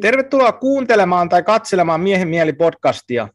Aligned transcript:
Tervetuloa 0.00 0.52
kuuntelemaan 0.52 1.28
tai 1.28 1.42
katselemaan 1.42 2.00
Miehen 2.00 2.28
mieli 2.28 2.52
podcastia. 2.52 3.28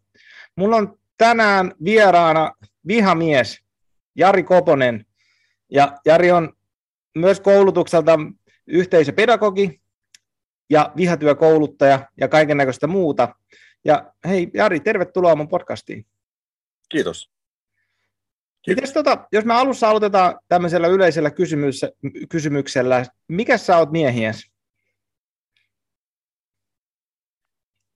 Mulla 0.56 0.76
on 0.76 1.00
tänään 1.18 1.74
vieraana 1.84 2.52
vihamies 2.88 3.62
Jari 4.16 4.44
Koponen. 4.44 5.06
Ja 5.72 5.98
Jari 6.06 6.32
on 6.32 6.54
myös 7.18 7.40
koulutukselta 7.40 8.20
yhteisöpedagogi 8.68 9.82
ja 10.70 10.92
vihatyökouluttaja 10.98 12.10
ja 12.18 12.28
kaiken 12.28 12.58
näköistä 12.58 12.88
muuta. 12.88 13.36
Ja 13.86 14.14
hei 14.28 14.52
Jari, 14.54 14.80
tervetuloa 14.80 15.36
mun 15.36 15.50
podcastiin. 15.50 16.06
Kiitos. 16.90 17.32
Mites 18.68 18.94
tota, 18.94 19.28
jos 19.32 19.46
me 19.46 19.54
alussa 19.54 19.90
aloitetaan 19.90 20.40
tämmöisellä 20.48 20.88
yleisellä 20.88 21.32
kysymyksellä, 22.30 23.06
mikä 23.28 23.58
sä 23.58 23.78
oot 23.78 23.92
miehies? 23.92 24.51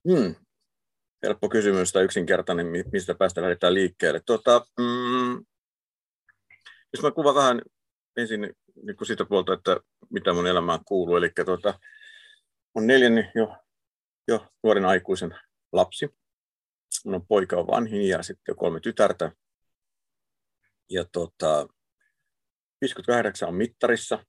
Hmm. 0.08 0.34
Helppo 1.22 1.48
kysymys 1.48 1.92
tai 1.92 2.04
yksinkertainen, 2.04 2.66
mistä 2.92 3.14
päästä 3.14 3.42
lähdetään 3.42 3.74
liikkeelle. 3.74 4.20
Tota, 4.26 4.66
mm, 4.78 5.44
jos 6.92 7.02
mä 7.02 7.10
kuvan 7.10 7.34
vähän 7.34 7.62
ensin 8.16 8.40
niin 8.82 8.96
kuin 8.96 9.06
sitä 9.06 9.24
puolta, 9.24 9.52
että 9.52 9.80
mitä 10.10 10.32
mun 10.32 10.46
elämään 10.46 10.80
kuuluu. 10.84 11.16
Eli 11.16 11.30
tota, 11.46 11.78
on 12.74 12.86
neljänni 12.86 13.30
jo, 13.34 13.56
jo 14.28 14.46
nuoren 14.62 14.84
aikuisen 14.84 15.38
lapsi. 15.72 16.16
Mun 17.04 17.14
on 17.14 17.26
poika 17.26 17.56
on 17.56 17.66
vanhin 17.66 18.08
ja 18.08 18.22
sitten 18.22 18.56
kolme 18.56 18.80
tytärtä. 18.80 19.32
Ja 20.90 21.04
tota, 21.12 21.68
58 22.80 23.48
on 23.48 23.54
mittarissa. 23.54 24.24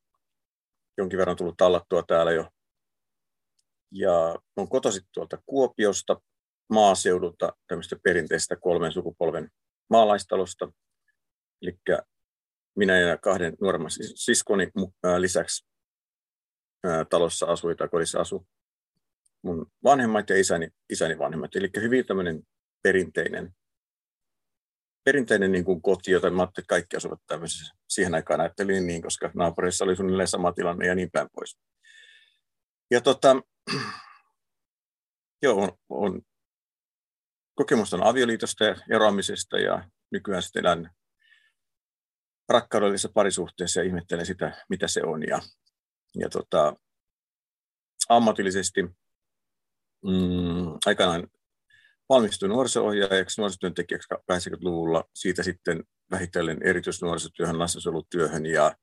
Jonkin 0.98 1.20
verran 1.20 1.36
tullut 1.36 1.58
tallattua 1.58 2.03
täällä 2.03 2.31
jo 2.31 2.50
ja 3.91 4.36
on 4.55 4.70
kotoisin 4.70 5.04
tuolta 5.14 5.38
Kuopiosta 5.46 6.22
maaseudulta 6.70 7.53
tämmöistä 7.67 7.95
perinteistä 8.03 8.56
kolmen 8.56 8.92
sukupolven 8.92 9.50
maalaistalosta. 9.89 10.72
Eli 11.62 11.80
minä 12.75 13.00
ja 13.00 13.17
kahden 13.17 13.53
nuoremman 13.62 13.92
siskoni 14.16 14.72
lisäksi 15.17 15.67
talossa 17.09 17.45
asui 17.45 17.75
tai 17.75 17.88
kodissa 17.88 18.20
asui 18.20 18.45
mun 19.42 19.72
vanhemmat 19.84 20.30
ja 20.30 20.40
isäni, 20.40 20.69
isäni 20.90 21.17
vanhemmat. 21.17 21.56
Eli 21.56 21.69
hyvin 21.81 22.06
tämmöinen 22.06 22.44
perinteinen, 22.84 23.56
perinteinen 25.03 25.52
niin 25.52 25.66
kuin 25.66 25.81
koti, 25.81 26.12
jota 26.12 26.30
mä 26.30 26.42
ajattelin, 26.42 26.64
että 26.64 26.69
kaikki 26.69 26.97
asuvat 26.97 27.19
tämmöisessä. 27.28 27.75
Siihen 27.90 28.16
aikaan 28.16 28.42
ajattelin 28.42 28.88
niin, 28.88 29.02
koska 29.02 29.31
naapurissa 29.34 29.86
oli 29.86 29.95
suunnilleen 29.95 30.28
sama 30.28 30.53
tilanne 30.53 30.88
ja 30.88 30.95
niin 30.95 31.12
päin 31.12 31.28
pois. 31.36 31.58
Ja 32.92 33.02
tota, 33.02 33.36
joo, 35.44 35.64
on, 35.64 35.72
on 35.90 36.22
kokemusta 37.56 37.98
on 37.98 38.04
avioliitosta 38.04 38.64
ja 38.64 38.76
eroamisesta 38.92 39.60
ja 39.60 39.90
nykyään 40.12 40.44
sitten 40.44 40.66
elän 40.66 40.92
rakkaudellisessa 42.50 43.10
parisuhteessa 43.14 43.80
ja 43.80 43.86
ihmettelen 43.86 44.26
sitä, 44.26 44.66
mitä 44.70 44.88
se 44.88 45.04
on. 45.04 45.28
Ja, 45.28 45.40
ja 46.16 46.30
tota, 46.30 46.76
ammatillisesti 48.10 48.84
mm, 50.04 50.74
aikanaan 50.86 51.28
valmistuin 52.10 52.50
nuoriso-ohjaajaksi, 52.50 53.42
nuorisotyöntekijäksi 53.42 54.14
80-luvulla, 54.14 55.04
siitä 55.14 55.44
sitten 55.44 55.84
vähitellen 56.12 56.58
erityisnuorisotyöhön, 56.64 57.60
lastensuojelutyöhön 57.60 58.46
ja 58.46 58.76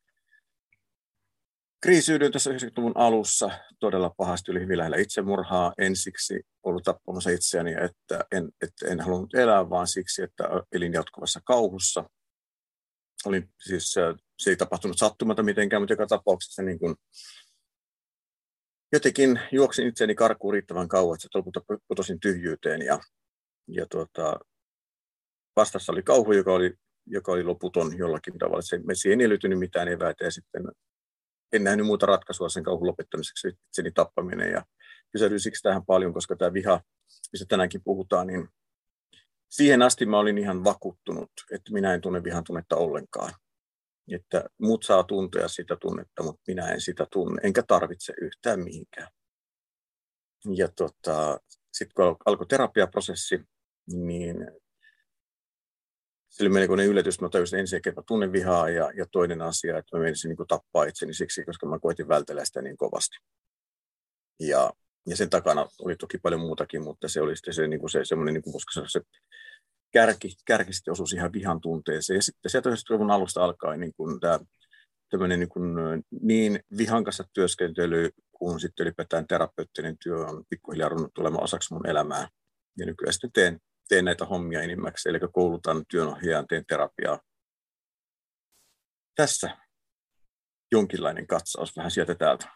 kriisiydyin 1.85 2.33
tässä 2.33 2.51
90-luvun 2.51 2.93
alussa 2.95 3.51
todella 3.81 4.15
pahasti, 4.17 4.51
oli 4.51 4.61
hyvin 4.61 4.79
lähellä 4.79 4.97
itsemurhaa 4.97 5.73
ensiksi, 5.79 6.41
ollut 6.63 6.83
tappamassa 6.83 7.31
itseäni, 7.31 7.73
että 7.73 8.25
en, 8.33 8.49
että 8.63 8.89
en 8.89 9.01
halunnut 9.01 9.35
elää, 9.35 9.71
vaan 9.71 9.87
siksi, 9.87 10.23
että 10.23 10.45
elin 10.73 10.93
jatkuvassa 10.93 11.41
kauhussa. 11.45 12.05
Oli 13.27 13.43
siis, 13.61 13.93
se 14.39 14.51
ei 14.51 14.57
tapahtunut 14.57 14.99
sattumata 14.99 15.43
mitenkään, 15.43 15.83
mutta 15.83 15.93
joka 15.93 16.07
tapauksessa 16.07 16.63
niin 16.63 16.79
kuin, 16.79 16.95
jotenkin 18.93 19.41
juoksin 19.53 19.87
itseäni 19.87 20.15
karkuun 20.15 20.55
riittävän 20.55 20.89
kauan, 20.89 21.15
että 21.15 21.39
lopulta 21.39 21.61
putosin 21.89 22.21
tyhjyyteen 22.21 22.83
ja, 22.83 22.99
ja 23.69 23.87
tuota, 23.91 24.41
vastassa 25.57 25.93
oli 25.93 26.03
kauhu, 26.03 26.33
joka 26.33 26.53
oli, 26.53 26.75
joka 27.07 27.33
oli 27.33 27.43
loputon 27.43 27.99
jollakin 27.99 28.39
tavalla. 28.39 28.63
Se, 28.63 28.81
siihen 28.95 29.21
ei 29.21 29.29
löytynyt 29.29 29.59
mitään 29.59 29.89
eväitä 29.89 30.25
ja 30.25 30.31
sitten 30.31 30.63
en 31.55 31.65
nähnyt 31.65 31.87
muuta 31.87 32.07
ratkaisua 32.07 32.49
sen 32.49 32.63
kauhun 32.63 32.87
lopettamiseksi, 32.87 33.49
itseni 33.49 33.91
tappaminen. 33.91 34.53
Ja 34.53 34.65
kyselyin 35.13 35.41
siksi 35.41 35.63
tähän 35.63 35.87
paljon, 35.87 36.15
koska 36.15 36.37
tämä 36.37 36.53
viha, 36.53 36.81
mistä 37.33 37.47
tänäänkin 37.49 37.85
puhutaan, 37.85 38.27
niin 38.27 38.49
siihen 39.49 39.83
asti 39.83 40.07
mä 40.07 40.19
olin 40.19 40.39
ihan 40.39 40.65
vakuuttunut, 40.65 41.31
että 41.53 41.73
minä 41.73 41.95
en 41.95 42.01
tunne 42.01 42.25
vihan 42.25 42.45
tunnetta 42.45 42.77
ollenkaan. 42.77 43.33
Että 44.13 44.45
muut 44.61 44.83
saa 44.83 45.05
tuntea 45.05 45.49
sitä 45.49 45.77
tunnetta, 45.81 46.23
mutta 46.23 46.43
minä 46.47 46.69
en 46.69 46.81
sitä 46.81 47.07
tunne, 47.13 47.41
enkä 47.45 47.63
tarvitse 47.63 48.13
yhtään 48.21 48.61
mihinkään. 48.61 49.09
Ja 50.55 50.69
tota, 50.77 51.41
sitten 51.73 51.95
kun 51.95 52.17
alkoi 52.27 52.47
terapiaprosessi, 52.47 53.41
niin 53.87 54.37
se 56.35 56.43
oli 56.43 56.51
melkoinen 56.51 56.87
yllätys. 56.87 57.21
Mä 57.21 57.29
tajusin 57.29 57.59
ensin, 57.59 57.77
että 57.77 58.01
mä 58.01 58.03
tunnen 58.07 58.33
vihaa 58.33 58.69
ja, 58.69 58.91
ja 58.97 59.07
toinen 59.13 59.43
asia, 59.43 59.79
että 59.79 59.97
mä 59.97 60.03
menisin 60.03 60.29
niin 60.29 60.49
tappaa 60.49 60.85
itseni 60.85 61.15
siksi, 61.15 61.45
koska 61.45 61.67
mä 61.67 61.79
koitin 61.79 62.09
vältellä 62.09 62.45
sitä 62.45 62.63
niin 62.63 62.77
kovasti. 62.77 63.17
Ja, 64.41 64.73
ja 65.07 65.17
sen 65.17 65.31
takana 65.31 65.67
oli 65.79 65.97
toki 65.97 66.19
paljon 66.19 66.41
muutakin, 66.41 66.83
mutta 66.83 67.09
se 67.09 67.21
oli 67.21 67.37
sitten 67.37 67.55
se, 67.55 67.67
niin 67.69 67.81
kuin 67.81 67.91
se 67.91 68.05
semmoinen, 68.05 68.35
niin 68.35 68.43
kuin, 68.43 68.53
koska 68.53 68.73
se, 68.73 68.81
se 68.87 69.01
kärki, 69.93 70.35
kärki 70.47 70.73
sitten 70.73 70.93
osui 70.93 71.07
ihan 71.15 71.33
vihan 71.33 71.61
tunteeseen. 71.61 72.17
Ja 72.17 72.23
sitten 72.23 72.51
sieltä 72.51 72.71
90-luvun 72.71 73.11
alusta 73.11 73.45
alkaen 73.45 73.81
niin 73.81 73.95
kuin 73.97 74.21
tämä 74.21 74.39
tämmöinen 75.11 75.41
niin, 75.41 75.49
kuin, 75.49 75.75
niin 76.21 76.61
vihan 76.79 77.05
kanssa 77.05 77.25
työskentely 77.33 78.11
kuin 78.33 78.61
sitten 78.61 78.87
ylipäätään 78.87 79.27
terapeuttinen 79.27 79.99
työ 79.99 80.27
on 80.27 80.45
pikkuhiljaa 80.49 80.89
runnut 80.89 81.15
tulemaan 81.15 81.45
osaksi 81.45 81.75
mun 81.75 81.87
elämää. 81.87 82.29
Ja 82.79 82.87
nykyään 82.87 83.13
sitten 83.13 83.33
teen 83.33 83.61
teen 83.89 84.05
näitä 84.05 84.25
hommia 84.25 84.63
enimmäkseen, 84.63 85.15
eli 85.15 85.29
koulutan 85.33 85.85
työnohjaajan, 85.89 86.47
teen 86.47 86.65
terapiaa. 86.67 87.21
Tässä 89.15 89.57
jonkinlainen 90.73 91.27
katsaus 91.27 91.77
vähän 91.77 91.91
sieltä 91.91 92.15
täältä. 92.15 92.49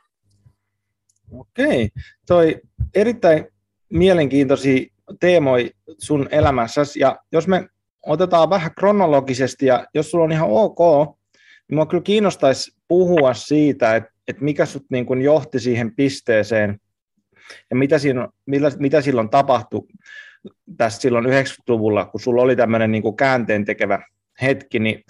Okei, 1.32 1.90
toi 2.26 2.60
erittäin 2.94 3.48
mielenkiintoisia 3.88 4.86
teemoja 5.20 5.70
sun 5.98 6.28
elämässäsi, 6.30 7.00
ja 7.00 7.18
jos 7.32 7.48
me 7.48 7.68
otetaan 8.06 8.50
vähän 8.50 8.74
kronologisesti, 8.74 9.66
ja 9.66 9.86
jos 9.94 10.10
sulla 10.10 10.24
on 10.24 10.32
ihan 10.32 10.48
ok, 10.50 10.78
niin 10.78 11.16
minua 11.68 11.86
kyllä 11.86 12.02
kiinnostaisi 12.02 12.76
puhua 12.88 13.34
siitä, 13.34 13.96
että, 13.96 14.10
että 14.28 14.44
mikä 14.44 14.66
sut 14.66 14.84
niin 14.90 15.06
kuin 15.06 15.22
johti 15.22 15.60
siihen 15.60 15.96
pisteeseen, 15.96 16.80
ja 17.70 17.76
mitä, 17.76 17.98
siinä, 17.98 18.28
mitä, 18.46 18.70
mitä 18.78 19.00
silloin 19.00 19.30
tapahtui 19.30 19.86
tässä 20.76 21.00
silloin 21.00 21.26
90-luvulla, 21.26 22.04
kun 22.04 22.20
sulla 22.20 22.42
oli 22.42 22.56
tämmöinen 22.56 22.92
niin 22.92 23.16
käänteen 23.16 23.64
tekevä 23.64 24.02
hetki, 24.42 24.78
niin 24.78 25.04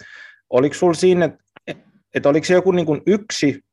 oliko 0.49 0.75
sulla 0.75 0.93
siinä, 0.93 1.37
että, 2.13 2.29
oliko 2.29 2.45
se 2.45 2.53
joku 2.53 2.71
niin 2.71 2.85
kuin 2.85 3.01
yksi 3.05 3.63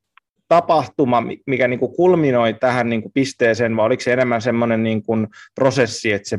tapahtuma, 0.49 1.23
mikä 1.47 1.69
niin 1.69 1.81
kuin 1.81 1.97
kulminoi 1.97 2.55
tähän 2.55 2.89
niin 2.89 3.03
kuin 3.03 3.13
pisteeseen, 3.13 3.77
vai 3.77 3.87
oliko 3.87 4.03
se 4.03 4.13
enemmän 4.13 4.43
semmoinen 4.43 4.83
niin 4.83 5.03
kuin 5.03 5.27
prosessi, 5.55 6.13
että 6.13 6.29
se, 6.29 6.39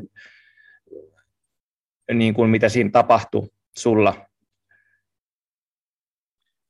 niin 2.13 2.33
kuin 2.33 2.49
mitä 2.49 2.69
siinä 2.69 2.89
tapahtui 2.89 3.49
sulla? 3.77 4.27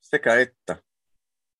Sekä 0.00 0.34
että. 0.34 0.76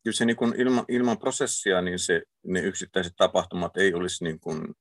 Kyllä 0.05 0.17
se 0.17 0.25
niin 0.25 0.37
kuin 0.37 0.55
ilman, 0.57 0.85
ilman 0.89 1.19
prosessia, 1.19 1.83
niin 1.83 1.99
se, 1.99 2.23
ne 2.47 2.61
yksittäiset 2.61 3.13
tapahtumat 3.17 3.77
ei 3.77 3.95
olisi 3.95 4.25
niin 4.25 4.41
kuin 4.41 4.75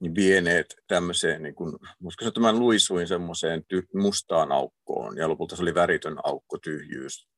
niin 0.00 0.14
vieneet 0.14 0.76
tämmöiseen, 0.86 1.42
niin 1.42 1.54
kuin, 1.54 1.70
sanoa, 1.70 2.28
että 2.28 2.40
mä 2.40 2.52
luisuin 2.52 3.08
semmoiseen 3.08 3.60
ty- 3.74 3.88
mustaan 3.94 4.52
aukkoon, 4.52 5.16
ja 5.16 5.28
lopulta 5.28 5.56
se 5.56 5.62
oli 5.62 5.74
väritön 5.74 6.16
aukko, 6.24 6.58
tyhjyys, 6.58 7.28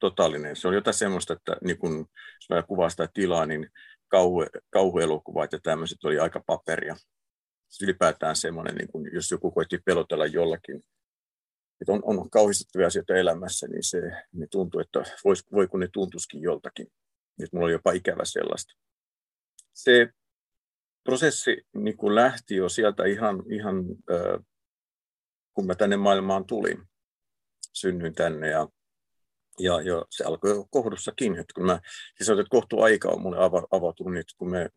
totaalinen. 0.00 0.56
Se 0.56 0.68
on 0.68 0.74
jotain 0.74 0.94
semmoista, 0.94 1.32
että 1.32 1.56
niin 1.64 1.78
kun, 1.78 2.06
jos 2.34 2.48
mä 2.50 2.62
kuvaan 2.62 2.90
sitä 2.90 3.08
tilaa, 3.14 3.46
niin 3.46 3.70
kauhu, 4.08 4.44
kauhuelokuvat 4.70 5.52
ja 5.52 5.58
tämmöiset 5.62 6.04
oli 6.04 6.18
aika 6.18 6.42
paperia. 6.46 6.96
Sitten 7.68 7.86
ylipäätään 7.88 8.36
semmoinen, 8.36 8.74
niin 8.74 8.88
kun, 8.88 9.12
jos 9.12 9.30
joku 9.30 9.50
koitti 9.50 9.78
pelotella 9.84 10.26
jollakin, 10.26 10.76
että 11.80 11.92
on, 11.92 12.00
on 12.02 12.30
kauhistuttavia 12.30 12.86
asioita 12.86 13.14
elämässä, 13.14 13.66
niin 13.66 13.84
se 13.84 14.00
niin 14.32 14.48
tuntuu, 14.50 14.80
että 14.80 15.02
vois, 15.24 15.44
voi 15.52 15.68
kun 15.68 15.80
ne 15.80 15.88
tuntuisikin 15.92 16.42
joltakin. 16.42 16.86
Nyt 17.38 17.52
mulla 17.52 17.64
oli 17.64 17.72
jopa 17.72 17.92
ikävä 17.92 18.24
sellaista. 18.24 18.74
Se 19.72 20.08
prosessi 21.04 21.62
niin 21.74 21.96
kuin 21.96 22.14
lähti 22.14 22.56
jo 22.56 22.68
sieltä 22.68 23.04
ihan, 23.04 23.42
ihan 23.50 23.84
kun 25.54 25.66
mä 25.66 25.74
tänne 25.74 25.96
maailmaan 25.96 26.46
tulin. 26.46 26.82
Synnyin 27.72 28.14
tänne 28.14 28.48
ja 28.48 28.68
Ja, 29.58 29.80
ja 29.80 30.04
se 30.10 30.24
alkoi 30.24 30.50
jo 30.50 30.66
kohdussakin, 30.70 31.38
että 31.38 31.52
kun 31.54 31.66
mä, 31.66 31.80
siis 32.16 32.30
että 32.30 32.44
kohtu 32.50 32.80
aika 32.80 33.08
on 33.08 33.20
mulle 33.20 33.36
avautunut, 33.70 34.18
että 34.18 34.34
kun 34.38 34.50
me, 34.50 34.68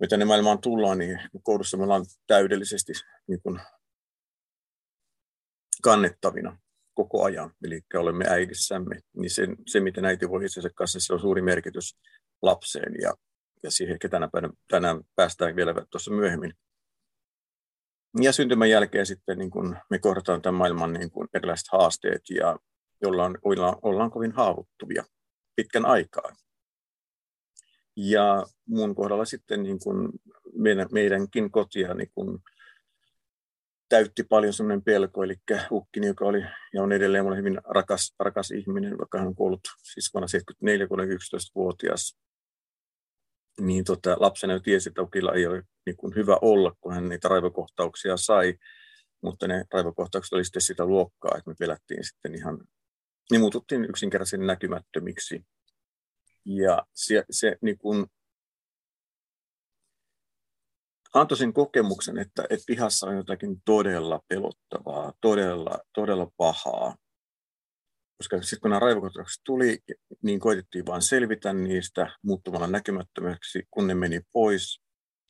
me 0.00 0.06
tänne 0.06 0.24
maailmaan 0.24 0.60
tullaan, 0.60 0.98
niin 0.98 1.18
kohdussa 1.42 1.76
me 1.76 1.82
ollaan 1.82 2.04
täydellisesti 2.26 2.92
niin 3.26 3.42
kuin 3.42 3.60
kannettavina 5.82 6.58
koko 6.94 7.24
ajan, 7.24 7.50
eli 7.64 7.80
olemme 7.94 8.24
äidissämme, 8.28 9.00
niin 9.16 9.30
se, 9.30 9.46
se 9.66 9.80
miten 9.80 10.04
äiti 10.04 10.28
voi 10.28 10.44
itsensä 10.44 10.70
kanssa, 10.74 11.00
sillä 11.00 11.14
on 11.14 11.20
suuri 11.20 11.42
merkitys 11.42 11.96
lapseen, 12.42 12.92
ja, 13.02 13.14
ja 13.62 13.70
siihen 13.70 13.92
ehkä 13.92 14.08
tänään, 14.08 14.30
tänään 14.68 15.00
päästään 15.16 15.56
vielä 15.56 15.74
tuossa 15.90 16.10
myöhemmin. 16.10 16.52
Ja 18.20 18.32
syntymän 18.32 18.70
jälkeen 18.70 19.06
sitten 19.06 19.38
niin 19.38 19.50
kun 19.50 19.76
me 19.90 19.98
kohdataan 19.98 20.42
tämän 20.42 20.58
maailman 20.58 20.92
niin 20.92 21.10
kun 21.10 21.28
erilaiset 21.34 21.68
haasteet, 21.72 22.22
ja 22.30 22.56
ollaan, 23.06 23.38
ollaan, 23.42 23.76
ollaan 23.82 24.10
kovin 24.10 24.32
haavoittuvia 24.32 25.04
pitkän 25.56 25.86
aikaa. 25.86 26.32
Ja 27.96 28.46
mun 28.66 28.94
kohdalla 28.94 29.24
sitten 29.24 29.62
niin 29.62 29.78
kun 29.78 30.12
meidän, 30.54 30.88
meidänkin 30.92 31.50
kotia 31.50 31.94
niin 31.94 32.10
kun 32.14 32.42
täytti 33.88 34.24
paljon 34.24 34.52
semmoinen 34.52 34.84
pelko, 34.84 35.22
eli 35.22 35.34
Ukkini, 35.70 36.06
joka 36.06 36.24
oli 36.24 36.44
ja 36.74 36.82
on 36.82 36.92
edelleen 36.92 37.24
mulle 37.24 37.36
hyvin 37.36 37.60
rakas, 37.64 38.14
rakas 38.18 38.50
ihminen, 38.50 38.98
vaikka 38.98 39.18
hän 39.18 39.28
on 39.28 39.34
kuollut 39.34 39.60
siis 39.82 40.10
vuonna 40.14 40.28
74, 40.28 40.86
kun 40.88 40.98
11-vuotias, 40.98 42.18
niin 43.60 43.84
tota, 43.84 44.16
lapsena 44.20 44.52
jo 44.52 44.60
tiesi, 44.60 44.88
että 44.88 45.02
Ukilla 45.02 45.34
ei 45.34 45.46
ole 45.46 45.62
niin 45.86 45.96
kuin 45.96 46.14
hyvä 46.14 46.38
olla, 46.42 46.72
kun 46.80 46.94
hän 46.94 47.08
niitä 47.08 47.28
raivokohtauksia 47.28 48.16
sai, 48.16 48.54
mutta 49.22 49.48
ne 49.48 49.64
raivokohtaukset 49.72 50.32
oli 50.32 50.44
sitten 50.44 50.62
sitä 50.62 50.84
luokkaa, 50.84 51.34
että 51.38 51.50
me 51.50 51.54
pelättiin 51.58 52.04
sitten 52.04 52.34
ihan, 52.34 52.58
ne 53.32 53.38
muututtiin 53.38 53.84
yksinkertaisen 53.84 54.46
näkymättömiksi. 54.46 55.44
Ja 56.44 56.86
se, 56.94 57.24
se 57.30 57.56
niin 57.62 57.78
kuin 57.78 58.06
antoi 61.14 61.38
sen 61.38 61.52
kokemuksen, 61.52 62.18
että, 62.18 62.44
että 62.50 62.64
pihassa 62.66 63.06
on 63.06 63.16
jotakin 63.16 63.62
todella 63.64 64.20
pelottavaa, 64.28 65.12
todella, 65.20 65.78
todella 65.94 66.30
pahaa. 66.36 66.96
Koska 68.18 68.42
sitten 68.42 68.60
kun 68.60 68.70
nämä 68.70 68.80
raivokohtaukset 68.80 69.42
tuli, 69.44 69.78
niin 70.22 70.40
koitettiin 70.40 70.86
vain 70.86 71.02
selvitä 71.02 71.52
niistä 71.52 72.10
muuttumalla 72.22 72.66
näkymättömäksi, 72.66 73.62
kun 73.70 73.86
ne 73.86 73.94
meni 73.94 74.20
pois, 74.32 74.80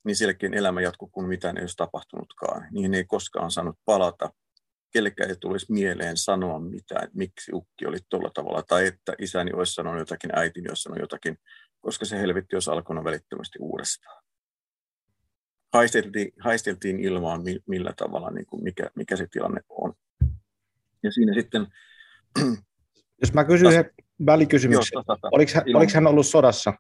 niin 0.05 0.17
sielläkin 0.17 0.55
elämä 0.55 0.81
jatkuu, 0.81 1.09
kun 1.13 1.29
mitään 1.29 1.57
ei 1.57 1.63
olisi 1.63 1.77
tapahtunutkaan. 1.77 2.67
Niihin 2.71 2.95
ei 2.95 3.05
koskaan 3.05 3.51
saanut 3.51 3.77
palata. 3.85 4.31
Kellekään 4.93 5.31
ei 5.31 5.37
tulisi 5.41 5.73
mieleen 5.73 6.17
sanoa 6.17 6.61
mitään, 6.61 7.05
että 7.05 7.19
miksi 7.19 7.53
ukki 7.55 7.87
oli 7.87 7.99
tuolla 8.09 8.31
tavalla, 8.35 8.63
tai 8.63 8.87
että 8.87 9.15
isäni 9.19 9.53
olisi 9.53 9.73
sanonut 9.75 9.99
jotakin, 9.99 10.39
äitini 10.39 10.69
olisi 10.69 10.83
sanonut 10.83 11.03
jotakin, 11.03 11.39
koska 11.81 12.05
se 12.05 12.19
helvetti 12.19 12.57
olisi 12.57 12.71
alkanut 12.71 13.05
välittömästi 13.05 13.59
uudestaan 13.61 14.23
haisteltiin, 15.73 16.33
haisteltiin 16.41 17.01
ilmaan, 17.01 17.43
millä 17.67 17.93
tavalla, 17.97 18.31
niin 18.31 18.47
kuin 18.47 18.65
mikä, 18.65 18.91
mikä 18.95 19.17
se 19.17 19.27
tilanne 19.31 19.61
on. 19.69 19.95
Ja 21.03 21.13
siinä 21.13 21.35
sitten... 21.35 21.67
Jos 23.21 23.33
mä 23.33 23.45
kysyn 23.45 23.71
yhden 23.71 23.91
välikysymyksen, 24.27 24.97
joo, 24.97 25.05
tota, 25.05 25.29
oliko, 25.33 25.53
hän, 25.55 25.65
oliko 25.77 25.93
hän 25.95 26.07
ollut 26.07 26.27
sodassa? 26.27 26.73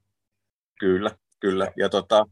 Kyllä, 0.81 1.17
kyllä. 1.41 1.73
Ja 1.77 1.89
tota, 1.89 2.27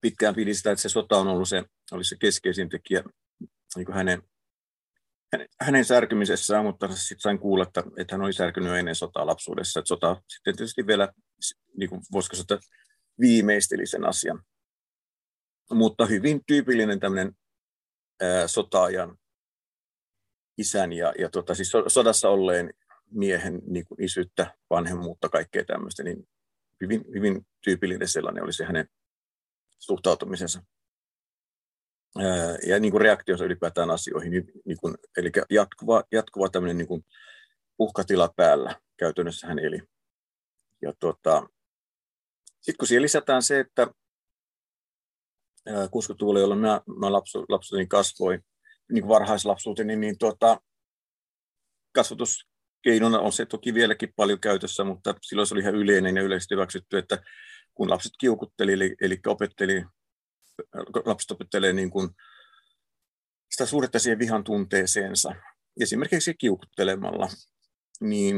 pitkään 0.00 0.34
pidi 0.34 0.54
sitä, 0.54 0.70
että 0.70 0.82
se 0.82 0.88
sota 0.88 1.16
on 1.16 1.28
ollut 1.28 1.48
se, 1.48 1.64
oli 1.92 2.04
se 2.04 2.16
keskeisin 2.20 2.68
tekijä 2.68 3.04
niin 3.76 3.86
kuin 3.86 3.96
hänen, 3.96 4.22
hänen, 5.32 5.48
hänen 5.60 5.84
särkymisessään, 5.84 6.64
mutta 6.64 6.88
sitten 6.88 7.20
sain 7.20 7.38
kuulla, 7.38 7.62
että, 7.62 7.82
että 7.96 8.14
hän 8.14 8.22
oli 8.22 8.32
särkynyt 8.32 8.76
ennen 8.76 8.94
sotaa 8.94 9.26
lapsuudessa. 9.26 9.80
Että 9.80 9.88
sota 9.88 10.22
sitten 10.28 10.56
tietysti 10.56 10.86
vielä, 10.86 11.08
niin 11.76 11.90
kuin 11.90 12.02
voisiko 12.12 12.36
sitä 12.36 12.58
viimeisteli 13.20 13.86
sen 13.86 14.06
asian. 14.06 14.42
Mutta 15.72 16.06
hyvin 16.06 16.40
tyypillinen 16.46 17.00
tämmöinen 17.00 17.32
sotaajan 18.46 19.19
isän 20.60 20.92
ja, 20.92 21.12
ja 21.18 21.30
tota, 21.30 21.54
siis 21.54 21.72
sodassa 21.86 22.28
olleen 22.28 22.74
miehen 23.10 23.62
niin 23.66 23.84
kuin 23.84 24.04
isyyttä, 24.04 24.54
vanhemmuutta, 24.70 25.28
kaikkea 25.28 25.64
tämmöistä, 25.64 26.02
niin 26.02 26.28
hyvin, 26.80 27.04
hyvin 27.14 27.46
tyypillinen 27.64 28.08
sellainen 28.08 28.44
oli 28.44 28.52
se 28.52 28.64
hänen 28.64 28.88
suhtautumisensa. 29.78 30.62
Ja 32.66 32.80
niin 32.80 32.90
kuin 32.90 33.00
reaktionsa 33.00 33.44
ylipäätään 33.44 33.90
asioihin, 33.90 34.30
niin, 34.30 34.52
niin 34.64 34.78
kuin, 34.80 34.94
eli 35.16 35.30
jatkuva, 35.50 36.04
jatkuva 36.12 36.48
tämmöinen 36.48 36.78
niin 36.78 36.88
kuin 36.88 37.04
uhkatila 37.78 38.32
päällä 38.36 38.80
käytännössä 38.96 39.46
hän 39.46 39.58
eli. 39.58 39.82
Ja 40.82 40.92
tota, 41.00 41.48
sitten 42.46 42.76
kun 42.78 42.88
siihen 42.88 43.02
lisätään 43.02 43.42
se, 43.42 43.60
että 43.60 43.86
60-luvulla, 45.68 46.40
jolloin 46.40 46.60
mä, 46.60 46.80
mä 46.98 47.12
lapsu, 47.12 47.44
lapsuuteni 47.48 47.86
kasvoin, 47.86 48.44
niin 48.90 49.02
kuin 49.02 49.08
varhaislapsuuteni, 49.08 49.96
niin 49.96 50.18
tuota, 50.18 50.60
kasvatuskeinona 51.94 53.18
on 53.18 53.32
se 53.32 53.46
toki 53.46 53.74
vieläkin 53.74 54.12
paljon 54.16 54.40
käytössä, 54.40 54.84
mutta 54.84 55.14
silloin 55.22 55.46
se 55.46 55.54
oli 55.54 55.60
ihan 55.62 55.74
yleinen 55.74 56.16
ja 56.16 56.22
yleisesti 56.22 56.54
hyväksytty, 56.54 56.98
että 56.98 57.22
kun 57.74 57.90
lapset 57.90 58.12
kiukutteli, 58.20 58.72
eli, 58.72 58.96
eli 59.00 59.20
opetteli, 59.26 59.84
lapset 61.04 61.30
opettelee 61.30 61.72
niin 61.72 61.90
kuin 61.90 62.08
sitä 63.50 63.66
suhdetta 63.66 63.98
siihen 63.98 64.18
vihan 64.18 64.44
tunteeseensa, 64.44 65.34
esimerkiksi 65.80 66.34
kiukuttelemalla 66.34 67.28
niin, 68.00 68.36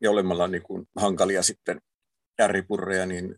ja 0.00 0.10
olemalla 0.10 0.48
niin 0.48 0.62
kuin 0.62 0.86
hankalia 0.96 1.42
sitten 1.42 1.80
kärripurreja, 2.36 3.06
niin 3.06 3.34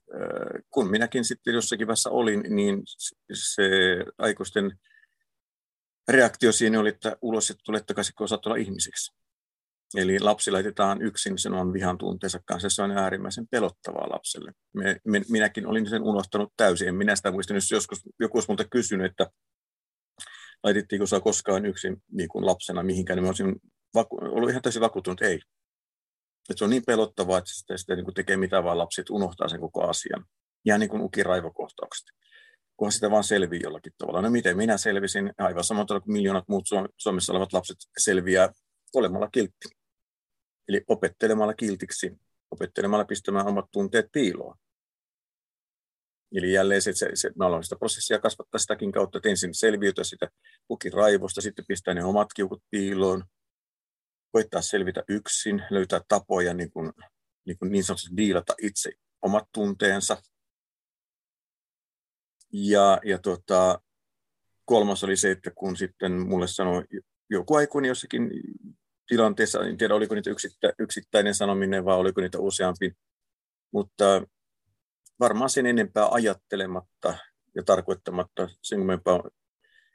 kun 0.70 0.90
minäkin 0.90 1.24
sitten 1.24 1.54
jossakin 1.54 1.86
vaiheessa 1.86 2.10
olin, 2.10 2.42
niin 2.48 2.82
se 3.32 3.64
aikuisten 4.18 4.78
reaktio 6.08 6.52
siinä 6.52 6.80
oli, 6.80 6.88
että 6.88 7.16
ulos, 7.22 7.50
että 7.50 7.62
tulet 7.64 7.86
takaisin, 7.86 8.14
kun 8.14 8.24
osaat 8.24 8.46
olla 8.46 8.56
ihmisiksi. 8.56 9.12
Eli 9.96 10.20
lapsi 10.20 10.50
laitetaan 10.50 11.02
yksin 11.02 11.38
sen 11.38 11.54
on 11.54 11.72
vihan 11.72 11.98
tunteensa 11.98 12.40
kanssa. 12.44 12.70
Se 12.70 12.82
on 12.82 12.90
äärimmäisen 12.90 13.48
pelottavaa 13.48 14.12
lapselle. 14.12 14.52
Minäkin 15.28 15.66
olin 15.66 15.88
sen 15.88 16.02
unohtanut 16.02 16.52
täysin. 16.56 16.88
En 16.88 16.94
minä 16.94 17.16
sitä 17.16 17.30
muistan, 17.30 17.54
jos 17.54 17.70
joskus 17.70 18.00
joku 18.20 18.36
olisi 18.38 18.48
minulta 18.48 18.68
kysynyt, 18.70 19.10
että 19.10 19.30
laitettiinko 20.62 21.06
sinua 21.06 21.20
koskaan 21.20 21.66
yksin 21.66 22.02
niin 22.12 22.28
kuin 22.28 22.46
lapsena 22.46 22.82
mihinkään, 22.82 23.16
niin 23.16 23.28
olisin 23.28 23.56
vaku- 23.94 24.18
ollut 24.22 24.50
ihan 24.50 24.62
täysin 24.62 24.82
vakuuttunut, 24.82 25.22
ei. 25.22 25.40
Että 26.50 26.58
se 26.58 26.64
on 26.64 26.70
niin 26.70 26.84
pelottavaa, 26.86 27.38
että 27.38 27.50
sitä, 27.54 27.76
sitä 27.76 27.96
niin 27.96 28.04
kuin 28.04 28.14
tekee 28.14 28.36
mitä 28.36 28.64
vaan 28.64 28.78
lapset, 28.78 29.10
unohtaa 29.10 29.48
sen 29.48 29.60
koko 29.60 29.88
asian. 29.88 30.24
Ihan 30.64 30.80
niin 30.80 30.90
kuin 30.90 31.02
ukin 31.02 31.26
raivokohtaukset. 31.26 32.17
Kunhan 32.78 32.92
sitä 32.92 33.10
vaan 33.10 33.24
selvii 33.24 33.60
jollakin 33.62 33.92
tavalla. 33.98 34.22
No 34.22 34.30
miten 34.30 34.56
minä 34.56 34.78
selvisin, 34.78 35.32
aivan 35.38 35.64
samalla 35.64 35.86
tavalla 35.86 36.04
kuin 36.04 36.12
miljoonat 36.12 36.48
muut 36.48 36.64
Suomessa 36.96 37.32
olevat 37.32 37.52
lapset 37.52 37.76
selviää 37.98 38.52
olemalla 38.94 39.28
kiltti. 39.32 39.68
Eli 40.68 40.84
opettelemalla 40.88 41.54
kiltiksi, 41.54 42.12
opettelemalla 42.50 43.04
pistämään 43.04 43.46
omat 43.46 43.64
tunteet 43.72 44.06
piiloon. 44.12 44.56
Eli 46.34 46.52
jälleen 46.52 46.82
se, 46.82 46.92
se, 46.92 47.10
se, 47.14 47.30
mä 47.36 47.46
aloin 47.46 47.64
sitä 47.64 47.76
prosessia 47.76 48.18
kasvattaa 48.18 48.58
sitäkin 48.58 48.92
kautta, 48.92 49.18
että 49.18 49.28
ensin 49.28 49.54
selviytyä 49.54 50.04
sitä 50.04 50.28
kukin 50.68 50.92
raivosta, 50.92 51.40
sitten 51.40 51.64
pistää 51.68 51.94
ne 51.94 52.04
omat 52.04 52.28
kiukut 52.36 52.62
piiloon, 52.70 53.24
koittaa 54.32 54.62
selvitä 54.62 55.02
yksin, 55.08 55.62
löytää 55.70 56.00
tapoja 56.08 56.54
niin, 56.54 56.70
kuin, 56.70 56.92
niin, 57.46 57.58
kuin 57.58 57.72
niin 57.72 57.84
sanotusti 57.84 58.16
diilata 58.16 58.54
itse 58.62 58.90
omat 59.22 59.44
tunteensa. 59.52 60.22
Ja, 62.52 63.00
ja 63.04 63.18
tota, 63.18 63.80
kolmas 64.64 65.04
oli 65.04 65.16
se, 65.16 65.30
että 65.30 65.50
kun 65.50 65.76
sitten 65.76 66.12
mulle 66.12 66.46
sanoi 66.46 66.84
joku 67.30 67.54
aikuinen 67.54 67.88
jossakin 67.88 68.30
tilanteessa, 69.06 69.64
en 69.64 69.76
tiedä 69.76 69.94
oliko 69.94 70.14
niitä 70.14 70.30
yksittä, 70.30 70.72
yksittäinen 70.78 71.34
sanominen 71.34 71.84
vai 71.84 71.96
oliko 71.96 72.20
niitä 72.20 72.38
useampi, 72.38 72.92
mutta 73.72 74.22
varmaan 75.20 75.50
sen 75.50 75.66
enempää 75.66 76.08
ajattelematta 76.10 77.18
ja 77.54 77.62
tarkoittamatta 77.62 78.48
sen 78.62 78.80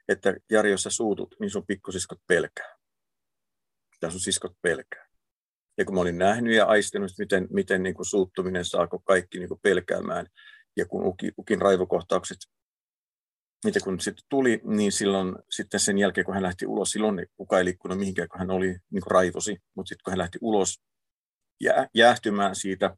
että 0.08 0.34
Jari, 0.50 0.70
jos 0.70 0.82
sä 0.82 0.90
suutut, 0.90 1.34
niin 1.40 1.50
sun 1.50 1.66
pikkusiskot 1.66 2.18
pelkää 2.26 2.74
mitä 4.04 4.10
sun 4.10 4.20
siskot 4.20 4.52
pelkää. 4.62 5.06
Ja 5.78 5.84
kun 5.84 5.94
mä 5.94 6.00
olin 6.00 6.18
nähnyt 6.18 6.54
ja 6.54 6.64
aistinut, 6.64 7.10
miten, 7.18 7.48
miten 7.50 7.82
niin 7.82 7.94
kuin 7.94 8.06
suuttuminen 8.06 8.64
saako 8.64 8.98
kaikki 8.98 9.38
niin 9.38 9.48
kuin 9.48 9.60
pelkäämään, 9.62 10.26
ja 10.76 10.86
kun 10.86 11.06
ukin, 11.06 11.32
ukin 11.38 11.62
raivokohtaukset, 11.62 12.38
mitä 13.64 13.80
kun 13.80 14.00
sitten 14.00 14.24
tuli, 14.28 14.60
niin 14.64 14.92
silloin 14.92 15.36
sitten 15.50 15.80
sen 15.80 15.98
jälkeen, 15.98 16.24
kun 16.24 16.34
hän 16.34 16.42
lähti 16.42 16.66
ulos, 16.66 16.90
silloin 16.90 17.26
kukaan 17.36 17.58
ei 17.58 17.64
liikkunut 17.64 17.98
mihinkään, 17.98 18.28
kun 18.28 18.38
hän 18.38 18.50
oli 18.50 18.66
niin 18.66 19.02
kuin 19.02 19.10
raivosi, 19.10 19.56
mutta 19.74 19.88
sitten 19.88 20.02
kun 20.04 20.12
hän 20.12 20.18
lähti 20.18 20.38
ulos 20.40 20.80
jää, 21.60 21.88
jäähtymään 21.94 22.54
siitä, 22.56 22.96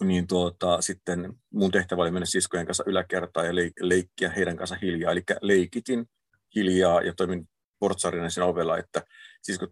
niin 0.00 0.26
tuota, 0.26 0.80
sitten 0.80 1.34
mun 1.52 1.70
tehtävä 1.70 2.02
oli 2.02 2.10
mennä 2.10 2.26
siskojen 2.26 2.66
kanssa 2.66 2.84
yläkertaan 2.86 3.46
ja 3.46 3.54
leikkiä 3.80 4.30
heidän 4.30 4.56
kanssa 4.56 4.76
hiljaa. 4.82 5.12
Eli 5.12 5.22
leikitin 5.40 6.06
hiljaa 6.54 7.02
ja 7.02 7.14
toimin 7.14 7.48
portsarina 7.78 8.30
siinä 8.30 8.46
ovella, 8.46 8.78
että 8.78 9.02
siskot 9.42 9.70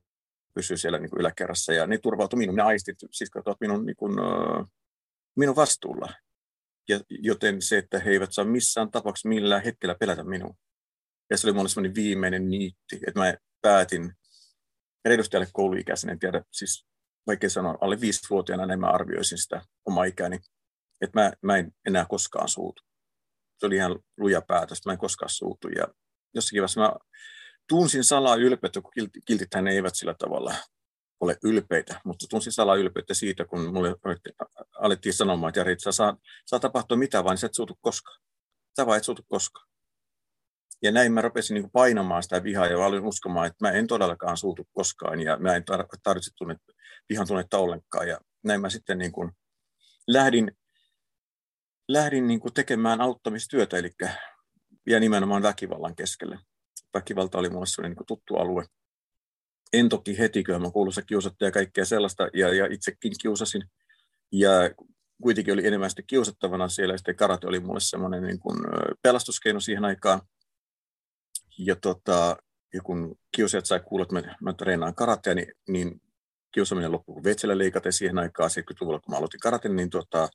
pysyä 0.55 0.77
siellä 0.77 0.99
niin 0.99 1.11
kuin 1.11 1.21
yläkerrassa 1.21 1.73
ja 1.73 1.87
ne 1.87 1.99
turvautui 1.99 2.39
minun, 2.39 2.57
ne 2.57 2.63
aistit, 2.63 2.97
siis 3.11 3.31
katsotaan 3.31 3.57
minun, 3.61 3.87
niin 3.87 3.97
kuin, 3.97 4.15
minun 5.37 5.57
vastuulla. 5.57 6.09
Ja, 6.89 7.01
joten 7.09 7.63
se, 7.63 7.79
että 7.79 7.99
he 7.99 8.11
eivät 8.11 8.33
saa 8.33 8.45
missään 8.45 8.91
tapauksessa 8.91 9.29
millään 9.29 9.63
hetkellä 9.63 9.95
pelätä 9.95 10.25
minua. 10.25 10.55
Ja 11.31 11.37
se 11.37 11.47
oli 11.47 11.55
mulle 11.55 11.69
semmoinen 11.69 11.95
viimeinen 11.95 12.51
niitti, 12.51 13.01
että 13.07 13.21
mä 13.21 13.35
päätin 13.63 14.13
reilusti 15.05 15.37
alle 15.37 15.49
kouluikäisen, 15.53 16.11
en 16.11 16.19
tiedä, 16.19 16.43
siis 16.53 16.87
vaikea 17.27 17.51
sanoa, 17.51 17.79
alle 17.81 18.01
viisivuotiaana 18.01 18.67
niin 18.67 18.81
mä 18.81 18.91
arvioisin 18.91 19.39
sitä 19.39 19.63
omaa 19.87 20.05
ikäni, 20.05 20.39
että 21.01 21.21
mä, 21.21 21.33
mä 21.43 21.57
en 21.57 21.73
enää 21.87 22.07
koskaan 22.09 22.49
suutu. 22.49 22.83
Se 23.59 23.67
oli 23.67 23.77
ihan 23.77 23.99
luja 24.17 24.43
päätös, 24.43 24.87
mä 24.87 24.93
en 24.93 24.99
koskaan 24.99 25.31
suutu. 25.31 25.69
Ja 25.69 25.89
jossakin 26.35 26.61
vaiheessa 26.61 26.81
mä 26.81 26.93
tunsin 27.69 28.05
salaa 28.05 28.37
ylpeyttä, 28.37 28.81
kun 28.81 28.93
kiltithän 29.27 29.69
eivät 29.69 29.95
sillä 29.95 30.15
tavalla 30.15 30.55
ole 31.23 31.39
ylpeitä, 31.43 32.01
mutta 32.05 32.27
tunsin 32.31 32.53
salaa 32.53 32.77
ylpeyttä 32.77 33.15
siitä, 33.15 33.45
kun 33.45 33.73
mulle 33.73 33.97
alettiin 34.79 35.15
sanomaan, 35.15 35.49
että 35.49 35.61
Jari, 35.61 35.73
että 35.73 35.93
saa, 35.93 36.17
saa 36.47 36.61
tapahtua 36.61 36.97
mitä 36.97 37.25
vaan, 37.25 37.33
niin 37.33 37.39
sä 37.39 37.47
et 37.47 37.55
suutu 37.55 37.79
koskaan. 37.81 38.21
Sä 38.77 38.87
vaan 38.87 38.99
et 38.99 39.05
suutu 39.05 39.23
koskaan. 39.29 39.69
Ja 40.83 40.93
näin 40.93 41.13
mä 41.13 41.23
rupesin 41.23 41.55
niin 41.55 41.71
painamaan 41.71 42.23
sitä 42.23 42.43
vihaa 42.43 42.67
ja 42.67 42.79
olin 42.79 43.07
uskomaan, 43.07 43.47
että 43.47 43.69
mä 43.69 43.71
en 43.71 43.87
todellakaan 43.87 44.37
suutu 44.37 44.69
koskaan 44.73 45.21
ja 45.21 45.37
mä 45.37 45.57
en 45.57 45.65
tarvitse 46.03 46.31
tunne, 46.37 46.57
vihan 47.09 47.27
tunnetta 47.27 47.59
ollenkaan. 47.59 48.09
Ja 48.09 48.19
näin 48.45 48.61
mä 48.61 48.71
sitten 48.71 48.99
niin 48.99 49.13
kuin 49.13 49.33
lähdin, 50.07 50.53
lähdin 51.89 52.27
niin 52.27 52.41
kuin 52.41 52.55
tekemään 52.55 53.01
auttamistyötä, 53.01 53.79
eli 53.79 53.91
ja 54.87 55.01
nimenomaan 55.01 55.43
väkivallan 55.43 55.97
keskelle. 55.97 56.39
Väkivalta 56.95 57.39
oli 57.39 57.51
mulle 57.51 57.89
niin 57.89 58.07
tuttu 58.07 58.37
alue. 58.37 58.65
En 59.73 59.89
toki 59.89 60.19
heti, 60.19 60.43
kyllä 60.43 60.59
mä 60.59 60.71
kuuluisa 60.71 61.03
kiusattaja 61.03 61.49
ja 61.49 61.53
kaikkea 61.53 61.85
sellaista, 61.85 62.29
ja, 62.35 62.55
ja 62.55 62.67
itsekin 62.71 63.13
kiusasin. 63.23 63.65
Ja 64.33 64.51
kuitenkin 65.23 65.55
oli 65.55 65.67
enemmän 65.67 65.91
sitten 65.91 66.07
kiusattavana 66.07 66.69
siellä, 66.69 66.95
ja 66.95 66.99
sitten 66.99 67.17
karate 67.17 67.47
oli 67.47 67.61
mulle 67.61 67.81
semmoinen 67.81 68.23
niin 68.23 68.39
kuin 68.39 68.57
pelastuskeino 69.03 69.61
siihen 69.61 69.85
aikaan 69.85 70.21
ja, 71.59 71.77
tota, 71.77 72.37
ja 72.75 72.81
kun 72.81 73.19
kiusajat 73.37 73.67
sai 73.67 73.81
kuulla, 73.81 74.03
että 74.03 74.15
mä, 74.15 74.37
mä 74.41 74.53
treenaan 74.53 74.95
karatea, 74.95 75.35
niin, 75.35 75.53
niin 75.69 76.01
kiusaaminen 76.53 76.93
loppui 76.93 77.15
kun 77.15 77.25
veitsellä 77.25 77.59
leikaten 77.59 77.93
siihen 77.93 78.19
aikaan, 78.19 78.51
70-luvulla 78.51 79.01
kun 79.01 79.15
mä 79.15 79.19
aloitin 79.19 79.41
karaten, 79.41 79.77
niin 79.77 79.91
tota, 79.91 80.29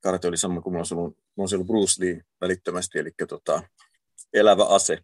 karate 0.00 0.28
oli 0.28 0.36
sama 0.36 0.60
kuin 0.60 0.72
mulla 0.72 0.80
olisi 0.80 0.94
ollut, 0.94 1.16
mulla 1.16 1.42
olisi 1.42 1.54
ollut 1.54 1.66
Bruce 1.66 2.04
Lee 2.04 2.20
välittömästi, 2.40 2.98
eli 2.98 3.10
tota, 3.28 3.62
elävä 4.32 4.64
ase. 4.64 4.98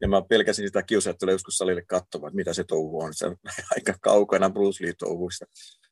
Ja 0.00 0.08
mä 0.08 0.22
pelkäsin 0.22 0.68
sitä 0.68 0.82
kiusajat 0.82 1.18
tulee 1.18 1.32
joskus 1.32 1.54
salille 1.56 1.82
katsomaan, 1.86 2.28
että 2.28 2.36
mitä 2.36 2.52
se 2.52 2.64
touhu 2.64 3.00
on. 3.00 3.14
Se 3.14 3.26
on 3.26 3.36
aika 3.76 3.94
kaukana 4.00 4.50
Bruce 4.50 4.84
Lee 4.84 4.92
touhuista. 4.98 5.46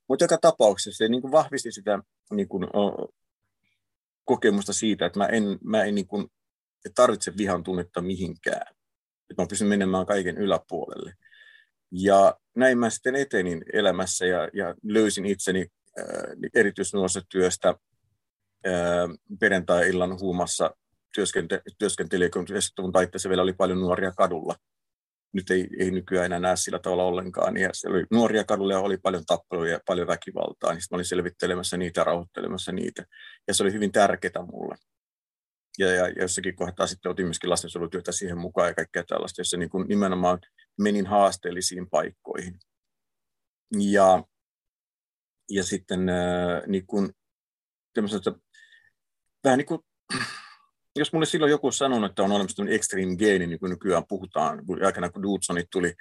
Mutta 0.09 0.25
joka 0.25 0.39
tapauksessa 0.41 0.99
se 0.99 1.09
niin 1.09 1.23
kuin 1.23 1.33
vahvisti 1.33 1.73
sitä 1.73 1.99
niin 2.33 2.49
kuin, 2.49 2.65
o, 2.77 3.09
kokemusta 4.25 4.73
siitä, 4.73 5.07
että 5.07 5.19
mä 5.19 5.27
en, 5.27 5.59
mä 5.65 5.85
en 5.85 5.95
niin 5.95 6.07
kuin, 6.07 6.27
tarvitse 6.95 7.33
vihan 7.37 7.65
tunnetta 7.65 8.01
mihinkään 8.01 8.79
että 9.31 9.43
mä 9.43 9.47
pystyn 9.47 9.69
menemään 9.69 10.07
kaiken 10.07 10.39
yläpuolelle. 10.39 11.15
Ja 11.93 12.35
näin 12.57 12.79
mä 12.79 12.91
sitten 12.91 13.17
etenin 13.17 13.65
elämässä 13.73 14.27
ja, 14.27 14.49
ja 14.53 14.75
löysin 14.83 15.27
itseni 15.27 15.67
erityisnuorisotyöstä 16.55 17.75
perjantai-illan 19.41 20.21
huumassa 20.21 20.71
työskente, 21.15 21.63
työskenteli, 21.79 22.31
kun 22.31 22.47
70-luvun 22.49 22.93
taitteessa 22.93 23.29
vielä 23.29 23.43
oli 23.43 23.53
paljon 23.53 23.81
nuoria 23.81 24.13
kadulla. 24.13 24.57
Nyt 25.33 25.51
ei, 25.51 25.69
ei 25.79 25.91
nykyään 25.91 26.27
enää 26.27 26.39
näe 26.39 26.57
sillä 26.57 26.79
tavalla 26.79 27.05
ollenkaan. 27.05 27.57
Ja 27.57 27.71
siellä 27.73 27.97
oli 27.97 28.07
nuoria 28.11 28.45
kadulla 28.45 28.73
ja 28.73 28.81
oli 28.81 28.97
paljon 28.97 29.25
tappeluja 29.27 29.73
ja 29.73 29.81
paljon 29.87 30.07
väkivaltaa. 30.07 30.73
Niin 30.73 30.83
mä 30.91 30.95
olin 30.95 31.05
selvittelemässä 31.05 31.77
niitä 31.77 32.01
ja 32.01 32.05
rauhoittelemassa 32.05 32.73
niitä. 32.73 33.05
Ja 33.49 33.55
se 33.55 33.63
oli 33.63 33.73
hyvin 33.73 33.93
tärkeää 33.93 34.47
mulle 34.53 34.77
ja, 35.79 35.93
ja 35.93 36.09
jossakin 36.09 36.57
kohtaa 36.57 36.87
sitten 36.87 37.11
otin 37.11 37.27
myöskin 37.27 37.51
lastensuojelutyötä 37.51 38.13
siihen 38.13 38.39
mukaan 38.39 38.69
ja 38.69 38.75
kaikkea 38.75 39.05
tällaista, 39.05 39.41
jossa 39.41 39.57
niin 39.57 39.71
kuin 39.71 39.89
nimenomaan 39.89 40.39
menin 40.79 41.07
haasteellisiin 41.07 41.91
paikkoihin. 41.91 42.59
Ja, 43.79 44.25
ja 45.51 45.65
sitten 45.65 46.09
äh, 46.09 46.63
niin 46.67 46.87
kuin, 46.87 47.13
vähän 49.45 49.59
niin 49.59 49.67
kuin, 49.67 49.81
jos 50.99 51.13
mulle 51.13 51.27
silloin 51.27 51.51
joku 51.51 51.73
sanonut, 51.73 52.11
että 52.11 52.23
on 52.23 52.33
olemassa 52.33 52.57
tämmöinen 52.57 52.77
extreme 52.77 53.17
geeni, 53.17 53.47
niin 53.47 53.59
kuin 53.61 53.71
nykyään 53.71 54.05
puhutaan, 54.09 54.63
aikana 54.85 55.11
kun 55.11 55.23
Dudsonit 55.23 55.67
tuli 55.73 55.95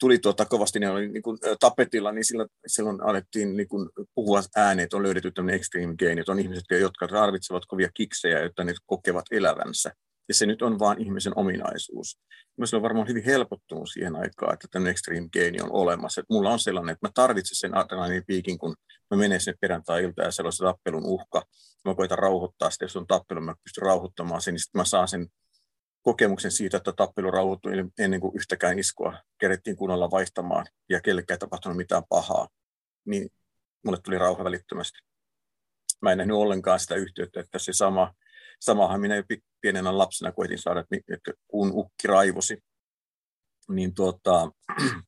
tuli 0.00 0.18
tuota, 0.18 0.44
kovasti, 0.44 0.80
ne 0.80 0.90
oli 0.90 1.08
niin 1.08 1.22
kuin, 1.22 1.38
tapetilla, 1.60 2.12
niin 2.12 2.24
silloin, 2.24 2.48
silloin 2.66 3.02
alettiin 3.02 3.56
niin 3.56 3.68
kuin, 3.68 3.88
puhua 4.14 4.42
ääneen, 4.56 4.84
että 4.84 4.96
on 4.96 5.02
löydetty 5.02 5.30
tämmöinen 5.30 5.56
extreme 5.56 5.94
gain, 5.96 6.18
että 6.18 6.32
on 6.32 6.38
ihmiset, 6.38 6.64
jotka 6.80 7.08
tarvitsevat 7.08 7.62
kovia 7.66 7.88
kiksejä, 7.94 8.40
jotta 8.40 8.64
ne 8.64 8.74
kokevat 8.86 9.24
elävänsä. 9.30 9.92
Ja 10.28 10.34
se 10.34 10.46
nyt 10.46 10.62
on 10.62 10.78
vain 10.78 11.02
ihmisen 11.02 11.38
ominaisuus. 11.38 12.18
Myös 12.56 12.74
on 12.74 12.82
varmaan 12.82 13.08
hyvin 13.08 13.24
helpottunut 13.24 13.88
siihen 13.92 14.16
aikaan, 14.16 14.54
että 14.54 14.68
tämmöinen 14.70 14.90
extreme 14.90 15.28
gain 15.32 15.62
on 15.62 15.72
olemassa. 15.72 16.20
Että 16.20 16.34
mulla 16.34 16.50
on 16.50 16.58
sellainen, 16.58 16.92
että 16.92 17.06
mä 17.06 17.10
tarvitsen 17.14 17.56
sen 17.56 17.76
adrenaliinipiikin, 17.76 18.58
kun 18.58 18.76
mä 19.10 19.16
menen 19.16 19.40
sinne 19.40 19.58
perjantai-ilta 19.60 20.22
ja 20.22 20.30
sellaisen 20.30 20.66
tappelun 20.66 21.06
uhka. 21.06 21.42
Mä 21.84 21.94
koitan 21.94 22.18
rauhoittaa 22.18 22.70
sitä, 22.70 22.84
jos 22.84 22.96
on 22.96 23.06
tappelu, 23.06 23.40
mä 23.40 23.54
pystyn 23.64 23.82
rauhoittamaan 23.82 24.40
sen, 24.40 24.54
niin 24.54 24.60
sitten 24.60 24.78
mä 24.78 24.84
saan 24.84 25.08
sen 25.08 25.26
kokemuksen 26.02 26.50
siitä, 26.50 26.76
että 26.76 26.92
tappelu 26.92 27.30
rauhoittui 27.30 27.72
ennen 27.98 28.20
kuin 28.20 28.36
yhtäkään 28.36 28.78
iskua 28.78 29.18
kerettiin 29.40 29.76
kunnolla 29.76 30.10
vaihtamaan 30.10 30.66
ja 30.88 31.00
kellekään 31.00 31.34
ei 31.34 31.38
tapahtunut 31.38 31.76
mitään 31.76 32.02
pahaa, 32.08 32.48
niin 33.06 33.30
mulle 33.84 33.98
tuli 34.02 34.18
rauha 34.18 34.44
välittömästi. 34.44 34.98
Mä 36.02 36.12
en 36.12 36.18
nähnyt 36.18 36.36
ollenkaan 36.36 36.80
sitä 36.80 36.94
yhteyttä, 36.94 37.40
että 37.40 37.58
se 37.58 37.72
sama, 37.72 38.14
samahan 38.60 39.00
minä 39.00 39.16
jo 39.16 39.22
pienenä 39.60 39.98
lapsena 39.98 40.32
koitin 40.32 40.58
saada, 40.58 40.84
että 41.08 41.32
kun 41.48 41.70
ukki 41.74 42.08
raivosi, 42.08 42.58
niin 43.68 43.94
tuota, 43.94 44.50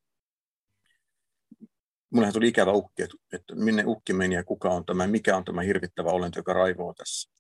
mullehan 2.13 2.33
tuli 2.33 2.49
ikävä 2.49 2.73
ukki, 2.73 3.03
että 3.33 3.55
minne 3.55 3.85
ukki 3.87 4.13
meni 4.13 4.35
ja 4.35 4.45
kuka 4.45 4.71
on 4.71 4.87
tämä, 4.87 5.07
mikä 5.07 5.37
on 5.37 5.45
tämä 5.45 5.63
hirvittävä 5.63 6.11
olento, 6.11 6.39
joka 6.39 6.53
raivoo 6.53 6.95
tässä 6.95 7.31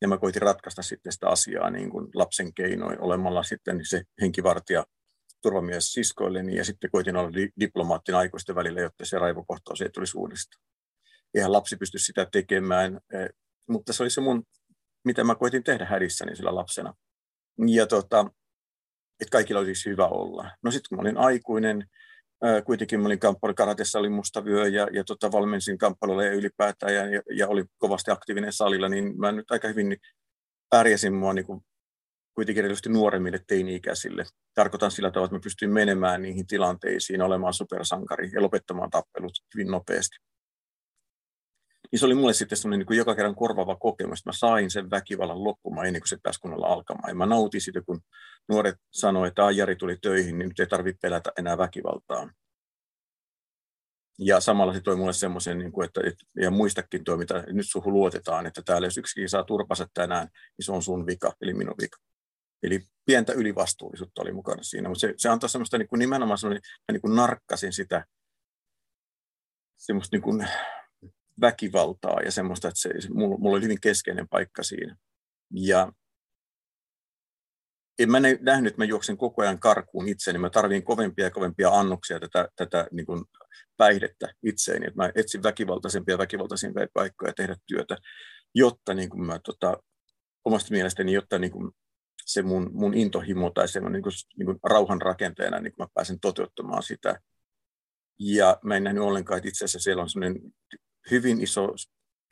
ja 0.00 0.08
mä 0.08 0.18
koitin 0.18 0.42
ratkaista 0.42 0.82
sitten 0.82 1.12
sitä 1.12 1.28
asiaa 1.28 1.70
niin 1.70 1.90
kuin 1.90 2.08
lapsen 2.14 2.54
keinoin 2.54 3.00
olemalla 3.00 3.42
sitten 3.42 3.80
se 3.86 4.02
henkivartija 4.20 4.84
turvamies 5.42 5.92
siskoilleni 5.92 6.56
ja 6.56 6.64
sitten 6.64 6.90
koitin 6.90 7.16
olla 7.16 7.30
diplomaattin 7.60 8.14
aikuisten 8.14 8.54
välillä, 8.54 8.80
jotta 8.80 9.04
se 9.04 9.18
raivokohtaus 9.18 9.80
ei 9.80 9.90
tulisi 9.90 10.18
uudestaan. 10.18 10.62
Eihän 11.34 11.52
lapsi 11.52 11.76
pysty 11.76 11.98
sitä 11.98 12.26
tekemään, 12.32 13.00
eh, 13.12 13.28
mutta 13.68 13.92
se 13.92 14.02
oli 14.02 14.10
se 14.10 14.20
mun, 14.20 14.42
mitä 15.04 15.24
mä 15.24 15.34
koitin 15.34 15.64
tehdä 15.64 15.84
hädissäni 15.84 16.36
sillä 16.36 16.54
lapsena. 16.54 16.94
Ja 17.66 17.86
tota, 17.86 18.20
että 19.20 19.32
kaikilla 19.32 19.60
olisi 19.60 19.90
hyvä 19.90 20.06
olla. 20.06 20.50
No 20.62 20.70
sitten 20.70 20.88
kun 20.88 20.98
mä 20.98 21.02
olin 21.02 21.18
aikuinen, 21.18 21.84
kuitenkin 22.64 23.00
mä 23.00 23.06
olin 23.06 23.18
kamppailu, 23.18 23.54
karatessa 23.54 23.98
oli 23.98 24.08
musta 24.08 24.44
vyö 24.44 24.68
ja, 24.68 24.88
ja 24.92 25.04
tota, 25.04 25.32
valmensin 25.32 25.78
kamppailulla 25.78 26.24
ja 26.24 26.32
ylipäätään 26.32 26.94
ja, 26.94 27.06
ja, 27.06 27.22
ja, 27.36 27.48
oli 27.48 27.64
kovasti 27.78 28.10
aktiivinen 28.10 28.52
salilla, 28.52 28.88
niin 28.88 29.18
mä 29.18 29.32
nyt 29.32 29.50
aika 29.50 29.68
hyvin 29.68 29.96
pärjäsin 30.70 31.14
mua 31.14 31.32
niin 31.32 31.46
kuin, 31.46 31.60
kuitenkin 32.34 32.64
erityisesti 32.64 32.88
nuoremmille 32.88 33.40
teini-ikäisille. 33.46 34.24
Tarkoitan 34.54 34.90
sillä 34.90 35.10
tavalla, 35.10 35.26
että 35.26 35.36
mä 35.36 35.40
pystyin 35.44 35.70
menemään 35.70 36.22
niihin 36.22 36.46
tilanteisiin, 36.46 37.22
olemaan 37.22 37.54
supersankari 37.54 38.30
ja 38.34 38.42
lopettamaan 38.42 38.90
tappelut 38.90 39.32
hyvin 39.54 39.70
nopeasti. 39.70 40.16
Niin 41.92 42.00
se 42.00 42.06
oli 42.06 42.14
mulle 42.14 42.32
sitten 42.32 42.58
semmoinen 42.58 42.86
niin 42.88 42.98
joka 42.98 43.14
kerran 43.14 43.34
korvaava 43.34 43.76
kokemus, 43.76 44.18
että 44.18 44.28
mä 44.28 44.32
sain 44.32 44.70
sen 44.70 44.90
väkivallan 44.90 45.44
loppumaan 45.44 45.86
ennen 45.86 46.02
kuin 46.02 46.08
se 46.08 46.18
pääsi 46.22 46.40
kunnolla 46.40 46.66
alkamaan. 46.66 47.08
Ja 47.08 47.14
mä 47.14 47.26
nautin 47.26 47.60
siitä, 47.60 47.82
kun 47.82 48.00
nuoret 48.48 48.76
sanoivat, 48.90 49.28
että 49.28 49.50
Jari 49.50 49.76
tuli 49.76 49.96
töihin, 50.02 50.38
niin 50.38 50.48
nyt 50.48 50.60
ei 50.60 50.66
tarvitse 50.66 50.98
pelätä 51.02 51.32
enää 51.38 51.58
väkivaltaa. 51.58 52.30
Ja 54.18 54.40
samalla 54.40 54.72
se 54.72 54.80
toi 54.80 54.96
mulle 54.96 55.12
semmoisen, 55.12 55.58
niin 55.58 55.72
kuin, 55.72 55.84
että, 55.84 56.00
ja 56.40 56.50
muistakin 56.50 57.04
tuo, 57.04 57.16
mitä 57.16 57.44
nyt 57.46 57.66
suhu 57.68 57.92
luotetaan, 57.92 58.46
että 58.46 58.62
täällä 58.64 58.86
jos 58.86 58.98
yksikin 58.98 59.28
saa 59.28 59.44
turpansa 59.44 59.86
tänään, 59.94 60.28
niin 60.58 60.64
se 60.64 60.72
on 60.72 60.82
sun 60.82 61.06
vika, 61.06 61.32
eli 61.40 61.54
minun 61.54 61.74
vika. 61.82 61.98
Eli 62.62 62.80
pientä 63.06 63.32
ylivastuullisuutta 63.32 64.22
oli 64.22 64.32
mukana 64.32 64.62
siinä, 64.62 64.88
mutta 64.88 65.00
se, 65.00 65.14
se 65.16 65.28
antoi 65.28 65.48
semmoista 65.48 65.78
niin 65.78 65.88
kuin 65.88 65.98
nimenomaan 65.98 66.38
semmoinen, 66.38 66.62
niin 66.92 67.00
kuin 67.00 67.16
narkkasin 67.16 67.72
sitä 67.72 68.04
semmoista 69.76 70.16
niin 70.16 70.22
kuin 70.22 70.48
väkivaltaa 71.40 72.20
ja 72.24 72.32
semmoista, 72.32 72.68
että 72.68 72.80
se, 72.80 72.90
mulla, 73.14 73.38
mulla 73.38 73.56
oli 73.56 73.64
hyvin 73.64 73.80
keskeinen 73.80 74.28
paikka 74.28 74.62
siinä. 74.62 74.96
Ja 75.54 75.92
en 77.98 78.10
mä 78.10 78.18
nähnyt, 78.20 78.70
että 78.70 78.80
mä 78.80 78.84
juoksen 78.84 79.16
koko 79.16 79.42
ajan 79.42 79.58
karkuun 79.58 80.08
itseäni. 80.08 80.38
Mä 80.38 80.50
tarvin 80.50 80.84
kovempia 80.84 81.24
ja 81.24 81.30
kovempia 81.30 81.70
annoksia 81.70 82.20
tätä, 82.20 82.48
tätä 82.56 82.86
niin 82.92 83.06
kuin 83.06 83.24
päihdettä 83.76 84.34
itseeni. 84.42 84.86
Että 84.86 85.02
mä 85.02 85.12
etsin 85.14 85.42
väkivaltaisempia 85.42 86.14
ja 86.14 86.18
väkivaltaisempia 86.18 86.86
paikkoja 86.92 87.32
tehdä 87.32 87.56
työtä, 87.66 87.96
jotta 88.54 88.94
niin 88.94 89.10
kuin 89.10 89.26
mä, 89.26 89.40
tota, 89.44 89.76
omasta 90.44 90.70
mielestäni, 90.70 91.12
jotta 91.12 91.38
niin 91.38 91.52
kuin 91.52 91.70
se 92.26 92.42
mun, 92.42 92.70
mun 92.72 92.94
intohimo 92.94 93.50
tai 93.50 93.68
se 93.68 93.80
niin 93.80 94.02
kuin, 94.02 94.12
niin 94.38 94.46
kuin 94.46 94.58
rauhan 94.62 95.02
rakenteena, 95.02 95.60
niin 95.60 95.72
kuin 95.72 95.84
mä 95.84 95.90
pääsen 95.94 96.20
toteuttamaan 96.20 96.82
sitä. 96.82 97.20
Ja 98.18 98.58
mä 98.64 98.76
en 98.76 98.84
nähnyt 98.84 99.02
ollenkaan, 99.02 99.38
että 99.38 99.48
itse 99.48 99.64
asiassa 99.64 99.84
siellä 99.84 100.02
on 100.02 100.10
sellainen 100.10 100.42
hyvin 101.10 101.42
iso 101.42 101.68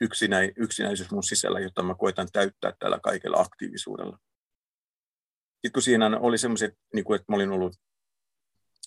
yksinäi, 0.01 0.51
yksinäisyys 0.55 1.11
mun 1.11 1.23
sisällä, 1.23 1.59
jota 1.59 1.83
mä 1.83 1.95
koitan 1.95 2.27
täyttää 2.33 2.73
tällä 2.79 2.99
kaikella 3.03 3.37
aktiivisuudella. 3.37 4.17
Sitten 5.51 5.71
kun 5.73 5.81
siinä 5.81 6.19
oli 6.19 6.37
semmoiset, 6.37 6.73
niin 6.93 7.05
kuin, 7.05 7.15
että 7.15 7.31
mä 7.31 7.35
olin 7.35 7.51
ollut 7.51 7.75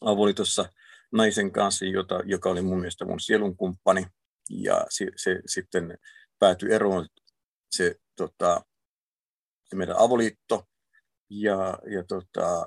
avoliitossa 0.00 0.68
naisen 1.12 1.52
kanssa, 1.52 1.84
jota, 1.84 2.20
joka 2.24 2.50
oli 2.50 2.62
mun 2.62 2.78
mielestä 2.78 3.04
mun 3.04 3.20
sielunkumppani, 3.20 4.06
ja 4.50 4.86
se, 4.88 5.06
se 5.16 5.40
sitten 5.46 5.98
päätyi 6.38 6.72
eroon 6.72 7.08
se, 7.70 7.96
tota, 8.16 8.64
se 9.64 9.76
meidän 9.76 9.96
avoliitto, 9.98 10.64
ja, 11.30 11.78
ja 11.90 12.04
tota, 12.08 12.66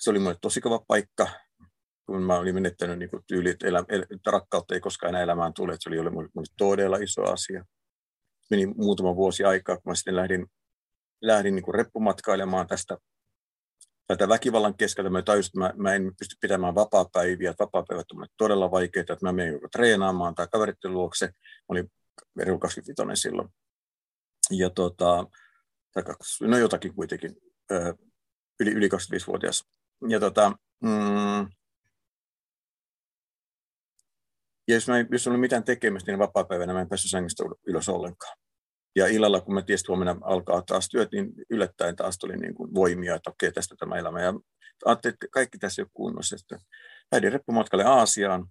se 0.00 0.10
oli 0.10 0.18
mulle 0.18 0.36
tosi 0.40 0.60
kova 0.60 0.84
paikka, 0.88 1.28
kun 2.06 2.22
mä 2.22 2.38
olin 2.38 2.54
menettänyt 2.54 2.98
niin 2.98 3.10
tyyli, 3.26 3.50
että, 3.50 3.66
elä, 3.66 3.84
että 4.10 4.30
rakkautta 4.30 4.74
ei 4.74 4.80
koskaan 4.80 5.08
enää 5.08 5.22
elämään 5.22 5.54
tule, 5.54 5.72
että 5.72 5.82
se 5.82 5.88
oli 6.00 6.10
mulle, 6.10 6.28
mulle 6.34 6.46
todella 6.58 6.96
iso 6.96 7.22
asia. 7.22 7.64
Meni 8.50 8.66
muutama 8.66 9.16
vuosi 9.16 9.44
aikaa, 9.44 9.76
kun 9.76 9.90
mä 9.90 9.94
sitten 9.94 10.16
lähdin, 10.16 10.46
lähdin 11.20 11.54
niin 11.54 11.74
reppumatkailemaan 11.74 12.66
tästä 12.66 12.98
tätä 14.06 14.28
väkivallan 14.28 14.76
keskeltä. 14.76 15.10
Mä 15.10 15.22
tajusin, 15.22 15.48
että 15.48 15.58
mä, 15.58 15.82
mä 15.82 15.94
en 15.94 16.12
pysty 16.18 16.36
pitämään 16.40 16.74
vapaa-päiviä, 16.74 17.50
että 17.50 17.64
vapaa-päivät 17.64 18.12
on 18.12 18.26
todella 18.36 18.70
vaikeita, 18.70 19.12
että 19.12 19.26
mä 19.26 19.32
menen 19.32 19.60
treenaamaan 19.72 20.34
tai 20.34 20.48
kaveritten 20.52 20.92
luokse. 20.92 21.26
Mä 21.26 21.32
olin 21.68 21.90
25 22.60 23.22
silloin. 23.22 23.48
Ja 24.50 24.70
tota, 24.70 25.26
no 26.40 26.58
jotakin 26.58 26.94
kuitenkin, 26.94 27.36
yli, 28.60 28.70
yli 28.70 28.88
25-vuotias. 28.88 29.64
Ja 30.08 30.20
tota, 30.20 30.52
mm, 30.82 31.48
ja 34.68 34.74
jos, 34.74 34.88
mä, 34.88 35.04
jos 35.12 35.26
oli 35.26 35.38
mitään 35.38 35.64
tekemistä, 35.64 36.12
niin 36.12 36.18
vapaa-päivänä 36.18 36.72
mä 36.72 36.80
en 36.80 36.88
päässyt 36.88 37.10
sängystä 37.10 37.44
ylös 37.66 37.88
ollenkaan. 37.88 38.38
Ja 38.96 39.06
illalla, 39.06 39.40
kun 39.40 39.54
mä 39.54 39.62
tiesin, 39.62 39.84
että 39.84 39.92
huomenna 39.92 40.16
alkaa 40.22 40.62
taas 40.62 40.88
työt, 40.88 41.12
niin 41.12 41.32
yllättäen 41.50 41.96
taas 41.96 42.18
tuli 42.18 42.36
niin 42.36 42.54
kuin 42.54 42.74
voimia, 42.74 43.14
että 43.14 43.30
okei, 43.30 43.52
tästä 43.52 43.74
tämä 43.78 43.96
elämä. 43.96 44.22
Ja 44.22 44.34
ajattelin, 44.84 45.14
että 45.14 45.26
kaikki 45.30 45.58
tässä 45.58 45.82
ei 45.82 45.84
ole 45.84 45.90
kunnossa. 45.94 46.38
Sitten 46.38 46.58
lähdin 47.12 47.32
reppumatkalle 47.32 47.84
Aasiaan. 47.84 48.46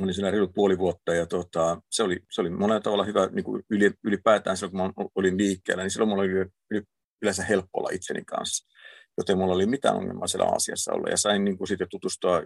Olin 0.00 0.14
siellä 0.14 0.30
reilu 0.30 0.48
puoli 0.48 0.78
vuotta 0.78 1.14
ja 1.14 1.26
tota, 1.26 1.80
se, 1.90 2.02
oli, 2.02 2.20
se 2.30 2.40
oli 2.40 2.50
monella 2.50 2.80
tavalla 2.80 3.04
hyvä 3.04 3.26
niin 3.26 3.44
kuin 3.44 3.62
ylipäätään 4.04 4.56
silloin, 4.56 4.70
kun 4.94 5.04
mä 5.04 5.08
olin 5.14 5.38
liikkeellä, 5.38 5.82
niin 5.82 5.90
silloin 5.90 6.08
mulla 6.08 6.22
oli 6.22 6.82
yleensä 7.22 7.44
helppo 7.44 7.78
olla 7.78 7.90
itseni 7.92 8.24
kanssa 8.24 8.75
joten 9.18 9.38
mulla 9.38 9.54
oli 9.54 9.66
mitään 9.66 9.96
ongelmaa 9.96 10.26
siellä 10.26 10.50
Aasiassa 10.50 10.92
olla. 10.92 11.10
Ja 11.10 11.16
sain 11.16 11.44
niin 11.44 11.58
kuin 11.58 11.68
sitten 11.68 11.88
tutustua 11.90 12.42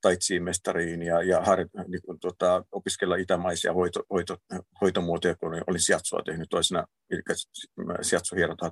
taitsiin 0.00 0.42
mestariin 0.42 1.02
ja, 1.02 1.22
ja 1.22 1.40
har, 1.40 1.58
niin 1.88 2.02
kuin, 2.06 2.20
tota, 2.20 2.64
opiskella 2.72 3.16
itämaisia 3.16 3.72
hoito, 3.72 4.02
hoito, 4.10 4.36
hoitomuotoja, 4.80 5.36
kun 5.36 5.62
olin 5.66 5.80
sijatsua 5.80 6.22
tehnyt 6.24 6.46
toisena, 6.50 6.86
eli 7.10 7.22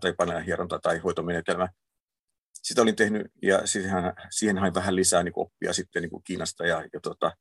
tai 0.00 0.12
paneelihierontaa 0.16 0.78
tai 0.82 0.98
hoitomenetelmä. 0.98 1.68
Sitä 2.62 2.82
olin 2.82 2.96
tehnyt 2.96 3.26
ja 3.42 3.66
siihen, 3.66 3.92
siihen 4.30 4.58
hain 4.58 4.74
vähän 4.74 4.96
lisää 4.96 5.22
niin 5.22 5.32
kuin 5.32 5.46
oppia 5.46 5.72
sitten 5.72 6.02
niin 6.02 6.10
kuin 6.10 6.22
Kiinasta 6.24 6.66
ja, 6.66 6.84
ja 6.92 7.00
tota, 7.00 7.32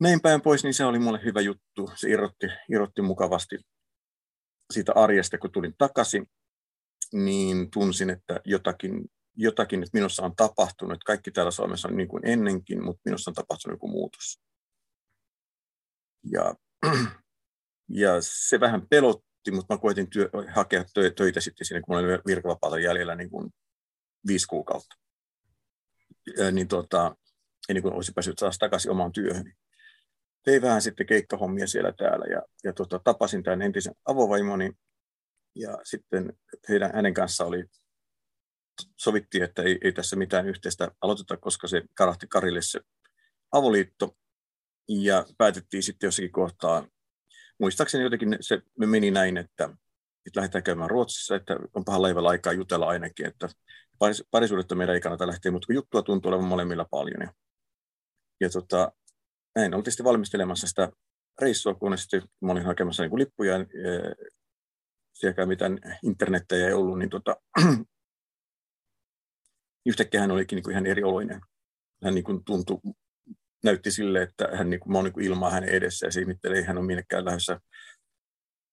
näin 0.00 0.20
päin 0.20 0.42
pois, 0.42 0.64
niin 0.64 0.74
se 0.74 0.84
oli 0.84 0.98
mulle 0.98 1.20
hyvä 1.24 1.40
juttu. 1.40 1.90
Se 1.94 2.08
irrotti, 2.08 2.46
irrotti 2.72 3.02
mukavasti 3.02 3.58
siitä 4.72 4.92
arjesta, 4.94 5.38
kun 5.38 5.52
tulin 5.52 5.74
takaisin 5.78 6.26
niin 7.12 7.70
tunsin, 7.70 8.10
että 8.10 8.40
jotakin, 8.44 9.04
jotakin 9.36 9.82
että 9.82 9.98
minussa 9.98 10.22
on 10.22 10.36
tapahtunut. 10.36 11.04
Kaikki 11.04 11.30
täällä 11.30 11.50
Suomessa 11.50 11.88
on 11.88 11.96
niin 11.96 12.08
kuin 12.08 12.26
ennenkin, 12.26 12.84
mutta 12.84 13.00
minussa 13.04 13.30
on 13.30 13.34
tapahtunut 13.34 13.74
joku 13.74 13.88
muutos. 13.88 14.40
Ja, 16.32 16.54
ja 18.02 18.10
se 18.20 18.60
vähän 18.60 18.88
pelotti, 18.90 19.50
mutta 19.50 19.74
mä 19.74 19.80
koitin 19.80 20.10
työ, 20.10 20.30
hakea 20.48 20.84
töitä 21.16 21.40
sitten 21.40 21.66
siinä, 21.66 21.80
kun 21.80 21.94
mä 21.94 21.98
olin 21.98 22.18
virkavapaata 22.26 22.78
jäljellä 22.78 23.14
niin 23.14 23.30
kuin 23.30 23.50
viisi 24.26 24.46
kuukautta. 24.46 24.96
Ja, 26.36 26.50
niin 26.50 26.68
tota, 26.68 27.16
ennen 27.68 27.82
kuin 27.82 27.94
olisin 27.94 28.14
päässyt 28.14 28.36
taas 28.36 28.58
takaisin 28.58 28.90
omaan 28.90 29.12
työhön. 29.12 29.52
Tein 30.44 30.62
vähän 30.62 30.82
sitten 30.82 31.06
keikkahommia 31.06 31.66
siellä 31.66 31.92
täällä 31.92 32.26
ja, 32.26 32.42
ja 32.64 32.72
tota, 32.72 33.00
tapasin 33.04 33.42
tämän 33.42 33.62
entisen 33.62 33.94
avovaimoni 34.04 34.72
ja 35.54 35.78
sitten 35.84 36.32
heidän, 36.68 36.90
hänen 36.94 37.14
kanssa 37.14 37.44
oli, 37.44 37.64
sovittiin, 38.96 39.44
että 39.44 39.62
ei, 39.62 39.78
ei 39.84 39.92
tässä 39.92 40.16
mitään 40.16 40.46
yhteistä 40.46 40.90
aloiteta, 41.00 41.36
koska 41.36 41.68
se 41.68 41.82
karahti 41.94 42.26
Karille 42.26 42.62
se 42.62 42.80
avoliitto. 43.52 44.16
Ja 44.88 45.26
päätettiin 45.38 45.82
sitten 45.82 46.06
jossakin 46.06 46.32
kohtaa, 46.32 46.86
muistaakseni 47.58 48.04
jotenkin 48.04 48.36
se 48.40 48.62
meni 48.76 49.10
näin, 49.10 49.36
että, 49.36 49.64
että 50.26 50.40
lähdetään 50.40 50.64
käymään 50.64 50.90
Ruotsissa, 50.90 51.36
että 51.36 51.56
on 51.74 51.84
pahan 51.84 52.02
laivalla 52.02 52.30
aikaa 52.30 52.52
jutella 52.52 52.86
ainakin, 52.86 53.26
että 53.26 53.48
parisuudetta 54.30 54.74
meidän 54.74 54.94
ei 54.94 55.00
kannata 55.00 55.26
lähteä, 55.26 55.52
mutta 55.52 55.66
kun 55.66 55.74
juttua 55.74 56.02
tuntuu 56.02 56.28
olevan 56.28 56.48
molemmilla 56.48 56.84
paljon. 56.90 57.20
Ja, 57.20 57.32
ja 58.40 58.50
tota, 58.50 58.92
näin 59.54 59.74
oltiin 59.74 59.92
sitten 59.92 60.04
valmistelemassa 60.04 60.66
sitä 60.66 60.92
reissua, 61.40 61.74
kun 61.74 61.98
sitten 61.98 62.22
mä 62.40 62.52
olin 62.52 62.64
hakemassa 62.64 63.02
niin 63.02 63.18
lippuja 63.18 63.54
sielläkään 65.20 65.48
mitään 65.48 65.78
internettejä 66.02 66.66
ei 66.66 66.72
ollut, 66.72 66.98
niin 66.98 67.10
tota, 67.10 67.36
yhtäkkiä 69.86 70.20
hän 70.20 70.30
olikin 70.30 70.56
niin 70.56 70.64
kuin 70.64 70.72
ihan 70.72 70.86
eri 70.86 71.02
oloinen. 71.02 71.40
Hän 72.04 72.14
niin 72.14 72.24
kuin 72.24 72.44
tuntui, 72.44 72.78
näytti 73.64 73.90
sille, 73.90 74.22
että 74.22 74.48
hän 74.54 74.70
niin 74.70 74.80
kuin, 74.80 74.92
mä 74.92 75.02
niin 75.02 75.12
kuin 75.12 75.26
ilmaa 75.26 75.50
hänen 75.50 75.68
edessä 75.68 76.06
ja 76.06 76.54
ei 76.54 76.62
hän 76.62 76.78
on 76.78 76.84
minnekään 76.84 77.24
lähdössä 77.24 77.60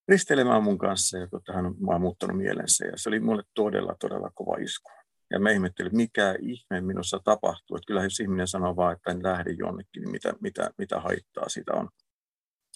risteilemään 0.07 0.63
mun 0.63 0.77
kanssa 0.77 1.17
ja 1.17 1.27
tota, 1.27 1.53
hän 1.53 1.65
on 1.65 1.75
vaan 1.85 2.01
muuttanut 2.01 2.37
mielensä 2.37 2.85
ja 2.85 2.93
se 2.95 3.09
oli 3.09 3.19
mulle 3.19 3.43
todella, 3.53 3.95
todella 3.99 4.31
kova 4.35 4.57
isku. 4.57 4.89
Ja 5.31 5.39
mä 5.39 5.51
ihmettelin, 5.51 5.87
että 5.87 5.97
mikä 5.97 6.35
ihme 6.41 6.81
minussa 6.81 7.19
tapahtuu. 7.23 7.77
Että 7.77 7.87
kyllä 7.87 8.03
jos 8.03 8.19
ihminen 8.19 8.47
sanoo 8.47 8.75
vaan, 8.75 8.93
että 8.93 9.11
en 9.11 9.23
lähde 9.23 9.51
jonnekin, 9.51 10.01
niin 10.01 10.11
mitä, 10.11 10.33
mitä, 10.41 10.71
mitä 10.77 10.99
haittaa 10.99 11.49
sitä 11.49 11.73
on. 11.73 11.89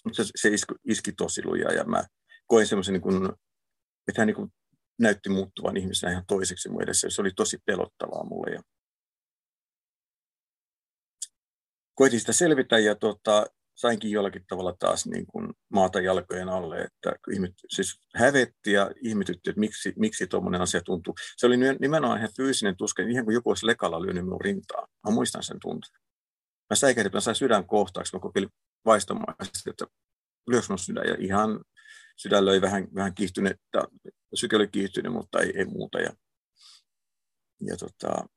Mutta 0.06 0.24
se, 0.24 0.32
se 0.36 0.50
iski 0.86 1.12
tosi 1.12 1.46
lujaa 1.46 1.72
ja 1.72 1.84
mä 1.84 2.04
koin 2.48 2.68
semmoisen 2.68 2.94
niin 2.94 3.34
että 4.08 4.22
hän 4.22 4.28
niin 4.28 4.36
kuin 4.36 4.54
näytti 5.00 5.30
muuttuvan 5.30 5.78
ihmisenä 5.78 6.12
ihan 6.12 6.26
toiseksi 6.28 6.70
mun 6.70 6.84
edessä. 6.84 7.10
Se 7.10 7.22
oli 7.22 7.32
tosi 7.36 7.58
pelottavaa 7.66 8.24
mulle. 8.24 8.52
Ja 8.52 8.62
koitin 11.96 12.20
sitä 12.20 12.34
selvitä 12.34 12.80
ja 12.80 12.96
tota, 12.96 13.46
sainkin 13.76 14.12
jollakin 14.12 14.46
tavalla 14.48 14.76
taas 14.80 15.06
niin 15.06 15.26
kuin 15.26 15.54
maata 15.74 16.02
jalkojen 16.02 16.50
alle, 16.50 16.82
että 16.82 17.16
ihmet, 17.34 17.52
siis 17.70 18.00
hävetti 18.16 18.72
ja 18.72 18.92
ihmetytti, 19.02 19.50
että 19.50 19.60
miksi, 19.60 19.94
miksi 19.98 20.28
tuommoinen 20.28 20.62
asia 20.62 20.82
tuntuu. 20.82 21.16
Se 21.38 21.48
oli 21.48 21.58
nimenomaan 21.80 22.20
ihan 22.20 22.34
fyysinen 22.38 22.78
tuska, 22.78 23.04
ihan 23.04 23.26
kuin 23.26 23.34
joku 23.34 23.50
olisi 23.50 23.66
lekalla 23.66 24.02
lyönyt 24.02 24.26
minun 24.26 24.42
rintaa. 24.42 24.88
Mä 25.08 25.14
muistan 25.14 25.44
sen 25.44 25.58
tunteen. 25.62 26.02
Mä 26.70 26.76
säikähdin, 26.76 27.12
mä 27.14 27.20
sain 27.20 27.36
sydän 27.36 27.68
kohtaaksi, 27.68 28.16
mä 28.16 28.20
kokeilin 28.20 28.50
vaistomaan, 28.86 29.36
että 29.70 29.86
lyöks 30.48 30.70
mun 30.70 30.80
sydän 30.80 31.08
ja 31.08 31.16
ihan 31.20 31.60
sydän 32.22 32.46
löi 32.46 32.62
vähän, 32.62 32.88
vähän 32.96 33.14
kiihtynyt, 33.16 33.58
syke 34.34 34.56
oli 34.56 34.68
kiihtynyt, 34.68 35.14
mutta 35.14 35.40
ei, 35.40 35.54
ei 35.56 35.66
muuta. 35.66 36.00
Ja, 36.00 36.10
ja 37.62 37.78
tota, 37.78 38.28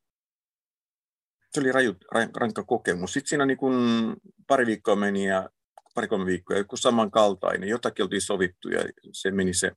se 1.51 1.61
oli 1.61 1.73
raju, 1.73 1.95
rankka 2.37 2.65
kokemus. 2.65 3.13
Sitten 3.13 3.29
siinä 3.29 3.47
niin 3.47 3.59
kun 3.59 3.75
pari 4.47 4.67
viikkoa 4.67 4.97
meni 4.97 5.27
ja 5.27 5.49
pari-kolme 5.95 6.27
viikkoa, 6.27 6.57
joku 6.57 6.77
samankaltainen, 6.77 7.69
jotakin 7.69 8.03
oltiin 8.03 8.23
sovittu 8.23 8.69
ja 8.69 8.81
se 9.13 9.31
meni 9.31 9.55
se, 9.55 9.73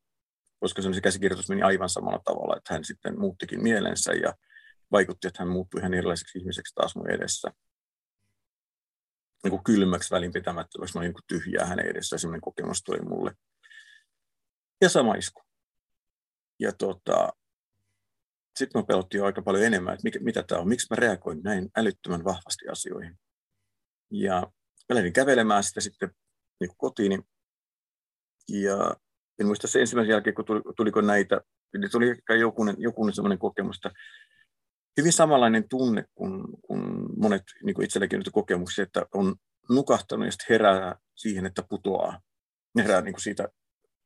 koska 0.59 0.81
se 0.81 1.01
käsikirjoitus 1.01 1.49
meni 1.49 1.61
aivan 1.61 1.89
samalla 1.89 2.21
tavalla, 2.25 2.57
että 2.57 2.73
hän 2.73 2.85
sitten 2.85 3.19
muuttikin 3.19 3.63
mielensä 3.63 4.13
ja 4.13 4.33
vaikutti, 4.91 5.27
että 5.27 5.43
hän 5.43 5.51
muuttui 5.51 5.79
ihan 5.79 5.93
erilaiseksi 5.93 6.39
ihmiseksi 6.39 6.75
taas 6.75 6.95
mun 6.95 7.09
edessä. 7.09 7.51
Niin 9.43 9.51
kuin 9.51 9.63
kylmäksi 9.63 10.11
välinpitämättömäksi, 10.11 10.95
mä 10.95 10.99
olin 10.99 11.13
niin 11.13 11.41
tyhjää 11.41 11.65
hänen 11.65 11.85
edessä, 11.85 12.17
sellainen 12.17 12.41
kokemus 12.41 12.83
tuli 12.83 12.99
mulle 12.99 13.31
ja 14.81 14.89
sama 14.89 15.15
isku. 15.15 15.41
Ja 16.59 16.71
tota, 16.71 17.33
sitten 18.55 18.81
mä 18.81 18.85
pelottiin 18.85 19.23
aika 19.23 19.41
paljon 19.41 19.63
enemmän, 19.63 19.93
että 19.93 20.03
mikä, 20.03 20.19
mitä 20.19 20.43
tämä 20.43 20.61
on, 20.61 20.67
miksi 20.67 20.87
mä 20.89 20.95
reagoin 20.95 21.41
näin 21.43 21.69
älyttömän 21.77 22.23
vahvasti 22.23 22.67
asioihin. 22.67 23.19
Ja 24.11 24.41
mä 24.89 24.95
lähdin 24.95 25.13
kävelemään 25.13 25.63
sitä 25.63 25.81
sitten 25.81 26.11
niin 26.59 26.71
kotiin. 26.77 27.23
Ja 28.49 28.95
en 29.39 29.47
muista 29.47 29.67
se 29.67 29.79
ensimmäisen 29.79 30.11
jälkeen, 30.11 30.35
kun 30.35 30.45
tuli, 30.45 30.61
tuliko 30.77 31.01
näitä, 31.01 31.41
niin 31.77 31.91
tuli 31.91 32.09
ehkä 32.09 32.35
jokunen, 32.35 32.75
jokunen 32.77 33.15
sellainen 33.15 33.39
kokemus, 33.39 33.75
että 33.75 33.91
hyvin 34.97 35.13
samanlainen 35.13 35.69
tunne 35.69 36.05
kuin, 36.15 36.43
kuin 36.61 36.81
monet 37.17 37.43
niin 37.63 37.73
kuin 37.73 37.85
itselläkin 37.85 38.19
nyt 38.19 38.29
kokemuksia, 38.31 38.83
että 38.83 39.05
on 39.13 39.35
nukahtanut 39.69 40.25
ja 40.25 40.31
sitten 40.31 40.45
herää 40.49 40.95
siihen, 41.15 41.45
että 41.45 41.63
putoaa. 41.69 42.21
Herää 42.77 43.01
niin 43.01 43.13
kuin 43.13 43.21
siitä 43.21 43.47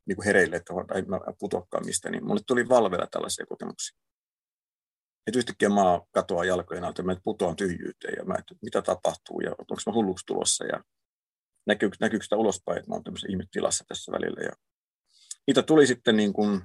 niin 0.07 0.15
kuin 0.15 0.25
hereille, 0.25 0.55
että 0.55 0.73
ei 0.95 1.03
putoakaan 1.39 1.85
mistä, 1.85 2.09
niin 2.09 2.25
mulle 2.25 2.41
tuli 2.47 2.69
valvella 2.69 3.07
tällaisia 3.11 3.45
kokemuksia. 3.45 3.99
että 5.27 5.39
yhtäkkiä 5.39 5.69
maa 5.69 6.05
katoaa 6.11 6.45
jalkojen 6.45 6.83
alta, 6.83 7.03
mä 7.03 7.15
putoan 7.23 7.55
tyhjyyteen 7.55 8.13
ja 8.17 8.25
mä, 8.25 8.35
että 8.39 8.55
mitä 8.61 8.81
tapahtuu 8.81 9.41
ja 9.41 9.51
onko 9.51 9.75
mä 9.85 9.93
hulluksi 9.93 10.25
tulossa 10.25 10.65
ja 10.65 10.83
näkyykö, 11.67 11.97
näkyykö 11.99 12.23
sitä 12.23 12.35
ulospäin, 12.35 12.77
että 12.77 12.89
mä 12.89 12.95
oon 12.95 13.03
tämmöisessä 13.03 13.31
ihmetilassa 13.31 13.83
tässä 13.87 14.11
välillä. 14.11 14.41
Ja 14.41 14.51
niitä 15.47 15.63
tuli 15.63 15.87
sitten 15.87 16.17
niin 16.17 16.33
kuin 16.33 16.61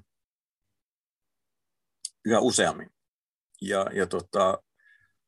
yhä 2.24 2.40
useammin. 2.40 2.90
Ja, 3.62 3.86
ja 3.92 4.06
tota, 4.06 4.62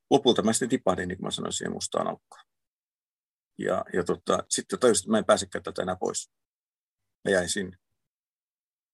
lopulta 0.09 0.41
mä 0.41 0.53
sitten 0.53 0.69
tipahdin, 0.69 1.07
niin 1.07 1.17
kuin 1.17 1.25
mä 1.25 1.31
sanoin, 1.31 1.53
siihen 1.53 1.73
mustaan 1.73 2.07
aukkoon. 2.07 2.43
Ja, 3.57 3.85
ja 3.93 4.03
tota, 4.03 4.43
sitten 4.49 4.79
tajusin, 4.79 5.03
että 5.03 5.11
mä 5.11 5.17
en 5.17 5.25
pääsekään 5.25 5.63
tätä 5.63 5.81
enää 5.81 5.95
pois. 5.95 6.31
Mä 7.25 7.31
jäin 7.31 7.49
sinne. 7.49 7.77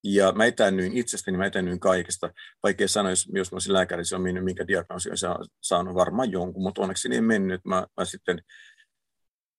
Ja 0.08 0.32
mä 0.32 0.46
etäännyin 0.46 0.98
itsestäni, 0.98 1.38
mä 1.38 1.46
etäännyin 1.46 1.80
kaikesta. 1.80 2.30
Vaikea 2.64 2.88
sanoa, 2.88 3.12
jos, 3.12 3.28
jos 3.34 3.52
mä 3.52 3.56
olisin 3.56 3.74
lääkäri, 3.74 4.06
se 4.06 4.16
on 4.16 4.22
mennyt, 4.22 4.44
minkä 4.44 4.68
diagnoosi 4.68 5.10
on 5.10 5.46
saanut 5.62 5.96
varmaan 5.96 6.32
jonkun, 6.32 6.64
mutta 6.64 6.82
onneksi 6.82 7.10
niin 7.10 7.24
mennyt. 7.24 7.66
Mä, 7.66 7.88
mä 7.98 8.06
sitten, 8.06 8.42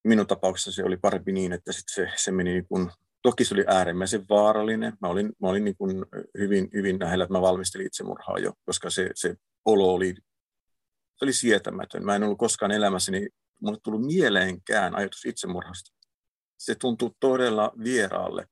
minun 0.05 0.27
tapauksessa 0.27 0.73
se 0.73 0.85
oli 0.85 0.97
parempi 0.97 1.33
niin, 1.33 1.53
että 1.53 1.73
sit 1.73 1.85
se, 1.87 2.09
se 2.17 2.31
meni 2.31 2.53
niin 2.53 2.67
kuin, 2.69 2.91
toki 3.23 3.45
se 3.45 3.55
oli 3.55 3.65
äärimmäisen 3.67 4.25
vaarallinen. 4.29 4.93
Mä 5.01 5.09
olin, 5.09 5.33
mä 5.43 5.49
olin 5.49 5.65
niin 5.65 5.77
kuin 5.77 6.07
hyvin, 6.39 6.69
hyvin 6.73 7.01
lähellä, 7.01 7.25
että 7.25 7.35
mä 7.35 7.41
valmistelin 7.41 7.87
itsemurhaa 7.87 8.39
jo, 8.39 8.53
koska 8.65 8.91
se, 8.91 9.11
se 9.15 9.35
olo 9.65 9.95
oli, 9.95 10.15
se 11.17 11.25
oli 11.25 11.33
sietämätön. 11.33 12.05
Mä 12.05 12.17
en 12.17 12.23
ollut 12.23 12.39
koskaan 12.39 12.73
elämässäni, 12.73 13.29
mulle 13.63 13.79
tullut 13.83 14.07
mieleenkään 14.07 14.95
ajatus 14.97 15.25
itsemurhasta. 15.25 15.91
Se 16.59 16.75
tuntui 16.75 17.11
todella 17.21 17.73
vieraalle 17.85 18.47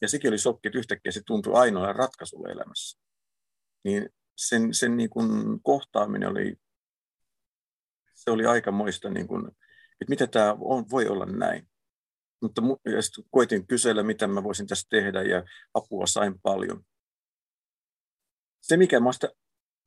ja 0.00 0.08
sekin 0.08 0.28
oli 0.28 0.38
shokki, 0.38 0.68
että 0.68 0.78
yhtäkkiä 0.78 1.12
se 1.12 1.20
tuntui 1.26 1.54
ainoalle 1.54 1.92
ratkaisulle 1.92 2.48
elämässä. 2.48 2.98
Niin 3.84 4.08
sen, 4.36 4.74
sen 4.74 4.96
niin 4.96 5.10
kuin 5.10 5.60
kohtaaminen 5.62 6.28
oli, 6.28 6.56
se 8.14 8.30
oli 8.30 8.46
aikamoista, 8.46 9.10
niin 9.10 9.28
kuin, 9.28 9.46
että 10.00 10.08
mitä 10.08 10.26
tämä 10.26 10.56
on, 10.60 10.90
voi 10.90 11.06
olla 11.08 11.26
näin. 11.26 11.68
Mutta 12.42 12.62
ja 12.84 13.22
koitin 13.30 13.66
kysellä, 13.66 14.02
mitä 14.02 14.26
mä 14.26 14.42
voisin 14.42 14.66
tässä 14.66 14.86
tehdä, 14.90 15.22
ja 15.22 15.44
apua 15.74 16.06
sain 16.06 16.40
paljon. 16.42 16.84
Se, 18.60 18.76
mikä 18.76 19.00
mä 19.00 19.12
sitä, 19.12 19.28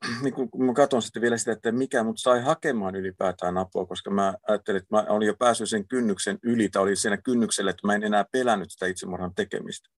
niin 0.23 0.33
kun 0.33 0.65
mä 0.65 0.73
katson 0.73 1.01
sitten 1.01 1.21
vielä 1.21 1.37
sitä, 1.37 1.51
että 1.51 1.71
mikä 1.71 2.03
mut 2.03 2.19
sai 2.19 2.41
hakemaan 2.41 2.95
ylipäätään 2.95 3.57
apua, 3.57 3.85
koska 3.85 4.11
mä 4.11 4.33
ajattelin, 4.47 4.81
että 4.81 4.95
mä 4.95 5.05
olin 5.09 5.27
jo 5.27 5.35
päässyt 5.39 5.69
sen 5.69 5.87
kynnyksen 5.87 6.39
yli, 6.43 6.69
tai 6.69 6.83
oli 6.83 6.95
siinä 6.95 7.17
kynnyksellä, 7.17 7.71
että 7.71 7.87
mä 7.87 7.95
en 7.95 8.03
enää 8.03 8.25
pelännyt 8.31 8.71
sitä 8.71 8.85
itsemurhan 8.85 9.35
tekemistä 9.35 9.89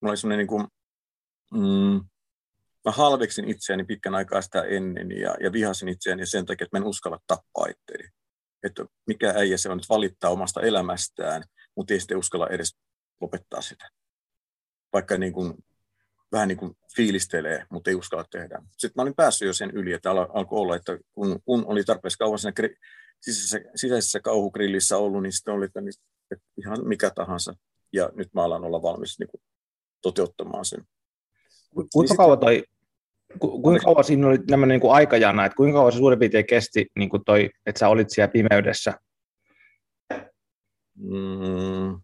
mulla 0.00 0.10
oli 0.10 0.16
semmoinen 0.16 0.38
niin 0.38 0.46
kuin, 0.46 0.66
mm, 1.52 2.08
mä 2.84 2.92
halveksin 2.92 3.48
itseäni 3.48 3.84
pitkän 3.84 4.14
aikaa 4.14 4.42
sitä 4.42 4.62
ennen 4.62 5.10
ja, 5.10 5.36
ja 5.40 5.52
vihasin 5.52 5.88
itseäni 5.88 6.26
sen 6.26 6.46
takia, 6.46 6.64
että 6.64 6.78
mä 6.78 6.82
en 6.82 6.88
uskalla 6.88 7.18
tappaa 7.26 7.66
itseäni. 7.66 8.10
Että 8.62 8.84
mikä 9.06 9.34
äijä 9.36 9.56
se 9.56 9.70
on, 9.70 9.78
että 9.78 9.94
valittaa 9.94 10.30
omasta 10.30 10.60
elämästään, 10.60 11.42
mutta 11.76 11.94
ei 11.94 12.00
sitten 12.00 12.18
uskalla 12.18 12.48
edes 12.48 12.76
lopettaa 13.20 13.60
sitä. 13.60 13.88
Vaikka 14.92 15.18
niin 15.18 15.32
kuin, 15.32 15.54
vähän 16.32 16.48
niin 16.48 16.58
kuin 16.58 16.76
fiilistelee, 16.96 17.66
mutta 17.70 17.90
ei 17.90 17.96
uskalla 17.96 18.24
tehdä. 18.30 18.62
Sitten 18.72 18.92
mä 18.96 19.02
olin 19.02 19.14
päässyt 19.14 19.46
jo 19.46 19.52
sen 19.52 19.70
yli, 19.70 19.92
että 19.92 20.10
alkoi 20.10 20.58
olla, 20.60 20.76
että 20.76 20.98
kun, 21.12 21.40
kun 21.44 21.64
oli 21.66 21.84
tarpeeksi 21.84 22.18
kauan 22.18 22.38
siinä 22.38 22.52
kri, 22.52 22.76
sisäisessä, 23.20 23.60
sisäisessä 23.74 24.20
kauhugrillissä 24.20 24.96
ollut, 24.96 25.22
niin 25.22 25.32
sitten 25.32 25.54
oli, 25.54 25.64
että, 25.64 25.80
että 26.30 26.44
ihan 26.58 26.88
mikä 26.88 27.10
tahansa. 27.10 27.54
Ja 27.92 28.10
nyt 28.14 28.34
mä 28.34 28.44
alan 28.44 28.64
olla 28.64 28.82
valmis 28.82 29.18
niin 29.18 29.28
kuin 29.28 29.40
toteuttamaan 30.06 30.64
sen. 30.64 30.84
Kuinka 31.74 32.00
niin 32.00 32.16
kauan 32.16 32.38
toi, 32.38 32.64
ku, 33.38 33.62
kuinka 33.62 33.84
kauan 33.84 34.04
siinä 34.04 34.26
oli 34.26 34.38
nämä 34.50 34.66
niin 34.66 34.80
kuin 34.80 34.92
aikajana, 34.92 35.44
että 35.44 35.56
kuinka 35.56 35.78
kauan 35.78 35.92
se 35.92 35.98
suurin 35.98 36.18
piirtein 36.18 36.46
kesti, 36.46 36.86
niin 36.98 37.08
kuin 37.08 37.24
toi, 37.24 37.50
että 37.66 37.78
sä 37.78 37.88
olit 37.88 38.10
siellä 38.10 38.32
pimeydessä? 38.32 39.00
Mm. 40.98 42.00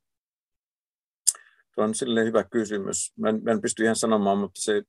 Tuo 1.74 1.84
on 1.84 1.94
silleen 1.94 2.26
hyvä 2.26 2.44
kysymys. 2.44 3.12
Mä 3.18 3.28
en, 3.28 3.40
mä 3.44 3.50
en 3.50 3.60
pysty 3.60 3.84
ihan 3.84 3.96
sanomaan, 3.96 4.38
mutta 4.38 4.60
se, 4.62 4.82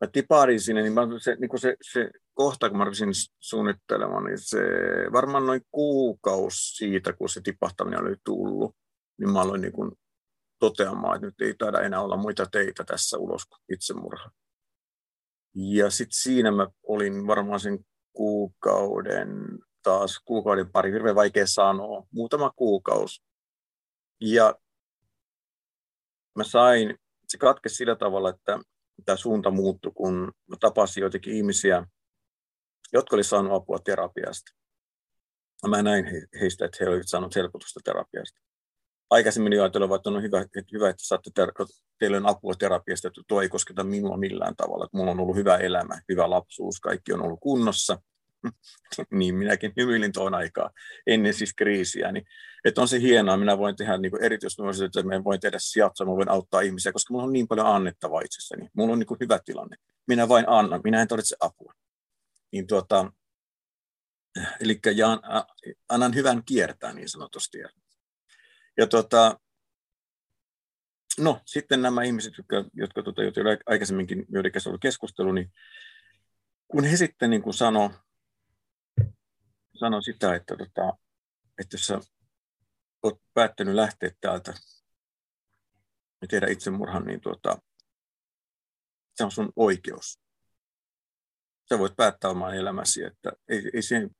mä 0.00 0.06
tiparin 0.12 0.60
sinne, 0.60 0.82
niin, 0.82 0.92
mä, 0.92 1.02
se, 1.18 1.36
niin 1.40 1.60
se, 1.60 1.76
se 1.92 2.10
kohta, 2.34 2.68
kun 2.68 2.78
mä 2.78 2.84
rupesin 2.84 3.08
suunnittelemaan, 3.40 4.24
niin 4.24 4.38
se 4.38 4.58
varmaan 5.12 5.46
noin 5.46 5.60
kuukausi 5.70 6.76
siitä, 6.76 7.12
kun 7.12 7.28
se 7.28 7.40
tipahtaminen 7.40 8.00
oli 8.00 8.16
tullut 8.24 8.76
niin 9.18 9.30
mä 9.30 9.40
aloin 9.40 9.60
niin 9.60 9.72
kuin 9.72 9.92
toteamaan, 10.58 11.16
että 11.16 11.26
nyt 11.26 11.40
ei 11.40 11.54
taida 11.54 11.80
enää 11.80 12.00
olla 12.00 12.16
muita 12.16 12.46
teitä 12.46 12.84
tässä 12.84 13.18
ulos 13.18 13.46
kuin 13.46 13.60
itsemurha. 13.72 14.30
Ja 15.54 15.90
sitten 15.90 16.18
siinä 16.22 16.50
mä 16.50 16.66
olin 16.82 17.26
varmaan 17.26 17.60
sen 17.60 17.78
kuukauden, 18.12 19.28
taas 19.82 20.20
kuukauden 20.24 20.72
pari, 20.72 20.92
hirveän 20.92 21.16
vaikea 21.16 21.46
sanoa, 21.46 22.06
muutama 22.10 22.50
kuukausi. 22.56 23.22
Ja 24.20 24.54
mä 26.36 26.44
sain, 26.44 26.98
se 27.28 27.38
katkesi 27.38 27.74
sillä 27.74 27.96
tavalla, 27.96 28.30
että 28.30 28.58
tämä 29.04 29.16
suunta 29.16 29.50
muuttui, 29.50 29.92
kun 29.94 30.32
mä 30.46 30.56
tapasin 30.60 31.00
joitakin 31.00 31.34
ihmisiä, 31.34 31.86
jotka 32.92 33.16
olivat 33.16 33.26
saaneet 33.26 33.54
apua 33.54 33.78
terapiasta. 33.78 34.52
Mä 35.68 35.82
näin 35.82 36.04
heistä, 36.40 36.64
että 36.64 36.76
he 36.80 36.88
olivat 36.88 37.08
saaneet 37.08 37.36
helpotusta 37.36 37.80
terapiasta 37.84 38.40
aikaisemmin 39.10 39.52
jo 39.52 39.62
ajatellut, 39.62 39.94
että 39.94 40.10
on 40.10 40.22
hyvä, 40.22 40.40
että, 40.40 40.62
hyvä, 40.72 40.88
että 40.88 41.02
saatte 41.06 41.30
ter- 41.34 41.52
teille 41.98 42.16
on 42.16 42.28
apua 42.28 42.54
terapiasta, 42.54 43.08
että 43.08 43.20
tuo 43.28 43.42
ei 43.42 43.48
kosketa 43.48 43.84
minua 43.84 44.16
millään 44.16 44.56
tavalla. 44.56 44.84
Että 44.84 44.96
mulla 44.96 45.10
on 45.10 45.20
ollut 45.20 45.36
hyvä 45.36 45.56
elämä, 45.56 46.00
hyvä 46.08 46.30
lapsuus, 46.30 46.80
kaikki 46.80 47.12
on 47.12 47.22
ollut 47.22 47.40
kunnossa. 47.40 47.98
niin 49.10 49.34
minäkin 49.34 49.72
hymyilin 49.76 50.12
tuon 50.12 50.34
aikaa 50.34 50.70
ennen 51.06 51.34
siis 51.34 51.54
kriisiä. 51.54 52.12
Niin, 52.12 52.26
että 52.64 52.80
on 52.80 52.88
se 52.88 53.00
hienoa, 53.00 53.36
minä 53.36 53.58
voin 53.58 53.76
tehdä 53.76 53.98
niin 53.98 54.22
erityisesti, 54.24 54.84
että 54.84 55.02
mä 55.02 55.24
voin 55.24 55.40
tehdä 55.40 55.58
sijatsa, 55.60 56.04
mä 56.04 56.10
voin 56.10 56.30
auttaa 56.30 56.60
ihmisiä, 56.60 56.92
koska 56.92 57.14
mulla 57.14 57.24
on 57.24 57.32
niin 57.32 57.48
paljon 57.48 57.66
annettavaa 57.66 58.20
itsessäni. 58.20 58.70
Mulla 58.72 58.92
on 58.92 58.98
niin 58.98 59.06
kuin 59.06 59.20
hyvä 59.20 59.40
tilanne. 59.44 59.76
Minä 60.06 60.28
vain 60.28 60.44
annan, 60.48 60.80
minä 60.84 61.02
en 61.02 61.08
tarvitse 61.08 61.36
apua. 61.40 61.72
Niin 62.52 62.66
tuota, 62.66 63.12
eli 64.60 64.80
jaan, 64.94 65.20
annan 65.88 66.14
hyvän 66.14 66.42
kiertää 66.44 66.92
niin 66.92 67.08
sanotusti. 67.08 67.58
Ja 68.78 68.86
tota, 68.86 69.40
no, 71.18 71.40
sitten 71.44 71.82
nämä 71.82 72.02
ihmiset, 72.02 72.32
jotka, 72.38 72.64
jotka 72.72 73.02
tota, 73.02 73.22
jotka 73.22 73.40
aikaisemminkin, 73.66 74.26
joiden 74.28 74.52
kanssa 74.52 74.70
ollut 74.70 74.80
keskustelu, 74.80 75.32
niin 75.32 75.52
kun 76.68 76.84
he 76.84 76.96
sitten 76.96 77.30
niin 77.30 77.54
sanoi 77.54 77.90
sano 79.80 80.00
sitä, 80.00 80.34
että, 80.34 80.56
tota, 80.56 80.98
että 81.58 81.74
jos 81.74 81.86
sä 81.86 82.00
olet 83.02 83.18
päättänyt 83.34 83.74
lähteä 83.74 84.10
täältä 84.20 84.54
ja 86.22 86.28
tehdä 86.28 86.46
itsemurhan, 86.46 87.04
niin 87.04 87.20
tuota, 87.20 87.58
se 89.14 89.24
on 89.24 89.30
sun 89.30 89.52
oikeus. 89.56 90.20
Sä 91.68 91.78
voit 91.78 91.96
päättää 91.96 92.30
oman 92.30 92.56
elämäsi, 92.56 93.04
että 93.04 93.32
ei, 93.48 93.70
ei 93.74 93.82
siihen 93.82 94.10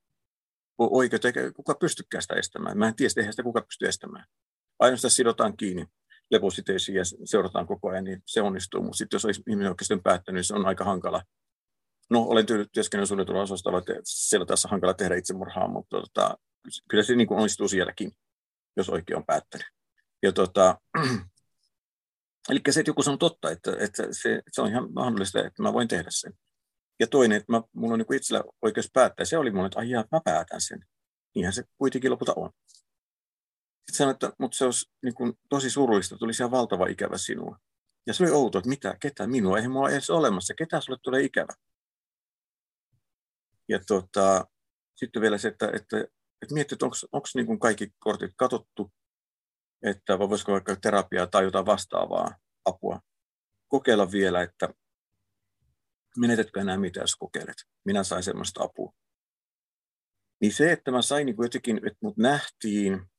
ole 0.79 0.88
oikeutta, 0.92 1.29
eikä 1.29 1.53
kuka 1.53 1.75
pystykään 1.75 2.23
sitä 2.23 2.35
estämään. 2.35 2.79
Mä 2.79 2.88
en 2.88 2.97
tiedä, 2.97 3.12
eihän 3.16 3.33
sitä 3.33 3.42
kuka 3.42 3.62
pysty 3.62 3.87
estämään 3.87 4.27
ainoastaan 4.78 5.10
sidotaan 5.10 5.56
kiinni 5.56 5.86
lepositeisiin 6.30 6.96
ja 6.96 7.02
seurataan 7.24 7.66
koko 7.66 7.88
ajan, 7.88 8.04
niin 8.04 8.22
se 8.26 8.42
onnistuu. 8.42 8.82
Mutta 8.82 8.96
sitten 8.96 9.20
jos 9.24 9.40
ihminen 9.48 9.70
oikeasti 9.70 10.00
päättänyt, 10.04 10.38
niin 10.38 10.44
se 10.44 10.54
on 10.54 10.66
aika 10.66 10.84
hankala. 10.84 11.22
No, 12.10 12.22
olen 12.22 12.46
työskennellyt 12.72 13.08
suunnitelun 13.08 13.42
osastalla, 13.42 13.78
että 13.78 13.92
siellä 14.04 14.46
tässä 14.46 14.68
on 14.68 14.70
hankala 14.70 14.94
tehdä 14.94 15.14
itsemurhaa, 15.14 15.68
mutta 15.68 16.00
tota, 16.00 16.38
kyllä 16.90 17.02
se 17.02 17.14
niin 17.14 17.28
kuin 17.28 17.38
onnistuu 17.38 17.68
sielläkin, 17.68 18.12
jos 18.76 18.88
oikein 18.88 19.16
on 19.16 19.26
päättänyt. 19.26 19.66
Ja 20.22 20.32
tota, 20.32 20.78
eli 22.50 22.60
se, 22.70 22.80
että 22.80 22.90
joku 22.90 23.02
sanoo 23.02 23.16
totta, 23.16 23.50
että, 23.50 23.76
että 23.80 24.02
se, 24.10 24.42
se, 24.52 24.62
on 24.62 24.68
ihan 24.68 24.92
mahdollista, 24.92 25.46
että 25.46 25.62
mä 25.62 25.72
voin 25.72 25.88
tehdä 25.88 26.10
sen. 26.10 26.32
Ja 27.00 27.06
toinen, 27.06 27.36
että 27.36 27.52
mä, 27.52 27.62
mulla 27.72 27.94
on 27.94 27.98
niin 27.98 28.14
itsellä 28.14 28.44
oikeus 28.62 28.90
päättää, 28.92 29.24
se 29.24 29.38
oli 29.38 29.50
mulle, 29.50 29.66
että 29.66 29.78
ai 29.78 29.90
mä 30.12 30.20
päätän 30.24 30.60
sen. 30.60 30.84
Niinhän 31.34 31.52
se 31.52 31.62
kuitenkin 31.78 32.10
lopulta 32.10 32.32
on. 32.36 32.50
Sitten 33.88 33.96
sanoin, 33.96 34.14
että 34.14 34.33
mutta 34.38 34.57
se 34.57 34.64
olisi 34.64 34.90
niin 35.03 35.14
kuin, 35.14 35.33
tosi 35.48 35.70
surullista, 35.70 36.16
tuli 36.16 36.33
ihan 36.40 36.51
valtava 36.51 36.87
ikävä 36.87 37.18
sinua. 37.18 37.59
Ja 38.07 38.14
se 38.14 38.24
oli 38.24 38.33
outo, 38.33 38.59
että 38.59 38.68
mitä, 38.68 38.96
ketä 39.01 39.27
minua, 39.27 39.57
eihän 39.57 39.72
mua 39.72 39.90
edes 39.90 40.11
olemassa, 40.11 40.55
ketä 40.55 40.81
sulle 40.81 40.98
tulee 41.03 41.22
ikävä. 41.22 41.53
Ja 43.68 43.81
tota, 43.87 44.46
sitten 44.96 45.22
vielä 45.22 45.38
se, 45.38 45.48
että, 45.48 45.66
että, 45.66 45.98
että 46.42 46.55
mietti, 46.55 46.74
että 46.74 46.87
onko 46.87 47.29
niin 47.35 47.59
kaikki 47.59 47.92
kortit 47.98 48.31
katottu, 48.37 48.92
että 49.83 50.18
voisiko 50.18 50.53
vaikka 50.53 50.77
terapiaa 50.77 51.27
tai 51.27 51.44
jotain 51.44 51.66
vastaavaa 51.66 52.37
apua. 52.64 53.01
Kokeilla 53.68 54.12
vielä, 54.12 54.42
että 54.42 54.68
menetätkö 56.16 56.61
enää 56.61 56.77
mitä, 56.77 57.01
jos 57.01 57.16
kokeilet. 57.16 57.57
Minä 57.85 58.05
sain 58.05 58.22
semmoista 58.22 58.62
apua. 58.62 58.92
Niin 60.40 60.53
se, 60.53 60.72
että 60.72 60.90
mä 60.90 61.03
sain 61.03 61.27
niin 61.27 61.37
jotenkin, 61.42 61.77
että 61.77 61.98
mut 62.03 62.16
nähtiin 62.16 63.11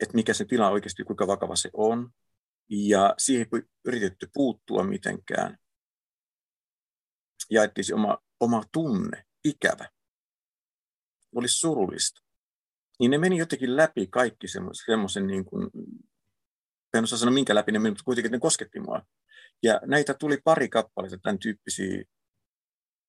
että 0.00 0.14
mikä 0.14 0.34
se 0.34 0.44
tila 0.44 0.70
oikeasti, 0.70 1.04
kuinka 1.04 1.26
vakava 1.26 1.56
se 1.56 1.70
on. 1.72 2.10
Ja 2.68 3.14
siihen 3.18 3.46
ei 3.54 3.62
yritetty 3.84 4.28
puuttua 4.34 4.84
mitenkään. 4.84 5.58
Jaettiin 7.50 7.84
se 7.84 7.94
oma, 7.94 8.18
oma 8.40 8.62
tunne, 8.72 9.24
ikävä. 9.44 9.88
Oli 11.34 11.48
surullista. 11.48 12.20
Niin 12.98 13.10
ne 13.10 13.18
meni 13.18 13.38
jotenkin 13.38 13.76
läpi 13.76 14.06
kaikki 14.06 14.46
semmoisen, 14.48 15.26
niin 15.26 15.44
kuin, 15.44 15.70
en 16.94 17.04
osaa 17.04 17.18
sanoa 17.18 17.34
minkä 17.34 17.54
läpi 17.54 17.72
ne 17.72 17.78
meni, 17.78 17.90
mutta 17.90 18.04
kuitenkin 18.04 18.32
ne 18.32 18.38
kosketti 18.38 18.80
mua. 18.80 19.02
Ja 19.62 19.80
näitä 19.86 20.14
tuli 20.14 20.38
pari 20.44 20.68
kappaletta, 20.68 21.18
tämän 21.18 21.38
tyyppisiä, 21.38 22.04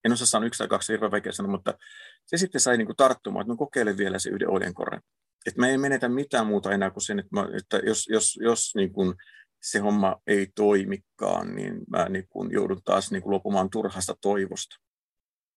en 0.04 0.14
osaa 0.14 0.28
sanoa 0.28 0.48
yksi 0.48 0.58
tai 0.58 0.68
kaksi, 0.68 0.94
hirveän 0.94 1.12
vaikea 1.12 1.32
sanoa, 1.32 1.52
mutta 1.52 1.78
se 2.26 2.38
sitten 2.38 2.62
sai 2.62 2.78
niin 2.78 2.86
kuin 2.86 2.96
tarttumaan, 2.96 3.42
että 3.42 3.54
mä 3.54 3.58
kokeilen 3.58 3.98
vielä 3.98 4.20
se 4.20 4.30
yhden 4.30 4.50
oljenkorren. 4.50 5.02
Että 5.46 5.62
mä 5.62 5.68
en 5.68 5.82
menetä 5.82 6.10
mitään 6.10 6.48
muuta 6.48 6.72
enää 6.72 6.92
kuin 6.92 7.04
sen, 7.04 7.20
että, 7.20 7.36
mä, 7.36 7.48
että 7.58 7.78
jos, 7.78 8.08
jos, 8.08 8.40
jos 8.42 8.76
niin 8.76 8.94
kuin 8.94 9.14
se 9.62 9.80
homma 9.80 10.22
ei 10.28 10.48
toimikaan, 10.56 11.56
niin 11.56 11.82
mä 11.90 12.10
niin 12.10 12.28
kuin 12.30 12.52
joudun 12.52 12.82
taas 12.84 13.12
niin 13.12 13.24
kuin 13.24 13.34
lopumaan 13.34 13.70
turhasta 13.70 14.16
toivosta. 14.22 14.76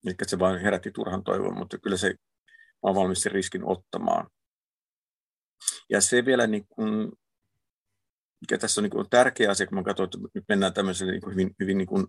Eli 0.07 0.15
se 0.23 0.39
vain 0.39 0.61
herätti 0.61 0.91
turhan 0.91 1.25
toivon, 1.25 1.59
mutta 1.59 1.79
kyllä 1.79 1.97
se, 1.97 2.09
mä 2.09 2.15
olen 2.83 2.95
valmis 2.95 3.21
sen 3.21 3.33
riskin 3.33 3.65
ottamaan. 3.65 4.31
Ja 5.91 6.01
se 6.01 6.25
vielä, 6.25 6.47
niin 6.47 6.67
kuin, 6.69 7.13
mikä 8.41 8.59
tässä 8.59 8.81
on 8.81 8.83
niin 8.83 8.91
kuin 8.91 9.11
tärkeä 9.11 9.51
asia, 9.51 9.67
kun 9.67 9.79
mä 9.79 9.83
katson, 9.83 10.05
että 10.05 10.19
nyt 10.35 10.45
mennään 10.49 10.75
tämmöiselle 10.75 11.13
niin 11.13 11.31
hyvin, 11.31 11.57
hyvin 11.61 11.79
niin 11.79 12.07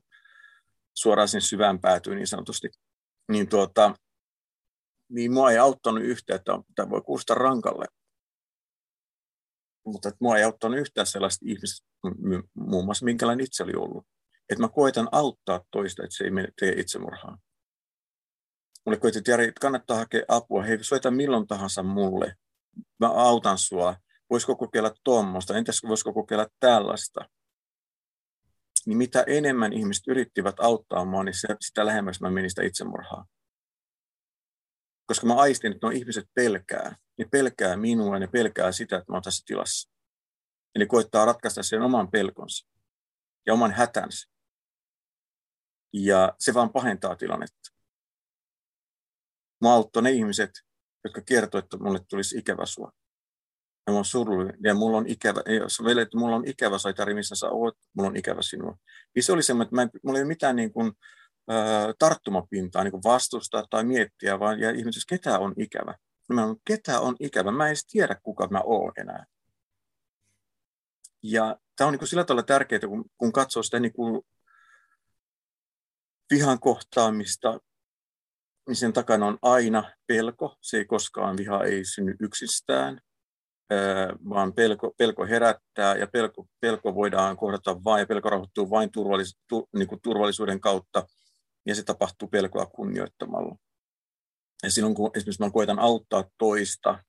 suoraan 0.93 1.27
sen 1.27 1.41
syvään 1.41 1.79
päätyyn 1.79 2.17
niin 2.17 2.27
sanotusti, 2.27 2.69
niin, 3.31 3.47
tuota, 3.47 3.93
niin 5.09 5.33
mua 5.33 5.51
ei 5.51 5.57
auttanut 5.57 6.03
yhtään, 6.03 6.37
että 6.37 6.51
tämä 6.75 6.89
voi 6.89 7.01
kuulostaa 7.01 7.35
rankalle, 7.35 7.85
mutta 9.85 10.09
että 10.09 10.17
mua 10.21 10.37
ei 10.37 10.43
auttanut 10.43 10.79
yhtään 10.79 11.07
sellaista 11.07 11.45
ihmistä, 11.47 11.87
muun 12.53 12.85
muassa 12.85 13.05
minkälainen 13.05 13.45
itse 13.45 13.63
oli 13.63 13.73
ollut. 13.75 14.07
Että 14.49 14.61
mä 14.61 14.69
koitan 14.69 15.09
auttaa 15.11 15.61
toista, 15.71 16.03
että 16.03 16.15
se 16.15 16.23
ei 16.23 16.31
tee 16.59 16.81
itsemurhaa. 16.81 17.37
Mulle 18.85 18.99
koitin, 18.99 19.19
että 19.19 19.31
Jari, 19.31 19.51
kannattaa 19.61 19.97
hakea 19.97 20.21
apua. 20.27 20.63
Hei, 20.63 20.83
soita 20.83 21.11
milloin 21.11 21.47
tahansa 21.47 21.83
mulle. 21.83 22.35
Mä 22.99 23.07
autan 23.07 23.57
sua. 23.57 23.95
Voisiko 24.29 24.55
kokeilla 24.55 24.91
tuommoista? 25.03 25.57
Entäs 25.57 25.81
voisiko 25.87 26.13
kokeilla 26.13 26.47
tällaista? 26.59 27.29
Niin 28.85 28.97
mitä 28.97 29.23
enemmän 29.27 29.73
ihmiset 29.73 30.07
yrittivät 30.07 30.59
auttaa 30.59 31.05
mua, 31.05 31.23
niin 31.23 31.35
sitä 31.59 31.85
lähemmäs 31.85 32.21
mä 32.21 32.31
menin 32.31 32.49
sitä 32.49 32.63
itsemurhaa 32.63 33.25
koska 35.07 35.27
mä 35.27 35.35
aistin, 35.35 35.71
että 35.71 35.87
nuo 35.87 35.91
ihmiset 35.91 36.25
pelkää. 36.33 36.95
Ne 37.17 37.25
pelkää 37.31 37.77
minua, 37.77 38.19
ne 38.19 38.27
pelkää 38.27 38.71
sitä, 38.71 38.97
että 38.97 39.11
mä 39.11 39.15
oon 39.15 39.23
tässä 39.23 39.43
tilassa. 39.45 39.91
Ja 40.75 40.79
ne 40.79 40.85
koittaa 40.85 41.25
ratkaista 41.25 41.63
sen 41.63 41.81
oman 41.81 42.11
pelkonsa 42.11 42.67
ja 43.45 43.53
oman 43.53 43.71
hätänsä. 43.71 44.31
Ja 45.93 46.35
se 46.39 46.53
vaan 46.53 46.69
pahentaa 46.69 47.15
tilannetta. 47.15 47.71
Mä 49.61 49.73
auttoi 49.73 50.03
ne 50.03 50.11
ihmiset, 50.11 50.51
jotka 51.03 51.21
kertoi, 51.21 51.59
että 51.59 51.77
mulle 51.77 51.99
tulisi 52.09 52.37
ikävä 52.37 52.65
sua. 52.65 52.91
Ja 53.87 53.91
mä 53.91 53.95
oon 53.95 54.05
surullinen. 54.05 54.57
Ja 54.63 54.73
mulla 54.73 54.97
on 54.97 55.07
ikävä, 55.07 55.41
jos 55.59 55.83
veli, 55.83 56.01
että 56.01 56.17
mulla 56.17 56.35
on 56.35 56.47
ikävä, 56.47 56.77
Saitari, 56.77 57.13
missä 57.13 57.35
sä 57.35 57.49
oot, 57.49 57.77
mulla 57.95 58.09
on 58.09 58.17
ikävä 58.17 58.41
sinua. 58.41 58.77
Ja 59.15 59.23
se 59.23 59.33
oli 59.33 59.43
semmoinen, 59.43 59.67
että 59.67 59.75
mä 59.75 59.81
en, 59.81 59.89
mulla 60.03 60.19
ei 60.19 60.23
ole 60.23 60.27
mitään 60.27 60.55
niin 60.55 60.73
kuin, 60.73 60.91
tarttumapintaa 61.99 62.83
niin 62.83 63.03
vastustaa 63.03 63.65
tai 63.69 63.83
miettiä, 63.83 64.39
vaan 64.39 64.59
ja 64.59 64.71
ihmisessä, 64.71 65.15
ketä 65.15 65.39
on 65.39 65.53
ikävä. 65.57 65.95
Mä 66.29 66.45
on, 66.45 66.55
ketä 66.67 66.99
on 66.99 67.15
ikävä. 67.19 67.51
Mä 67.51 67.63
en 67.63 67.67
edes 67.67 67.85
tiedä, 67.85 68.15
kuka 68.23 68.47
mä 68.47 68.61
oon 68.65 68.91
enää. 68.97 69.25
Ja 71.23 71.57
tämä 71.75 71.87
on 71.87 71.91
niin 71.91 71.99
kuin 71.99 72.09
sillä 72.09 72.23
tavalla 72.23 72.43
tärkeää, 72.43 72.79
kun, 72.87 73.05
kun 73.17 73.31
katsoo 73.31 73.63
sitä 73.63 73.79
niin 73.79 73.93
kuin 73.93 74.21
vihan 76.33 76.59
kohtaamista, 76.59 77.59
niin 78.67 78.75
sen 78.75 78.93
takana 78.93 79.25
on 79.25 79.37
aina 79.41 79.91
pelko. 80.07 80.57
Se 80.61 80.77
ei 80.77 80.85
koskaan, 80.85 81.37
viha 81.37 81.63
ei 81.63 81.85
synny 81.85 82.15
yksistään, 82.19 83.01
vaan 84.29 84.53
pelko, 84.53 84.93
pelko 84.97 85.25
herättää 85.25 85.95
ja 85.95 86.07
pelko, 86.07 86.47
pelko 86.59 86.95
voidaan 86.95 87.37
kohdata 87.37 87.83
vain 87.83 87.99
ja 87.99 88.07
pelko 88.07 88.29
rauhoittuu 88.29 88.69
vain 88.69 88.91
turvallis, 88.91 89.37
tu, 89.49 89.69
niin 89.75 89.87
kuin 89.87 90.01
turvallisuuden 90.01 90.59
kautta 90.59 91.07
ja 91.65 91.75
se 91.75 91.83
tapahtuu 91.83 92.27
pelkoa 92.27 92.65
kunnioittamalla. 92.65 93.55
Ja 94.63 94.71
silloin 94.71 94.95
kun 94.95 95.11
esimerkiksi 95.15 95.43
mä 95.43 95.51
koitan 95.51 95.79
auttaa 95.79 96.23
toista, 96.37 97.03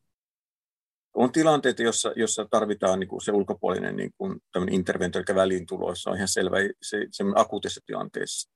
on 1.16 1.32
tilanteita, 1.32 1.82
jossa, 1.82 2.12
jossa 2.16 2.46
tarvitaan 2.50 3.00
niin 3.00 3.08
kuin 3.08 3.24
se 3.24 3.32
ulkopuolinen 3.32 3.96
niin 3.96 4.10
kuin 4.18 4.40
interventio, 4.70 5.22
eli 5.28 5.36
väliintulo, 5.36 5.94
se 5.94 6.10
on 6.10 6.16
ihan 6.16 6.28
selvä 6.28 6.56
se, 6.82 7.06
se 7.10 7.24
akuutissa 7.34 7.80
tilanteessa. 7.86 8.50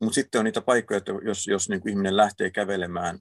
Mutta 0.00 0.14
sitten 0.14 0.38
on 0.38 0.44
niitä 0.44 0.60
paikkoja, 0.60 0.98
että 0.98 1.12
jos, 1.24 1.46
jos 1.46 1.68
niin 1.68 1.80
kuin 1.80 1.90
ihminen 1.90 2.16
lähtee 2.16 2.50
kävelemään 2.50 3.18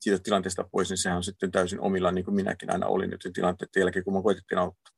siitä 0.00 0.18
tilanteesta 0.22 0.68
pois, 0.72 0.88
niin 0.88 0.98
sehän 0.98 1.16
on 1.16 1.24
sitten 1.24 1.50
täysin 1.50 1.80
omillaan, 1.80 2.14
niin 2.14 2.24
kuin 2.24 2.34
minäkin 2.34 2.72
aina 2.72 2.86
olin 2.86 3.10
nyt 3.10 3.28
tilanteiden 3.34 3.80
jälkeen, 3.80 4.04
kun 4.04 4.14
mä 4.14 4.22
koitettiin 4.22 4.58
auttaa. 4.58 4.92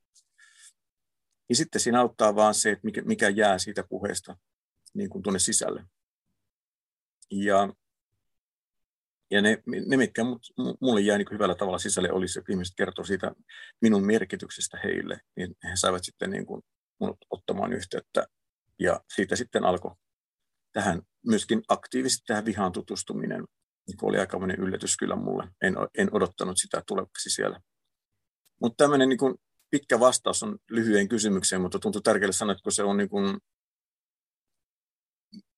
Niin 1.48 1.56
sitten 1.56 1.80
siinä 1.80 2.00
auttaa 2.00 2.34
vaan 2.34 2.54
se, 2.54 2.70
että 2.70 2.84
mikä, 2.84 3.02
mikä 3.02 3.28
jää 3.28 3.58
siitä 3.58 3.84
puheesta 3.88 4.36
niin 4.94 5.10
kuin 5.10 5.22
tuonne 5.22 5.38
sisälle. 5.38 5.84
Ja, 7.30 7.68
ja 9.30 9.42
ne, 9.42 9.62
ne, 9.86 9.96
mitkä 9.96 10.22
mulle 10.80 11.00
jäi 11.00 11.18
niin 11.18 11.28
hyvällä 11.30 11.54
tavalla 11.54 11.78
sisälle, 11.78 12.12
olisi, 12.12 12.38
että 12.38 12.52
ihmiset 12.52 12.74
kertoo 12.76 13.04
siitä 13.04 13.32
minun 13.80 14.06
merkityksestä 14.06 14.78
heille, 14.84 15.20
niin 15.36 15.56
he 15.64 15.70
saivat 15.74 16.04
sitten 16.04 16.30
niin 16.30 16.46
kuin 16.46 16.62
minut 17.00 17.16
ottamaan 17.30 17.72
yhteyttä. 17.72 18.26
Ja 18.78 19.00
siitä 19.14 19.36
sitten 19.36 19.64
alkoi 19.64 19.94
tähän 20.72 21.02
myöskin 21.26 21.62
aktiivisesti 21.68 22.24
tähän 22.26 22.44
vihaan 22.44 22.72
tutustuminen, 22.72 23.44
niin 23.86 23.98
oli 24.02 24.18
aikamoinen 24.18 24.60
yllätys 24.60 24.96
kyllä 24.96 25.16
mulle. 25.16 25.48
En, 25.62 25.74
en 25.98 26.14
odottanut 26.14 26.58
sitä 26.58 26.82
tulevaksi 26.86 27.30
siellä. 27.30 27.60
Mutta 28.60 28.84
tämmöinen 28.84 29.08
niin 29.08 29.18
kuin 29.18 29.34
pitkä 29.70 30.00
vastaus 30.00 30.42
on 30.42 30.58
lyhyen 30.70 31.08
kysymykseen, 31.08 31.62
mutta 31.62 31.78
tuntuu 31.78 32.00
tärkeälle 32.00 32.32
sanoa, 32.32 32.52
että 32.52 32.62
kun 32.62 32.72
se 32.72 32.82
on 32.82 32.96
niin 32.96 33.08
kuin 33.08 33.38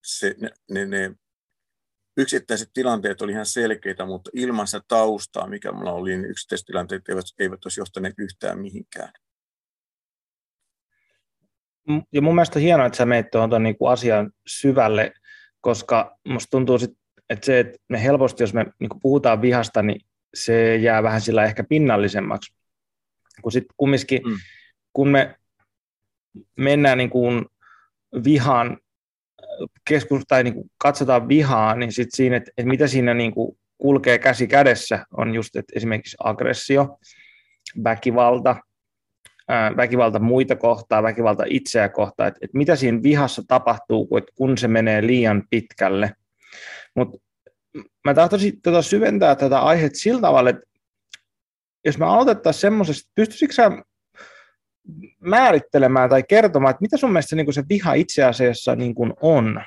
se, 0.04 0.34
ne, 0.38 0.50
ne, 0.70 0.86
ne 0.86 1.14
yksittäiset 2.16 2.70
tilanteet 2.74 3.22
oli 3.22 3.32
ihan 3.32 3.46
selkeitä, 3.46 4.06
mutta 4.06 4.30
ilman 4.34 4.66
sitä 4.66 4.80
taustaa, 4.88 5.46
mikä 5.46 5.72
minulla 5.72 5.92
oli, 5.92 6.10
niin 6.10 6.30
yksittäiset 6.30 6.66
tilanteet 6.66 7.08
eivät, 7.08 7.24
eivät 7.38 7.64
olisi 7.64 7.80
johtaneet 7.80 8.14
yhtään 8.18 8.58
mihinkään. 8.58 9.12
Ja 12.12 12.22
mun 12.22 12.34
mielestä 12.34 12.58
on 12.58 12.62
hienoa, 12.62 12.86
että 12.86 12.96
sä 12.96 13.06
menet 13.06 13.30
tuohon 13.30 13.62
niin 13.62 13.76
asian 13.88 14.30
syvälle, 14.46 15.12
koska 15.60 16.18
musta 16.28 16.50
tuntuu, 16.50 16.78
sit, 16.78 16.90
että 17.30 17.46
se, 17.46 17.60
että 17.60 17.78
me 17.88 18.02
helposti, 18.02 18.42
jos 18.42 18.54
me 18.54 18.66
niin 18.80 19.00
puhutaan 19.02 19.42
vihasta, 19.42 19.82
niin 19.82 20.00
se 20.34 20.76
jää 20.76 21.02
vähän 21.02 21.20
sillä 21.20 21.44
ehkä 21.44 21.64
pinnallisemmaksi. 21.64 22.54
Kun 23.42 23.52
sitten 23.52 23.74
kumminkin, 23.76 24.22
mm. 24.26 24.36
kun 24.92 25.08
me 25.08 25.36
mennään 26.56 26.98
niin 26.98 27.10
kuin 27.10 27.46
vihan 28.24 28.78
keskus, 29.88 30.22
tai 30.28 30.44
niin 30.44 30.54
kuin 30.54 30.70
katsotaan 30.78 31.28
vihaa, 31.28 31.74
niin 31.74 31.92
sit 31.92 32.08
siinä, 32.14 32.36
että, 32.36 32.50
että 32.56 32.68
mitä 32.68 32.86
siinä 32.86 33.14
niin 33.14 33.34
kuin 33.34 33.58
kulkee 33.78 34.18
käsi 34.18 34.46
kädessä, 34.46 35.06
on 35.16 35.34
just 35.34 35.56
että 35.56 35.72
esimerkiksi 35.76 36.16
aggressio, 36.24 36.98
väkivalta, 37.84 38.56
väkivalta 39.76 40.18
muita 40.18 40.56
kohtaa, 40.56 41.02
väkivalta 41.02 41.44
itseä 41.46 41.88
kohtaan, 41.88 42.28
että, 42.28 42.38
että 42.42 42.58
mitä 42.58 42.76
siinä 42.76 43.02
vihassa 43.02 43.42
tapahtuu, 43.48 44.06
kun, 44.06 44.22
kun 44.34 44.58
se 44.58 44.68
menee 44.68 45.06
liian 45.06 45.42
pitkälle. 45.50 46.12
Mutta 46.94 47.18
mä 48.04 48.14
tahtoisin 48.14 48.60
tota 48.62 48.82
syventää 48.82 49.34
tätä 49.34 49.60
aihetta 49.60 49.98
sillä 49.98 50.20
tavalla, 50.20 50.50
että 50.50 50.62
jos 51.84 51.98
me 51.98 52.06
aloitettaisiin 52.06 52.60
semmoisesta, 52.60 53.10
pystyisikö 53.14 53.52
sä 53.52 53.70
määrittelemään 55.20 56.10
tai 56.10 56.22
kertomaan, 56.22 56.70
että 56.70 56.82
mitä 56.82 56.96
sun 56.96 57.12
mielestä 57.12 57.30
se, 57.30 57.36
niin 57.36 57.54
se 57.54 57.64
viha 57.68 57.94
itse 57.94 58.24
asiassa 58.24 58.76
niin 58.76 58.94
kuin 58.94 59.14
on? 59.20 59.64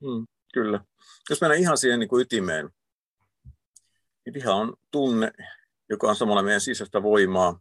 Hmm, 0.00 0.26
kyllä. 0.54 0.80
Jos 1.30 1.40
mennään 1.40 1.60
ihan 1.60 1.78
siihen 1.78 2.00
niin 2.00 2.08
kuin 2.08 2.22
ytimeen, 2.22 2.70
niin 4.24 4.34
viha 4.34 4.54
on 4.54 4.76
tunne, 4.90 5.32
joka 5.88 6.08
on 6.08 6.16
samalla 6.16 6.42
meidän 6.42 6.60
sisäistä 6.60 7.02
voimaa, 7.02 7.60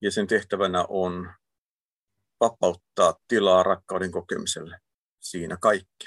ja 0.00 0.10
sen 0.10 0.26
tehtävänä 0.26 0.84
on 0.88 1.32
vapauttaa 2.40 3.14
tilaa 3.28 3.62
rakkauden 3.62 4.12
kokemiselle. 4.12 4.80
Siinä 5.20 5.56
kaikki. 5.60 6.06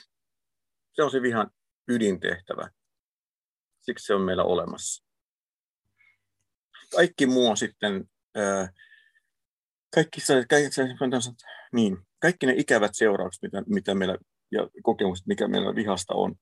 Se 0.94 1.04
on 1.04 1.12
se 1.12 1.22
vihan 1.22 1.52
ydintehtävä. 1.88 2.70
Siksi 3.82 4.06
se 4.06 4.14
on 4.14 4.22
meillä 4.22 4.44
olemassa. 4.44 5.04
Kaikki 6.92 7.26
muu 7.26 7.50
on 7.50 7.58
sitten 7.58 8.10
kaikki, 9.96 10.22
se, 10.22 10.46
kaikki, 10.50 10.72
se, 10.72 10.84
niin, 11.74 11.98
kaikki 12.20 12.46
ne 12.46 12.54
ikävät 12.58 12.92
seuraukset, 12.94 13.42
mitä, 13.42 13.64
mitä 13.68 13.96
meillä, 13.96 14.18
ja 14.52 14.70
kokemukset, 14.84 15.28
mikä 15.28 15.48
meillä 15.48 15.76
vihasta 15.76 16.14
on, 16.14 16.36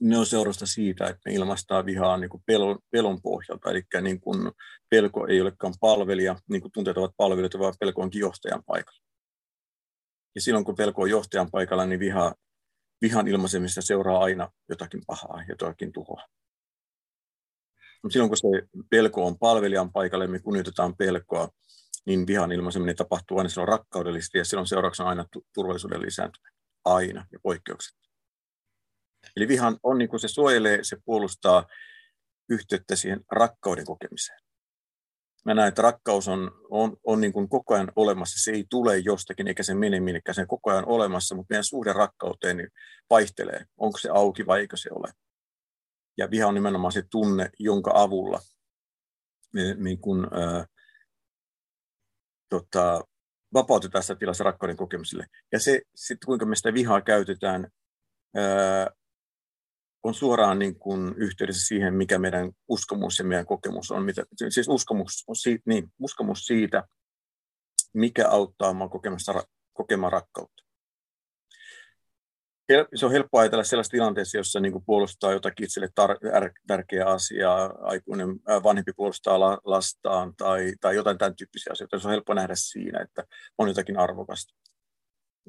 ne 0.00 0.18
on 0.18 0.26
seurasta 0.26 0.66
siitä, 0.66 1.06
että 1.06 1.20
me 1.26 1.32
ilmaistaan 1.32 1.86
vihaa 1.86 2.16
niin 2.16 2.30
kuin 2.30 2.42
pelon, 2.46 2.78
pelon 2.90 3.22
pohjalta. 3.22 3.70
Eli 3.70 3.82
niin 4.02 4.20
kuin 4.20 4.52
pelko 4.90 5.26
ei 5.26 5.40
olekaan 5.40 5.74
palvelija, 5.80 6.36
niin 6.50 6.62
kuin 6.62 6.72
tunteet 6.72 6.96
ovat 6.98 7.14
palvelijoita, 7.16 7.58
vaan 7.58 7.74
pelko 7.80 8.02
onkin 8.02 8.20
johtajan 8.20 8.62
paikalla. 8.66 9.00
Ja 10.34 10.40
silloin 10.40 10.64
kun 10.64 10.74
pelko 10.74 11.02
on 11.02 11.10
johtajan 11.10 11.50
paikalla, 11.50 11.86
niin 11.86 12.00
viha, 12.00 12.34
vihan 13.02 13.28
ilmaisemista 13.28 13.82
seuraa 13.82 14.22
aina 14.22 14.50
jotakin 14.68 15.02
pahaa 15.06 15.44
jotakin 15.48 15.92
tuhoa. 15.92 16.24
Mutta 18.02 18.12
silloin 18.12 18.30
kun 18.30 18.36
se 18.36 18.78
pelko 18.90 19.26
on 19.26 19.38
palvelijan 19.38 19.92
paikalla 19.92 20.24
ja 20.24 20.28
me 20.28 20.38
kunnioitetaan 20.38 20.96
pelkoa, 20.96 21.48
niin 22.06 22.26
vihan 22.26 22.52
ilmaiseminen 22.52 22.96
tapahtuu 22.96 23.38
aina 23.38 23.48
silloin 23.48 23.68
rakkaudellisesti 23.68 24.38
ja 24.38 24.44
silloin 24.44 24.66
seurauksena 24.66 25.08
aina 25.08 25.24
turvallisuuden 25.54 26.02
lisääntyminen. 26.02 26.52
Aina 26.84 27.26
ja 27.32 27.38
poikkeukset. 27.42 27.96
Eli 29.36 29.48
vihan 29.48 29.78
on 29.82 29.98
niin 29.98 30.08
kuin 30.08 30.20
se 30.20 30.28
suojelee, 30.28 30.78
se 30.82 30.96
puolustaa 31.04 31.66
yhteyttä 32.48 32.96
siihen 32.96 33.20
rakkauden 33.32 33.84
kokemiseen. 33.84 34.40
Mä 35.44 35.54
näen, 35.54 35.68
että 35.68 35.82
rakkaus 35.82 36.28
on, 36.28 36.50
on, 36.70 36.96
on 37.04 37.20
niin 37.20 37.32
kuin 37.32 37.48
koko 37.48 37.74
ajan 37.74 37.92
olemassa. 37.96 38.44
Se 38.44 38.50
ei 38.50 38.64
tule 38.70 38.98
jostakin 38.98 39.48
eikä 39.48 39.62
se 39.62 39.74
mene 39.74 40.00
minnekään. 40.00 40.34
Se 40.34 40.40
on 40.40 40.46
koko 40.46 40.70
ajan 40.70 40.86
olemassa, 40.86 41.34
mutta 41.34 41.52
meidän 41.52 41.64
suhde 41.64 41.92
rakkauteen 41.92 42.56
niin 42.56 42.68
vaihtelee. 43.10 43.64
Onko 43.76 43.98
se 43.98 44.08
auki 44.08 44.46
vai 44.46 44.60
eikö 44.60 44.76
se 44.76 44.90
ole. 44.92 45.12
Ja 46.20 46.30
viha 46.30 46.46
on 46.46 46.54
nimenomaan 46.54 46.92
se 46.92 47.02
tunne, 47.10 47.50
jonka 47.58 47.90
avulla 47.94 48.40
niin 49.76 49.98
kuin, 50.00 50.26
ää, 50.32 50.66
tota, 52.48 53.04
vapautetaan 53.54 54.02
sitä 54.02 54.14
tilassa 54.14 54.44
rakkauden 54.44 54.76
kokemiselle. 54.76 55.26
Ja 55.52 55.60
se, 55.60 55.82
sitten 55.94 56.26
kuinka 56.26 56.46
me 56.46 56.56
sitä 56.56 56.74
vihaa 56.74 57.00
käytetään, 57.00 57.68
ää, 58.36 58.90
on 60.02 60.14
suoraan 60.14 60.58
niin 60.58 60.78
kuin 60.78 61.14
yhteydessä 61.16 61.66
siihen, 61.66 61.94
mikä 61.94 62.18
meidän 62.18 62.52
uskomus 62.68 63.18
ja 63.18 63.24
meidän 63.24 63.46
kokemus 63.46 63.90
on. 63.90 64.02
Mitä, 64.02 64.22
siis 64.48 64.68
uskomus, 64.68 65.24
on 65.28 65.36
siitä, 65.36 65.62
niin, 65.66 65.92
uskomus 65.98 66.46
siitä, 66.46 66.84
mikä 67.94 68.28
auttaa 68.28 68.88
kokemassa, 68.88 69.44
kokemaan 69.72 70.12
rakkautta. 70.12 70.69
Se 72.94 73.06
on 73.06 73.12
helppo 73.12 73.38
ajatella 73.38 73.64
sellaisessa 73.64 73.90
tilanteessa, 73.90 74.38
jossa 74.38 74.60
niin 74.60 74.72
kuin 74.72 74.84
puolustaa 74.84 75.32
jotakin 75.32 75.64
itselle 75.64 75.88
tar- 76.00 76.52
tärkeää 76.66 77.06
asiaa, 77.06 77.74
aikuinen 77.82 78.28
vanhempi 78.62 78.92
puolustaa 78.96 79.40
la- 79.40 79.60
lastaan 79.64 80.36
tai, 80.36 80.72
tai 80.80 80.94
jotain 80.94 81.18
tämän 81.18 81.36
tyyppisiä 81.36 81.72
asioita. 81.72 81.98
Se 81.98 82.08
on 82.08 82.12
helppo 82.12 82.34
nähdä 82.34 82.54
siinä, 82.56 83.00
että 83.00 83.24
on 83.58 83.68
jotakin 83.68 83.98
arvokasta. 83.98 84.54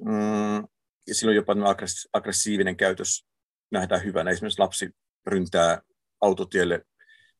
Mm, 0.05 0.67
ja 1.07 1.15
silloin 1.15 1.35
jopa 1.35 1.55
aggressiivinen 2.13 2.77
käytös 2.77 3.25
nähdään 3.71 4.03
hyvänä. 4.03 4.31
Esimerkiksi 4.31 4.59
lapsi 4.59 4.89
ryntää 5.27 5.81
autotielle, 6.21 6.81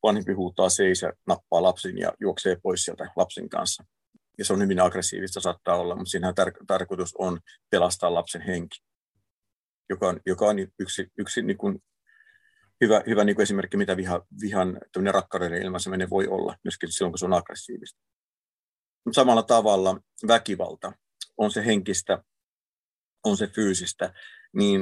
vanhempi 0.04 0.34
huutaa 0.34 0.70
seisä, 0.70 1.14
nappaa 1.28 1.64
lapsin 1.64 1.98
ja 1.98 2.14
juoksee 2.20 2.58
pois 2.64 2.86
sieltä 2.86 3.12
lapsen 3.16 3.50
kanssa. 3.50 3.84
Ja 4.38 4.46
se 4.46 4.54
on 4.54 4.62
hyvin 4.62 4.82
aggressiivista 4.82 5.42
saattaa 5.42 5.76
olla, 5.76 5.96
mutta 5.96 6.10
siinähän 6.10 6.36
tar- 6.42 6.66
tarkoitus 6.68 7.16
on 7.18 7.40
pelastaa 7.70 8.14
lapsen 8.14 8.42
henki, 8.42 8.84
joka 9.92 10.08
on, 10.08 10.20
joka 10.26 10.46
on 10.46 10.58
yksi, 10.80 11.08
yksi 11.18 11.42
niin 11.42 11.58
kuin 11.58 11.84
hyvä, 12.82 13.02
hyvä 13.08 13.24
niin 13.24 13.36
kuin 13.36 13.44
esimerkki, 13.44 13.78
mitä 13.78 13.98
viha, 13.98 14.26
vihan 14.42 14.80
rakkauden 15.12 15.54
ilmaiseminen 15.54 16.10
voi 16.10 16.28
olla, 16.28 16.56
myöskin 16.64 16.92
silloin, 16.92 17.12
kun 17.12 17.20
se 17.20 17.26
on 17.26 17.34
aggressiivista. 17.34 18.00
Samalla 19.12 19.44
tavalla 19.44 20.00
väkivalta 20.28 20.94
on 21.38 21.52
se 21.52 21.66
henkistä, 21.66 22.24
on 23.24 23.38
se 23.38 23.48
fyysistä, 23.48 24.14
niin 24.54 24.82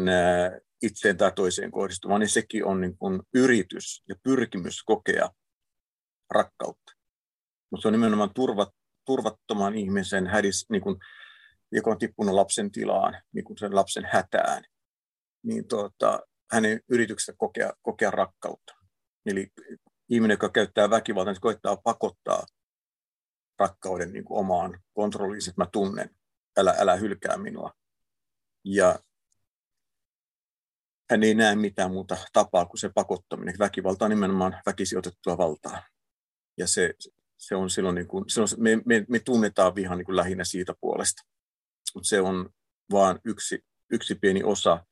itseen 0.82 1.18
tai 1.18 1.32
toiseen 1.32 1.72
kohdistuvaan, 1.72 2.20
niin 2.20 2.30
sekin 2.30 2.66
on 2.66 2.82
niin 2.82 2.98
kuin 2.98 3.22
yritys 3.34 4.04
ja 4.10 4.16
pyrkimys 4.24 4.84
kokea 4.84 5.30
rakkautta. 6.30 6.92
Mutta 7.72 7.82
se 7.82 7.88
on 7.88 7.92
nimenomaan 7.92 8.34
turvat, 8.34 8.70
turvattoman 9.06 9.76
ihmisen 9.76 10.28
hädis, 10.28 10.66
niin 10.70 10.82
kuin, 10.82 10.96
joka 11.72 11.92
on 11.92 11.98
tippunut 11.98 12.36
lapsen 12.36 12.72
tilaan, 12.72 13.22
niin 13.34 13.46
kuin 13.46 13.58
sen 13.58 13.76
lapsen 13.76 14.08
hätään, 14.12 14.64
niin 15.44 15.68
tuota, 15.68 16.20
hänen 16.52 16.82
yrityksensä 16.90 17.34
kokea, 17.38 17.74
kokea 17.82 18.12
rakkautta. 18.12 18.74
Eli 19.26 19.52
ihminen, 20.10 20.34
joka 20.34 20.50
käyttää 20.50 20.90
väkivaltaa, 20.90 21.34
niin 21.34 21.42
koittaa 21.42 21.78
pakottaa 21.78 22.46
rakkauden 23.60 24.14
niin 24.14 24.24
kuin 24.26 24.40
omaan 24.40 24.82
kontrolliin, 24.94 25.50
että 25.50 25.62
mä 25.62 25.68
tunnen, 25.72 26.10
älä, 26.58 26.76
älä 26.80 26.96
hylkää 26.96 27.38
minua. 27.38 27.74
Ja 28.64 29.00
hän 31.10 31.24
ei 31.24 31.34
näe 31.34 31.56
mitään 31.56 31.92
muuta 31.92 32.18
tapaa 32.34 32.66
kuin 32.66 32.80
se 32.80 32.90
pakottaminen. 32.96 33.56
Väkivalta 33.60 34.06
on 34.06 34.12
nimenomaan 34.12 34.62
väkisiotettua 34.66 35.38
valtaa. 35.38 35.84
Ja 36.58 36.68
se, 36.68 36.94
se 37.38 37.56
on 37.56 37.70
silloin, 37.70 37.96
niin 37.96 38.08
kuin, 38.08 38.30
silloin 38.30 38.50
me, 38.58 38.82
me, 38.86 39.06
me 39.10 39.20
tunnetaan 39.20 39.76
vihan 39.76 39.98
niin 39.98 40.06
kuin 40.06 40.16
lähinnä 40.16 40.44
siitä 40.44 40.74
puolesta. 40.82 41.22
Mutta 41.96 42.10
se 42.10 42.22
on 42.22 42.50
vain 42.92 43.20
yksi, 43.24 43.66
yksi 43.90 44.16
pieni 44.16 44.44
osa 44.44 44.86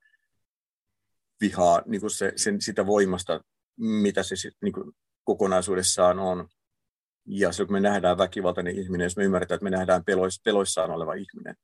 vihaa, 1.41 1.81
niin 1.85 2.01
kuin 2.01 2.11
se, 2.11 2.33
sen, 2.35 2.61
sitä 2.61 2.85
voimasta, 2.85 3.41
mitä 3.79 4.23
se 4.23 4.35
niin 4.61 4.73
kuin 4.73 4.91
kokonaisuudessaan 5.23 6.19
on. 6.19 6.47
Ja 7.25 7.51
silloin 7.51 7.67
kun 7.67 7.73
me 7.73 7.79
nähdään 7.79 8.17
väkivaltainen 8.17 8.79
ihminen, 8.79 9.05
jos 9.05 9.17
me 9.17 9.23
ymmärretään, 9.23 9.55
että 9.55 9.63
me 9.63 9.69
nähdään 9.69 10.03
pelois, 10.05 10.41
peloissaan 10.43 10.91
oleva 10.91 11.13
ihminen, 11.13 11.55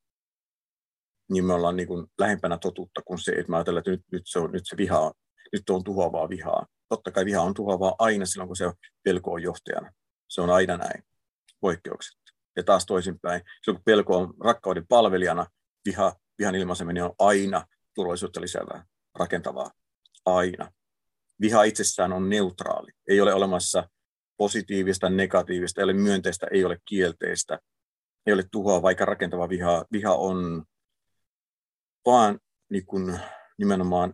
niin 1.32 1.46
me 1.46 1.54
ollaan 1.54 1.76
niin 1.76 1.88
kuin 1.88 2.08
lähempänä 2.20 2.58
totuutta 2.58 3.02
kuin 3.06 3.20
se, 3.20 3.32
että 3.32 3.50
me 3.50 3.58
ajatellaan, 3.58 3.80
että 3.80 3.92
nyt, 3.92 4.02
nyt, 4.12 4.24
se, 4.26 4.40
on, 4.40 4.52
nyt 4.52 4.64
se 4.66 4.78
viha 4.78 5.00
on, 5.00 5.12
nyt 5.54 5.70
on 5.70 5.84
tuhoavaa 5.84 6.30
vihaa. 6.30 6.66
Totta 6.90 7.12
kai 7.12 7.26
viha 7.26 7.42
on 7.42 7.54
tuhoavaa 7.54 7.96
aina 8.00 8.26
silloin, 8.26 8.48
kun 8.48 8.56
se 8.56 8.72
pelko 9.04 9.32
on 9.32 9.44
johtajana. 9.44 9.92
Se 10.30 10.42
on 10.42 10.50
aina 10.50 10.78
näin, 10.78 11.04
poikkeukset. 11.60 12.20
Ja 12.56 12.64
taas 12.64 12.86
toisinpäin, 12.86 13.42
silloin 13.64 13.78
kun 13.78 13.84
pelko 13.86 14.18
on 14.18 14.34
rakkauden 14.44 14.88
palvelijana, 14.88 15.46
viha, 15.86 16.16
vihan 16.40 16.56
ilmaiseminen 16.56 17.04
on 17.04 17.14
aina 17.20 17.68
turvallisuutta 17.96 18.42
lisäävää, 18.42 18.86
rakentavaa, 19.16 19.72
aina. 20.26 20.72
Viha 21.42 21.64
itsessään 21.64 22.14
on 22.14 22.30
neutraali. 22.30 22.92
Ei 23.10 23.22
ole 23.22 23.34
olemassa 23.34 23.90
positiivista, 24.38 25.10
negatiivista, 25.10 25.82
ei 25.82 25.84
ole 25.84 25.94
myönteistä, 25.94 26.48
ei 26.52 26.66
ole 26.66 26.78
kielteistä, 26.86 27.60
ei 28.26 28.34
ole 28.34 28.44
tuhoa, 28.52 28.82
vaikka 28.82 29.06
rakentava 29.06 29.50
viha. 29.50 29.86
Viha 29.92 30.16
on 30.16 30.64
vaan 32.06 32.40
niin 32.70 32.86
kuin, 32.86 33.20
nimenomaan 33.58 34.14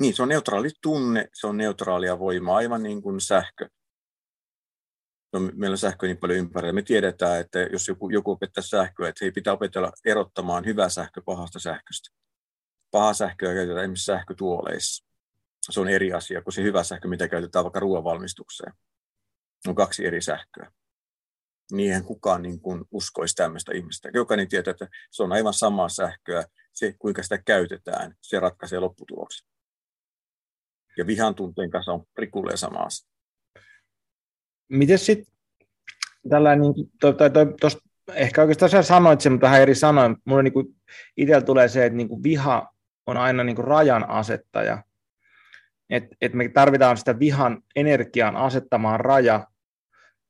niin, 0.00 0.14
se 0.14 0.22
on 0.22 0.28
neutraali 0.28 0.70
tunne, 0.82 1.28
se 1.34 1.46
on 1.46 1.56
neutraalia 1.56 2.18
voimaa, 2.18 2.56
aivan 2.56 2.82
niin 2.82 3.02
kuin 3.02 3.20
sähkö. 3.20 3.68
No, 5.32 5.40
meillä 5.40 5.74
on 5.74 5.78
sähkö 5.78 6.06
niin 6.06 6.18
paljon 6.18 6.38
ympärillä. 6.38 6.72
Me 6.72 6.82
tiedetään, 6.82 7.40
että 7.40 7.58
jos 7.58 7.88
joku, 7.88 8.10
joku 8.10 8.30
opettaa 8.30 8.62
sähköä, 8.62 9.08
että 9.08 9.24
hei, 9.24 9.32
pitää 9.32 9.52
opetella 9.52 9.92
erottamaan 10.04 10.64
hyvä 10.64 10.88
sähkö 10.88 11.22
pahasta 11.24 11.58
sähköstä. 11.58 12.10
Paha 12.90 13.14
sähköä 13.14 13.54
käytetään 13.54 13.84
esimerkiksi 13.84 14.04
sähkötuoleissa. 14.04 15.06
Se 15.70 15.80
on 15.80 15.88
eri 15.88 16.12
asia 16.12 16.42
kuin 16.42 16.54
se 16.54 16.62
hyvä 16.62 16.82
sähkö, 16.82 17.08
mitä 17.08 17.28
käytetään 17.28 17.64
vaikka 17.64 17.80
ruoanvalmistukseen. 17.80 18.72
On 19.66 19.74
kaksi 19.74 20.06
eri 20.06 20.22
sähköä 20.22 20.70
niihin 21.72 22.04
kukaan 22.04 22.42
niin 22.42 22.60
kuin 22.60 22.84
uskoisi 22.90 23.34
tämmöistä 23.34 23.72
ihmistä. 23.74 24.10
Jokainen 24.14 24.48
tietää, 24.48 24.70
että 24.70 24.88
se 25.10 25.22
on 25.22 25.32
aivan 25.32 25.54
samaa 25.54 25.88
sähköä. 25.88 26.44
Se, 26.72 26.94
kuinka 26.98 27.22
sitä 27.22 27.38
käytetään, 27.38 28.14
se 28.22 28.40
ratkaisee 28.40 28.78
lopputuloksen. 28.78 29.48
Ja 30.96 31.06
vihan 31.06 31.34
tunteen 31.34 31.70
kanssa 31.70 31.92
on 31.92 32.04
prikulleen 32.14 32.58
sama 32.58 32.78
asia. 32.78 33.15
Miten 34.68 34.98
sitten 34.98 35.34
tällainen, 36.28 36.60
niin, 36.60 36.90
to, 37.00 37.12
to, 37.12 37.30
to, 37.30 37.46
tos, 37.60 37.78
ehkä 38.14 38.40
oikeastaan 38.40 38.70
sä 38.70 38.82
sanoit 38.82 39.20
sen, 39.20 39.32
mutta 39.32 39.44
vähän 39.44 39.62
eri 39.62 39.74
sanoin. 39.74 40.16
Mulle 40.24 40.42
niin 40.42 40.76
itsellä 41.16 41.42
tulee 41.42 41.68
se, 41.68 41.86
että 41.86 41.96
niin 41.96 42.08
kuin 42.08 42.22
viha 42.22 42.72
on 43.06 43.16
aina 43.16 43.44
niin 43.44 43.56
kuin 43.56 43.66
rajan 43.66 44.10
asettaja. 44.10 44.82
Et, 45.90 46.04
et 46.20 46.34
me 46.34 46.48
tarvitaan 46.48 46.96
sitä 46.96 47.18
vihan 47.18 47.62
energian 47.76 48.36
asettamaan 48.36 49.00
raja 49.00 49.46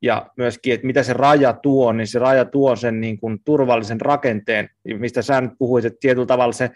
ja 0.02 0.30
myöskin, 0.36 0.74
että 0.74 0.86
mitä 0.86 1.02
se 1.02 1.12
raja 1.12 1.52
tuo, 1.52 1.92
niin 1.92 2.06
se 2.06 2.18
raja 2.18 2.44
tuo 2.44 2.76
sen 2.76 3.00
niin 3.00 3.20
kuin 3.20 3.38
turvallisen 3.44 4.00
rakenteen, 4.00 4.70
mistä 4.84 5.22
sä 5.22 5.40
nyt 5.40 5.52
puhuit, 5.58 5.84
että 5.84 5.98
tietyllä 6.00 6.26
tavalla 6.26 6.52
se 6.52 6.70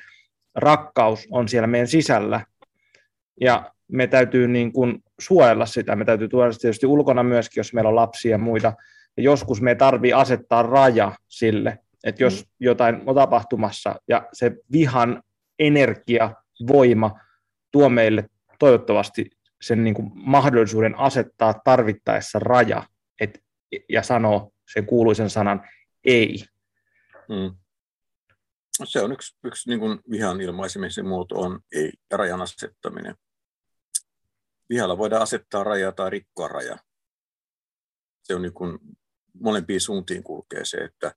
rakkaus 0.54 1.28
on 1.30 1.48
siellä 1.48 1.66
meidän 1.66 1.88
sisällä, 1.88 2.40
ja 3.40 3.72
me 3.92 4.06
täytyy 4.06 4.48
niin 4.48 4.72
kuin 4.72 5.04
suojella 5.20 5.66
sitä, 5.66 5.96
me 5.96 6.04
täytyy 6.04 6.28
tuoda 6.28 6.52
sitä 6.52 6.62
tietysti 6.62 6.86
ulkona 6.86 7.22
myöskin, 7.22 7.60
jos 7.60 7.72
meillä 7.72 7.88
on 7.88 7.96
lapsia 7.96 8.30
ja 8.30 8.38
muita, 8.38 8.72
ja 9.16 9.22
joskus 9.22 9.60
me 9.60 9.74
tarvii 9.74 10.12
asettaa 10.12 10.62
raja 10.62 11.12
sille, 11.28 11.78
että 12.04 12.22
jos 12.22 12.44
mm. 12.44 12.50
jotain 12.60 13.02
on 13.06 13.14
tapahtumassa, 13.14 13.94
ja 14.08 14.28
se 14.32 14.52
vihan 14.72 15.22
energia, 15.58 16.34
voima 16.66 17.20
tuo 17.72 17.88
meille 17.88 18.24
toivottavasti 18.58 19.30
sen 19.60 19.84
niin 19.84 19.94
kuin 19.94 20.10
mahdollisuuden 20.14 20.98
asettaa 20.98 21.54
tarvittaessa 21.64 22.38
raja 22.38 22.82
et, 23.20 23.42
ja 23.88 24.02
sanoo 24.02 24.52
sen 24.72 24.86
kuuluisen 24.86 25.30
sanan 25.30 25.68
ei. 26.04 26.44
Mm. 27.28 27.56
Se 28.84 29.02
on 29.02 29.12
yksi, 29.12 29.36
yksi 29.44 29.68
niin 29.68 29.80
kuin 29.80 29.98
vihan 30.10 30.40
ilmaisemisen 30.40 31.06
muoto 31.06 31.40
on 31.40 31.60
ei 31.72 31.92
rajan 32.10 32.42
asettaminen. 32.42 33.14
Vihalla 34.70 34.98
voidaan 34.98 35.22
asettaa 35.22 35.64
raja 35.64 35.92
tai 35.92 36.10
rikkoa 36.10 36.48
raja. 36.48 36.78
Se 38.22 38.34
on 38.34 38.42
niin 38.42 38.54
kuin 38.54 38.78
molempiin 39.40 39.80
suuntiin 39.80 40.22
kulkee 40.22 40.64
se, 40.64 40.76
että, 40.76 41.14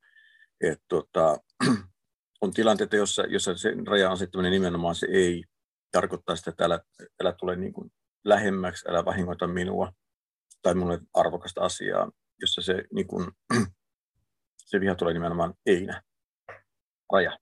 että 0.62 0.86
tota, 0.88 1.38
on 2.42 2.52
tilanteita, 2.54 2.96
jossa, 2.96 3.24
jossa 3.24 3.58
se 3.58 3.74
rajan 3.88 4.12
asettaminen 4.12 4.52
nimenomaan 4.52 4.96
se 4.96 5.08
ei 5.12 5.44
tarkoittaa 5.92 6.36
sitä, 6.36 6.50
että 6.50 6.66
älä, 6.66 6.80
älä 7.22 7.34
tule 7.40 7.56
niin 7.56 7.74
kuin 7.74 7.92
lähemmäksi, 8.24 8.90
älä 8.90 9.06
vahingoita 9.06 9.48
minua 9.48 9.94
tai 10.62 10.74
minulle 10.74 11.00
arvokasta 11.14 11.62
asiaa, 11.62 12.12
jossa 12.42 12.62
se, 12.62 12.84
niin 12.94 13.08
kuin, 13.08 13.32
se 14.70 14.80
viha 14.80 14.96
tulee 14.96 15.14
nimenomaan 15.14 15.54
einä, 15.66 16.02
raja. 17.14 17.38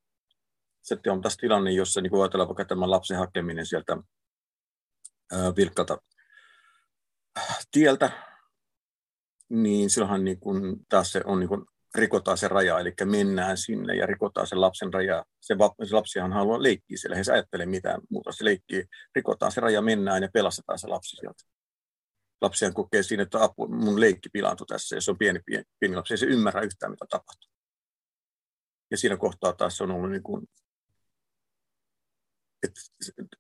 Sitten 0.82 1.14
on 1.14 1.22
taas 1.22 1.38
tilanne, 1.38 1.72
jossa 1.72 2.02
niin 2.02 2.12
kuin 2.12 2.22
ajatellaan 2.22 2.48
vaikka 2.48 2.66
tämän 2.66 2.92
lapsen 2.92 3.18
hakeminen 3.18 3.66
sieltä 3.66 3.98
vilkkalta 5.58 5.98
tieltä, 7.72 8.12
niin 9.50 9.90
silloinhan 9.90 10.24
niin 10.24 10.40
kuin, 10.40 10.86
taas 10.90 11.12
se 11.12 11.22
on 11.26 11.40
niin 11.40 11.50
kuin, 11.50 11.66
rikotaan 11.96 12.38
se 12.38 12.48
raja, 12.48 12.80
eli 12.80 12.94
mennään 13.06 13.58
sinne 13.58 13.96
ja 13.96 14.06
rikotaan 14.06 14.48
sen 14.48 14.62
lapsen 14.62 14.94
raja. 14.94 15.26
Se, 15.42 15.56
se 15.84 15.96
lapsihan 15.96 16.34
haluaa 16.34 16.64
leikkiä 16.64 16.98
siellä, 16.98 17.16
he 17.16 17.24
ajattele 17.34 17.66
mitään 17.66 18.02
muuta, 18.10 18.32
se 18.32 18.46
leikkii, 18.46 18.86
rikotaan 19.16 19.52
se 19.52 19.62
raja, 19.62 19.82
mennään 19.82 20.24
ja 20.24 20.30
pelastetaan 20.34 20.80
se 20.80 20.88
lapsi 20.88 21.16
sieltä. 21.16 21.44
Lapsihan 22.42 22.74
kokee 22.74 23.04
siinä, 23.04 23.24
että 23.24 23.44
apu, 23.44 23.68
mun 23.68 24.00
leikki 24.00 24.30
pilaantui 24.30 24.68
tässä, 24.68 24.96
ja 24.96 25.02
se 25.02 25.12
on 25.12 25.18
pieni, 25.18 25.40
pieni, 25.46 25.64
pieni 25.80 25.96
lapsi, 25.96 26.14
ei 26.14 26.18
se 26.18 26.26
ymmärrä 26.26 26.62
yhtään, 26.62 26.92
mitä 26.92 27.06
tapahtuu. 27.10 27.52
Ja 28.92 28.98
siinä 28.98 29.18
kohtaa 29.18 29.54
taas 29.54 29.78
se 29.78 29.84
on 29.84 29.92
ollut 29.92 30.12
niin 30.12 30.24
kuin, 30.24 30.48
että 32.64 32.80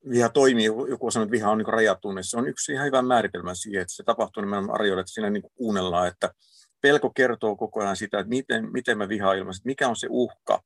viha 0.10 0.30
toimii, 0.30 0.66
joku 0.66 1.12
sanoo, 1.12 1.24
että 1.24 1.32
viha 1.32 1.52
on 1.52 1.58
niin 1.58 1.68
rajatunne, 1.68 2.24
se 2.24 2.38
on 2.38 2.48
yksi 2.48 2.72
ihan 2.72 2.86
hyvä 2.86 3.02
määritelmä 3.02 3.56
siihen, 3.56 3.82
että 3.82 3.94
se 3.94 4.04
tapahtuu 4.04 4.42
nimenomaan 4.42 4.76
arjoilla, 4.76 5.02
että 5.02 5.12
siinä 5.12 5.30
niin 5.30 5.44
kuunnellaan, 5.54 6.08
että 6.08 6.34
pelko 6.82 7.10
kertoo 7.10 7.56
koko 7.56 7.82
ajan 7.82 7.96
sitä, 7.96 8.20
että 8.20 8.30
miten, 8.30 8.72
miten 8.72 8.98
mä 8.98 9.10
vihaan 9.10 9.38
ilmaisen, 9.38 9.62
mikä 9.66 9.88
on 9.88 9.96
se 9.96 10.08
uhka, 10.10 10.64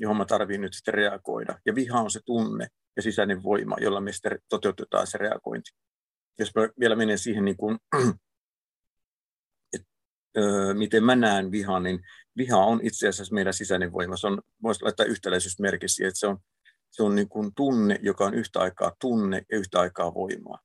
johon 0.00 0.16
mä 0.16 0.24
tarvitsen 0.24 0.60
nyt 0.60 0.74
sitten 0.74 0.94
reagoida. 0.94 1.58
Ja 1.66 1.74
viha 1.74 2.00
on 2.00 2.10
se 2.10 2.20
tunne 2.24 2.68
ja 2.96 3.02
sisäinen 3.02 3.42
voima, 3.42 3.76
jolla 3.80 4.00
me 4.00 4.12
sitten 4.12 4.38
toteutetaan 4.48 5.06
se 5.06 5.18
reagointi. 5.18 5.70
Jos 6.38 6.54
mä 6.54 6.68
vielä 6.80 6.96
menen 6.96 7.18
siihen, 7.18 7.44
niin 7.44 7.56
kuin, 7.56 7.78
että, 9.72 9.88
miten 10.74 11.04
mä 11.04 11.16
näen 11.16 11.50
vihan, 11.50 11.82
niin 11.82 12.00
viha 12.36 12.58
on 12.58 12.80
itse 12.82 13.08
asiassa 13.08 13.34
meidän 13.34 13.54
sisäinen 13.54 13.92
voima. 13.92 14.16
Se 14.16 14.26
on, 14.26 14.42
voisi 14.62 14.82
laittaa 14.82 15.06
yhtäläisyysmerkki 15.06 15.88
siihen, 15.88 16.08
että 16.08 16.18
se 16.18 16.26
on, 16.26 16.38
se 16.90 17.02
on 17.02 17.14
niin 17.14 17.28
kuin 17.28 17.54
tunne, 17.54 17.98
joka 18.02 18.24
on 18.24 18.34
yhtä 18.34 18.60
aikaa 18.60 18.92
tunne 19.00 19.42
ja 19.52 19.58
yhtä 19.58 19.80
aikaa 19.80 20.14
voimaa. 20.14 20.58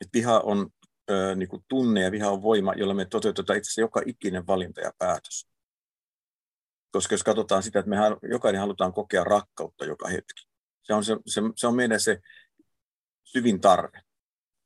Et 0.00 0.08
viha 0.12 0.40
on 0.40 0.70
ö, 1.10 1.34
niin 1.34 1.48
kuin 1.48 1.64
tunne 1.68 2.02
ja 2.02 2.12
viha 2.12 2.30
on 2.30 2.42
voima, 2.42 2.74
jolla 2.74 2.94
me 2.94 3.04
toteutetaan 3.04 3.56
itse 3.56 3.68
asiassa 3.68 3.80
joka 3.80 4.02
ikinen 4.06 4.46
valinta 4.46 4.80
ja 4.80 4.92
päätös. 4.98 5.48
Koska 6.92 7.14
jos 7.14 7.22
katsotaan 7.22 7.62
sitä, 7.62 7.78
että 7.78 7.90
me 7.90 7.96
jokainen 8.30 8.60
halutaan 8.60 8.92
kokea 8.92 9.24
rakkautta 9.24 9.84
joka 9.84 10.08
hetki. 10.08 10.48
Se 10.82 10.94
on, 10.94 11.04
se, 11.04 11.16
se, 11.26 11.40
se 11.56 11.66
on 11.66 11.74
meidän 11.76 12.00
se 12.00 12.20
syvin 13.24 13.60
tarve. 13.60 14.00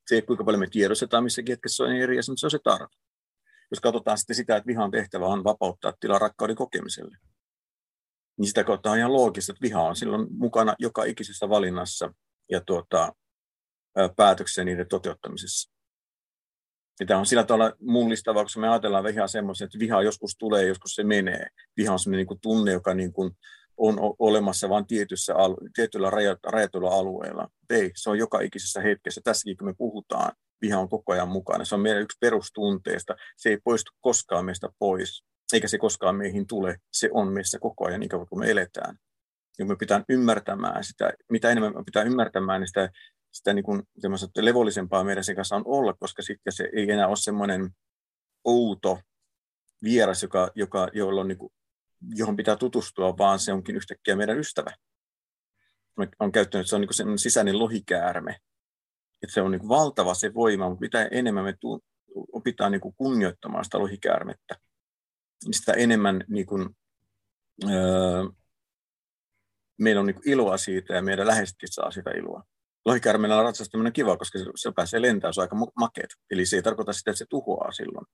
Se, 0.07 0.22
kuinka 0.22 0.45
paljon 0.45 0.61
me 0.61 0.66
tiedostetaan 0.70 1.24
missäkin 1.24 1.53
hetkessä, 1.53 1.84
on 1.84 1.93
eri 1.93 2.18
asia, 2.18 2.32
mutta 2.32 2.41
se 2.41 2.47
on 2.47 2.51
se 2.51 2.59
tarve. 2.64 2.95
Jos 3.70 3.80
katsotaan 3.80 4.18
sitten 4.18 4.36
sitä, 4.36 4.57
että 4.57 4.66
vihan 4.66 4.91
tehtävä 4.91 5.26
on 5.26 5.45
vapauttaa 5.45 5.93
tilaa 6.01 6.18
rakkauden 6.18 6.57
kokemiselle, 6.57 7.18
niin 8.39 8.49
sitä 8.49 8.64
kautta 8.64 8.91
on 8.91 8.99
ihan 8.99 9.12
loogista, 9.12 9.53
että 9.53 9.62
viha 9.62 9.82
on 9.82 9.97
silloin 9.97 10.26
mukana 10.30 10.74
joka 10.78 11.05
ikisessä 11.05 11.49
valinnassa 11.49 12.14
ja 12.51 12.61
tuota, 12.61 13.12
päätöksen 14.16 14.66
niiden 14.66 14.89
toteuttamisessa. 14.89 15.70
Ja 17.01 17.07
tämä 17.07 17.20
on 17.20 17.26
sillä 17.26 17.45
tavalla 17.45 17.72
mullistavaa, 17.80 18.43
koska 18.43 18.61
me 18.61 18.68
ajatellaan 18.68 19.05
vihaa 19.05 19.28
semmoisen, 19.28 19.64
että 19.64 19.78
viha 19.78 20.03
joskus 20.03 20.36
tulee, 20.39 20.66
joskus 20.66 20.95
se 20.95 21.05
menee. 21.05 21.47
Viha 21.76 21.93
on 21.93 21.99
semmoinen 21.99 22.26
niin 22.26 22.41
tunne, 22.41 22.72
joka 22.72 22.95
niin 22.95 23.12
kuin 23.12 23.30
on 23.76 23.99
olemassa 24.18 24.68
vain 24.68 24.86
tietyssä, 24.86 25.34
tietyllä 25.74 26.11
rajatulla 26.45 26.91
alueella. 26.91 27.49
Ei, 27.70 27.91
se 27.97 28.11
on 28.11 28.18
joka 28.18 28.41
ikisessä 28.41 28.80
hetkessä. 28.80 29.20
Tässäkin 29.24 29.57
kun 29.57 29.66
me 29.66 29.74
puhutaan, 29.78 30.32
viha 30.62 30.80
on 30.80 30.89
koko 30.89 31.12
ajan 31.12 31.28
mukana. 31.28 31.64
Se 31.64 31.74
on 31.74 31.80
meidän 31.80 32.03
yksi 32.03 32.18
perustunteesta. 32.20 33.16
Se 33.36 33.49
ei 33.49 33.59
poistu 33.64 33.91
koskaan 34.01 34.45
meistä 34.45 34.68
pois, 34.78 35.24
eikä 35.53 35.69
se 35.69 35.79
koskaan 35.79 36.17
meihin 36.17 36.47
tule. 36.47 36.77
Se 36.93 37.09
on 37.13 37.33
meissä 37.33 37.59
koko 37.59 37.87
ajan, 37.87 38.01
niin 38.01 38.11
kuin 38.29 38.39
me 38.41 38.51
eletään. 38.51 38.97
Ja 39.59 39.65
me 39.65 39.77
pitää 39.77 40.05
ymmärtämään 40.09 40.85
sitä, 40.85 41.13
mitä 41.31 41.51
enemmän 41.51 41.75
me 41.75 41.85
pitää 41.85 42.03
ymmärtämään, 42.03 42.61
niin 42.61 42.69
sitä 42.69 42.91
sitä 43.33 43.53
niin 43.53 43.65
kuin, 43.65 43.83
levollisempaa 44.37 45.05
meidän 45.05 45.25
sen 45.25 45.37
kanssa 45.37 45.57
on 45.57 45.63
olla, 45.67 45.95
koska 45.95 46.23
sitten 46.23 46.53
se 46.53 46.69
ei 46.77 46.91
enää 46.91 47.09
ole 47.09 47.17
semmoinen 47.17 47.71
outo 48.45 48.99
vieras, 49.83 50.23
joka, 50.23 50.51
joka, 50.55 50.89
jolla 50.93 51.21
on 51.21 51.29
niin 51.29 51.39
kuin, 51.39 51.53
johon 52.15 52.37
pitää 52.37 52.57
tutustua, 52.57 53.19
vaan 53.19 53.39
se 53.39 53.53
onkin 53.53 53.77
yhtäkkiä 53.77 54.17
meidän 54.17 54.39
ystävä. 54.39 54.71
Mä 55.97 56.07
olen 56.19 56.33
käyttänyt, 56.33 56.67
se 56.67 56.75
on 56.75 56.81
niin 56.81 56.95
semmoinen 56.95 57.19
sisäinen 57.19 57.59
lohikäärme. 57.59 58.37
Että 59.23 59.35
se 59.35 59.43
on 59.43 59.51
niin 59.51 59.69
valtava 59.69 60.15
se 60.15 60.35
voima, 60.35 60.69
mutta 60.69 60.81
mitä 60.81 61.09
enemmän 61.11 61.45
me 61.45 61.55
tu- 61.61 61.85
opitaan 62.33 62.73
niin 62.73 62.95
kunnioittamaan 62.97 63.65
sitä 63.65 63.79
lohikäärmettä, 63.79 64.57
sitä 65.51 65.72
enemmän 65.72 66.24
niin 66.28 66.47
kuin, 66.47 66.68
öö, 67.64 68.24
meillä 69.78 70.01
on 70.01 70.07
niin 70.07 70.20
iloa 70.24 70.57
siitä 70.57 70.95
ja 70.95 71.03
meidän 71.03 71.26
läheisetkin 71.26 71.72
saa 71.72 71.91
sitä 71.91 72.11
iloa 72.11 72.43
lohikäärmeellä 72.89 73.43
ratsastaminen 73.43 73.91
on 73.91 73.93
kiva, 73.93 74.16
koska 74.16 74.39
se 74.57 74.72
pääsee 74.76 75.03
lentämään, 75.03 75.34
se 75.34 75.41
on 75.41 75.43
aika 75.43 75.57
makeet. 75.76 76.11
Eli 76.30 76.47
se 76.47 76.57
ei 76.57 76.62
tarkoita 76.62 76.93
sitä, 76.93 77.11
että 77.11 77.18
se 77.18 77.26
tuhoaa 77.28 77.72
silloin. 77.72 78.07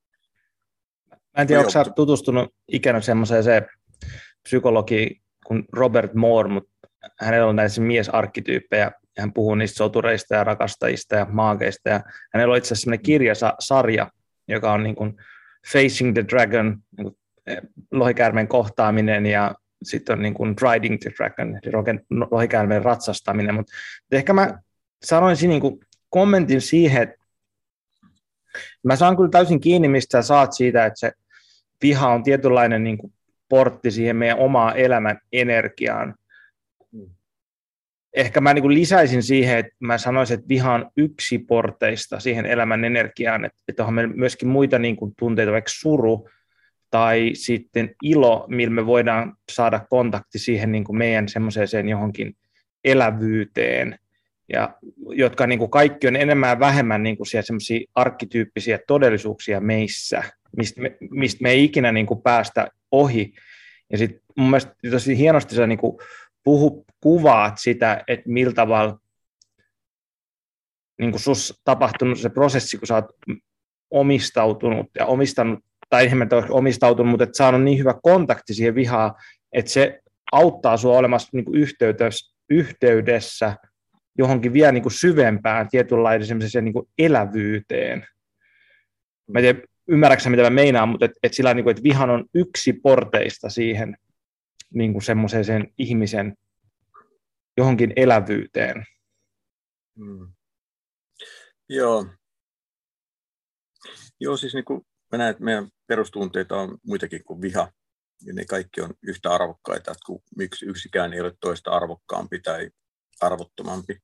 Mä 1.10 1.16
en 1.42 1.46
tiedä, 1.46 1.60
onko 1.60 1.70
sä 1.70 1.84
tutustunut 1.84 2.54
ikänä 2.68 3.00
semmoiseen 3.00 3.44
se 3.44 3.62
psykologi 4.42 5.22
kuin 5.46 5.64
Robert 5.72 6.14
Moore, 6.14 6.48
mutta 6.48 6.70
hänellä 7.20 7.46
on 7.46 7.56
näissä 7.56 7.80
miesarkkityyppejä, 7.80 8.92
ja 9.16 9.22
hän 9.22 9.32
puhuu 9.32 9.54
niistä 9.54 9.76
sotureista 9.76 10.34
ja 10.34 10.44
rakastajista 10.44 11.14
ja 11.14 11.26
maakeista, 11.30 11.88
ja 11.88 12.00
hänellä 12.34 12.52
on 12.52 12.58
itse 12.58 12.66
asiassa 12.66 12.84
sellainen 12.84 13.04
kirjasarja, 13.04 14.10
joka 14.48 14.72
on 14.72 14.82
niin 14.82 14.94
kuin 14.94 15.16
Facing 15.72 16.14
the 16.14 16.24
Dragon, 16.28 16.78
niin 16.96 17.04
kuin 17.04 17.16
eh, 17.46 17.58
lohikäärmeen 17.90 18.48
kohtaaminen 18.48 19.26
ja 19.26 19.54
sitten 19.82 20.16
on 20.16 20.22
niin 20.22 20.34
kuin 20.34 20.54
riding 20.62 20.98
the 21.00 21.10
dragon, 21.16 21.58
eli 21.62 21.72
lohikäärmeen 22.30 22.84
ratsastaminen, 22.84 23.54
mutta 23.54 23.72
ehkä 24.12 24.32
mä 24.32 24.58
sanoisin 25.04 25.50
niin 25.50 25.60
kuin 25.60 25.80
kommentin 26.10 26.60
siihen, 26.60 27.02
että 27.02 27.16
mä 28.82 28.96
saan 28.96 29.16
kyllä 29.16 29.30
täysin 29.30 29.60
kiinni, 29.60 29.88
mistä 29.88 30.22
saat 30.22 30.52
siitä, 30.52 30.86
että 30.86 31.00
se 31.00 31.12
viha 31.82 32.08
on 32.08 32.22
tietynlainen 32.22 32.84
niin 32.84 32.98
kuin 32.98 33.12
portti 33.48 33.90
siihen 33.90 34.16
meidän 34.16 34.38
omaan 34.38 34.76
elämän 34.76 35.18
energiaan. 35.32 36.14
Ehkä 38.14 38.40
mä 38.40 38.54
niin 38.54 38.74
lisäisin 38.74 39.22
siihen, 39.22 39.58
että 39.58 39.72
mä 39.80 39.98
sanoisin, 39.98 40.34
että 40.34 40.48
viha 40.48 40.74
on 40.74 40.90
yksi 40.96 41.38
porteista 41.38 42.20
siihen 42.20 42.46
elämän 42.46 42.84
energiaan, 42.84 43.44
että, 43.44 43.58
että 43.68 43.84
on 43.84 43.94
myöskin 44.14 44.48
muita 44.48 44.78
niin 44.78 44.96
kuin 44.96 45.12
tunteita, 45.18 45.52
vaikka 45.52 45.72
suru, 45.74 46.28
tai 46.90 47.30
sitten 47.34 47.94
ilo, 48.02 48.46
millä 48.48 48.74
me 48.74 48.86
voidaan 48.86 49.36
saada 49.52 49.80
kontakti 49.90 50.38
siihen 50.38 50.72
niin 50.72 50.84
kuin 50.84 50.98
meidän 50.98 51.28
semmoiseen 51.28 51.88
johonkin 51.88 52.36
elävyyteen, 52.84 53.98
ja 54.52 54.74
jotka 55.08 55.46
niin 55.46 55.58
kuin 55.58 55.70
kaikki 55.70 56.08
on 56.08 56.16
enemmän 56.16 56.50
ja 56.50 56.60
vähemmän 56.60 57.02
niin 57.02 57.16
kuin 57.16 57.26
semmoisia 57.26 57.80
arkkityyppisiä 57.94 58.78
todellisuuksia 58.86 59.60
meissä, 59.60 60.22
mistä 60.56 60.82
me, 60.82 60.96
mistä 61.10 61.42
me 61.42 61.50
ei 61.50 61.64
ikinä 61.64 61.92
niin 61.92 62.06
kuin 62.06 62.22
päästä 62.22 62.68
ohi. 62.90 63.34
Ja 63.92 63.98
sitten 63.98 64.20
mun 64.36 64.50
mielestä 64.50 64.74
tosi 64.90 65.18
hienosti 65.18 65.54
sä 65.54 65.66
niin 65.66 65.78
kuin 65.78 65.98
puhu, 66.44 66.84
kuvaat 67.00 67.54
sitä, 67.58 68.04
että 68.08 68.24
millä 68.28 68.52
tavalla 68.52 68.98
niin 71.00 71.18
sus 71.18 71.60
tapahtunut 71.64 72.18
se 72.18 72.28
prosessi, 72.28 72.78
kun 72.78 72.86
sä 72.86 72.94
oot 72.94 73.06
omistautunut 73.90 74.86
ja 74.98 75.06
omistanut 75.06 75.58
tai 75.90 76.02
eihän 76.02 76.28
ole 76.32 76.46
omistautunut, 76.50 77.10
mutta 77.10 77.24
että 77.24 77.36
saanut 77.36 77.62
niin 77.62 77.78
hyvä 77.78 77.94
kontakti 78.02 78.54
siihen 78.54 78.74
vihaan, 78.74 79.14
että 79.52 79.70
se 79.70 80.00
auttaa 80.32 80.76
sinua 80.76 80.98
olemassa 80.98 81.28
niin 81.32 81.44
kuin 81.44 81.60
yhteydessä, 81.60 82.34
yhteydessä 82.50 83.56
johonkin 84.18 84.52
vielä 84.52 84.72
niin 84.72 84.82
kuin 84.82 84.92
syvempään 84.92 85.68
tietynlaiseen 85.68 86.64
niin 86.64 86.72
kuin 86.72 86.88
elävyyteen. 86.98 88.06
Mä 89.30 89.38
en 89.38 89.42
tiedä, 89.42 89.60
mitä 90.30 90.42
mä 90.42 90.50
meinaan, 90.50 90.88
mutta 90.88 91.04
että 91.04 91.18
et 91.22 91.34
sillä 91.34 91.54
niin 91.54 91.64
kuin, 91.64 91.70
että 91.70 91.82
vihan 91.82 92.10
on 92.10 92.24
yksi 92.34 92.72
porteista 92.72 93.48
siihen 93.48 93.96
niin 94.74 94.92
kuin 94.92 95.02
semmoiseen 95.02 95.74
ihmisen 95.78 96.36
johonkin 97.56 97.92
elävyyteen. 97.96 98.84
Hmm. 99.98 100.32
Joo. 101.68 102.06
Joo, 104.20 104.36
siis 104.36 104.54
niin 104.54 104.64
kuin 104.64 104.86
mä 105.12 105.18
näen, 105.18 105.30
että 105.30 105.44
meidän 105.44 105.68
perustunteita 105.86 106.60
on 106.60 106.78
muitakin 106.86 107.24
kuin 107.24 107.42
viha. 107.42 107.72
ja 108.26 108.34
ne 108.34 108.44
kaikki 108.44 108.80
on 108.80 108.94
yhtä 109.02 109.30
arvokkaita, 109.30 109.90
että 109.90 110.04
kun 110.06 110.22
yksi, 110.40 110.66
yksikään 110.66 111.12
ei 111.12 111.20
ole 111.20 111.32
toista 111.40 111.70
arvokkaampi 111.70 112.40
tai 112.40 112.70
arvottomampi. 113.20 113.98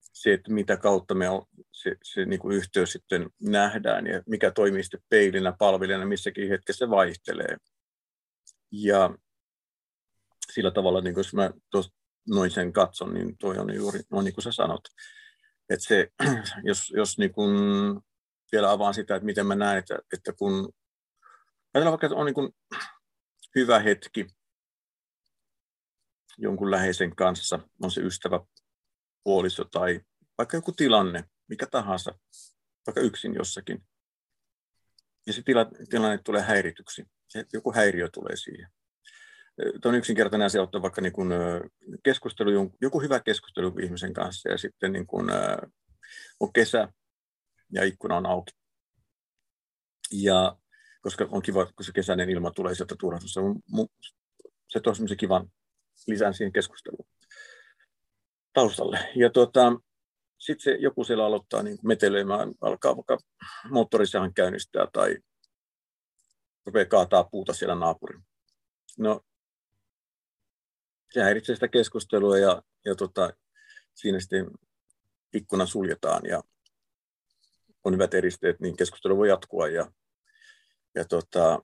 Se, 0.00 0.32
että 0.32 0.52
mitä 0.52 0.76
kautta 0.76 1.14
me 1.14 1.28
on, 1.28 1.46
se, 1.72 1.96
se 2.02 2.24
niin 2.24 2.40
kuin 2.40 2.56
yhteys 2.56 2.92
sitten 2.92 3.30
nähdään 3.40 4.06
ja 4.06 4.22
mikä 4.26 4.50
toimii 4.50 4.82
sitten 4.82 5.02
peilinä, 5.08 5.54
palvelijana, 5.58 6.06
missäkin 6.06 6.48
hetkessä 6.48 6.90
vaihtelee. 6.90 7.56
Ja 8.72 9.14
sillä 10.54 10.70
tavalla, 10.70 11.00
niin 11.00 11.14
jos 11.16 11.34
mä 11.34 11.50
noin 12.28 12.50
sen 12.50 12.72
katson, 12.72 13.14
niin 13.14 13.38
toi 13.38 13.58
on 13.58 13.74
juuri 13.74 14.00
no 14.10 14.22
niin 14.22 14.34
kuin 14.34 14.44
sä 14.44 14.52
sanot. 14.52 14.84
Että 15.68 15.86
se, 15.86 16.08
jos, 16.68 16.90
jos 16.96 17.18
niin 17.18 17.32
kuin 17.32 17.50
vielä 18.52 18.70
avaan 18.70 18.94
sitä, 18.94 19.16
että 19.16 19.26
miten 19.26 19.46
mä 19.46 19.54
näen, 19.54 19.78
että, 19.78 19.98
että 20.12 20.32
kun 20.32 20.72
ajatellaan 21.74 21.92
vaikka, 21.92 22.06
että 22.06 22.16
on 22.16 22.26
niin 22.26 22.34
kuin 22.34 22.52
hyvä 23.54 23.78
hetki 23.78 24.26
jonkun 26.38 26.70
läheisen 26.70 27.16
kanssa, 27.16 27.58
on 27.82 27.90
se 27.90 28.00
ystävä, 28.00 28.40
puoliso 29.24 29.64
tai 29.64 30.00
vaikka 30.38 30.56
joku 30.56 30.72
tilanne, 30.72 31.24
mikä 31.48 31.66
tahansa, 31.66 32.18
vaikka 32.86 33.00
yksin 33.00 33.34
jossakin. 33.34 33.86
Ja 35.26 35.32
se 35.32 35.42
tila, 35.42 35.66
tilanne 35.90 36.18
tulee 36.24 36.42
häirityksi. 36.42 37.04
Se, 37.28 37.44
joku 37.52 37.72
häiriö 37.72 38.08
tulee 38.12 38.36
siihen. 38.36 38.70
On 39.84 39.94
yksinkertainen 39.94 40.46
asia 40.46 40.62
ottaa 40.62 40.82
vaikka 40.82 41.00
niin 41.00 41.12
kuin 41.12 41.28
keskustelu, 42.02 42.50
joku 42.80 43.00
hyvä 43.00 43.20
keskustelu 43.20 43.78
ihmisen 43.82 44.12
kanssa 44.12 44.48
ja 44.48 44.58
sitten 44.58 44.92
niin 44.92 45.06
kuin, 45.06 45.26
on 46.40 46.52
kesä 46.52 46.88
ja 47.72 47.84
ikkuna 47.84 48.16
on 48.16 48.26
auki. 48.26 48.52
Ja 50.12 50.56
koska 51.00 51.28
on 51.30 51.42
kiva, 51.42 51.66
kun 51.66 51.84
se 51.84 51.92
kesäinen 51.92 52.30
ilma 52.30 52.50
tulee 52.50 52.74
sieltä 52.74 52.94
turhatusta. 53.00 53.40
Se 54.68 54.80
tuo 54.80 54.94
semmoisen 54.94 55.16
kivan 55.16 55.48
lisän 56.06 56.34
siihen 56.34 56.52
keskusteluun 56.52 57.08
taustalle. 58.52 59.12
Ja 59.16 59.30
tuota, 59.30 59.72
sitten 60.38 60.64
se 60.64 60.70
joku 60.80 61.04
siellä 61.04 61.26
aloittaa 61.26 61.62
niin 61.62 61.78
metelöimään, 61.82 62.52
alkaa 62.60 62.96
vaikka 62.96 63.18
moottorisahan 63.70 64.34
käynnistää 64.34 64.86
tai 64.92 65.16
rupeaa 66.66 66.86
kaataa 66.86 67.24
puuta 67.24 67.52
siellä 67.52 67.74
naapurin. 67.74 68.22
No, 68.98 69.20
se 71.12 71.22
häiritsee 71.22 71.56
sitä 71.56 71.68
keskustelua 71.68 72.38
ja, 72.38 72.62
ja 72.84 72.94
tota, 72.94 73.30
siinä 73.94 74.20
sitten 74.20 74.50
ikkuna 75.34 75.66
suljetaan 75.66 76.22
ja 76.26 76.42
on 77.84 77.94
hyvät 77.94 78.14
eristeet, 78.14 78.60
niin 78.60 78.76
keskustelu 78.76 79.16
voi 79.16 79.28
jatkua 79.28 79.68
ja 79.68 79.92
ja 80.94 81.04
tota, 81.04 81.62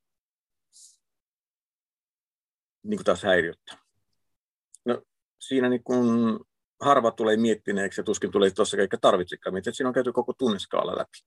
niin 2.82 2.98
kuin 2.98 3.04
taas 3.04 3.22
häiriöttä. 3.22 3.78
No, 4.84 5.02
siinä 5.38 5.68
niin 5.68 5.84
kun 5.84 6.40
harva 6.80 7.10
tulee 7.10 7.36
miettineeksi 7.36 8.00
ja 8.00 8.04
tuskin 8.04 8.30
tulee 8.30 8.50
tuossa 8.50 8.76
eikä 8.76 8.98
tarvitsekaan 9.00 9.56
että 9.56 9.72
siinä 9.72 9.88
on 9.88 9.94
käyty 9.94 10.12
koko 10.12 10.32
tunneskaala 10.32 10.98
läpi. 10.98 11.18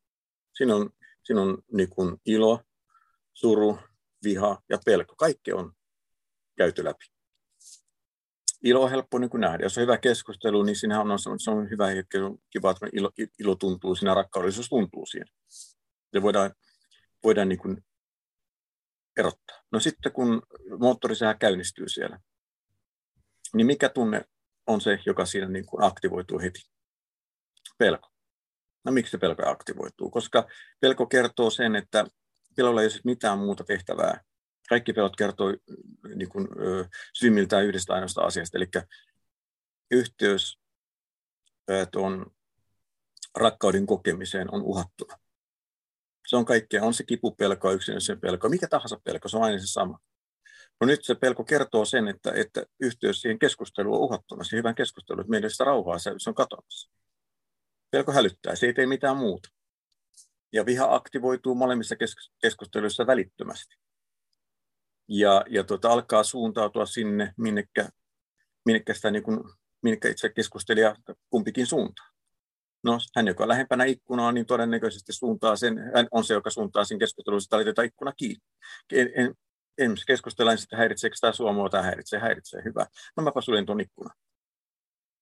Siinä 0.57 0.75
on, 0.75 0.89
siinä 1.23 1.41
on 1.41 1.63
niin 1.73 1.89
kun 1.89 2.17
ilo, 2.25 2.59
suru, 3.33 3.79
viha 4.23 4.61
ja 4.69 4.79
pelko. 4.85 5.15
Kaikki 5.15 5.53
on 5.53 5.73
käyty 6.57 6.83
läpi. 6.83 7.05
Ilo 8.63 8.83
on 8.83 8.89
helppo 8.89 9.19
niin 9.19 9.29
kuin 9.29 9.41
nähdä. 9.41 9.63
Jos 9.63 9.77
on 9.77 9.81
hyvä 9.81 9.97
keskustelu, 9.97 10.63
niin 10.63 10.75
siinähän 10.75 11.11
on, 11.11 11.19
se 11.19 11.51
on 11.51 11.69
hyvä 11.69 11.87
hetki, 11.87 12.17
kiva, 12.49 12.71
että 12.71 12.87
ilo, 12.93 13.11
ilo 13.39 13.55
tuntuu 13.55 13.95
siinä, 13.95 14.13
rakkaudellisuus 14.13 14.69
tuntuu 14.69 15.05
siinä. 15.05 15.31
Ja 16.13 16.21
voidaan, 16.21 16.51
voidaan 17.23 17.49
niin 17.49 17.59
kuin 17.59 17.83
erottaa. 19.17 19.57
No 19.71 19.79
sitten 19.79 20.11
kun 20.11 20.41
moottorisää 20.79 21.33
käynnistyy 21.33 21.89
siellä, 21.89 22.19
niin 23.53 23.67
mikä 23.67 23.89
tunne 23.89 24.21
on 24.67 24.81
se, 24.81 24.99
joka 25.05 25.25
siinä 25.25 25.47
niin 25.47 25.65
kuin 25.65 25.83
aktivoituu 25.83 26.39
heti? 26.39 26.59
Pelko. 27.77 28.09
No 28.85 28.91
miksi 28.91 29.11
se 29.11 29.17
pelko 29.17 29.49
aktivoituu? 29.49 30.09
Koska 30.09 30.47
pelko 30.79 31.05
kertoo 31.05 31.49
sen, 31.49 31.75
että 31.75 32.05
pelolla 32.55 32.81
ei 32.81 32.87
ole 32.87 33.01
mitään 33.03 33.39
muuta 33.39 33.63
tehtävää. 33.63 34.21
Kaikki 34.71 34.93
pelot 34.93 35.15
kertoo 35.15 35.47
niin 36.15 36.29
kuin, 36.29 36.47
syvimmiltään 37.13 37.65
yhdestä 37.65 37.93
ainoasta 37.93 38.21
asiasta, 38.21 38.57
eli 38.57 38.65
yhteys 39.91 40.59
tuon 41.91 42.25
rakkauden 43.35 43.85
kokemiseen 43.85 44.53
on 44.53 44.61
uhattuna. 44.61 45.17
Se 46.27 46.35
on 46.35 46.45
kaikkea, 46.45 46.83
on 46.83 46.93
se 46.93 47.03
kipupelko, 47.03 47.71
yksinäisen 47.71 48.19
pelko, 48.19 48.49
mikä 48.49 48.67
tahansa 48.67 48.99
pelko, 49.03 49.27
se 49.27 49.37
on 49.37 49.43
aina 49.43 49.59
se 49.59 49.67
sama. 49.67 49.99
No 50.81 50.87
nyt 50.87 51.03
se 51.03 51.15
pelko 51.15 51.43
kertoo 51.43 51.85
sen, 51.85 52.07
että, 52.07 52.31
että 52.35 52.65
yhteys 52.79 53.21
siihen 53.21 53.39
keskusteluun 53.39 53.97
on 53.97 54.03
uhattuna, 54.03 54.43
siihen 54.43 54.57
hyvän 54.57 54.75
keskusteluun, 54.75 55.21
että 55.21 55.31
meidän 55.31 55.51
sitä 55.51 55.63
rauhaa, 55.63 55.99
se, 55.99 56.13
se 56.17 56.29
on 56.29 56.35
katoamassa. 56.35 56.91
Pelko 57.91 58.11
hälyttää, 58.11 58.55
se 58.55 58.65
ei 58.65 58.73
tee 58.73 58.85
mitään 58.85 59.17
muuta. 59.17 59.49
Ja 60.53 60.65
viha 60.65 60.95
aktivoituu 60.95 61.55
molemmissa 61.55 61.95
keskusteluissa 62.41 63.07
välittömästi. 63.07 63.81
Ja, 65.13 65.45
ja 65.49 65.63
tuota, 65.63 65.89
alkaa 65.89 66.23
suuntautua 66.23 66.85
sinne, 66.85 67.33
minnekä, 67.37 67.89
minnekä, 68.65 68.93
sitä, 68.93 69.11
niin 69.11 69.23
kuin, 69.23 69.39
minnekä 69.81 70.09
itse 70.09 70.29
keskustelija 70.29 70.95
kumpikin 71.29 71.67
suuntaa. 71.67 72.05
No, 72.83 72.99
hän, 73.15 73.27
joka 73.27 73.43
on 73.43 73.49
lähempänä 73.49 73.83
ikkunaa, 73.83 74.31
niin 74.31 74.45
todennäköisesti 74.45 75.13
suuntaa 75.13 75.55
sen, 75.55 75.77
hän 75.77 76.07
on 76.11 76.23
se, 76.23 76.33
joka 76.33 76.49
suuntaa 76.49 76.83
sen 76.83 76.99
keskustelun, 76.99 77.39
että 77.43 77.55
laitetaan 77.55 77.85
ikkuna 77.85 78.13
kiinni. 78.17 78.43
En, 78.93 79.09
en, 79.15 79.35
en 79.77 79.95
keskustella, 80.07 80.53
että 80.53 80.77
häiritseekö 80.77 81.15
tämä 81.21 81.33
Suomua 81.33 81.69
tai 81.69 81.83
häiritsee, 81.83 82.19
häiritsee, 82.19 82.63
hyvä. 82.65 82.85
No 83.17 83.23
mäpä 83.23 83.41
suljen 83.41 83.65
tuon 83.65 83.81
ikkunan. 83.81 84.15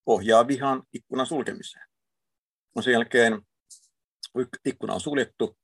Pohjaa 0.05 0.47
vihan 0.47 0.83
ikkunan 0.93 1.25
sulkemiseen. 1.25 1.85
No 2.75 2.81
sen 2.81 2.93
jälkeen, 2.93 3.41
kun 4.33 4.47
ikkuna 4.65 4.93
on 4.93 5.01
suljettu, 5.01 5.57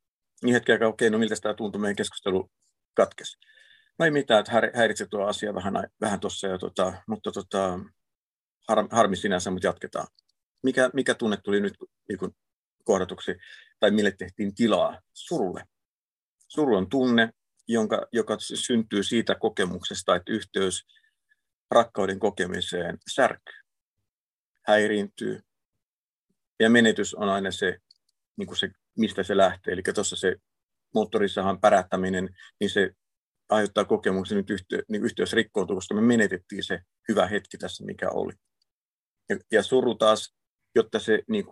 niin 0.43 0.53
hetken 0.53 0.73
aikaa, 0.73 0.87
okei, 0.87 1.09
no 1.09 1.17
miltä 1.17 1.35
tämä 1.41 1.53
tuntuu, 1.53 1.81
meidän 1.81 1.95
keskustelu 1.95 2.51
katkesi. 2.93 3.37
No 3.99 4.05
ei 4.05 4.11
mitään, 4.11 4.39
että 4.39 4.51
häiritse 4.73 5.05
tuo 5.09 5.25
asia 5.25 5.53
vähän, 5.53 5.73
vähän 6.01 6.19
tuossa, 6.19 6.57
tota, 6.59 6.93
mutta 7.07 7.31
tota, 7.31 7.79
har, 8.67 8.87
harmi 8.91 9.15
sinänsä, 9.15 9.51
mutta 9.51 9.67
jatketaan 9.67 10.07
mikä, 10.65 10.89
mikä 10.93 11.13
tunne 11.13 11.37
tuli 11.37 11.61
nyt 11.61 11.73
niin 12.09 12.35
kohdatuksi, 12.83 13.35
tai 13.79 13.91
mille 13.91 14.11
tehtiin 14.11 14.55
tilaa? 14.55 15.01
Surulle. 15.13 15.65
Suru 16.47 16.75
on 16.75 16.89
tunne, 16.89 17.29
jonka, 17.67 18.07
joka 18.11 18.37
syntyy 18.39 19.03
siitä 19.03 19.35
kokemuksesta, 19.35 20.15
että 20.15 20.31
yhteys 20.31 20.85
rakkauden 21.71 22.19
kokemiseen 22.19 22.97
särkyy, 23.13 23.61
häiriintyy. 24.67 25.41
Ja 26.59 26.69
menetys 26.69 27.13
on 27.15 27.29
aina 27.29 27.51
se, 27.51 27.77
niin 28.37 28.47
kuin 28.47 28.57
se 28.57 28.69
mistä 28.97 29.23
se 29.23 29.37
lähtee. 29.37 29.73
Eli 29.73 29.81
tuossa 29.93 30.15
se 30.15 30.35
moottorissahan 30.93 31.59
pärättäminen, 31.59 32.29
niin 32.59 32.69
se 32.69 32.91
aiheuttaa 33.49 33.85
kokemuksen, 33.85 34.37
että 34.37 34.53
yhteys, 34.53 34.83
niin 34.89 35.03
yhteys 35.03 35.33
rikkoutuu, 35.33 35.75
koska 35.75 35.95
me 35.95 36.01
menetettiin 36.01 36.63
se 36.63 36.79
hyvä 37.07 37.27
hetki 37.27 37.57
tässä, 37.57 37.85
mikä 37.85 38.09
oli. 38.09 38.33
Ja, 39.29 39.37
ja 39.51 39.63
suru 39.63 39.95
taas 39.95 40.35
jotta 40.75 40.99
se 40.99 41.19
niin 41.27 41.45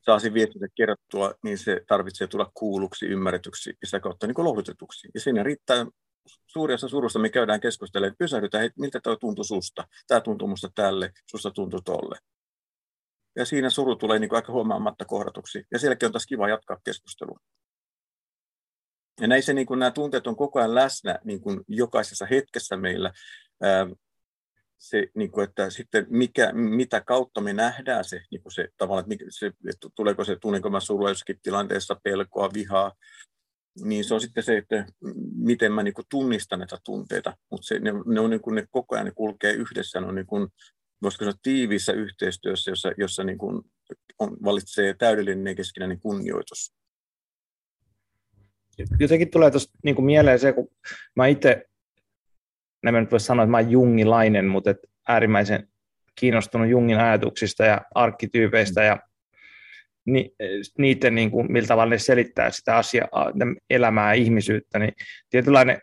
saa 0.00 0.18
sen 0.18 0.34
viestintä 0.34 0.66
kerrottua, 0.74 1.34
niin 1.44 1.58
se 1.58 1.80
tarvitsee 1.88 2.26
tulla 2.26 2.50
kuulluksi, 2.54 3.06
ymmärretyksi 3.06 3.70
ja 3.70 3.86
sitä 3.86 4.00
kautta 4.00 4.26
niin 4.26 4.44
lohdutetuksi. 4.44 5.08
Ja 5.14 5.20
siinä 5.20 5.42
riittää 5.42 5.86
suuri 6.46 6.74
osa 6.74 6.88
surusta, 6.88 7.18
me 7.18 7.28
käydään 7.28 7.60
keskustelemaan, 7.60 8.16
pysähdytään, 8.18 8.64
että 8.64 8.80
miltä 8.80 9.00
tämä 9.00 9.16
tuntuu 9.16 9.44
susta, 9.44 9.84
tämä 10.06 10.20
tuntuu 10.20 10.48
musta 10.48 10.70
tälle, 10.74 11.12
susta 11.26 11.50
tuntuu 11.50 11.80
tolle. 11.80 12.18
Ja 13.36 13.44
siinä 13.44 13.70
suru 13.70 13.96
tulee 13.96 14.18
niin 14.18 14.28
kuin 14.28 14.36
aika 14.36 14.52
huomaamatta 14.52 15.04
kohdatuksi. 15.04 15.64
Ja 15.72 15.78
sielläkin 15.78 16.06
on 16.06 16.12
taas 16.12 16.26
kiva 16.26 16.48
jatkaa 16.48 16.76
keskustelua. 16.84 17.38
Ja 19.20 19.26
näissä 19.26 19.52
niin 19.52 19.66
kuin 19.66 19.78
nämä 19.78 19.90
tunteet 19.90 20.26
on 20.26 20.36
koko 20.36 20.58
ajan 20.58 20.74
läsnä 20.74 21.18
niin 21.24 21.40
kuin 21.40 21.60
jokaisessa 21.68 22.26
hetkessä 22.26 22.76
meillä 22.76 23.12
se, 24.78 25.06
niin 25.14 25.30
kuin, 25.30 25.44
että 25.48 25.70
sitten 25.70 26.06
mikä, 26.10 26.52
mitä 26.52 27.00
kautta 27.00 27.40
me 27.40 27.52
nähdään 27.52 28.04
se, 28.04 28.22
niin 28.30 28.42
kuin 28.42 28.52
se 28.52 28.68
tavallaan, 28.76 29.12
että, 29.12 29.24
se, 29.28 29.46
että 29.46 29.88
tuleeko 29.94 30.24
se, 30.24 30.36
tunnenko 30.36 30.70
mä 30.70 30.80
surua 30.80 31.08
jossakin 31.08 31.40
tilanteessa, 31.42 32.00
pelkoa, 32.02 32.50
vihaa, 32.54 32.92
niin 33.84 34.04
se 34.04 34.14
on 34.14 34.20
sitten 34.20 34.42
se, 34.42 34.56
että 34.56 34.86
miten 35.34 35.72
mä 35.72 35.82
niin 35.82 35.94
kuin 35.94 36.06
tunnistan 36.10 36.58
näitä 36.58 36.78
tunteita, 36.84 37.36
mutta 37.50 37.74
ne, 37.74 37.92
ne, 38.06 38.20
on 38.20 38.30
niin 38.30 38.40
kuin, 38.40 38.54
ne 38.54 38.66
koko 38.70 38.94
ajan 38.94 39.06
ne 39.06 39.12
kulkee 39.14 39.52
yhdessä, 39.52 40.00
ne 40.00 40.06
on 40.06 40.14
niin 40.14 40.26
kuin, 40.26 40.48
voisiko 41.02 41.24
sanoa 41.24 41.38
tiiviissä 41.42 41.92
yhteistyössä, 41.92 42.70
jossa, 42.70 42.92
jossa 42.98 43.24
niin 43.24 43.38
kuin 43.38 43.62
on, 44.18 44.36
valitsee 44.44 44.94
täydellinen 44.94 45.56
keskinäinen 45.56 46.00
kunnioitus. 46.00 46.74
Jotenkin 49.00 49.30
tulee 49.30 49.50
tuosta 49.50 49.78
niin 49.84 50.04
mieleen 50.04 50.38
se, 50.38 50.52
kun 50.52 50.68
mä 51.16 51.26
itse 51.26 51.68
en 52.86 52.94
mä 52.94 53.00
nyt 53.00 53.10
voi 53.10 53.20
sanoa, 53.20 53.44
että 53.44 53.50
mä 53.50 53.56
olen 53.56 53.70
jungilainen, 53.70 54.46
mutta 54.46 54.70
et 54.70 54.78
äärimmäisen 55.08 55.68
kiinnostunut 56.14 56.68
Jungin 56.68 56.98
ajatuksista 56.98 57.64
ja 57.64 57.80
arkkityypeistä 57.94 58.82
ja 58.82 58.98
ni, 60.06 60.34
niiden, 60.78 61.14
niin 61.14 61.30
kuin, 61.30 61.52
millä 61.52 61.66
tavalla 61.66 61.90
ne 61.90 61.98
selittää 61.98 62.50
sitä 62.50 62.76
asiaa, 62.76 63.08
elämää 63.70 64.14
ja 64.14 64.22
ihmisyyttä, 64.22 64.78
niin 64.78 64.92
tietynlainen 65.30 65.80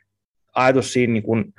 ajatus 0.56 0.94
siinä 0.94 1.14
niin 1.14 1.24
kuin 1.24 1.54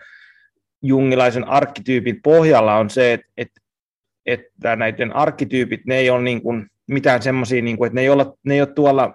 jungilaisen 0.83 1.45
arkkityypin 1.45 2.23
pohjalla 2.23 2.77
on 2.77 2.91
se, 2.91 3.13
että, 3.13 3.27
että, 3.37 3.61
että 4.27 4.77
näiden 4.77 5.17
arkkityypit, 5.17 5.87
ne 5.87 5.97
ei 5.97 6.11
ole 6.11 6.23
niin 6.23 6.43
kuin 6.43 6.67
mitään 6.87 7.23
semmoisia, 7.23 7.63
niin 7.63 7.77
kuin, 7.77 7.87
että 7.87 7.95
ne 7.95 8.01
ei, 8.01 8.09
ole, 8.09 8.27
ne 8.45 8.55
ei 8.55 8.61
ole 8.61 8.73
tuolla 8.75 9.15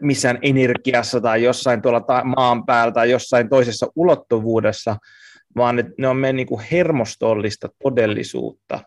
missään 0.00 0.38
energiassa 0.42 1.20
tai 1.20 1.42
jossain 1.42 1.82
tuolla 1.82 2.24
maan 2.24 2.66
päällä 2.66 2.92
tai 2.92 3.10
jossain 3.10 3.48
toisessa 3.48 3.86
ulottuvuudessa, 3.96 4.96
vaan 5.56 5.78
että 5.78 5.92
ne 5.98 6.08
on 6.08 6.16
meidän 6.16 6.36
niin 6.36 6.46
kuin 6.46 6.64
hermostollista 6.72 7.68
todellisuutta, 7.82 8.80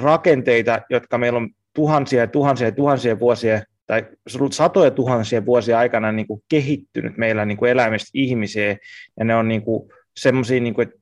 rakenteita, 0.00 0.80
jotka 0.90 1.18
meillä 1.18 1.36
on 1.36 1.50
tuhansia 1.74 2.20
ja 2.20 2.26
tuhansia 2.26 2.68
ja 2.68 2.72
tuhansia 2.72 3.20
vuosia 3.20 3.62
tai 3.86 4.06
satoja 4.50 4.90
tuhansia 4.90 5.46
vuosia 5.46 5.78
aikana 5.78 6.12
niin 6.12 6.26
kuin 6.26 6.42
kehittynyt 6.48 7.16
meillä 7.16 7.44
niin 7.44 7.58
kuin 7.58 7.70
eläimistä 7.70 8.10
ihmiseen, 8.14 8.78
ja 9.18 9.24
ne 9.24 9.34
on 9.34 9.48
niin 9.48 9.62
kuin 9.62 9.90
semmoisia, 10.16 10.60
niin 10.60 10.74
kuin, 10.74 10.88
että 10.88 11.00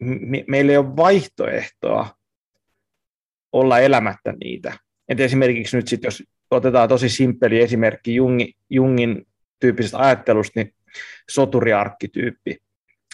me, 0.00 0.44
meillä 0.48 0.72
ei 0.72 0.78
ole 0.78 0.96
vaihtoehtoa 0.96 2.08
olla 3.52 3.80
elämättä 3.80 4.32
niitä. 4.44 4.72
Et 5.08 5.20
esimerkiksi 5.20 5.76
nyt 5.76 5.88
sit, 5.88 6.04
jos 6.04 6.22
otetaan 6.50 6.88
tosi 6.88 7.08
simppeli 7.08 7.60
esimerkki 7.60 8.14
Jungi, 8.14 8.56
Jungin 8.70 9.26
tyyppisestä 9.60 9.98
ajattelusta, 9.98 10.60
niin 10.60 10.74
soturiarkkityyppi, 11.30 12.56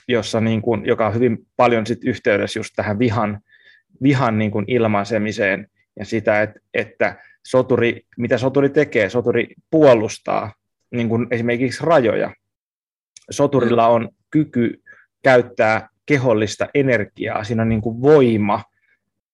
jossa 0.09 0.41
niin 0.41 0.63
kuin, 0.63 0.87
joka 0.87 1.07
on 1.07 1.15
hyvin 1.15 1.47
paljon 1.57 1.87
sit 1.87 2.05
yhteydessä 2.05 2.59
just 2.59 2.73
tähän 2.77 2.99
vihan, 2.99 3.41
vihan 4.03 4.39
niin 4.39 4.51
kuin 4.51 4.65
ilmaisemiseen 4.69 5.67
ja 5.99 6.05
sitä, 6.05 6.43
että, 6.43 6.61
että 6.75 7.17
soturi, 7.47 8.07
mitä 8.19 8.39
soturi 8.39 8.69
tekee, 8.69 9.11
soturi 9.11 9.47
puolustaa 9.71 10.53
niin 10.91 11.09
kuin 11.09 11.27
esimerkiksi 11.31 11.85
rajoja. 11.85 12.35
Soturilla 13.31 13.87
on 13.87 14.09
kyky 14.31 14.83
käyttää 15.23 15.89
kehollista 16.07 16.69
energiaa, 16.75 17.45
siinä 17.45 17.63
on 17.63 17.69
niin 17.69 17.81
kuin 17.81 18.03
voima, 18.03 18.63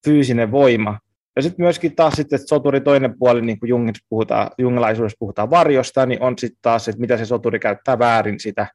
fyysinen 0.05 0.51
voima. 0.53 0.99
Ja 1.37 1.43
sitten 1.43 1.65
myöskin 1.65 1.97
taas 1.97 2.15
sitten, 2.15 2.37
että 2.37 2.49
soturi 2.49 2.81
toinen 2.81 3.19
puoli, 3.19 3.43
niin 3.43 3.59
kuin 3.59 3.69
Jungissa 3.69 4.07
puhutaan, 4.09 4.51
jungilaisuudessa 4.59 5.17
puhutaan 5.19 5.51
varjosta, 5.51 6.07
niin 6.07 6.23
on 6.23 6.39
sitten 6.39 6.59
taas, 6.63 6.89
että 6.89 7.01
mitä 7.01 7.17
se 7.17 7.25
soturi 7.25 7.59
käyttää 7.59 7.99
väärin 7.99 8.41
sitä 8.41 8.67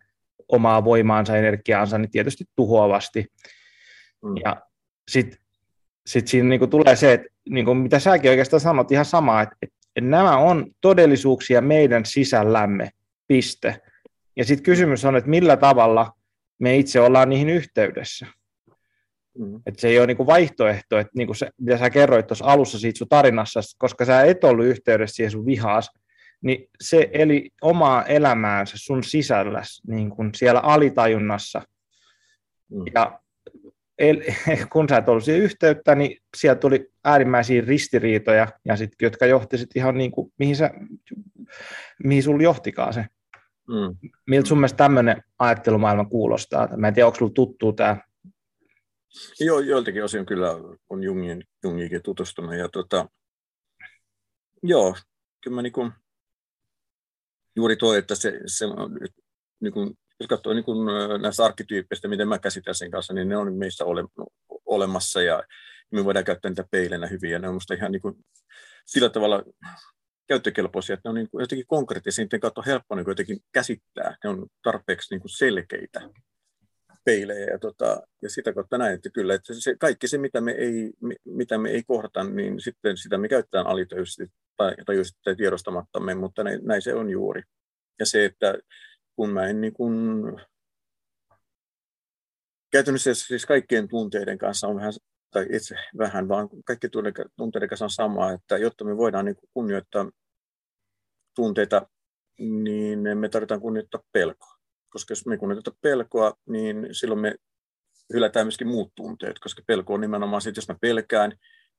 omaa 0.47 0.83
voimaansa, 0.83 1.37
energiaansa, 1.37 1.97
niin 1.97 2.11
tietysti 2.11 2.45
tuhoavasti. 2.55 3.25
Mm. 4.23 4.35
Ja 4.45 4.61
sitten 5.07 5.39
sit 6.05 6.27
siinä 6.27 6.49
niin 6.49 6.59
kuin 6.59 6.71
tulee 6.71 6.95
se, 6.95 7.13
että 7.13 7.27
niin 7.49 7.65
kuin 7.65 7.77
mitä 7.77 7.99
säkin 7.99 8.29
oikeastaan 8.29 8.59
sanot, 8.59 8.91
ihan 8.91 9.05
sama, 9.05 9.41
että, 9.41 9.55
että 9.61 10.01
nämä 10.01 10.37
on 10.37 10.65
todellisuuksia 10.81 11.61
meidän 11.61 12.05
sisällämme, 12.05 12.89
piste. 13.27 13.81
Ja 14.35 14.45
sitten 14.45 14.63
kysymys 14.63 15.05
on, 15.05 15.15
että 15.15 15.29
millä 15.29 15.57
tavalla 15.57 16.11
me 16.59 16.77
itse 16.77 16.99
ollaan 16.99 17.29
niihin 17.29 17.49
yhteydessä. 17.49 18.27
Mm. 19.37 19.55
Että 19.65 19.81
se 19.81 19.87
ei 19.87 19.99
ole 19.99 20.07
niinku 20.07 20.25
vaihtoehto, 20.25 20.99
että 20.99 21.11
niinku 21.15 21.33
se, 21.33 21.49
mitä 21.57 21.77
sä 21.77 21.89
kerroit 21.89 22.27
tuossa 22.27 22.45
alussa 22.45 22.79
siitä 22.79 22.97
sun 22.97 23.09
tarinassa, 23.09 23.59
koska 23.77 24.05
sä 24.05 24.21
et 24.21 24.43
ollut 24.43 24.65
yhteydessä 24.65 25.15
siihen 25.15 25.31
sun 25.31 25.45
vihaas, 25.45 25.91
niin 26.41 26.69
se 26.81 27.09
eli 27.13 27.49
omaa 27.61 28.05
elämäänsä 28.05 28.73
sun 28.77 29.03
sisällä, 29.03 29.61
niin 29.87 30.09
kuin 30.09 30.29
siellä 30.35 30.59
alitajunnassa. 30.59 31.61
Mm. 32.71 32.83
Ja 32.95 33.19
el, 33.97 34.21
kun 34.73 34.89
sä 34.89 34.97
et 34.97 35.09
ollut 35.09 35.23
siihen 35.23 35.41
yhteyttä, 35.41 35.95
niin 35.95 36.17
sieltä 36.37 36.59
tuli 36.59 36.91
äärimmäisiä 37.03 37.63
ristiriitoja, 37.67 38.47
ja 38.65 38.75
sit, 38.75 38.91
jotka 39.01 39.25
johti 39.25 39.57
sit 39.57 39.75
ihan 39.75 39.97
niin 39.97 40.11
kuin, 40.11 40.33
mihin, 40.39 40.55
sä, 40.55 40.71
mihin 42.03 42.23
sulla 42.23 42.43
johtikaan 42.43 42.93
se. 42.93 43.05
Mm. 43.67 44.09
Miltä 44.27 44.47
sun 44.47 44.57
mielestä 44.57 44.77
tämmöinen 44.77 45.23
ajattelumaailma 45.39 46.05
kuulostaa? 46.05 46.69
Mä 46.77 46.87
en 46.87 46.93
tiedä, 46.93 47.07
onko 47.07 47.17
sulla 47.17 47.31
tuttu 47.35 47.73
tämä? 47.73 47.97
Joo, 49.39 49.59
joiltakin 49.59 50.03
osin 50.03 50.25
kyllä 50.25 50.51
on 50.89 51.03
Jungin, 51.03 51.43
Jungiinkin 51.63 52.03
tutustunut. 52.03 52.55
Ja 52.55 52.69
tota, 52.69 53.09
joo, 54.63 54.95
kyllä 55.43 55.55
mä 55.55 55.61
niin 55.61 55.73
kuin, 55.73 55.91
juuri 57.55 57.75
tuo, 57.75 57.93
että 57.93 58.15
se, 58.15 58.39
se 58.45 58.65
niin 59.59 59.73
kuin, 59.73 59.97
jos 60.19 60.27
katsoo 60.27 60.53
niin 60.53 60.65
kuin 60.65 60.77
näistä 61.21 61.45
arkkityyppeistä, 61.45 62.07
miten 62.07 62.27
mä 62.27 62.39
käsitän 62.39 62.75
sen 62.75 62.91
kanssa, 62.91 63.13
niin 63.13 63.29
ne 63.29 63.37
on 63.37 63.53
meissä 63.53 63.85
ole, 63.85 64.03
olemassa 64.65 65.21
ja 65.21 65.43
me 65.91 66.05
voidaan 66.05 66.25
käyttää 66.25 66.49
niitä 66.49 66.65
peilenä 66.71 67.07
hyvin 67.07 67.31
ja 67.31 67.39
ne 67.39 67.47
on 67.47 67.53
musta 67.53 67.73
ihan 67.73 67.91
niin 67.91 68.01
kuin, 68.01 68.15
sillä 68.85 69.09
tavalla 69.09 69.43
käyttökelpoisia, 70.27 70.93
että 70.93 71.09
ne 71.09 71.09
on 71.09 71.15
niin 71.15 71.29
jotenkin 71.39 71.67
konkreettisia, 71.67 72.25
niiden 72.25 72.39
kautta 72.39 72.61
helppo 72.65 72.95
niin 72.95 73.05
jotenkin 73.07 73.39
käsittää, 73.51 74.15
ne 74.23 74.29
on 74.29 74.47
tarpeeksi 74.63 75.15
niin 75.15 75.37
selkeitä 75.37 76.01
peilejä 77.03 77.45
ja, 77.45 77.59
tota, 77.59 78.01
ja 78.21 78.29
sitä 78.29 78.53
kautta 78.53 78.77
näin, 78.77 78.93
että 78.95 79.09
kyllä, 79.09 79.33
että 79.33 79.53
se, 79.53 79.75
kaikki 79.79 80.07
se, 80.07 80.17
mitä 80.17 80.41
me 80.41 80.51
ei, 80.51 80.91
mitä 81.25 81.57
me 81.57 81.69
ei 81.69 81.83
kohdata, 81.83 82.23
niin 82.23 82.59
sitten 82.59 82.97
sitä 82.97 83.17
me 83.17 83.27
käytetään 83.27 83.67
alitöisesti 83.67 84.27
tai, 84.57 84.75
tai, 84.85 84.95
tai 85.23 85.35
tiedostamattamme, 85.35 86.15
mutta 86.15 86.43
näin, 86.43 86.59
näin 86.63 86.81
se 86.81 86.95
on 86.95 87.09
juuri. 87.09 87.41
Ja 87.99 88.05
se, 88.05 88.25
että 88.25 88.57
kun 89.15 89.29
mä 89.29 89.47
en 89.47 89.61
niin 89.61 89.73
kuin, 89.73 90.23
käytännössä 92.71 93.13
siis 93.13 93.45
kaikkien 93.45 93.87
tunteiden 93.87 94.37
kanssa 94.37 94.67
on 94.67 94.75
vähän, 94.75 94.93
tai 95.31 95.47
itse 95.51 95.75
vähän, 95.97 96.27
vaan 96.27 96.49
kaikki 96.65 96.87
tunteiden 97.37 97.69
kanssa 97.69 97.85
on 97.85 97.89
sama, 97.89 98.31
että 98.31 98.57
jotta 98.57 98.85
me 98.85 98.97
voidaan 98.97 99.25
niin 99.25 99.35
kunnioittaa 99.53 100.11
tunteita, 101.35 101.89
niin 102.39 103.17
me 103.17 103.29
tarvitaan 103.29 103.61
kunnioittaa 103.61 104.03
pelkoa. 104.11 104.60
Koska 104.91 105.11
jos 105.11 105.25
me 105.25 105.37
kunnioitetaan 105.37 105.77
pelkoa, 105.81 106.33
niin 106.49 106.87
silloin 106.91 107.19
me 107.21 107.35
hylätään 108.13 108.45
myöskin 108.45 108.67
muut 108.67 108.91
tunteet, 108.95 109.39
koska 109.39 109.61
pelko 109.67 109.93
on 109.93 110.01
nimenomaan 110.01 110.41
sitten, 110.41 110.61
jos 110.61 110.67
mä 110.67 110.77
pelkään, 110.81 111.31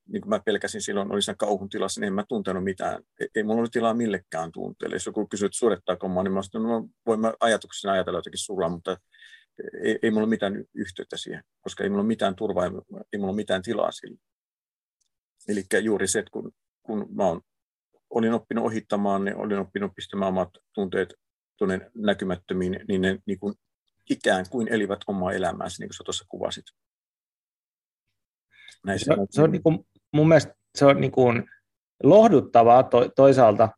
niin 0.07 0.21
kuin 0.21 0.29
mä 0.29 0.39
pelkäsin 0.45 0.81
silloin, 0.81 1.11
olin 1.11 1.21
siinä 1.21 1.35
kauhun 1.35 1.69
tilassa, 1.69 2.01
niin 2.01 2.07
en 2.07 2.13
mä 2.13 2.23
tuntenut 2.29 2.63
mitään. 2.63 3.03
Ei, 3.19 3.27
ei 3.35 3.43
mulla 3.43 3.57
ollut 3.57 3.71
tilaa 3.71 3.93
millekään 3.93 4.51
tunteelle. 4.51 4.95
Jos 4.95 5.05
joku 5.05 5.27
kysyy, 5.27 5.45
että 5.45 5.57
surettaako 5.57 6.09
mä, 6.09 6.23
niin 6.23 6.33
mä 6.33 6.41
sanoin, 6.43 6.83
no, 6.83 6.89
voin 7.05 7.19
mä 7.19 7.33
ajatuksena 7.39 7.93
ajatella 7.93 8.17
jotakin 8.17 8.37
sulla, 8.39 8.69
mutta 8.69 8.97
ei, 9.83 9.99
ei 10.01 10.11
mulla 10.11 10.23
ole 10.23 10.29
mitään 10.29 10.65
yhteyttä 10.73 11.17
siihen, 11.17 11.43
koska 11.61 11.83
ei 11.83 11.89
mulla 11.89 12.01
ole 12.01 12.07
mitään 12.07 12.35
turvaa, 12.35 12.65
ei 12.65 13.19
mulla 13.19 13.31
ole 13.31 13.35
mitään 13.35 13.61
tilaa 13.61 13.91
sille. 13.91 14.17
Eli 15.47 15.63
juuri 15.81 16.07
se, 16.07 16.19
että 16.19 16.31
kun, 16.31 16.51
kun 16.83 17.07
mä 17.15 17.23
olin 18.09 18.33
oppinut 18.33 18.65
ohittamaan, 18.65 19.25
niin 19.25 19.35
olin 19.35 19.59
oppinut 19.59 19.91
pistämään 19.95 20.29
omat 20.29 20.49
tunteet 20.73 21.13
tuonne 21.57 21.91
näkymättömiin, 21.95 22.79
niin 22.87 23.01
ne 23.01 23.19
niin 23.25 23.39
kuin, 23.39 23.53
ikään 24.09 24.45
kuin 24.49 24.67
elivät 24.67 24.99
omaa 25.07 25.31
elämäänsä, 25.31 25.75
niin 25.79 25.89
kuin 25.89 25.95
sä 25.95 26.03
tuossa 26.03 26.25
kuvasit. 26.29 26.65
Näin 28.85 28.99
se, 28.99 29.05
se, 29.05 29.13
on, 29.13 29.27
se 29.29 29.41
on 29.41 29.51
niin 29.51 29.63
kuin, 29.63 29.85
mun 30.11 30.27
mielestä 30.27 30.53
se 30.75 30.85
on 30.85 31.01
niin 31.01 31.11
kuin 31.11 31.43
lohduttavaa 32.03 32.83
to, 32.83 33.09
toisaalta, 33.15 33.69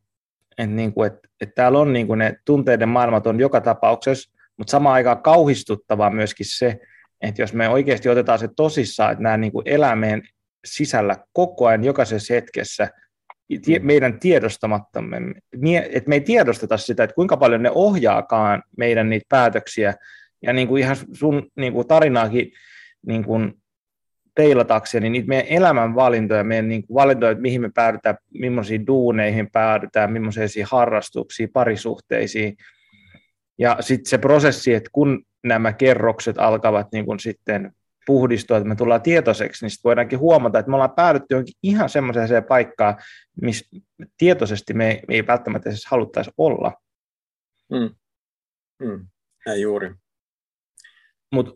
että, 0.58 0.76
niin 0.76 0.94
kuin, 0.94 1.08
että, 1.08 1.30
että 1.42 1.56
täällä 1.56 1.80
on 1.80 1.94
niin 1.94 2.08
kuin 2.08 2.20
ne 2.20 2.36
tunteiden 2.46 2.90
maailmat 2.90 3.28
on 3.28 3.40
joka 3.40 3.62
tapauksessa, 3.62 4.32
mutta 4.58 4.72
samaan 4.72 4.96
aikaan 4.96 5.24
kauhistuttavaa 5.24 6.10
myöskin 6.10 6.46
se, 6.50 6.80
että 7.22 7.42
jos 7.42 7.54
me 7.54 7.70
oikeasti 7.70 8.10
otetaan 8.10 8.40
se 8.40 8.50
tosissaan, 8.56 9.12
että 9.12 9.24
nämä 9.24 9.38
niin 9.38 9.52
kuin 9.52 9.68
elää 9.68 9.96
meidän 9.96 10.22
sisällä 10.66 11.16
koko 11.34 11.68
ajan 11.68 11.84
jokaisessa 11.84 12.34
hetkessä, 12.34 12.90
meidän 13.82 14.20
tiedostamattamme, 14.20 15.18
että 15.92 16.10
me 16.10 16.16
ei 16.16 16.22
tiedosteta 16.22 16.78
sitä, 16.78 17.04
että 17.04 17.14
kuinka 17.14 17.38
paljon 17.38 17.64
ne 17.64 17.72
ohjaakaan 17.76 18.64
meidän 18.78 19.10
niitä 19.10 19.26
päätöksiä, 19.30 19.94
ja 20.42 20.54
niin 20.54 20.68
kuin 20.68 20.84
ihan 20.84 20.96
sun 21.14 21.52
niin 21.56 21.74
kuin 21.74 21.88
tarinaakin 21.88 22.52
niin 23.08 23.24
kuin 23.24 23.54
peilatakseen, 24.36 25.02
niin 25.02 25.12
niitä 25.12 25.28
meidän 25.28 25.48
elämänvalintoja, 25.48 26.44
meidän 26.44 26.68
niin 26.70 26.88
kuin 26.88 26.96
valintoja, 26.96 27.32
että 27.32 27.42
mihin 27.42 27.62
me 27.62 27.72
päädytään, 27.76 28.18
millaisiin 28.40 28.88
duuneihin 28.88 29.52
päädytään, 29.52 30.12
millaisiin 30.12 30.68
harrastuksiin, 30.72 31.50
parisuhteisiin, 31.54 32.58
ja 33.58 33.78
sitten 33.80 34.10
se 34.10 34.18
prosessi, 34.18 34.74
että 34.74 34.90
kun 34.94 35.24
nämä 35.44 35.74
kerrokset 35.74 36.38
alkavat 36.40 36.88
niin 36.92 37.06
kuin 37.06 37.20
sitten 37.20 37.72
puhdistua, 38.06 38.58
että 38.58 38.70
me 38.70 38.76
tullaan 38.76 39.02
tietoiseksi, 39.02 39.66
niin 39.66 39.72
sitten 39.72 39.90
voidaankin 39.90 40.20
huomata, 40.20 40.60
että 40.60 40.70
me 40.70 40.76
ollaan 40.76 40.96
päädytty 40.96 41.28
johonkin 41.30 41.56
ihan 41.64 41.90
semmoiseen 41.90 42.44
paikkaan, 42.44 42.96
missä 43.42 43.66
tietoisesti 44.18 44.74
me 44.74 44.92
ei, 44.92 45.02
me 45.08 45.16
ei 45.16 45.28
välttämättä 45.28 45.70
edes 45.70 45.86
haluttaisi 45.86 46.32
olla. 46.38 46.74
Mm. 47.72 47.96
Mm. 48.88 49.08
Näin 49.46 49.62
juuri. 49.62 49.96
Mutta 51.32 51.54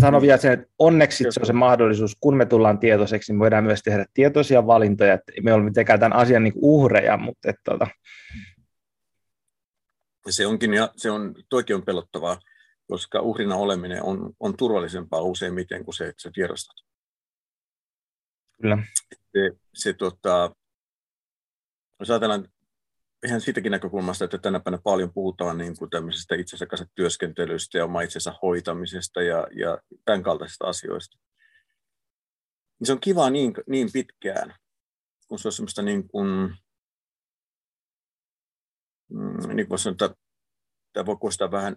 sano 0.00 0.20
vielä 0.20 0.36
sen, 0.36 0.52
että 0.52 0.66
onneksi 0.78 1.24
se 1.30 1.40
on 1.40 1.46
se 1.46 1.52
mahdollisuus, 1.52 2.16
kun 2.20 2.36
me 2.36 2.46
tullaan 2.46 2.78
tietoiseksi, 2.78 3.32
niin 3.32 3.38
voidaan 3.38 3.64
myös 3.64 3.82
tehdä 3.82 4.06
tietoisia 4.14 4.66
valintoja, 4.66 5.14
että 5.14 5.32
me 5.42 5.52
olemme 5.52 5.70
mitenkään 5.70 6.00
tämän 6.00 6.18
asian 6.18 6.42
niin 6.42 6.54
uhreja, 6.56 7.16
mutta 7.16 7.50
että, 7.50 7.62
tuota, 7.64 7.86
se 10.30 10.46
onkin, 10.46 10.74
ja 10.74 10.92
se 10.96 11.10
on, 11.10 11.34
toikin 11.48 11.76
on 11.76 11.82
pelottavaa, 11.82 12.38
koska 12.88 13.20
uhrina 13.20 13.56
oleminen 13.56 14.02
on, 14.02 14.32
on 14.40 14.56
turvallisempaa 14.56 15.20
useimmiten 15.20 15.84
kuin 15.84 15.94
se, 15.94 16.06
että 16.06 16.22
sä 16.22 16.30
tiedostat. 16.34 16.76
Kyllä. 18.60 18.78
Se, 19.32 19.50
se 19.74 19.92
tota, 19.92 20.50
jos 22.00 22.10
ajatellaan 22.10 22.48
ihan 23.26 23.40
siitäkin 23.40 23.72
näkökulmasta, 23.72 24.24
että 24.24 24.38
tänä 24.38 24.60
päivänä 24.60 24.82
paljon 24.84 25.12
puhutaan 25.14 25.58
niin 25.58 25.76
kuin 25.78 25.90
tämmöisestä 25.90 26.34
itsensä 26.34 26.66
kanssa 26.66 26.86
työskentelystä 26.94 27.78
ja 27.78 27.84
oma 27.84 28.00
itsensä 28.00 28.34
hoitamisesta 28.42 29.22
ja, 29.22 29.46
ja 29.56 29.78
tämän 30.04 30.22
kaltaisista 30.22 30.66
asioista. 30.66 31.18
Niin 32.80 32.86
se 32.86 32.92
on 32.92 33.00
kiva 33.00 33.30
niin, 33.30 33.54
niin 33.66 33.88
pitkään, 33.92 34.54
kun 35.28 35.38
se 35.38 35.48
on 35.48 35.52
semmoista 35.52 35.82
niin 35.82 36.08
kuin, 36.08 36.28
mm, 39.08 39.54
niin 39.54 39.68
kuin 39.68 39.78
sanoa, 39.78 40.14
tämä 40.92 41.06
voi 41.06 41.16
kuulostaa 41.16 41.50
vähän 41.50 41.76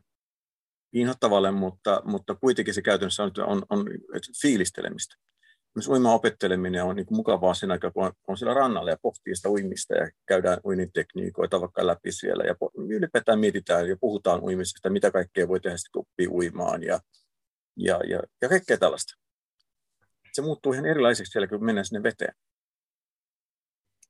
inhottavalle, 0.93 1.51
mutta, 1.51 2.01
mutta 2.05 2.35
kuitenkin 2.35 2.73
se 2.73 2.81
käytännössä 2.81 3.23
on, 3.23 3.31
on, 3.47 3.65
on 3.69 3.85
fiilistelemistä 4.41 5.15
myös 5.77 5.87
uiman 5.87 6.13
opetteleminen 6.13 6.83
on 6.83 6.95
niin 6.95 7.05
mukavaa 7.09 7.53
sen 7.53 7.71
aikaa, 7.71 7.91
kun 7.91 8.05
on, 8.05 8.11
on 8.27 8.37
siellä 8.37 8.53
rannalla 8.53 8.89
ja 8.89 8.97
pohtii 9.01 9.35
sitä 9.35 9.49
uimista 9.49 9.95
ja 9.95 10.11
käydään 10.25 10.59
uinnin 10.65 10.91
tekniikoita 10.91 11.61
vaikka 11.61 11.87
läpi 11.87 12.11
siellä 12.11 12.43
ja 12.43 12.55
ylipäätään 12.89 13.39
mietitään 13.39 13.89
ja 13.89 13.97
puhutaan 14.01 14.43
uimisesta, 14.43 14.89
mitä 14.89 15.11
kaikkea 15.11 15.47
voi 15.47 15.59
tehdä, 15.59 15.77
kun 15.93 16.01
oppii 16.01 16.27
uimaan 16.27 16.83
ja, 16.83 16.99
ja, 17.75 17.99
ja, 18.09 18.19
ja 18.41 18.49
kaikkea 18.49 18.77
tällaista. 18.77 19.13
Se 20.33 20.41
muuttuu 20.41 20.73
ihan 20.73 20.85
erilaiseksi 20.85 21.31
siellä, 21.31 21.47
kun 21.47 21.65
mennään 21.65 21.85
sinne 21.85 22.03
veteen. 22.03 22.33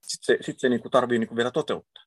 Sitten 0.01 0.25
se, 0.25 0.43
sitten 0.43 0.59
se 0.59 0.69
niin 0.69 0.81
kuin 0.81 0.91
tarvii 0.91 1.19
niin 1.19 1.27
kuin 1.27 1.37
vielä 1.37 1.51
toteuttaa. 1.51 2.03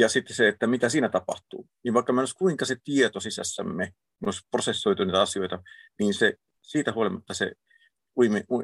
Ja 0.00 0.08
sitten 0.08 0.36
se, 0.36 0.48
että 0.48 0.66
mitä 0.66 0.88
siinä 0.88 1.08
tapahtuu. 1.08 1.68
Niin 1.84 1.94
vaikka 1.94 2.12
meillä 2.12 2.22
olisi 2.22 2.34
kuinka 2.34 2.64
se 2.64 2.76
tieto 2.84 3.20
sisässämme, 3.20 3.92
olisi 4.26 4.40
prosessoitu 4.50 5.04
niitä 5.04 5.22
asioita, 5.22 5.62
niin 5.98 6.14
se, 6.14 6.34
siitä 6.62 6.92
huolimatta 6.92 7.34
se 7.34 7.52
uimi, 8.16 8.44
u, 8.50 8.62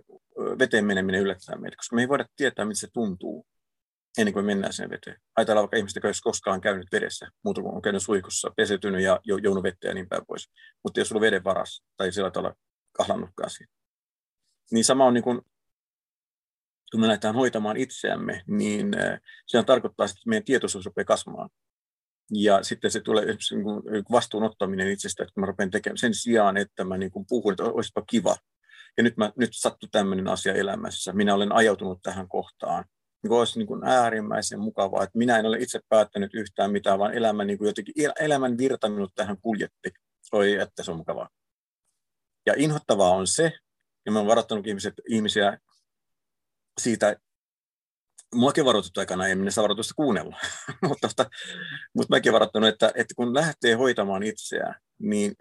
veteen 0.59 0.84
meneminen 0.84 1.20
yllättää 1.20 1.57
meitä, 1.57 1.76
koska 1.76 1.97
me 1.97 2.03
ei 2.03 2.09
voida 2.09 2.26
tietää, 2.37 2.64
miten 2.64 2.76
se 2.76 2.89
tuntuu 2.93 3.47
ennen 4.18 4.34
kuin 4.34 4.47
mennään 4.47 4.72
sinne 4.72 4.91
veteen. 4.91 5.16
Ajatellaan 5.37 5.62
vaikka 5.62 5.76
ihmistä, 5.76 5.99
joka 5.99 6.09
ei 6.09 6.14
koskaan 6.22 6.61
käynyt 6.61 6.89
vedessä, 6.93 7.28
muuta 7.45 7.62
kuin 7.62 7.74
on 7.74 7.82
käynyt 7.82 8.03
suihkussa, 8.03 8.53
pesetynyt 8.57 9.03
ja 9.03 9.20
jounut 9.24 9.62
vettä 9.62 9.89
ja 9.89 9.95
niin 9.95 10.09
päin 10.09 10.26
pois. 10.26 10.51
Mutta 10.84 11.01
jos 11.01 11.09
sulla 11.09 11.18
on 11.18 11.26
veden 11.26 11.45
varas 11.45 11.82
tai 11.97 12.12
sillä 12.12 12.30
tavalla 12.30 12.57
kahlannutkaan 12.93 13.51
siitä. 13.51 13.72
Niin 14.72 14.84
sama 14.84 15.07
on 15.07 15.14
niin 15.14 15.24
kuin, 15.24 15.41
kun 16.97 17.01
me 17.01 17.07
lähdetään 17.07 17.34
hoitamaan 17.34 17.76
itseämme, 17.76 18.42
niin 18.47 18.92
se 19.47 19.62
tarkoittaa, 19.62 20.07
että 20.07 20.16
meidän 20.26 20.44
tietoisuus 20.44 20.86
rupeaa 20.86 21.05
kasvamaan. 21.05 21.51
Ja 22.32 22.62
sitten 22.62 22.90
se 22.90 23.01
tulee 23.01 23.24
niin 23.24 24.05
vastuun 24.11 24.42
ottaminen 24.42 24.88
itsestä, 24.88 25.22
että 25.22 25.40
mä 25.40 25.47
rupean 25.47 25.70
tekemään 25.70 25.99
sen 25.99 26.14
sijaan, 26.14 26.57
että 26.57 26.84
mä 26.84 26.97
niin 26.97 27.11
puhun, 27.28 27.53
että 27.53 27.64
olisipa 27.64 28.03
kiva, 28.03 28.36
ja 28.97 29.03
nyt, 29.03 29.16
mä, 29.16 29.32
nyt 29.38 29.51
sattui 29.53 29.88
tämmöinen 29.92 30.28
asia 30.28 30.55
elämässä. 30.55 31.12
Minä 31.12 31.34
olen 31.34 31.53
ajautunut 31.53 31.99
tähän 32.03 32.28
kohtaan. 32.28 32.84
Niin 33.22 33.32
olisi 33.32 33.59
niin 33.59 33.66
kuin 33.66 33.84
äärimmäisen 33.84 34.61
mukavaa, 34.61 35.03
että 35.03 35.18
minä 35.18 35.38
en 35.38 35.47
ole 35.47 35.59
itse 35.59 35.80
päättänyt 35.88 36.34
yhtään 36.34 36.72
mitään, 36.72 36.99
vaan 36.99 37.14
elämä 37.14 37.44
niin 37.44 37.59
kuin 37.59 37.66
jotenkin, 37.66 37.94
elämän 38.20 38.59
virta 38.59 38.88
minut 38.88 39.12
tähän 39.14 39.36
kuljetti. 39.40 39.90
Oi, 40.32 40.55
että 40.55 40.82
se 40.82 40.90
on 40.90 40.97
mukavaa. 40.97 41.28
Ja 42.47 42.55
inhottavaa 42.57 43.11
on 43.11 43.26
se, 43.26 43.53
ja 44.07 44.12
mä 44.12 44.18
olen 44.18 44.28
varoittanut 44.28 44.66
ihmisiä 45.09 45.59
siitä, 46.81 47.16
muakin 48.35 48.64
varoitettu 48.64 49.01
aikana, 49.01 49.29
en 49.29 49.39
minä 49.39 49.51
saa 49.51 49.62
varoitusta 49.62 49.95
kuunnella, 49.95 50.37
mutta, 50.89 51.09
mutta 51.95 52.16
mäkin 52.16 52.33
varoittanut, 52.33 52.68
että, 52.68 52.93
että 52.95 53.14
kun 53.16 53.35
lähtee 53.35 53.74
hoitamaan 53.74 54.22
itseään, 54.22 54.81
niin 54.99 55.35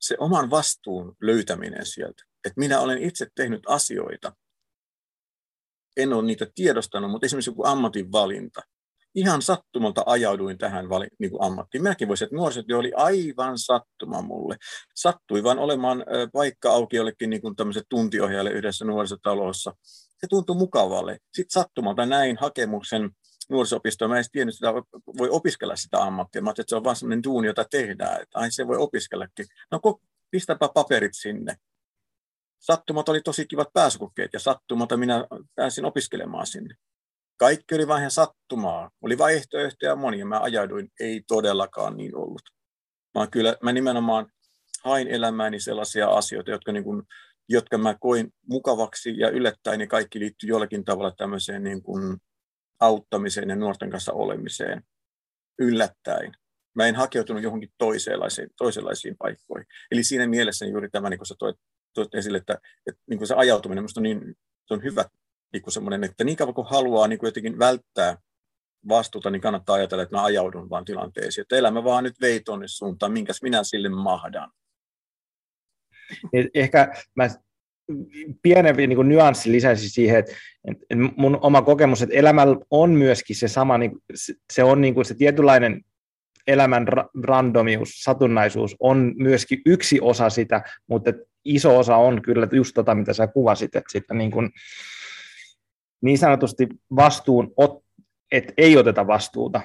se 0.00 0.16
oman 0.18 0.50
vastuun 0.50 1.16
löytäminen 1.22 1.86
sieltä, 1.86 2.22
että 2.44 2.60
minä 2.60 2.80
olen 2.80 2.98
itse 2.98 3.26
tehnyt 3.34 3.62
asioita, 3.66 4.32
en 5.98 6.12
ole 6.12 6.22
niitä 6.22 6.46
tiedostanut, 6.54 7.10
mutta 7.10 7.26
esimerkiksi 7.26 7.50
joku 7.50 7.66
ammatinvalinta. 7.66 8.62
Ihan 9.14 9.42
sattumalta 9.42 10.02
ajauduin 10.06 10.58
tähän 10.58 10.88
vali, 10.88 11.06
niin 11.18 11.30
kuin 11.30 11.42
ammattiin. 11.42 11.82
Minäkin 11.82 12.08
voisin, 12.08 12.24
että 12.24 12.36
nuorisotyö 12.36 12.78
oli 12.78 12.92
aivan 12.96 13.58
sattuma 13.58 14.22
mulle. 14.22 14.56
Sattui 14.94 15.42
vain 15.42 15.58
olemaan 15.58 16.04
paikka 16.32 16.70
auki 16.70 16.96
jollekin 16.96 17.30
niin 17.30 17.42
tuntiohjaajalle 17.88 18.50
yhdessä 18.50 18.84
nuorisotalossa. 18.84 19.74
Se 20.20 20.26
tuntui 20.30 20.56
mukavalle. 20.56 21.18
Sitten 21.32 21.62
sattumalta 21.62 22.06
näin 22.06 22.36
hakemuksen 22.40 23.10
nuorisopistoon. 23.50 24.10
Mä 24.10 24.18
en 24.18 24.24
tiennyt, 24.32 24.54
että 24.54 24.72
voi 25.18 25.28
opiskella 25.30 25.76
sitä 25.76 25.98
ammattia. 25.98 26.42
Mä 26.42 26.50
että 26.50 26.64
se 26.66 26.76
on 26.76 26.84
vain 26.84 26.96
sellainen 26.96 27.22
duuni, 27.22 27.46
jota 27.46 27.64
tehdään. 27.70 28.22
Että 28.22 28.38
ai 28.38 28.52
se 28.52 28.66
voi 28.66 28.76
opiskellakin. 28.76 29.46
No 29.70 29.80
pistäpä 30.30 30.68
paperit 30.74 31.14
sinne 31.14 31.56
sattumat 32.58 33.08
oli 33.08 33.20
tosi 33.20 33.46
kivat 33.46 33.68
pääsykokeet 33.72 34.32
ja 34.32 34.40
sattumata 34.40 34.96
minä 34.96 35.24
pääsin 35.54 35.84
opiskelemaan 35.84 36.46
sinne. 36.46 36.74
Kaikki 37.36 37.74
oli 37.74 37.88
vain 37.88 38.10
sattumaa. 38.10 38.90
Oli 39.02 39.18
vaihtoehtoja 39.18 39.96
monia. 39.96 40.26
Mä 40.26 40.40
ajauduin, 40.40 40.88
ei 41.00 41.22
todellakaan 41.28 41.96
niin 41.96 42.16
ollut. 42.16 42.42
Mä, 43.18 43.26
kyllä, 43.26 43.56
mä 43.62 43.72
nimenomaan 43.72 44.26
hain 44.84 45.08
elämääni 45.08 45.60
sellaisia 45.60 46.08
asioita, 46.08 46.50
jotka, 46.50 46.72
niin 46.72 46.84
kuin, 46.84 47.02
jotka 47.48 47.78
mä 47.78 47.96
koin 48.00 48.34
mukavaksi 48.46 49.18
ja 49.18 49.30
yllättäen, 49.30 49.78
niin 49.78 49.88
kaikki 49.88 50.20
liittyy 50.20 50.48
jollakin 50.48 50.84
tavalla 50.84 51.12
tämmöiseen 51.16 51.64
niin 51.64 51.82
kuin 51.82 52.18
auttamiseen 52.80 53.48
ja 53.48 53.56
nuorten 53.56 53.90
kanssa 53.90 54.12
olemiseen. 54.12 54.82
Yllättäen. 55.58 56.32
Mä 56.74 56.86
en 56.86 56.96
hakeutunut 56.96 57.42
johonkin 57.42 57.72
toisenlaisiin, 57.78 58.48
toisenlaisiin 58.56 59.16
paikkoihin. 59.18 59.66
Eli 59.90 60.04
siinä 60.04 60.26
mielessä 60.26 60.66
juuri 60.66 60.88
tämä, 60.90 61.10
niin 61.10 61.18
kuin 61.18 61.26
sä 61.26 61.34
toit 61.38 61.56
toit 61.94 62.14
esille, 62.14 62.38
että, 62.38 62.58
että 62.86 63.02
niin 63.06 63.18
kuin 63.18 63.28
se 63.28 63.34
ajautuminen 63.34 63.82
minusta 63.82 64.00
on, 64.00 64.02
niin, 64.02 64.34
se 64.66 64.74
on 64.74 64.82
hyvä 64.82 65.04
niin 65.52 65.62
kuin 65.62 65.72
semmoinen, 65.74 66.04
että 66.04 66.24
niin 66.24 66.36
kauan 66.36 66.54
kuin 66.54 66.66
haluaa 66.70 67.08
niin 67.08 67.18
kuin 67.18 67.28
jotenkin 67.28 67.58
välttää 67.58 68.18
vastuuta, 68.88 69.30
niin 69.30 69.40
kannattaa 69.40 69.76
ajatella, 69.76 70.02
että 70.02 70.16
mä 70.16 70.24
ajaudun 70.24 70.70
vaan 70.70 70.84
tilanteisiin. 70.84 71.42
Että 71.42 71.56
elämä 71.56 71.84
vaan 71.84 72.04
nyt 72.04 72.20
vei 72.20 72.40
tuonne 72.40 72.68
suuntaan, 72.68 73.12
minkäs 73.12 73.42
minä 73.42 73.64
sille 73.64 73.88
mahdan. 73.88 74.50
Ehkä 76.54 76.92
mä 77.14 77.28
pienempi 78.42 78.86
niin 78.86 79.08
nyanssi 79.08 79.52
lisäisi 79.52 79.88
siihen, 79.88 80.18
että, 80.18 80.34
mun 81.16 81.38
oma 81.40 81.62
kokemus, 81.62 82.02
että 82.02 82.14
elämällä 82.14 82.56
on 82.70 82.90
myöskin 82.90 83.36
se 83.36 83.48
sama, 83.48 83.78
niin 83.78 83.92
se 84.52 84.64
on 84.64 84.80
niin 84.80 84.94
kuin 84.94 85.04
se 85.04 85.14
tietynlainen 85.14 85.84
elämän 86.46 86.86
randomius, 87.22 87.88
satunnaisuus 88.02 88.76
on 88.80 89.12
myöskin 89.16 89.60
yksi 89.66 89.98
osa 90.00 90.30
sitä, 90.30 90.62
mutta 90.86 91.12
iso 91.44 91.78
osa 91.78 91.96
on 91.96 92.22
kyllä 92.22 92.48
just 92.52 92.74
tota, 92.74 92.94
mitä 92.94 93.12
sä 93.12 93.26
kuvasit, 93.26 93.76
että 93.76 93.92
sitä 93.92 94.14
niin, 94.14 94.30
kuin, 94.30 94.50
niin 96.00 96.18
sanotusti 96.18 96.68
vastuun, 96.96 97.54
että 98.32 98.52
ei 98.56 98.76
oteta 98.76 99.06
vastuuta. 99.06 99.60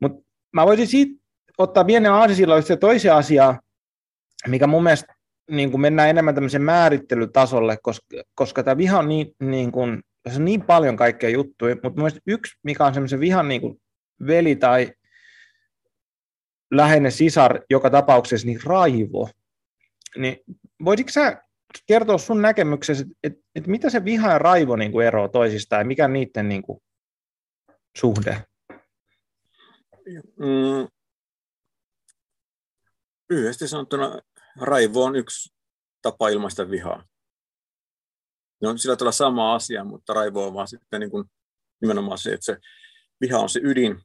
Mutta 0.00 0.28
mä 0.52 0.66
voisin 0.66 0.86
siitä 0.86 1.22
ottaa 1.58 1.84
pienen 1.84 2.12
aasisilloin 2.12 2.62
se 2.62 2.76
toisen 2.76 3.14
asiaa, 3.14 3.60
mikä 4.48 4.66
mun 4.66 4.82
mielestä 4.82 5.14
niin 5.50 5.70
kuin 5.70 5.80
mennään 5.80 6.08
enemmän 6.08 6.34
tämmöisen 6.34 6.62
määrittelytasolle, 6.62 7.78
koska, 7.82 8.06
koska 8.34 8.62
tämä 8.62 8.76
viha 8.76 8.98
on 8.98 9.08
niin, 9.08 9.34
niin 9.40 9.72
kuin, 9.72 10.02
tässä 10.22 10.40
on 10.40 10.44
niin 10.44 10.62
paljon 10.62 10.96
kaikkea 10.96 11.30
juttuja, 11.30 11.76
mutta 11.82 12.00
mun 12.00 12.10
yksi, 12.26 12.58
mikä 12.62 12.86
on 12.86 12.94
semmoisen 12.94 13.20
vihan 13.20 13.48
niin 13.48 13.60
kuin 13.60 13.82
veli 14.26 14.56
tai 14.56 14.92
läheinen 16.70 17.12
sisar 17.12 17.60
joka 17.70 17.90
tapauksessa, 17.90 18.46
niin 18.46 18.60
raivo. 18.64 19.28
Niin 20.16 20.36
voisitko 20.84 21.12
sä 21.12 21.42
kertoa 21.86 22.18
sun 22.18 22.42
näkemyksesi, 22.42 23.02
että 23.02 23.14
et, 23.22 23.44
et 23.54 23.66
mitä 23.66 23.90
se 23.90 24.04
viha 24.04 24.32
ja 24.32 24.38
raivo 24.38 24.76
niin 24.76 24.92
kuin 24.92 25.06
eroaa 25.06 25.28
toisistaan 25.28 25.80
ja 25.80 25.86
mikä 25.86 26.08
niiden 26.08 26.48
niin 26.48 26.62
kuin, 26.62 26.78
suhde? 27.98 28.44
Mm. 30.38 30.88
Lyhyesti 33.30 33.68
sanottuna 33.68 34.20
raivo 34.60 35.04
on 35.04 35.16
yksi 35.16 35.54
tapa 36.02 36.28
ilmaista 36.28 36.70
vihaa. 36.70 37.04
Ne 38.62 38.68
on 38.68 38.78
sillä 38.78 38.96
tavalla 38.96 39.12
sama 39.12 39.54
asia, 39.54 39.84
mutta 39.84 40.14
raivo 40.14 40.46
on 40.46 40.54
vaan 40.54 40.68
sitten 40.68 41.00
niin 41.00 41.10
kuin 41.10 41.24
nimenomaan 41.80 42.18
se, 42.18 42.32
että 42.32 42.44
se 42.44 42.56
viha 43.20 43.38
on 43.38 43.48
se 43.48 43.60
ydin 43.62 44.02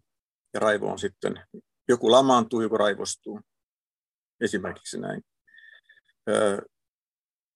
ja 0.54 0.60
raivo 0.60 0.92
on 0.92 1.00
sitten 1.00 1.46
joku 1.88 2.12
lamaantuu, 2.12 2.62
joku 2.62 2.78
raivostuu. 2.78 3.42
Esimerkiksi 4.42 5.00
näin. 5.00 5.22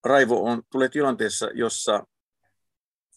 Raivo 0.04 0.44
on, 0.44 0.64
tulee 0.72 0.90
tilanteessa, 0.90 1.50
jossa, 1.54 2.04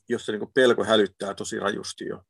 jossa 0.09 0.33
niin 0.33 0.53
pelko 0.55 0.85
hälyttää 0.85 1.35
tosi 1.35 1.59
rajusti 1.59 2.07
jo. 2.07 2.22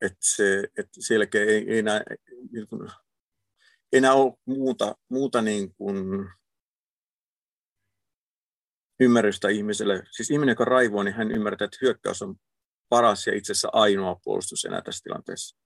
Että 0.00 0.18
se, 0.20 0.68
et 0.78 0.88
ei, 1.34 1.70
ei 1.70 1.82
kuin, 2.68 2.90
enää 3.96 4.12
ole 4.12 4.34
muuta, 4.46 4.94
muuta 5.08 5.42
niin 5.42 5.74
kuin 5.74 5.96
ymmärrystä 9.00 9.48
ihmiselle. 9.48 10.02
Siis 10.10 10.30
ihminen, 10.30 10.52
joka 10.52 10.64
raivoo, 10.64 11.02
niin 11.02 11.14
hän 11.14 11.30
ymmärtää, 11.30 11.64
että 11.64 11.78
hyökkäys 11.82 12.22
on 12.22 12.36
paras 12.88 13.26
ja 13.26 13.34
itse 13.34 13.52
asiassa 13.52 13.68
ainoa 13.72 14.20
puolustus 14.24 14.64
enää 14.64 14.82
tässä 14.82 15.02
tilanteessa. 15.02 15.56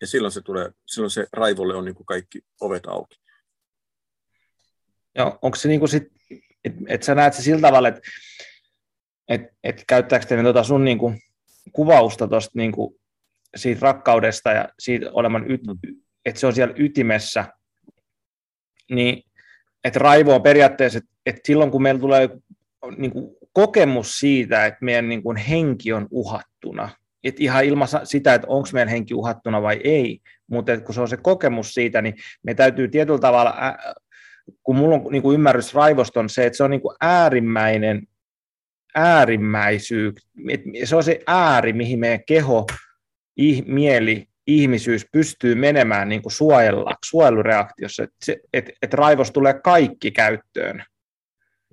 Ja 0.00 0.06
silloin 0.06 0.32
se, 0.32 0.40
tulee, 0.40 0.70
silloin 0.86 1.10
se 1.10 1.26
raivolle 1.32 1.74
on 1.74 1.84
niin 1.84 1.94
kuin 1.94 2.06
kaikki 2.06 2.40
ovet 2.60 2.86
auki. 2.86 3.16
Joo, 5.14 5.38
onko 5.42 5.56
se 5.56 5.68
niin 5.68 5.80
kuin 5.80 5.88
sit, 5.88 6.02
että 6.64 6.80
et 6.88 7.02
sä 7.02 7.14
näet 7.14 7.34
se 7.34 7.42
sillä 7.42 7.60
tavalla, 7.60 7.88
että 7.88 8.00
et, 9.28 9.40
et 9.64 9.84
käyttääkö 9.88 10.26
te 10.26 10.42
tuota 10.42 10.64
sun 10.64 10.84
niin 10.84 10.98
kuin 10.98 11.20
kuvausta 11.72 12.28
tuosta 12.28 12.50
niin 12.54 12.72
kuin 12.72 13.00
siitä 13.56 13.80
rakkaudesta 13.80 14.50
ja 14.50 14.68
siitä 14.78 15.10
oleman, 15.12 15.50
yt, 15.50 15.60
mm. 15.66 16.02
Että 16.24 16.40
se 16.40 16.46
on 16.46 16.54
siellä 16.54 16.74
ytimessä, 16.78 17.44
niin 18.90 19.22
että 19.84 19.98
raivo 19.98 20.34
on 20.34 20.42
periaatteessa, 20.42 20.98
että, 20.98 21.10
että 21.26 21.40
silloin 21.44 21.70
kun 21.70 21.82
meillä 21.82 22.00
tulee 22.00 22.28
niin 22.96 23.10
kuin 23.10 23.36
kokemus 23.52 24.18
siitä, 24.18 24.66
että 24.66 24.84
meidän 24.84 25.08
niin 25.08 25.22
kuin 25.22 25.36
henki 25.36 25.92
on 25.92 26.08
uhattuna, 26.10 26.88
että 27.24 27.42
ihan 27.42 27.64
ilman 27.64 27.88
sitä, 28.04 28.34
että 28.34 28.46
onko 28.48 28.68
meidän 28.72 28.88
henki 28.88 29.14
uhattuna 29.14 29.62
vai 29.62 29.80
ei, 29.84 30.20
mutta 30.46 30.80
kun 30.80 30.94
se 30.94 31.00
on 31.00 31.08
se 31.08 31.16
kokemus 31.16 31.74
siitä, 31.74 32.02
niin 32.02 32.14
me 32.42 32.54
täytyy 32.54 32.88
tietyllä 32.88 33.18
tavalla, 33.18 33.54
kun 34.62 34.76
mulla 34.76 34.94
on 34.96 35.06
niin 35.10 35.22
kuin 35.22 35.34
ymmärrys 35.34 35.74
raivosta 35.74 36.20
on 36.20 36.28
se, 36.28 36.46
että 36.46 36.56
se 36.56 36.64
on 36.64 36.70
niin 36.70 36.80
kuin 36.80 36.96
äärimmäinen 37.00 38.02
äärimmäisyys, 38.94 40.14
se 40.84 40.96
on 40.96 41.04
se 41.04 41.20
ääri, 41.26 41.72
mihin 41.72 41.98
meidän 41.98 42.24
keho, 42.26 42.66
mieli, 43.66 44.28
ihmisyys 44.46 45.06
pystyy 45.12 45.54
menemään 45.54 46.08
niin 46.08 46.22
kuin 46.22 46.32
suojella, 46.32 46.94
suojelureaktiossa, 47.04 48.02
että 48.02 48.42
et, 48.52 48.70
et 48.82 48.94
raivos 48.94 49.30
tulee 49.30 49.54
kaikki 49.54 50.10
käyttöön. 50.10 50.84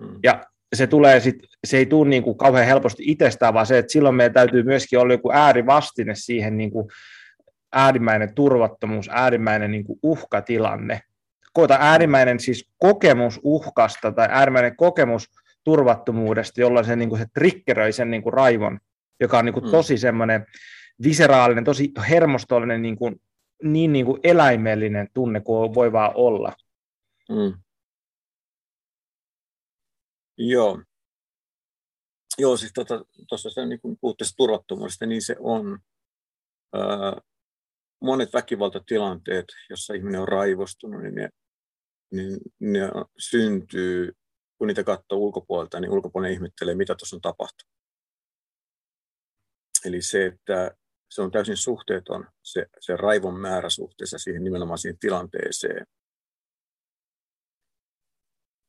Hmm. 0.02 0.20
Ja 0.24 0.44
se, 0.76 0.88
tulee 0.88 1.20
sit, 1.20 1.36
se 1.68 1.78
ei 1.78 1.86
tule 1.86 2.10
niin 2.10 2.24
kuin 2.24 2.38
kauhean 2.38 2.66
helposti 2.66 3.04
itsestään, 3.06 3.54
vaan 3.54 3.66
se, 3.66 3.78
että 3.78 3.92
silloin 3.92 4.16
meidän 4.16 4.34
täytyy 4.34 4.64
myöskin 4.64 5.00
olla 5.00 5.14
joku 5.14 5.32
äärivastine 5.32 6.16
siihen 6.16 6.58
niin 6.58 6.72
kuin 6.72 6.88
äärimmäinen 7.74 8.36
turvattomuus, 8.36 9.10
äärimmäinen 9.12 9.72
niin 9.72 9.84
kuin 9.84 10.00
uhkatilanne. 10.04 11.02
Koita 11.54 11.78
äärimmäinen 11.80 12.40
siis 12.40 12.70
kokemus 12.78 13.40
uhkasta 13.44 14.12
tai 14.12 14.28
äärimmäinen 14.32 14.76
kokemus 14.76 15.30
turvattomuudesta, 15.64 16.62
jolloin 16.62 16.86
se, 16.86 16.96
niin 16.96 17.10
kuin 17.10 17.20
se 17.20 17.26
triggeröi 17.34 17.92
sen 17.92 18.12
niin 18.12 18.24
kuin 18.24 18.34
raivon, 18.34 18.80
joka 19.20 19.40
on 19.40 19.46
niin 19.46 19.54
kuin 19.54 19.66
mm. 19.66 19.72
tosi 19.72 19.98
semmoinen 19.98 20.46
viseraalinen, 21.04 21.64
tosi 21.64 21.91
hermostollinen, 22.10 22.82
niin, 22.82 22.97
kuin, 22.97 23.22
niin, 23.64 23.93
niin 23.93 24.06
kuin 24.06 24.20
eläimellinen 24.24 25.10
tunne 25.14 25.39
kuin 25.39 25.74
voi 25.74 25.91
vaan 25.91 26.12
olla. 26.16 26.54
Mm. 27.30 27.62
Joo. 30.38 30.84
Joo, 32.38 32.58
siis 32.58 32.72
tuossa 32.74 33.06
tota, 33.30 33.50
se 33.50 33.66
niin 33.66 33.80
puhuttiin 34.02 34.30
turvattomuudesta, 34.38 35.06
niin 35.06 35.22
se 35.22 35.36
on. 35.39 35.80
Öö, 36.76 37.22
monet 38.02 38.34
väkivaltatilanteet, 38.34 39.45
jossa 39.70 39.93
ihminen 39.93 40.22
on 40.22 40.28
raivostunut, 40.28 41.02
niin 41.02 41.16
ne, 41.16 41.30
niin 42.12 42.39
ne 42.60 42.80
syntyy, 43.18 44.14
kun 44.58 44.68
niitä 44.68 44.84
katsoo 44.84 45.20
ulkopuolelta, 45.20 45.80
niin 45.80 45.91
ulkopuolinen 45.91 46.34
ihmettelee, 46.34 46.76
mitä 46.76 46.95
tuossa 46.95 47.16
on 47.16 47.22
tapahtunut. 47.22 47.74
Eli 49.86 50.02
se, 50.02 50.26
että 50.26 50.78
se 51.10 51.22
on 51.22 51.32
täysin 51.32 51.57
suhteeton, 51.57 52.28
se, 52.43 52.66
se 52.80 52.97
raivon 52.97 53.39
määrä 53.39 53.70
suhteessa 53.70 54.18
siihen 54.18 54.43
nimenomaan 54.43 54.78
siihen 54.78 54.99
tilanteeseen. 54.99 55.86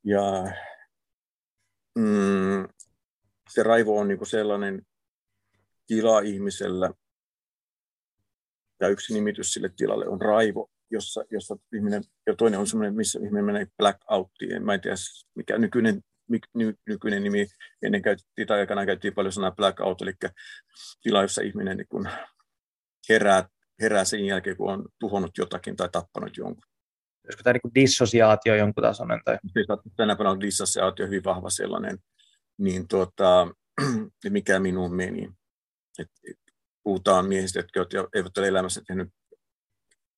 Ja 0.05 0.45
mm, 1.99 2.69
se 3.51 3.63
raivo 3.63 3.99
on 3.99 4.09
niin 4.09 4.27
sellainen 4.27 4.83
tila 5.87 6.21
ihmisellä, 6.21 6.91
ja 8.81 8.89
yksi 8.89 9.15
nimitys 9.15 9.53
sille 9.53 9.71
tilalle 9.77 10.09
on 10.09 10.21
raivo, 10.21 10.71
jossa, 10.91 11.25
jossa 11.31 11.57
ihminen, 11.75 12.03
ja 12.27 12.37
toinen 12.37 12.61
on 12.61 12.67
semmoinen, 12.67 12.95
missä 12.95 13.19
ihminen 13.23 13.45
menee 13.45 13.67
blackouttiin. 13.77 14.65
Mä 14.65 14.75
en 14.75 14.81
tiedä, 14.81 14.97
mikä 15.35 15.59
nykyinen, 15.59 16.03
ny, 16.55 16.75
nykyinen 16.87 17.23
nimi, 17.23 17.47
ennen 17.83 18.03
käytettiin, 18.03 18.47
tai 18.47 18.59
aikanaan 18.61 18.87
käytettiin 18.87 19.15
paljon 19.15 19.33
sanaa 19.33 19.51
blackout, 19.51 20.03
eli 20.03 20.13
tila, 21.03 21.23
jossa 21.23 21.43
ihminen 21.43 21.77
niin 21.77 21.89
kun 21.89 22.09
herää, 23.09 23.49
herää 23.81 24.05
sen 24.05 24.25
jälkeen, 24.25 24.57
kun 24.57 24.73
on 24.73 24.89
tuhonnut 24.99 25.39
jotakin 25.39 25.77
tai 25.77 25.89
tappanut 25.93 26.37
jonkun. 26.37 26.65
Olisiko 27.25 27.43
tämä 27.43 27.53
niin 27.53 27.75
dissosiaatio 27.75 28.55
jonkun 28.55 28.83
tasoinen? 28.83 29.21
Tai? 29.25 29.39
Siis 29.53 29.67
tänä 29.97 30.17
päivänä 30.17 30.31
on 30.31 30.41
dissosiaatio 30.41 31.07
hyvin 31.07 31.25
vahva 31.25 31.51
sellainen, 31.51 31.99
niin 32.59 32.89
tuota, 32.89 33.49
mikä 34.29 34.59
minuun 34.59 34.95
meni. 34.95 35.31
Et, 35.99 36.09
et, 36.31 36.39
puhutaan 36.83 37.27
miehistä, 37.27 37.59
jotka 37.59 38.09
eivät 38.15 38.39
ole 38.39 38.49
elämässä 38.49 38.83
tehnyt 38.87 39.09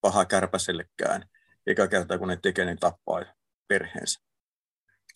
pahaa 0.00 0.24
kärpäsellekään. 0.24 1.24
Eikä 1.66 1.88
kertaa, 1.88 2.18
kun 2.18 2.28
ne 2.28 2.38
tekee, 2.42 2.64
niin 2.64 2.78
tappaa 2.78 3.22
perheensä. 3.68 4.20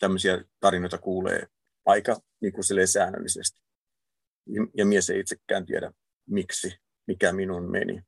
Tämmöisiä 0.00 0.44
tarinoita 0.60 0.98
kuulee 0.98 1.46
aika 1.84 2.16
niin 2.40 2.52
kuin 2.52 2.88
säännöllisesti. 2.88 3.60
Ja 4.76 4.86
mies 4.86 5.10
ei 5.10 5.20
itsekään 5.20 5.66
tiedä, 5.66 5.92
miksi, 6.26 6.78
mikä 7.06 7.32
minun 7.32 7.70
meni. 7.70 8.02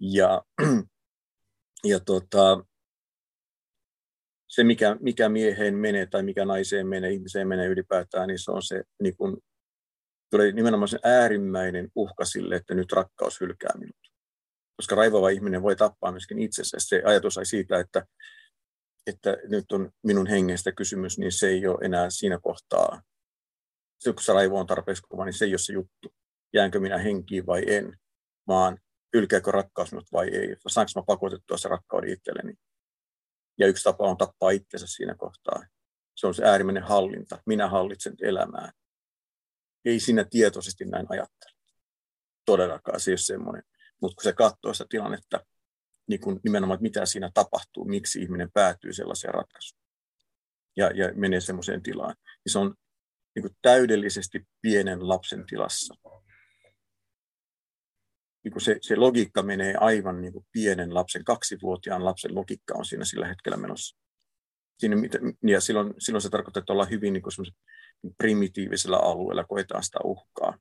Ja, 0.00 0.42
ja 1.90 2.00
tota, 2.00 2.64
se, 4.48 4.64
mikä, 4.64 4.96
mikä 5.00 5.28
mieheen 5.28 5.74
menee 5.74 6.06
tai 6.06 6.22
mikä 6.22 6.44
naiseen 6.44 6.86
menee, 6.86 7.10
ihmiseen 7.10 7.48
menee 7.48 7.66
ylipäätään, 7.66 8.28
niin 8.28 8.38
se 8.38 8.50
on 8.50 8.62
se 8.62 8.82
niin 9.02 9.16
kuin, 9.16 9.36
tulee 10.30 10.52
nimenomaan 10.52 10.88
se 10.88 10.98
äärimmäinen 11.02 11.88
uhka 11.94 12.24
sille, 12.24 12.56
että 12.56 12.74
nyt 12.74 12.92
rakkaus 12.92 13.40
hylkää 13.40 13.72
minut. 13.78 13.96
Koska 14.76 14.94
raivava 14.94 15.28
ihminen 15.28 15.62
voi 15.62 15.76
tappaa 15.76 16.12
myöskin 16.12 16.38
itsensä. 16.38 16.76
Se 16.80 17.02
ajatus 17.04 17.38
siitä, 17.42 17.78
että, 17.78 18.06
että 19.06 19.36
nyt 19.48 19.72
on 19.72 19.90
minun 20.02 20.26
hengestä 20.26 20.72
kysymys, 20.72 21.18
niin 21.18 21.32
se 21.32 21.48
ei 21.48 21.66
ole 21.66 21.78
enää 21.82 22.10
siinä 22.10 22.38
kohtaa. 22.42 23.02
Se, 23.98 24.12
kun 24.12 24.22
se 24.22 24.32
raivo 24.32 24.60
on 24.60 24.66
tarpeeksi 24.66 25.02
kova, 25.08 25.24
niin 25.24 25.32
se 25.32 25.44
ei 25.44 25.52
ole 25.52 25.58
se 25.58 25.72
juttu. 25.72 26.14
Jäänkö 26.54 26.80
minä 26.80 26.98
henkiin 26.98 27.46
vai 27.46 27.62
en, 27.66 27.98
vaan 28.48 28.78
hylkääkö 29.16 29.50
rakkaus 29.50 29.92
minut 29.92 30.12
vai 30.12 30.28
ei. 30.28 30.56
Saanko 30.68 30.90
mä 30.96 31.02
pakotettua 31.06 31.56
se 31.56 31.68
rakkauden 31.68 32.10
itselleni. 32.10 32.54
Ja 33.58 33.66
yksi 33.66 33.84
tapa 33.84 34.04
on 34.04 34.16
tappaa 34.16 34.50
itsensä 34.50 34.86
siinä 34.86 35.14
kohtaa. 35.14 35.66
Se 36.16 36.26
on 36.26 36.34
se 36.34 36.44
äärimmäinen 36.44 36.82
hallinta. 36.82 37.42
Minä 37.46 37.68
hallitsen 37.68 38.14
elämää 38.22 38.72
ei 39.84 40.00
siinä 40.00 40.24
tietoisesti 40.30 40.84
näin 40.84 41.06
ajattele. 41.08 41.52
Todellakaan 42.44 43.00
se 43.00 43.10
ei 43.10 43.12
ole 43.12 43.18
semmoinen. 43.18 43.62
Mutta 44.00 44.14
kun 44.14 44.24
se 44.24 44.32
katsoo 44.32 44.72
sitä 44.72 44.86
tilannetta, 44.88 45.46
niin 46.08 46.20
kun 46.20 46.40
nimenomaan, 46.44 46.74
että 46.76 46.82
mitä 46.82 47.06
siinä 47.06 47.30
tapahtuu, 47.34 47.84
miksi 47.84 48.22
ihminen 48.22 48.50
päätyy 48.54 48.92
sellaiseen 48.92 49.34
ratkaisuun 49.34 49.86
ja, 50.76 50.90
ja 50.90 51.12
menee 51.14 51.40
semmoiseen 51.40 51.82
tilaan, 51.82 52.14
niin 52.44 52.52
se 52.52 52.58
on 52.58 52.74
niin 53.34 53.42
kuin 53.42 53.56
täydellisesti 53.62 54.48
pienen 54.62 55.08
lapsen 55.08 55.46
tilassa. 55.46 55.94
Niin 58.44 58.52
kuin 58.52 58.62
se, 58.62 58.78
se 58.80 58.96
logiikka 58.96 59.42
menee 59.42 59.74
aivan 59.80 60.20
niin 60.20 60.32
kuin 60.32 60.46
pienen 60.52 60.94
lapsen, 60.94 61.24
kaksivuotiaan 61.24 62.04
lapsen 62.04 62.34
logiikka 62.34 62.74
on 62.74 62.84
siinä 62.84 63.04
sillä 63.04 63.26
hetkellä 63.26 63.56
menossa. 63.56 63.96
Siinä, 64.78 64.96
ja 65.46 65.60
silloin, 65.60 65.94
silloin 65.98 66.22
se 66.22 66.30
tarkoittaa, 66.30 66.60
että 66.60 66.72
ollaan 66.72 66.90
hyvin 66.90 67.12
niin 67.12 67.22
kuin 67.22 67.32
primitiivisellä 68.18 68.96
alueella 68.96 69.44
koetaan 69.44 69.82
sitä 69.82 69.98
uhkaa. 70.04 70.58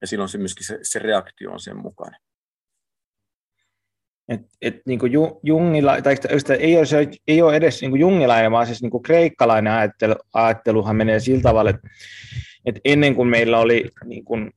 Ja 0.00 0.06
silloin 0.06 0.28
se 0.28 0.38
myöskin 0.38 0.66
se, 0.66 0.78
se 0.82 0.98
reaktio 0.98 1.50
on 1.50 1.60
sen 1.60 1.76
mukainen. 1.76 2.20
Et, 4.28 4.40
et, 4.62 4.80
niin 4.86 4.98
kuin 4.98 5.12
Jungila, 5.42 6.02
tai 6.02 6.16
ei, 6.58 6.76
ole, 6.76 6.86
se 6.86 7.08
ei 7.26 7.42
ole 7.42 7.56
edes 7.56 7.80
niin 7.80 7.90
kuin 7.90 8.00
jungilainen, 8.00 8.52
vaan 8.52 8.66
siis 8.66 8.82
niin 8.82 8.90
kuin 8.90 9.02
kreikkalainen 9.02 9.72
ajattelu, 9.72 10.14
ajatteluhan 10.32 10.96
menee 10.96 11.20
sillä 11.20 11.42
tavalla, 11.42 11.70
että, 11.70 11.88
että 12.66 12.80
ennen 12.84 13.14
kuin 13.14 13.28
meillä 13.28 13.58
oli 13.58 13.88
niin 14.04 14.24
kuin 14.24 14.50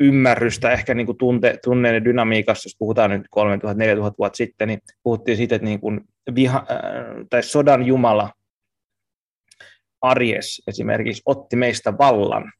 ymmärrystä 0.00 0.70
ehkä 0.70 0.94
niin 0.94 1.06
kuin 1.06 1.18
tunte, 1.18 1.58
tunneiden 1.64 2.04
dynamiikassa, 2.04 2.66
jos 2.66 2.76
puhutaan 2.78 3.10
nyt 3.10 3.22
3000-4000 3.22 4.14
vuotta 4.18 4.36
sitten, 4.36 4.68
niin 4.68 4.80
puhuttiin 5.02 5.36
siitä, 5.36 5.54
että 5.54 5.66
niin 5.66 5.80
kuin 5.80 6.00
viha, 6.34 6.66
äh, 6.70 7.26
tai 7.30 7.42
sodan 7.42 7.86
jumala 7.86 8.30
Aries 10.02 10.62
esimerkiksi 10.66 11.22
otti 11.26 11.56
meistä 11.56 11.98
vallan. 11.98 12.52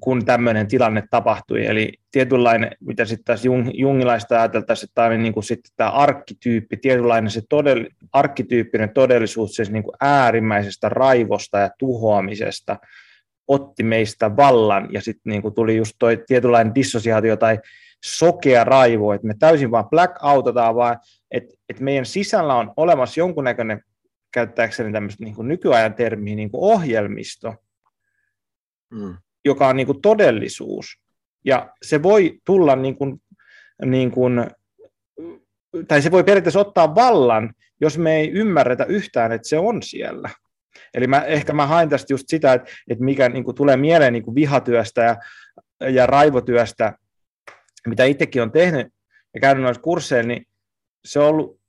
Kun 0.00 0.24
tämmöinen 0.24 0.68
tilanne 0.68 1.02
tapahtui. 1.10 1.66
Eli 1.66 1.92
tietynlainen, 2.10 2.70
mitä 2.80 3.04
sitten 3.04 3.24
taas 3.24 3.44
jung, 3.44 3.70
jungilaista 3.74 4.38
ajateltaisiin, 4.38 4.88
että 4.88 4.94
tämä 4.94 5.16
niin 5.16 5.32
kuin 5.32 5.44
sitten 5.44 5.72
tämä 5.76 5.90
arkkityyppi, 5.90 6.76
tietynlainen 6.76 7.30
se 7.30 7.42
todell, 7.48 7.84
arkkityyppinen 8.12 8.90
todellisuus 8.90 9.54
siis 9.54 9.70
niin 9.70 9.82
kuin 9.82 9.96
äärimmäisestä 10.00 10.88
raivosta 10.88 11.58
ja 11.58 11.70
tuhoamisesta 11.78 12.76
otti 13.48 13.82
meistä 13.82 14.36
vallan, 14.36 14.88
ja 14.92 15.00
sitten 15.00 15.30
niin 15.30 15.54
tuli 15.54 15.76
just 15.76 15.92
toi 15.98 16.22
tietynlainen 16.26 16.74
dissosiaatio 16.74 17.36
tai 17.36 17.58
sokea 18.04 18.64
raivo, 18.64 19.12
että 19.12 19.26
me 19.26 19.34
täysin 19.38 19.70
vaan 19.70 19.88
blackoutetaan, 19.88 20.74
vaan 20.74 20.98
että, 21.30 21.54
että 21.68 21.84
meidän 21.84 22.06
sisällä 22.06 22.54
on 22.54 22.72
olemassa 22.76 23.20
jonkunnäköinen 23.20 23.82
käyttääkseni 24.32 24.92
tämmöistä 24.92 25.24
niin 25.24 25.34
nykyajan 25.42 25.94
termiä, 25.94 26.36
niin 26.36 26.50
ohjelmisto, 26.52 27.54
mm. 28.90 29.16
joka 29.44 29.68
on 29.68 29.76
niin 29.76 29.86
kuin 29.86 30.02
todellisuus. 30.02 31.00
Ja 31.44 31.74
se 31.82 32.02
voi 32.02 32.40
tulla 32.44 32.76
niin 32.76 32.96
kuin, 32.96 33.22
niin 33.84 34.10
kuin, 34.10 34.46
tai 35.88 36.02
se 36.02 36.10
voi 36.10 36.24
periaatteessa 36.24 36.60
ottaa 36.60 36.94
vallan, 36.94 37.54
jos 37.80 37.98
me 37.98 38.16
ei 38.16 38.30
ymmärretä 38.30 38.84
yhtään, 38.84 39.32
että 39.32 39.48
se 39.48 39.58
on 39.58 39.82
siellä. 39.82 40.30
Eli 40.94 41.06
mä, 41.06 41.24
ehkä 41.24 41.52
mä 41.52 41.66
hain 41.66 41.88
tästä 41.88 42.12
just 42.12 42.24
sitä, 42.28 42.52
että, 42.52 42.70
että 42.88 43.04
mikä 43.04 43.28
niin 43.28 43.44
kuin 43.44 43.54
tulee 43.54 43.76
mieleen 43.76 44.12
niin 44.12 44.22
kuin 44.22 44.34
vihatyöstä 44.34 45.02
ja, 45.02 45.16
ja 45.90 46.06
raivotyöstä, 46.06 46.92
mitä 47.86 48.04
itsekin 48.04 48.42
on 48.42 48.52
tehnyt 48.52 48.86
ja 49.34 49.40
käynyt 49.40 49.64
noissa 49.64 49.82
kursseilla, 49.82 50.28
niin 50.28 50.46
se 51.04 51.18
on 51.18 51.26
ollut 51.26 51.59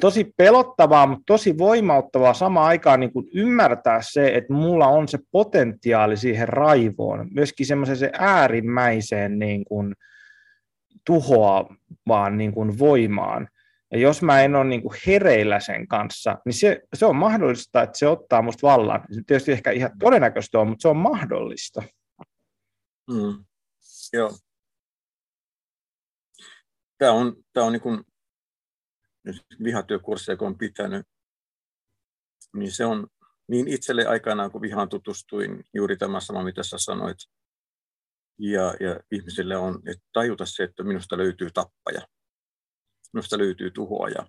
tosi 0.00 0.32
pelottavaa, 0.36 1.06
mutta 1.06 1.22
tosi 1.26 1.58
voimauttavaa 1.58 2.34
samaan 2.34 2.66
aikaan 2.66 3.00
niin 3.00 3.12
kuin 3.12 3.26
ymmärtää 3.34 3.98
se, 4.02 4.34
että 4.34 4.52
mulla 4.52 4.86
on 4.86 5.08
se 5.08 5.18
potentiaali 5.30 6.16
siihen 6.16 6.48
raivoon, 6.48 7.28
myöskin 7.30 7.66
semmoiseen 7.66 7.98
se 7.98 8.10
äärimmäiseen 8.18 9.38
niin 9.38 9.64
kuin 9.64 9.94
tuhoavaan 11.06 12.38
niin 12.38 12.52
kuin 12.52 12.78
voimaan. 12.78 13.48
Ja 13.92 13.98
jos 13.98 14.22
mä 14.22 14.42
en 14.42 14.54
ole 14.54 14.64
niin 14.64 14.82
kuin 14.82 14.94
hereillä 15.06 15.60
sen 15.60 15.88
kanssa, 15.88 16.38
niin 16.44 16.54
se, 16.54 16.80
se 16.94 17.06
on 17.06 17.16
mahdollista, 17.16 17.82
että 17.82 17.98
se 17.98 18.06
ottaa 18.06 18.42
musta 18.42 18.66
vallan. 18.66 19.04
Se 19.10 19.22
tietysti 19.26 19.52
ehkä 19.52 19.70
ihan 19.70 19.90
todennäköistä 19.98 20.58
on, 20.58 20.68
mutta 20.68 20.82
se 20.82 20.88
on 20.88 20.96
mahdollista. 20.96 21.82
Mm. 23.10 23.44
Joo. 24.12 24.30
Tämä 26.98 27.12
on, 27.12 27.36
tämä 27.52 27.66
on 27.66 27.72
niin 27.72 27.82
kuin 27.82 28.04
vihatyökursseja, 29.64 30.36
kun 30.36 30.46
on 30.46 30.58
pitänyt, 30.58 31.06
niin 32.56 32.72
se 32.72 32.84
on 32.84 33.06
niin 33.48 33.68
itselle 33.68 34.06
aikanaan, 34.06 34.50
kun 34.50 34.60
vihaan 34.60 34.88
tutustuin, 34.88 35.64
juuri 35.74 35.96
tämä 35.96 36.20
sama, 36.20 36.44
mitä 36.44 36.62
sä 36.62 36.76
sanoit, 36.78 37.18
ja, 38.38 38.74
ja 38.80 39.00
ihmisille 39.12 39.56
on, 39.56 39.82
että 39.88 40.04
tajuta 40.12 40.46
se, 40.46 40.62
että 40.62 40.82
minusta 40.82 41.18
löytyy 41.18 41.50
tappaja, 41.50 42.08
minusta 43.12 43.38
löytyy 43.38 43.70
tuhoaja. 43.70 44.26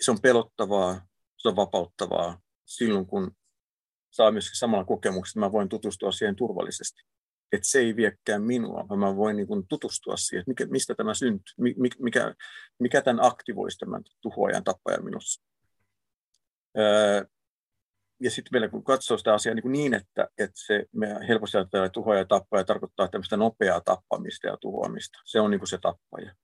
Se 0.00 0.10
on 0.10 0.20
pelottavaa, 0.20 1.06
se 1.36 1.48
on 1.48 1.56
vapauttavaa. 1.56 2.40
Silloin, 2.64 3.06
kun 3.06 3.36
saa 4.10 4.30
myös 4.30 4.50
samalla 4.52 4.84
kokemuksella, 4.84 5.46
että 5.46 5.48
mä 5.48 5.52
voin 5.52 5.68
tutustua 5.68 6.12
siihen 6.12 6.36
turvallisesti 6.36 7.02
että 7.52 7.68
se 7.68 7.78
ei 7.78 7.96
viekään 7.96 8.42
minua, 8.42 8.86
vaan 8.88 9.00
mä 9.00 9.16
voin 9.16 9.36
niin 9.36 9.46
kuin 9.46 9.66
tutustua 9.68 10.16
siihen, 10.16 10.40
että 10.40 10.50
mikä, 10.50 10.66
mistä 10.66 10.94
tämä 10.94 11.14
syntyy, 11.14 11.54
mikä, 11.98 12.34
mikä 12.78 13.02
tämän 13.02 13.24
aktivoisi 13.24 13.78
tämän 13.78 14.02
tuhoajan 14.20 14.64
tappajan 14.64 15.04
minussa. 15.04 15.42
Öö, 16.78 17.24
ja 18.20 18.30
sitten 18.30 18.48
meillä 18.52 18.68
kun 18.68 18.84
katsoo 18.84 19.18
sitä 19.18 19.34
asiaa 19.34 19.54
niin, 19.54 19.72
niin 19.72 19.94
että, 19.94 20.28
että 20.38 20.60
se, 20.66 20.84
me 20.92 21.28
helposti 21.28 21.56
ajatellaan, 21.56 21.86
että 21.86 21.94
tuhoaja 21.94 22.20
ja 22.20 22.24
tappaja 22.24 22.64
tarkoittaa 22.64 23.08
tämmöistä 23.08 23.36
nopeaa 23.36 23.80
tappamista 23.80 24.46
ja 24.46 24.56
tuhoamista. 24.60 25.18
Se 25.24 25.40
on 25.40 25.50
niin 25.50 25.58
kuin 25.60 25.68
se 25.68 25.78
tappaja. 25.78 26.34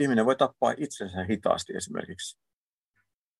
Ihminen 0.00 0.26
voi 0.26 0.36
tappaa 0.36 0.74
itsensä 0.76 1.24
hitaasti 1.24 1.72
esimerkiksi 1.76 2.38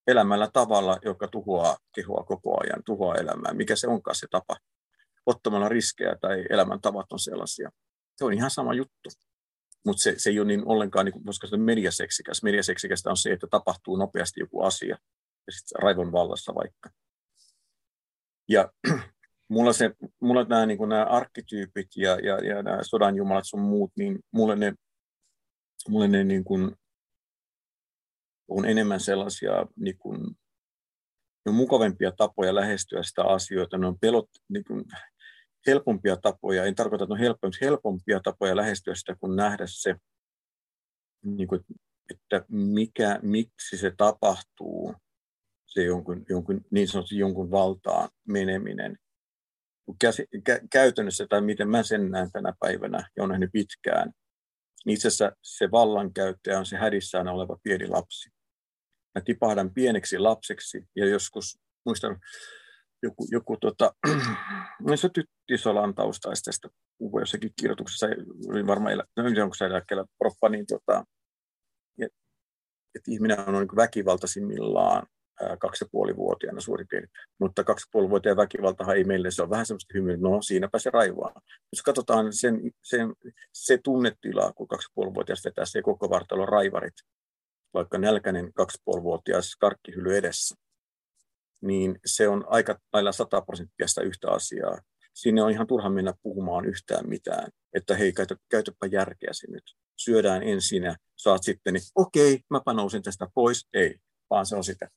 elämällä 0.06 0.50
tavalla, 0.52 0.98
joka 1.04 1.28
tuhoaa 1.28 1.76
kehoa 1.94 2.24
koko 2.24 2.60
ajan, 2.62 2.82
tuhoaa 2.84 3.16
elämää. 3.16 3.54
Mikä 3.54 3.76
se 3.76 3.88
onkaan 3.88 4.14
se 4.14 4.26
tapa? 4.30 4.56
Ottamalla 5.26 5.68
riskejä 5.68 6.16
tai 6.20 6.44
elämäntavat 6.50 7.12
on 7.12 7.18
sellaisia. 7.18 7.70
Se 8.16 8.24
on 8.24 8.32
ihan 8.32 8.50
sama 8.50 8.74
juttu. 8.74 9.08
Mutta 9.86 10.02
se, 10.02 10.14
se 10.16 10.30
ei 10.30 10.40
ole 10.40 10.46
niin 10.46 10.66
ollenkaan, 10.66 11.06
niin 11.06 11.24
koska 11.24 11.46
se 11.46 11.54
on 11.54 11.60
mediaseksikäs. 11.60 12.42
Mediaseksikästä 12.42 13.10
on 13.10 13.16
se, 13.16 13.32
että 13.32 13.46
tapahtuu 13.50 13.96
nopeasti 13.96 14.40
joku 14.40 14.62
asia 14.62 14.96
ja 15.46 15.52
sitten 15.52 15.82
raivon 15.82 16.12
vallassa 16.12 16.54
vaikka. 16.54 16.90
Ja 18.48 18.72
mulla, 19.48 19.72
se, 19.72 19.90
mulla 20.20 20.44
nämä, 20.44 20.66
niin 20.66 20.88
nämä 20.88 21.04
arkkityypit 21.04 21.88
ja, 21.96 22.10
ja, 22.10 22.36
ja 22.36 22.62
nämä 22.62 22.78
sodan 22.82 23.16
jumalat 23.16 23.44
sun 23.46 23.60
muut, 23.60 23.92
niin 23.96 24.18
mulle 24.30 24.56
ne, 24.56 24.74
mulle 25.88 26.08
ne 26.08 26.24
niin 26.24 26.44
kuin, 26.44 26.76
on 28.48 28.64
enemmän 28.64 29.00
sellaisia 29.00 29.66
niin 29.76 29.98
kuin, 29.98 30.36
ne 31.50 31.52
on 31.52 31.56
mukavampia 31.56 32.12
tapoja 32.12 32.54
lähestyä 32.54 33.02
sitä 33.02 33.24
asioita, 33.24 33.78
ne 33.78 33.86
on 33.86 33.98
pelot, 33.98 34.28
niin 34.48 34.64
kuin, 34.64 34.84
helpompia 35.66 36.16
tapoja, 36.16 36.64
en 36.64 36.74
tarkoita, 36.74 37.04
että 37.04 37.14
on 37.14 37.20
helpompia, 37.20 37.58
helpompia 37.60 38.20
tapoja 38.24 38.56
lähestyä 38.56 38.94
sitä, 38.94 39.16
kun 39.20 39.36
nähdä 39.36 39.64
se, 39.66 39.94
niin 41.24 41.48
kuin, 41.48 41.60
että 42.10 42.44
mikä, 42.48 43.18
miksi 43.22 43.76
se 43.76 43.92
tapahtuu, 43.96 44.94
se 45.66 45.82
jonkun, 45.82 46.24
jonkun, 46.28 46.60
niin 46.70 46.88
sanotusti 46.88 47.18
jonkun 47.18 47.50
valtaan 47.50 48.08
meneminen. 48.28 48.96
Käsi, 50.00 50.26
kä, 50.44 50.60
käytännössä, 50.72 51.26
tai 51.28 51.40
miten 51.40 51.68
mä 51.68 51.82
sen 51.82 52.10
näen 52.10 52.30
tänä 52.32 52.52
päivänä, 52.60 53.08
ja 53.16 53.22
olen 53.22 53.28
nähnyt 53.28 53.50
pitkään, 53.52 54.12
niin 54.86 54.94
itse 54.94 55.08
asiassa 55.08 55.36
se 55.42 55.70
vallankäyttäjä 55.70 56.58
on 56.58 56.66
se 56.66 56.76
hädissään 56.76 57.28
oleva 57.28 57.56
pieni 57.62 57.88
lapsi. 57.88 58.30
Mä 59.14 59.20
tipahdan 59.24 59.74
pieneksi 59.74 60.18
lapseksi, 60.18 60.84
ja 60.96 61.06
joskus, 61.06 61.58
muistan, 61.86 62.20
joku, 63.02 63.26
joku 63.30 63.56
tota, 63.56 63.94
se 64.94 65.08
Tyttisolan 65.08 65.94
taustaisesta 65.94 66.68
puhui 66.98 67.22
jossakin 67.22 67.50
kirjoituksessa, 67.60 68.06
oli 68.48 68.66
varmaan, 68.66 68.92
elä, 68.92 69.04
no, 69.16 69.42
onko 69.42 69.54
se 69.54 69.64
eläkkeellä 69.64 70.04
proppa, 70.18 70.48
niin 70.48 70.66
tota, 70.66 71.04
että 71.98 72.18
et 72.94 73.08
ihminen 73.08 73.48
on 73.48 73.54
niin 73.54 73.76
väkivaltaisimmillaan 73.76 75.06
kaksi 75.58 75.84
ja 75.84 75.88
puoli 75.92 76.16
vuotiaana 76.16 76.60
suurin 76.60 76.86
piirtein. 76.90 77.12
Mutta 77.40 77.64
kaksi 77.64 77.82
ja 77.82 77.88
puoli 77.92 78.10
vuotiaan 78.10 78.36
väkivaltahan 78.36 78.96
ei 78.96 79.04
meille, 79.04 79.30
se 79.30 79.42
on 79.42 79.50
vähän 79.50 79.66
semmoista 79.66 79.94
hymyä, 79.94 80.16
no 80.16 80.42
siinäpä 80.42 80.78
se 80.78 80.90
raivoaa. 80.90 81.40
Jos 81.72 81.82
katsotaan 81.82 82.32
sen, 82.32 82.60
sen, 82.84 83.14
se 83.52 83.78
tunnetila, 83.84 84.52
kun 84.52 84.68
kaksi 84.68 84.86
ja 84.86 84.92
puoli 84.94 85.14
vuotias 85.14 85.44
vetää 85.44 85.64
se 85.64 85.82
koko 85.82 86.10
vartalon 86.10 86.48
raivarit, 86.48 86.94
vaikka 87.74 87.98
nälkäinen 87.98 88.52
kaksi 88.52 88.78
ja 88.78 88.82
puoli 88.84 89.02
vuotias 89.02 89.56
karkkihyly 89.56 90.16
edessä, 90.16 90.54
niin 91.62 91.98
se 92.06 92.28
on 92.28 92.44
aika 92.48 92.78
lailla 92.92 93.12
sataprosenttia 93.12 93.88
sitä 93.88 94.00
yhtä 94.00 94.30
asiaa. 94.30 94.80
Sinne 95.14 95.42
on 95.42 95.50
ihan 95.50 95.66
turha 95.66 95.90
mennä 95.90 96.14
puhumaan 96.22 96.64
yhtään 96.64 97.08
mitään, 97.08 97.48
että 97.74 97.96
hei, 97.96 98.12
käytä, 98.12 98.36
käytäpä 98.50 98.86
järkeäsi 98.86 99.50
nyt. 99.50 99.64
Syödään 99.96 100.42
ensin 100.42 100.82
ja 100.82 100.96
saat 101.16 101.42
sitten, 101.42 101.74
niin 101.74 101.82
okei, 101.94 102.40
mä 102.50 102.72
nousin 102.72 103.02
tästä 103.02 103.26
pois. 103.34 103.68
Ei, 103.72 103.98
vaan 104.30 104.46
se 104.46 104.56
on 104.56 104.64
sitä. 104.64 104.88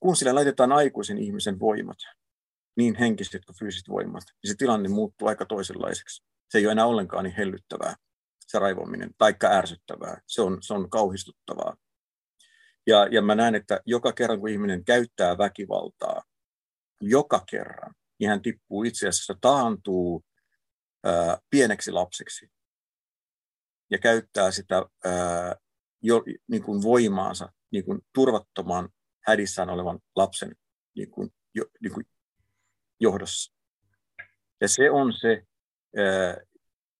Kun 0.00 0.16
sillä 0.16 0.34
laitetaan 0.34 0.72
aikuisen 0.72 1.18
ihmisen 1.18 1.60
voimat, 1.60 1.96
niin 2.76 2.94
henkiset 2.94 3.44
kuin 3.44 3.58
fyysiset 3.58 3.88
voimat, 3.88 4.22
niin 4.42 4.50
se 4.50 4.54
tilanne 4.58 4.88
muuttuu 4.88 5.28
aika 5.28 5.46
toisenlaiseksi. 5.46 6.22
Se 6.50 6.58
ei 6.58 6.66
ole 6.66 6.72
enää 6.72 6.86
ollenkaan 6.86 7.24
niin 7.24 7.36
hellyttävää, 7.36 7.94
se 8.46 8.58
raivominen, 8.58 9.10
taikka 9.18 9.46
ärsyttävää. 9.46 10.20
Se 10.26 10.42
on, 10.42 10.58
se 10.60 10.74
on 10.74 10.90
kauhistuttavaa. 10.90 11.76
Ja, 12.86 13.06
ja 13.06 13.22
mä 13.22 13.34
näen, 13.34 13.54
että 13.54 13.80
joka 13.86 14.12
kerran 14.12 14.40
kun 14.40 14.48
ihminen 14.48 14.84
käyttää 14.84 15.38
väkivaltaa, 15.38 16.22
joka 17.00 17.44
kerran, 17.50 17.94
niin 18.20 18.30
hän 18.30 18.42
tippuu 18.42 18.82
itse 18.82 19.08
asiassa, 19.08 19.34
taantuu 19.40 20.24
ää, 21.04 21.38
pieneksi 21.50 21.92
lapseksi 21.92 22.48
ja 23.90 23.98
käyttää 23.98 24.50
sitä 24.50 24.82
ää, 25.04 25.56
jo, 26.02 26.22
niin 26.48 26.62
kuin 26.62 26.82
voimaansa 26.82 27.52
niin 27.72 27.84
kuin 27.84 28.00
turvattoman 28.14 28.88
hädissään 29.26 29.70
olevan 29.70 29.98
lapsen 30.16 30.56
niin 30.96 31.10
kuin, 31.10 31.34
jo, 31.54 31.64
niin 31.82 31.92
kuin 31.92 32.06
johdossa. 33.00 33.54
Ja 34.60 34.68
se 34.68 34.90
on 34.90 35.12
se, 35.12 35.42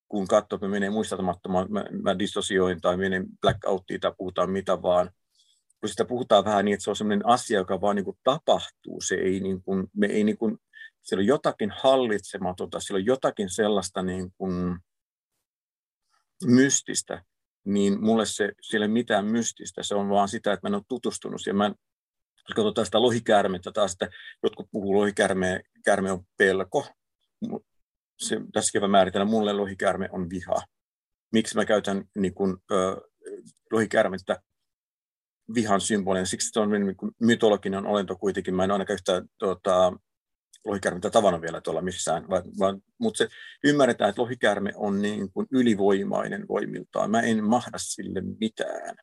kun 0.09 0.27
katsoo, 0.27 0.57
että 0.57 0.69
menee 0.69 0.91
muistamattomaan, 0.91 1.73
mä, 1.73 1.85
mä 2.03 2.19
dissosioin 2.19 2.81
tai 2.81 2.97
menen 2.97 3.27
blackouttiin 3.41 4.01
tai 4.01 4.13
puhutaan 4.19 4.51
mitä 4.51 4.83
vaan, 4.83 5.11
kun 5.81 5.89
sitä 5.89 6.05
puhutaan 6.05 6.45
vähän 6.45 6.65
niin, 6.65 6.75
että 6.75 6.85
se 6.85 6.91
on 6.91 6.97
sellainen 6.97 7.27
asia, 7.27 7.59
joka 7.59 7.81
vaan 7.81 7.97
niin 7.97 8.05
kuin 8.05 8.19
tapahtuu. 8.25 9.01
Se 9.01 9.15
ei 9.15 9.41
niin 9.41 9.63
kuin, 9.63 9.87
me 9.97 10.07
ei 10.07 10.25
niin 10.25 10.39
kuin, 10.39 10.59
siellä 11.03 11.23
on 11.23 11.27
jotakin 11.27 11.73
hallitsematonta, 11.83 12.81
siellä 12.81 12.99
on 12.99 13.07
jotakin 13.07 13.51
sellaista 13.51 14.03
niin 14.03 14.33
kuin 14.39 14.79
mystistä, 16.45 17.25
niin 17.65 18.05
mulle 18.05 18.27
se, 18.27 18.53
siellä 18.61 18.85
ei 18.85 18.93
mitään 18.93 19.25
mystistä, 19.25 19.83
se 19.83 19.95
on 19.95 20.09
vaan 20.09 20.29
sitä, 20.29 20.53
että 20.53 20.69
mä 20.69 20.69
en 20.69 20.75
ole 20.75 20.83
tutustunut 20.89 21.41
siihen. 21.41 21.57
Mä, 21.57 21.65
jos 22.35 22.55
katsotaan 22.57 22.85
sitä 22.85 23.03
lohikäärmettä 23.03 23.73
taas, 23.73 23.93
että 23.93 24.09
jotkut 24.43 24.69
puhuu 24.73 24.95
lohikäärme 24.95 25.61
käärme 25.85 26.13
on 26.13 26.25
pelko. 26.37 26.87
Se, 28.19 28.41
tässäkin 28.53 28.81
mä 28.81 28.89
määritellään, 28.89 29.31
mulle 29.31 29.53
lohikäärme 29.53 30.09
on 30.12 30.31
viha. 30.31 30.62
Miksi 31.33 31.57
mä 31.57 31.65
käytän 31.65 32.05
niin 32.17 32.35
kuin, 32.35 32.57
ö, 32.73 33.01
lohikäärmettä 33.73 34.43
vihan 35.55 35.81
symbolinen. 35.81 36.27
Siksi 36.27 36.51
se 36.53 36.61
on 36.61 36.71
niin 36.71 36.97
mytologinen 37.21 37.87
olento 37.87 38.17
kuitenkin. 38.17 38.55
Mä 38.55 38.65
en 38.65 38.71
ainakaan 38.71 38.95
yhtään 38.95 39.27
tuota, 39.39 39.93
lohikäärmettä 40.65 41.11
tavannut 41.11 41.43
vielä 41.43 41.61
tuolla 41.61 41.83
missään, 41.83 42.29
vaan, 42.29 42.83
mutta 42.99 43.19
se 43.19 43.29
ymmärretään, 43.65 44.11
että 44.11 44.23
lohikäärme 44.23 44.73
on 44.77 45.03
niin 45.03 45.33
kuin 45.33 45.47
ylivoimainen 45.51 46.49
voimiltaan. 46.49 47.11
Mä 47.11 47.21
en 47.21 47.45
mahda 47.45 47.79
sille 47.79 48.21
mitään. 48.41 48.97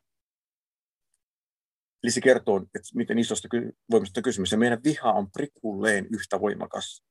Eli 2.04 2.12
se 2.12 2.20
kertoo, 2.20 2.56
että 2.56 2.88
miten 2.94 3.18
isosta 3.18 3.48
voimasta 3.90 4.18
on 4.18 4.22
kysymys. 4.22 4.52
Ja 4.52 4.58
meidän 4.58 4.80
viha 4.84 5.12
on 5.12 5.30
prikulleen 5.30 6.06
yhtä 6.10 6.40
voimakas. 6.40 7.02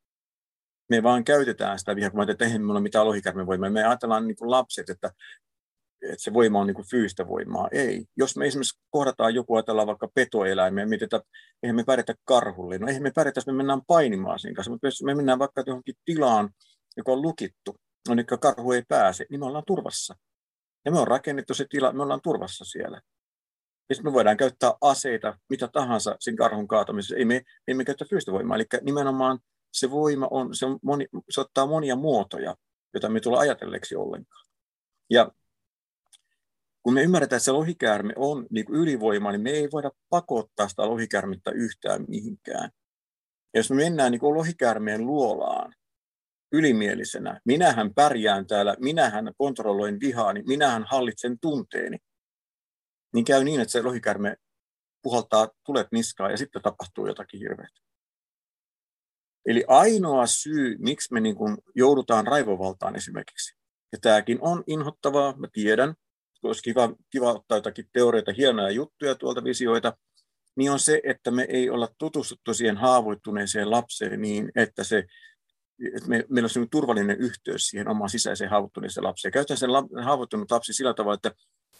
Me 0.92 1.04
vaan 1.04 1.24
käytetään 1.24 1.80
sitä 1.80 1.96
mä 2.14 2.24
että 2.32 2.46
eihän 2.46 2.62
minulla 2.62 2.80
mitään 2.80 3.06
voimaa. 3.46 3.70
Me 3.70 3.84
ajatellaan 3.84 4.28
niin 4.28 4.36
kuin 4.36 4.52
lapset, 4.52 4.90
että 4.90 5.12
että 6.02 6.24
se 6.24 6.34
voima 6.34 6.60
on 6.60 6.68
niin 6.68 6.76
kuin 6.76 6.88
fyysistä 6.90 7.28
voimaa. 7.28 7.68
Ei. 7.72 8.06
Jos 8.18 8.38
me 8.38 8.48
esimerkiksi 8.48 8.80
kohdataan 8.90 9.36
joku, 9.36 9.56
ajatellaan 9.56 9.88
vaikka 9.88 10.10
petoeläimiä, 10.16 10.86
mietitään, 10.86 11.22
että 11.22 11.32
eihän 11.64 11.76
me 11.76 11.84
pärjätä 11.84 12.14
karhulle. 12.26 12.78
No 12.78 12.88
eihän 12.88 13.04
me 13.04 13.12
pärjätä, 13.16 13.38
jos 13.38 13.48
me 13.48 13.54
mennään 13.54 13.82
painimaan 13.88 14.40
siinä 14.40 14.56
kanssa, 14.56 14.72
mutta 14.72 14.88
jos 14.88 15.04
me 15.04 15.16
mennään 15.16 15.40
vaikka 15.40 15.64
johonkin 15.66 15.96
tilaan, 16.06 16.50
joka 16.98 17.12
on 17.12 17.22
lukittu, 17.22 17.76
jonne 18.08 18.24
karhu 18.24 18.72
ei 18.72 18.84
pääse, 18.88 19.26
niin 19.30 19.40
me 19.40 19.46
ollaan 19.46 19.64
turvassa. 19.68 20.16
Ja 20.86 20.92
me 20.92 21.00
on 21.00 21.08
rakennettu 21.08 21.54
se 21.54 21.66
tila, 21.70 21.94
me 21.94 22.04
ollaan 22.04 22.22
turvassa 22.24 22.66
siellä. 22.66 23.02
Ja 23.90 23.96
me 24.04 24.14
voidaan 24.14 24.38
käyttää 24.38 24.74
aseita, 24.82 25.38
mitä 25.50 25.68
tahansa 25.68 26.16
sen 26.20 26.36
karhun 26.36 26.68
kaatamisessa. 26.68 27.16
Ei 27.16 27.26
me, 27.26 27.34
me 27.36 27.72
emme 27.72 27.86
käytä 27.86 28.06
fyysistä 28.10 28.32
voimaa. 28.32 28.56
Eli 28.56 28.66
nimenomaan 28.82 29.40
se 29.72 29.92
voima 29.92 30.28
on, 30.32 30.56
se, 30.56 30.66
on 30.66 30.80
moni, 30.84 31.08
se 31.30 31.42
ottaa 31.42 31.66
monia 31.66 31.96
muotoja, 31.96 32.56
joita 32.94 33.10
me 33.10 33.20
tulee 33.20 33.40
ajatelleeksi 33.40 33.96
ollenkaan. 33.96 34.46
Ja 35.10 35.32
kun 36.84 36.94
me 36.94 37.04
ymmärretään, 37.04 37.38
että 37.38 37.46
se 37.46 37.52
lohikäärme 37.52 38.14
on 38.16 38.48
niin 38.50 38.66
kuin 38.66 38.80
ylivoima, 38.80 39.32
niin 39.32 39.42
me 39.42 39.50
ei 39.50 39.68
voida 39.72 39.92
pakottaa 40.10 40.68
sitä 40.68 40.88
lohikäärmettä 40.88 41.52
yhtään 41.52 42.06
mihinkään. 42.08 42.70
Ja 43.54 43.60
jos 43.60 43.70
me 43.70 43.76
mennään 43.76 44.12
niin 44.12 44.20
kuin 44.20 44.36
lohikäärmeen 44.36 45.06
luolaan 45.06 45.74
ylimielisenä, 46.52 47.42
minähän 47.46 47.94
pärjään 47.94 48.48
täällä, 48.48 48.76
minähän 48.80 49.32
kontrolloin 49.38 50.00
vihaani, 50.00 50.44
minähän 50.48 50.86
hallitsen 50.90 51.40
tunteeni, 51.40 51.98
niin 53.14 53.26
käy 53.26 53.44
niin, 53.44 53.62
että 53.62 53.72
se 53.72 53.82
lohikäärme 53.82 54.36
puhaltaa 55.02 55.50
tulet 55.66 55.88
niskaan 55.92 56.32
ja 56.32 56.38
sitten 56.38 56.62
tapahtuu 56.62 57.08
jotakin 57.08 57.40
hirveää. 57.40 57.68
Eli 59.46 59.64
ainoa 59.68 60.26
syy, 60.26 60.78
miksi 60.80 61.14
me 61.14 61.20
niin 61.20 61.36
kuin 61.36 61.58
joudutaan 61.76 62.28
raivovaltaan 62.28 62.96
esimerkiksi, 62.96 63.56
ja 63.92 63.98
tämäkin 64.02 64.38
on 64.42 64.64
inhottavaa, 64.68 65.38
mä 65.38 65.48
tiedän, 65.54 65.94
olisi 66.44 66.64
kiva, 66.64 66.94
kiva 67.10 67.34
ottaa 67.34 67.58
jotakin 67.58 67.86
teorioita, 67.94 68.34
hienoja 68.38 68.70
juttuja 68.70 69.16
tuolta 69.16 69.44
visioita, 69.44 69.98
niin 70.56 70.72
on 70.72 70.80
se, 70.80 71.02
että 71.04 71.32
me 71.32 71.46
ei 71.50 71.70
olla 71.70 71.90
tutustuttu 71.98 72.54
siihen 72.54 72.78
haavoittuneeseen 72.78 73.72
lapseen 73.72 74.22
niin, 74.22 74.52
että 74.56 74.84
se 74.84 75.06
että 75.96 76.10
me, 76.10 76.26
meillä 76.30 76.50
on 76.62 76.70
turvallinen 76.70 77.18
yhteys 77.18 77.68
siihen 77.68 77.88
omaan 77.88 78.10
sisäiseen 78.10 78.50
haavoittuneeseen 78.50 79.04
lapseen. 79.04 79.32
Käytän 79.32 79.58
sen 79.58 79.70
haavoittunut 80.04 80.52
lapsi 80.52 80.74
sillä 80.74 80.94
tavalla, 80.94 81.16
että 81.16 81.32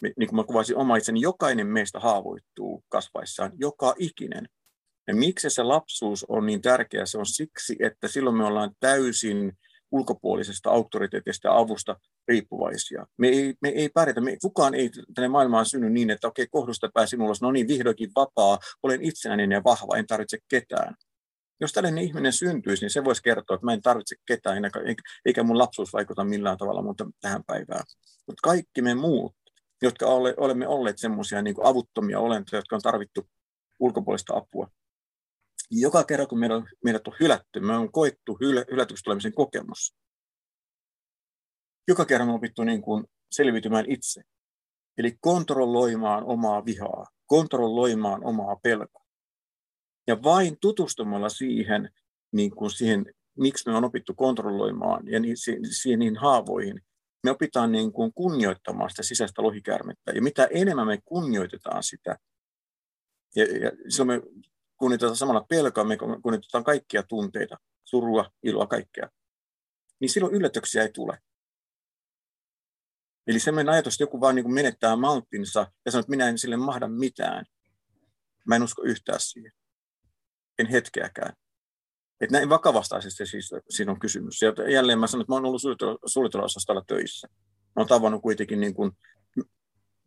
me, 0.02 0.14
niin 0.18 0.30
kuin 0.30 0.36
mä 0.36 0.44
kuvasin 0.44 0.78
oma 0.78 0.96
itseni, 0.96 1.22
jokainen 1.22 1.68
meistä 1.68 2.00
haavoittuu 2.00 2.84
kasvaessaan, 2.90 3.52
joka 3.58 3.96
ikinen. 3.98 4.50
Ja 5.08 5.16
miksi 5.16 5.50
se 5.50 5.64
lapsuus 5.64 6.26
on 6.30 6.46
niin 6.46 6.62
tärkeä? 6.62 7.06
Se 7.06 7.18
on 7.18 7.26
siksi, 7.26 7.76
että 7.80 8.08
silloin 8.08 8.36
me 8.36 8.46
ollaan 8.46 8.72
täysin 8.80 9.58
ulkopuolisesta 9.92 10.70
auktoriteetista 10.70 11.48
ja 11.48 11.58
avusta 11.58 11.96
riippuvaisia. 12.28 13.08
Me 13.18 13.28
ei, 13.28 13.54
me 13.62 13.70
ei 13.70 13.90
pärjätä, 13.90 14.22
me, 14.22 14.38
kukaan 14.42 14.74
ei 14.74 14.90
tänne 15.16 15.28
maailmaan 15.28 15.66
synny 15.66 15.90
niin, 15.90 16.10
että 16.10 16.28
okei, 16.28 16.48
kohdusta 16.52 16.90
pääsi 16.94 17.18
ulos, 17.18 17.42
no 17.42 17.52
niin, 17.52 17.68
vihdoinkin 17.68 18.12
vapaa, 18.16 18.60
olen 18.84 19.02
itsenäinen 19.02 19.52
ja 19.52 19.64
vahva, 19.64 19.98
en 19.98 20.08
tarvitse 20.08 20.38
ketään. 20.48 20.96
Jos 21.62 21.72
tällainen 21.72 22.04
ihminen 22.04 22.34
syntyisi, 22.34 22.84
niin 22.84 22.92
se 22.92 23.04
voisi 23.04 23.24
kertoa, 23.24 23.56
että 23.56 23.66
mä 23.66 23.74
en 23.74 23.82
tarvitse 23.82 24.16
ketään, 24.26 24.64
eikä 25.26 25.44
mun 25.44 25.58
lapsuus 25.58 25.94
vaikuta 25.94 26.24
millään 26.24 26.58
tavalla 26.58 26.82
muuta 26.82 27.06
tähän 27.22 27.44
päivään. 27.44 27.84
Mutta 28.28 28.42
kaikki 28.44 28.82
me 28.82 28.96
muut, 28.96 29.36
jotka 29.82 30.06
ole, 30.06 30.34
olemme 30.38 30.68
olleet 30.68 30.98
semmoisia 30.98 31.42
niin 31.42 31.56
avuttomia 31.64 32.20
olentoja, 32.20 32.58
jotka 32.58 32.76
on 32.76 32.82
tarvittu 32.82 33.28
ulkopuolista 33.80 34.38
apua. 34.38 34.68
Joka 35.72 36.04
kerran, 36.04 36.28
kun 36.28 36.40
meidät 36.40 36.58
on, 36.58 36.68
meidät 36.84 37.08
on 37.08 37.14
hylätty, 37.20 37.60
me 37.60 37.78
on 37.78 37.92
koettu 37.92 38.38
hyl, 38.42 38.66
hylätyksi 38.72 39.04
tulemisen 39.04 39.34
kokemus. 39.34 39.96
Joka 41.88 42.06
kerran 42.06 42.28
me 42.28 42.32
on 42.32 42.38
opittu 42.38 42.64
niin 42.64 42.82
kuin 42.82 43.04
selviytymään 43.32 43.86
itse. 43.88 44.22
Eli 44.98 45.18
kontrolloimaan 45.22 46.24
omaa 46.24 46.66
vihaa, 46.66 47.08
kontrolloimaan 47.26 48.24
omaa 48.24 48.56
pelkoa. 48.56 49.06
Ja 50.08 50.24
vain 50.24 50.58
tutustumalla 50.62 51.30
siihen, 51.30 51.90
niin 52.32 52.52
kuin 52.52 52.72
siihen 52.72 53.06
miksi 53.38 53.70
me 53.70 53.78
on 53.78 53.84
opittu 53.84 54.14
kontrolloimaan 54.14 55.08
ja 55.08 55.20
siihen, 55.82 56.00
niihin 56.00 56.18
haavoihin, 56.18 56.82
me 57.24 57.32
opitaan 57.32 57.72
niin 57.72 57.92
kuin 57.92 58.14
kunnioittamaan 58.14 58.90
sitä 58.90 59.04
sisäistä 59.04 59.42
lohikäärmettä. 59.42 60.12
Ja 60.12 60.22
mitä 60.22 60.48
enemmän 60.52 60.88
me 60.88 61.00
kunnioitetaan 61.06 61.84
sitä, 61.84 62.18
ja, 63.36 63.44
ja 63.44 63.72
silloin 63.90 64.22
me 64.22 64.28
kunnioitetaan 64.82 65.16
samalla 65.16 65.46
pelkoa, 65.50 65.84
me 65.84 65.98
kunnioitetaan 65.98 66.64
kaikkia 66.64 67.04
tunteita, 67.04 67.58
surua, 67.84 68.32
iloa, 68.44 68.68
kaikkea, 68.68 69.10
niin 70.00 70.10
silloin 70.10 70.36
yllätyksiä 70.36 70.82
ei 70.82 70.92
tule. 70.92 71.18
Eli 73.28 73.40
semmoinen 73.40 73.74
ajatus, 73.74 73.94
että 73.94 74.04
joku 74.04 74.22
vaan 74.22 74.36
niin 74.36 74.54
menettää 74.54 74.96
malttinsa 74.96 75.72
ja 75.86 75.92
sanoo, 75.92 76.00
että 76.00 76.10
minä 76.10 76.30
en 76.30 76.38
sille 76.38 76.58
mahda 76.58 76.88
mitään. 76.88 77.46
Mä 78.48 78.56
en 78.56 78.64
usko 78.64 78.82
yhtään 78.84 79.20
siihen. 79.20 79.52
En 80.60 80.68
hetkeäkään. 80.68 81.34
Että 82.22 82.38
näin 82.38 82.50
vakavastaisesti 82.50 83.26
siis 83.26 83.50
siinä 83.70 83.92
on 83.92 84.00
kysymys. 84.00 84.42
Ja 84.42 84.72
jälleen 84.72 85.00
mä 85.00 85.08
sanon, 85.08 85.22
että 85.22 85.32
mä 85.32 85.36
oon 85.36 85.46
ollut 85.46 85.62
suunnitteluosastolla 86.06 86.84
töissä. 86.88 87.28
Mä 87.66 87.74
oon 87.76 87.88
tavannut 87.88 88.22
kuitenkin 88.22 88.60
niin 88.60 88.74
kuin 88.74 88.92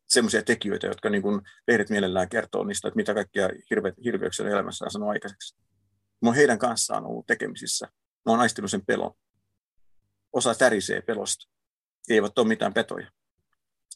semmoisia 0.09 0.43
tekijöitä, 0.43 0.87
jotka 0.87 1.11
niin 1.11 1.23
kuin 1.23 1.41
lehdet 1.69 1.91
mielellään 1.91 2.29
kertoo 2.29 2.65
niistä, 2.65 2.89
että 2.89 2.97
mitä 2.97 3.15
kaikkia 3.15 3.49
hirve, 3.71 3.93
hirveyksiä 4.05 4.49
elämässä 4.49 4.85
on 4.85 4.91
saanut 4.91 5.09
aikaiseksi. 5.09 5.57
Mä 6.23 6.29
oon 6.29 6.37
heidän 6.37 6.59
kanssaan 6.59 7.07
ollut 7.07 7.27
tekemisissä. 7.27 7.87
Mä 8.27 8.33
oon 8.33 8.41
aistinut 8.41 8.71
sen 8.71 8.87
pelon. 8.87 9.13
Osa 10.33 10.55
tärisee 10.55 11.01
pelosta. 11.01 11.49
Eivät 12.09 12.39
ole 12.39 12.49
mitään 12.49 12.75
petoja. 12.75 13.11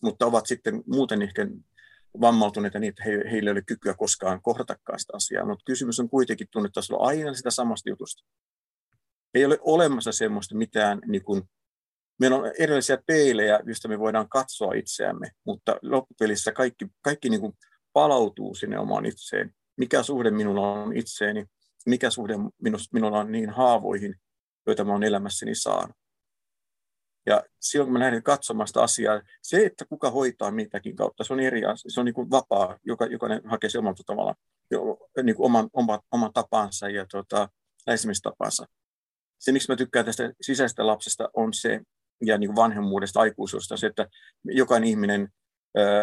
Mutta 0.03 0.27
ovat 0.27 0.47
sitten 0.47 0.83
muuten 0.87 1.23
ehkä 1.23 1.47
vammautuneita 2.21 2.79
niin, 2.79 2.89
että 2.89 3.03
he, 3.05 3.11
heillä 3.31 3.51
ei 3.51 3.53
ole 3.53 3.63
kykyä 3.63 3.95
koskaan 3.95 4.43
kohdatakaan 4.43 5.01
sitä 5.01 5.13
asiaa. 5.17 5.47
Mutta 5.47 5.65
kysymys 5.65 6.01
on 6.01 6.11
kuitenkin 6.11 6.47
tunnetasolla 6.51 7.07
aina 7.07 7.35
sitä 7.35 7.51
samasta 7.51 7.91
jutusta. 7.91 8.25
Ei 9.35 9.45
ole 9.45 9.59
olemassa 9.61 10.13
semmoista 10.13 10.57
mitään, 10.57 11.01
niin 11.07 11.25
kuin, 11.25 11.43
meillä 12.21 12.37
on 12.37 12.53
erilaisia 12.59 12.99
peilejä, 13.07 13.61
joista 13.66 13.89
me 13.89 13.99
voidaan 13.99 14.29
katsoa 14.29 14.73
itseämme, 14.75 15.31
mutta 15.47 15.77
loppupelissä 15.83 16.53
kaikki, 16.53 16.87
kaikki 17.03 17.31
niin 17.31 17.41
kuin 17.41 17.53
palautuu 17.93 18.55
sinne 18.55 18.79
omaan 18.79 19.07
itseen. 19.07 19.55
Mikä 19.77 20.03
suhde 20.03 20.31
minulla 20.31 20.73
on 20.73 20.97
itseeni, 20.97 21.47
mikä 21.87 22.11
suhde 22.11 22.35
minulla 22.93 23.19
on 23.19 23.33
niin 23.33 23.51
haavoihin, 23.51 24.14
joita 24.66 24.85
mä 24.85 24.93
olen 24.93 25.03
elämässäni 25.03 25.55
saanut. 25.55 25.97
Ja 27.27 27.45
silloin 27.61 27.87
kun 27.87 27.93
mä 27.93 27.99
lähdin 27.99 28.23
katsomaan 28.23 28.69
sitä 28.69 28.83
asiaa, 28.83 29.23
se, 29.43 29.66
että 29.66 29.85
kuka 29.85 30.11
hoitaa 30.11 30.51
mitäkin 30.51 30.97
kautta, 30.97 31.25
se 31.25 31.33
on 31.33 31.41
eri 31.41 31.64
asia. 31.64 31.91
Se 31.91 32.01
on 32.01 32.07
niin 32.07 32.14
kuin 32.14 32.31
vapaa, 32.31 32.79
joka, 32.85 33.07
jokainen 33.07 33.41
hakee 33.45 33.71
sen 33.71 33.79
omalta 33.79 34.03
tavalla, 34.07 34.35
niin 35.23 35.37
kuin 35.37 35.47
oman, 35.47 35.69
oman, 35.73 36.01
oman 36.12 36.33
tapansa 36.33 36.89
ja 36.89 37.07
tota, 37.11 37.49
lähestymistapansa. 37.87 38.66
Se, 39.39 39.53
miksi 39.53 39.73
mä 39.73 39.77
tykkään 39.77 40.05
tästä 40.05 40.33
sisäisestä 40.41 40.87
lapsesta, 40.87 41.29
on 41.35 41.55
se, 41.55 41.81
ja 42.25 42.39
niin 42.39 42.57
vanhemmuudesta, 42.57 43.21
aikuisuudesta, 43.21 43.77
se, 43.77 43.87
että 43.87 44.07
jokainen 44.45 44.89
ihminen, 44.89 45.29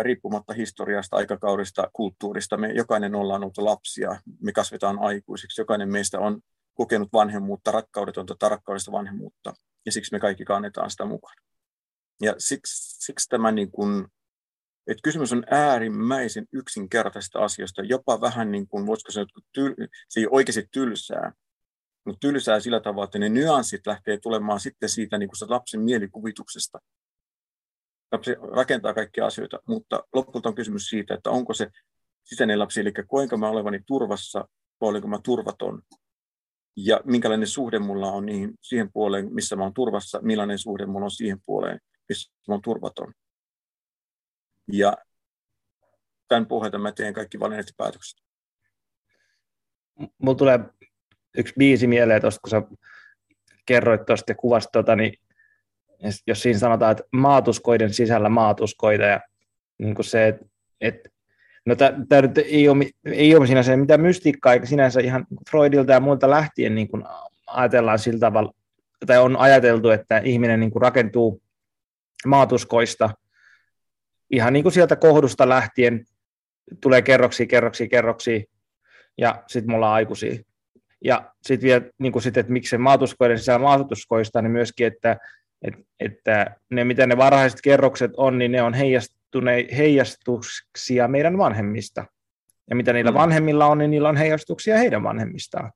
riippumatta 0.02 0.54
historiasta, 0.54 1.16
aikakaudesta, 1.18 1.90
kulttuurista, 1.94 2.58
me 2.58 2.72
jokainen 2.72 3.16
ollaan 3.16 3.42
ollut 3.42 3.58
lapsia, 3.58 4.22
me 4.42 4.52
kasvetaan 4.52 5.00
aikuisiksi, 5.00 5.62
jokainen 5.62 5.92
meistä 5.92 6.20
on 6.20 6.42
kokenut 6.74 7.10
vanhemmuutta, 7.14 7.72
rakkaudetonta 7.72 8.50
rakkaudesta 8.50 8.92
vanhemmuutta 8.92 9.54
ja 9.86 9.92
siksi 9.92 10.12
me 10.12 10.20
kaikki 10.20 10.46
kannetaan 10.46 10.92
sitä 10.92 11.06
mukana. 11.06 11.42
Ja 12.22 12.36
siksi, 12.38 13.06
siksi 13.06 13.30
tämä 13.30 13.52
niin 13.52 13.72
kuin, 13.72 14.06
että 14.88 15.02
kysymys 15.04 15.34
on 15.34 15.44
äärimmäisen 15.52 16.46
yksinkertaisesta 16.54 17.40
asiasta, 17.40 17.82
jopa 17.82 18.22
vähän 18.22 18.52
niin 18.52 18.68
kuin, 18.68 18.86
voisiko 18.86 19.12
se, 19.12 19.26
tyl, 19.52 19.76
se 20.10 20.20
ei 20.20 20.28
oikeasti 20.32 20.68
tylsää, 20.72 21.32
mutta 22.06 22.20
tylsää 22.20 22.60
sillä 22.60 22.80
tavalla, 22.80 23.04
että 23.06 23.20
ne 23.20 23.30
nyanssit 23.30 23.88
lähtee 23.88 24.18
tulemaan 24.18 24.60
sitten 24.60 24.90
siitä 24.90 25.18
niin 25.18 25.30
kuin 25.30 25.50
lapsen 25.50 25.82
mielikuvituksesta. 25.82 26.80
Lapsi 28.12 28.36
rakentaa 28.56 28.94
kaikkia 28.94 29.26
asioita, 29.26 29.60
mutta 29.68 30.04
lopulta 30.14 30.50
on 30.50 30.56
kysymys 30.56 30.90
siitä, 30.90 31.14
että 31.14 31.30
onko 31.30 31.54
se 31.54 31.68
sisäinen 32.24 32.60
lapsi, 32.60 32.80
eli 32.82 32.94
kuinka 33.08 33.38
mä 33.38 33.50
olevani 33.50 33.80
turvassa 33.88 34.48
vai 34.82 34.90
olenko 34.90 35.08
mä 35.08 35.20
turvaton 35.24 35.82
ja 36.76 37.02
minkälainen 37.04 37.48
suhde 37.48 37.80
mulla 37.80 38.12
on 38.12 38.26
niihin, 38.26 38.54
siihen 38.62 38.92
puoleen, 38.92 39.34
missä 39.34 39.56
mä 39.56 39.64
oon 39.64 39.74
turvassa, 39.74 40.20
millainen 40.22 40.60
suhde 40.60 40.86
mulla 40.86 41.06
on 41.06 41.12
siihen 41.12 41.40
puoleen, 41.46 41.80
missä 42.10 42.34
mä 42.48 42.54
oon 42.54 42.62
turvaton. 42.62 43.14
Ja 44.72 44.98
tämän 46.28 46.46
pohjalta 46.46 46.78
mä 46.78 46.92
teen 46.92 47.14
kaikki 47.14 47.40
valinnat 47.40 47.68
päätökset. 47.78 48.20
Mulla 50.18 50.38
tulee 50.38 50.60
yksi 51.38 51.54
biisi 51.58 51.88
mieleen 51.88 52.22
tuosta, 52.22 52.40
kun 52.42 52.50
sä 52.50 52.62
kerroit 53.66 54.06
tuosta 54.06 54.32
ja 54.32 54.36
kuvasit 54.36 54.72
tuota, 54.72 54.96
niin 54.96 55.14
jos 56.28 56.42
siinä 56.42 56.60
sanotaan, 56.60 56.92
että 56.92 57.04
maatuskoiden 57.12 57.94
sisällä 57.94 58.30
maatuskoita 58.30 59.04
ja 59.04 59.20
niin 59.78 59.96
kuin 59.96 60.06
se, 60.06 60.28
että, 60.28 60.46
että 60.82 61.10
No 61.66 61.76
tämä 61.76 62.22
nyt 62.22 62.38
ei 62.38 62.70
ole, 62.70 62.86
ei 63.06 63.36
ole 63.36 63.48
sinänsä 63.48 63.78
mitään 63.78 64.02
mystiikkaa, 64.02 64.54
eikä 64.54 64.66
sinänsä 64.66 65.00
ihan 65.00 65.28
Freudilta 65.50 65.92
ja 65.92 66.00
muilta 66.00 66.30
lähtien 66.30 66.76
niin 66.76 66.88
kuin 66.88 67.04
ajatellaan 67.48 68.00
sillä 68.00 68.20
tavalla, 68.20 68.54
tai 69.06 69.18
on 69.18 69.38
ajateltu, 69.38 69.90
että 69.90 70.18
ihminen 70.18 70.60
niin 70.60 70.72
kuin 70.72 70.82
rakentuu 70.82 71.42
maatuskoista 72.26 73.10
ihan 74.30 74.54
niin 74.54 74.64
kuin 74.64 74.74
sieltä 74.74 74.96
kohdusta 74.96 75.50
lähtien, 75.50 76.06
tulee 76.82 77.02
kerroksi, 77.02 77.48
kerroksi, 77.48 77.88
kerroksi, 77.90 78.50
ja 79.18 79.44
sitten 79.48 79.72
mulla 79.72 79.88
on 79.88 79.96
aikuisia. 79.96 80.40
Ja 81.06 81.32
sitten 81.42 81.68
vielä, 81.68 81.86
niin 82.00 82.12
kuin 82.12 82.24
sit, 82.24 82.38
että 82.38 82.52
miksi 82.52 82.70
se 82.70 82.78
maatuskoiden 82.78 83.40
sisällä 83.40 83.60
maatuskoista, 83.60 84.42
niin 84.42 84.52
myöskin, 84.52 84.88
että 84.88 85.18
Et, 85.62 85.74
että 86.00 86.56
ne, 86.72 86.84
mitä 86.84 87.08
ne 87.08 87.18
varhaiset 87.18 87.60
kerrokset 87.62 88.12
on, 88.18 88.38
niin 88.38 88.52
ne 88.52 88.62
on 88.62 88.74
heijastuksia 89.78 91.08
meidän 91.08 91.38
vanhemmista. 91.38 92.06
Ja 92.70 92.76
mitä 92.76 92.94
niillä 92.94 93.12
mm. 93.12 93.18
vanhemmilla 93.18 93.66
on, 93.66 93.78
niin 93.78 93.92
niillä 93.92 94.10
on 94.10 94.18
heijastuksia 94.18 94.78
heidän 94.78 95.04
vanhemmistaan. 95.04 95.72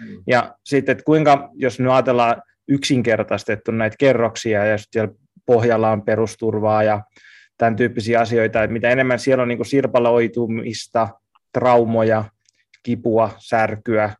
Mm. 0.00 0.22
Ja 0.26 0.54
sitten, 0.64 0.92
että 0.92 1.04
kuinka, 1.04 1.50
jos 1.54 1.80
nyt 1.80 1.92
ajatellaan 1.92 2.42
yksinkertaistettu 2.68 3.70
näitä 3.70 3.96
kerroksia 3.98 4.64
ja 4.64 4.76
siellä 4.78 5.12
pohjalla 5.46 5.90
on 5.90 6.02
perusturvaa 6.02 6.82
ja 6.82 7.02
tämän 7.58 7.76
tyyppisiä 7.76 8.20
asioita, 8.20 8.62
että 8.62 8.72
mitä 8.72 8.90
enemmän 8.90 9.18
siellä 9.18 9.42
on 9.42 9.48
niin 9.48 9.66
sirpaloitumista, 9.66 11.08
traumoja, 11.52 12.24
kipua, 12.82 13.30
särkyä, 13.38 14.14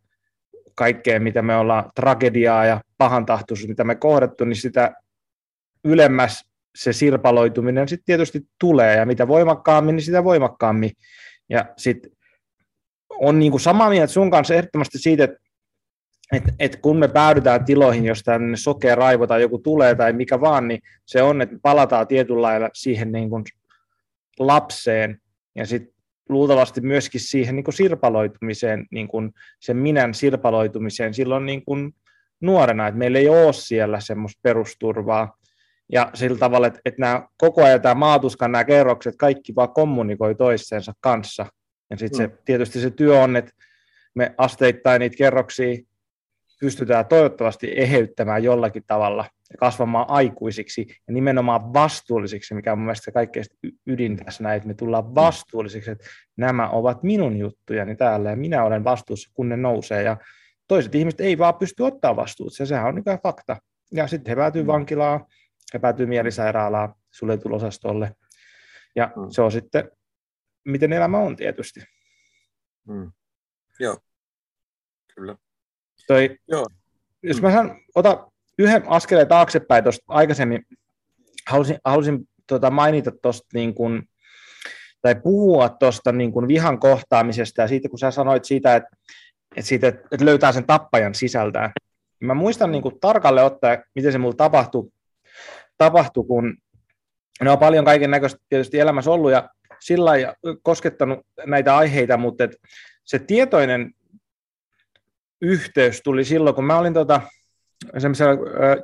kaikkea, 0.74 1.20
mitä 1.20 1.42
me 1.42 1.56
ollaan, 1.56 1.90
tragediaa 1.94 2.64
ja 2.64 2.80
pahantahtoisuus, 2.98 3.68
mitä 3.68 3.84
me 3.84 3.94
kohdattu, 3.94 4.44
niin 4.44 4.56
sitä 4.56 4.94
ylemmäs 5.84 6.44
se 6.74 6.92
sirpaloituminen 6.92 7.88
sitten 7.88 8.04
tietysti 8.04 8.42
tulee, 8.60 8.96
ja 8.96 9.06
mitä 9.06 9.28
voimakkaammin, 9.28 9.96
niin 9.96 10.04
sitä 10.04 10.24
voimakkaammin. 10.24 10.90
Ja 11.48 11.64
sitten 11.76 12.10
on 13.10 13.38
niin 13.38 13.50
kuin 13.50 13.60
samaa 13.60 13.90
mieltä 13.90 14.12
sun 14.12 14.30
kanssa 14.30 14.54
ehdottomasti 14.54 14.98
siitä, 14.98 15.24
että 15.24 15.44
et, 16.32 16.42
et 16.58 16.76
kun 16.76 16.96
me 16.96 17.08
päädytään 17.08 17.64
tiloihin, 17.64 18.04
jos 18.04 18.22
tämmöinen 18.22 18.56
sokea 18.56 18.94
raivo 18.94 19.26
tai 19.26 19.42
joku 19.42 19.58
tulee 19.58 19.94
tai 19.94 20.12
mikä 20.12 20.40
vaan, 20.40 20.68
niin 20.68 20.80
se 21.06 21.22
on, 21.22 21.42
että 21.42 21.56
palataan 21.62 22.06
tietyllä 22.06 22.42
lailla 22.42 22.70
siihen 22.72 23.12
niin 23.12 23.30
kuin 23.30 23.44
lapseen 24.38 25.20
ja 25.54 25.66
sitten 25.66 25.93
luultavasti 26.28 26.80
myöskin 26.80 27.20
siihen 27.20 27.56
niin 27.56 27.64
kuin 27.64 27.74
sirpaloitumiseen, 27.74 28.86
niin 28.90 29.08
kuin 29.08 29.32
sen 29.60 29.76
minän 29.76 30.14
sirpaloitumiseen 30.14 31.14
silloin 31.14 31.46
niin 31.46 31.64
kuin 31.64 31.94
nuorena, 32.40 32.86
että 32.86 32.98
meillä 32.98 33.18
ei 33.18 33.28
ole 33.28 33.52
siellä 33.52 34.00
semmoista 34.00 34.40
perusturvaa. 34.42 35.36
Ja 35.92 36.10
sillä 36.14 36.38
tavalla, 36.38 36.66
että, 36.66 36.80
että 36.84 37.00
nämä, 37.00 37.28
koko 37.36 37.64
ajan 37.64 37.82
tämä 37.82 37.94
maatuskan 37.94 38.52
nämä 38.52 38.64
kerrokset, 38.64 39.14
kaikki 39.16 39.54
vaan 39.54 39.72
kommunikoi 39.72 40.34
toistensa 40.34 40.92
kanssa. 41.00 41.46
Ja 41.90 41.96
sitten 41.96 42.20
mm. 42.20 42.30
se, 42.30 42.42
tietysti 42.44 42.80
se 42.80 42.90
työ 42.90 43.20
on, 43.20 43.36
että 43.36 43.52
me 44.14 44.34
asteittain 44.38 45.00
niitä 45.00 45.16
kerroksia 45.16 45.78
pystytään 46.60 47.06
toivottavasti 47.06 47.72
eheyttämään 47.76 48.44
jollakin 48.44 48.82
tavalla 48.86 49.24
ja 49.50 49.56
kasvamaan 49.58 50.06
aikuisiksi 50.08 50.86
ja 51.06 51.14
nimenomaan 51.14 51.72
vastuullisiksi, 51.72 52.54
mikä 52.54 52.72
on 52.72 52.78
mun 52.78 52.86
mielestä 52.86 53.12
kaikkein 53.12 53.44
ydin 53.86 54.16
tässä 54.16 54.42
näin, 54.42 54.56
että 54.56 54.68
me 54.68 54.74
tullaan 54.74 55.04
mm. 55.04 55.14
vastuullisiksi, 55.14 55.90
että 55.90 56.06
nämä 56.36 56.68
ovat 56.68 57.02
minun 57.02 57.36
juttujani 57.36 57.96
täällä 57.96 58.30
ja 58.30 58.36
minä 58.36 58.64
olen 58.64 58.84
vastuussa, 58.84 59.30
kun 59.34 59.48
ne 59.48 59.56
nousee 59.56 60.02
ja 60.02 60.16
toiset 60.68 60.94
ihmiset 60.94 61.20
ei 61.20 61.38
vaan 61.38 61.54
pysty 61.54 61.82
ottaa 61.82 62.16
vastuuta, 62.16 62.56
se, 62.56 62.66
sehän 62.66 62.86
on 62.86 62.94
niin 62.94 63.20
fakta. 63.22 63.56
Ja 63.92 64.06
sitten 64.06 64.30
he 64.30 64.36
päätyy 64.36 64.62
mm. 64.62 64.66
vankilaan, 64.66 65.26
he 65.74 65.78
päätyy 65.78 66.06
mielisairaalaan, 66.06 66.94
suljetulosastolle 67.10 68.16
ja 68.96 69.12
mm. 69.16 69.26
se 69.30 69.42
on 69.42 69.52
sitten, 69.52 69.90
miten 70.64 70.92
elämä 70.92 71.18
on 71.18 71.36
tietysti. 71.36 71.80
Mm. 72.88 73.12
Joo, 73.80 73.98
kyllä. 75.14 75.36
Toi, 76.06 76.38
Joo. 76.48 76.66
Jos 77.22 77.42
mä 77.42 77.52
saan, 77.52 77.80
ota 77.94 78.30
yhden 78.58 78.82
askeleen 78.86 79.28
taaksepäin 79.28 79.84
tuosta 79.84 80.04
aikaisemmin, 80.08 80.62
halusin, 81.48 81.78
halusin 81.84 82.28
tota 82.46 82.70
mainita 82.70 83.12
tuosta 83.22 83.46
niin 83.54 83.74
kuin, 83.74 84.02
tai 85.02 85.14
puhua 85.14 85.68
tuosta 85.68 86.12
niin 86.12 86.32
kuin 86.32 86.48
vihan 86.48 86.80
kohtaamisesta 86.80 87.62
ja 87.62 87.68
siitä, 87.68 87.88
kun 87.88 87.98
sä 87.98 88.10
sanoit 88.10 88.44
siitä, 88.44 88.76
että, 88.76 88.88
että, 89.56 89.68
siitä, 89.68 89.88
että 89.88 90.24
löytää 90.24 90.52
sen 90.52 90.66
tappajan 90.66 91.14
sisältään. 91.14 91.70
Mä 92.20 92.34
muistan 92.34 92.72
niin 92.72 92.82
kuin 92.82 93.00
tarkalle 93.00 93.42
ottaa, 93.42 93.76
miten 93.94 94.12
se 94.12 94.18
mulla 94.18 94.36
tapahtui, 94.36 94.90
tapahtui 95.78 96.24
kun 96.24 96.56
ne 97.42 97.50
on 97.50 97.58
paljon 97.58 97.84
kaiken 97.84 98.10
näköistä 98.10 98.38
tietysti 98.48 98.80
elämässä 98.80 99.10
ollut 99.10 99.30
ja 99.30 99.48
sillä 99.80 100.12
koskettanut 100.62 101.18
näitä 101.46 101.76
aiheita, 101.76 102.16
mutta 102.16 102.44
se 103.04 103.18
tietoinen 103.18 103.92
yhteys 105.42 106.00
tuli 106.04 106.24
silloin, 106.24 106.54
kun 106.54 106.64
mä 106.64 106.78
olin 106.78 106.94
tota, 106.94 107.20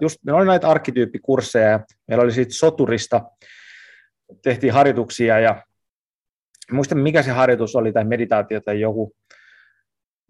just, 0.01 0.19
meillä 0.25 0.39
oli 0.39 0.47
näitä 0.47 0.69
arkkityyppikursseja 0.69 1.69
ja 1.69 1.81
meillä 2.09 2.25
oli 2.25 2.33
siitä 2.33 2.53
soturista, 2.53 3.21
tehtiin 4.43 4.73
harjoituksia 4.73 5.41
ja 5.41 5.65
muistan 6.73 6.99
mikä 6.99 7.23
se 7.23 7.31
harjoitus 7.31 7.77
oli 7.77 7.93
tai 7.93 8.05
meditaatio 8.05 8.61
tai 8.61 8.81
joku 8.81 9.13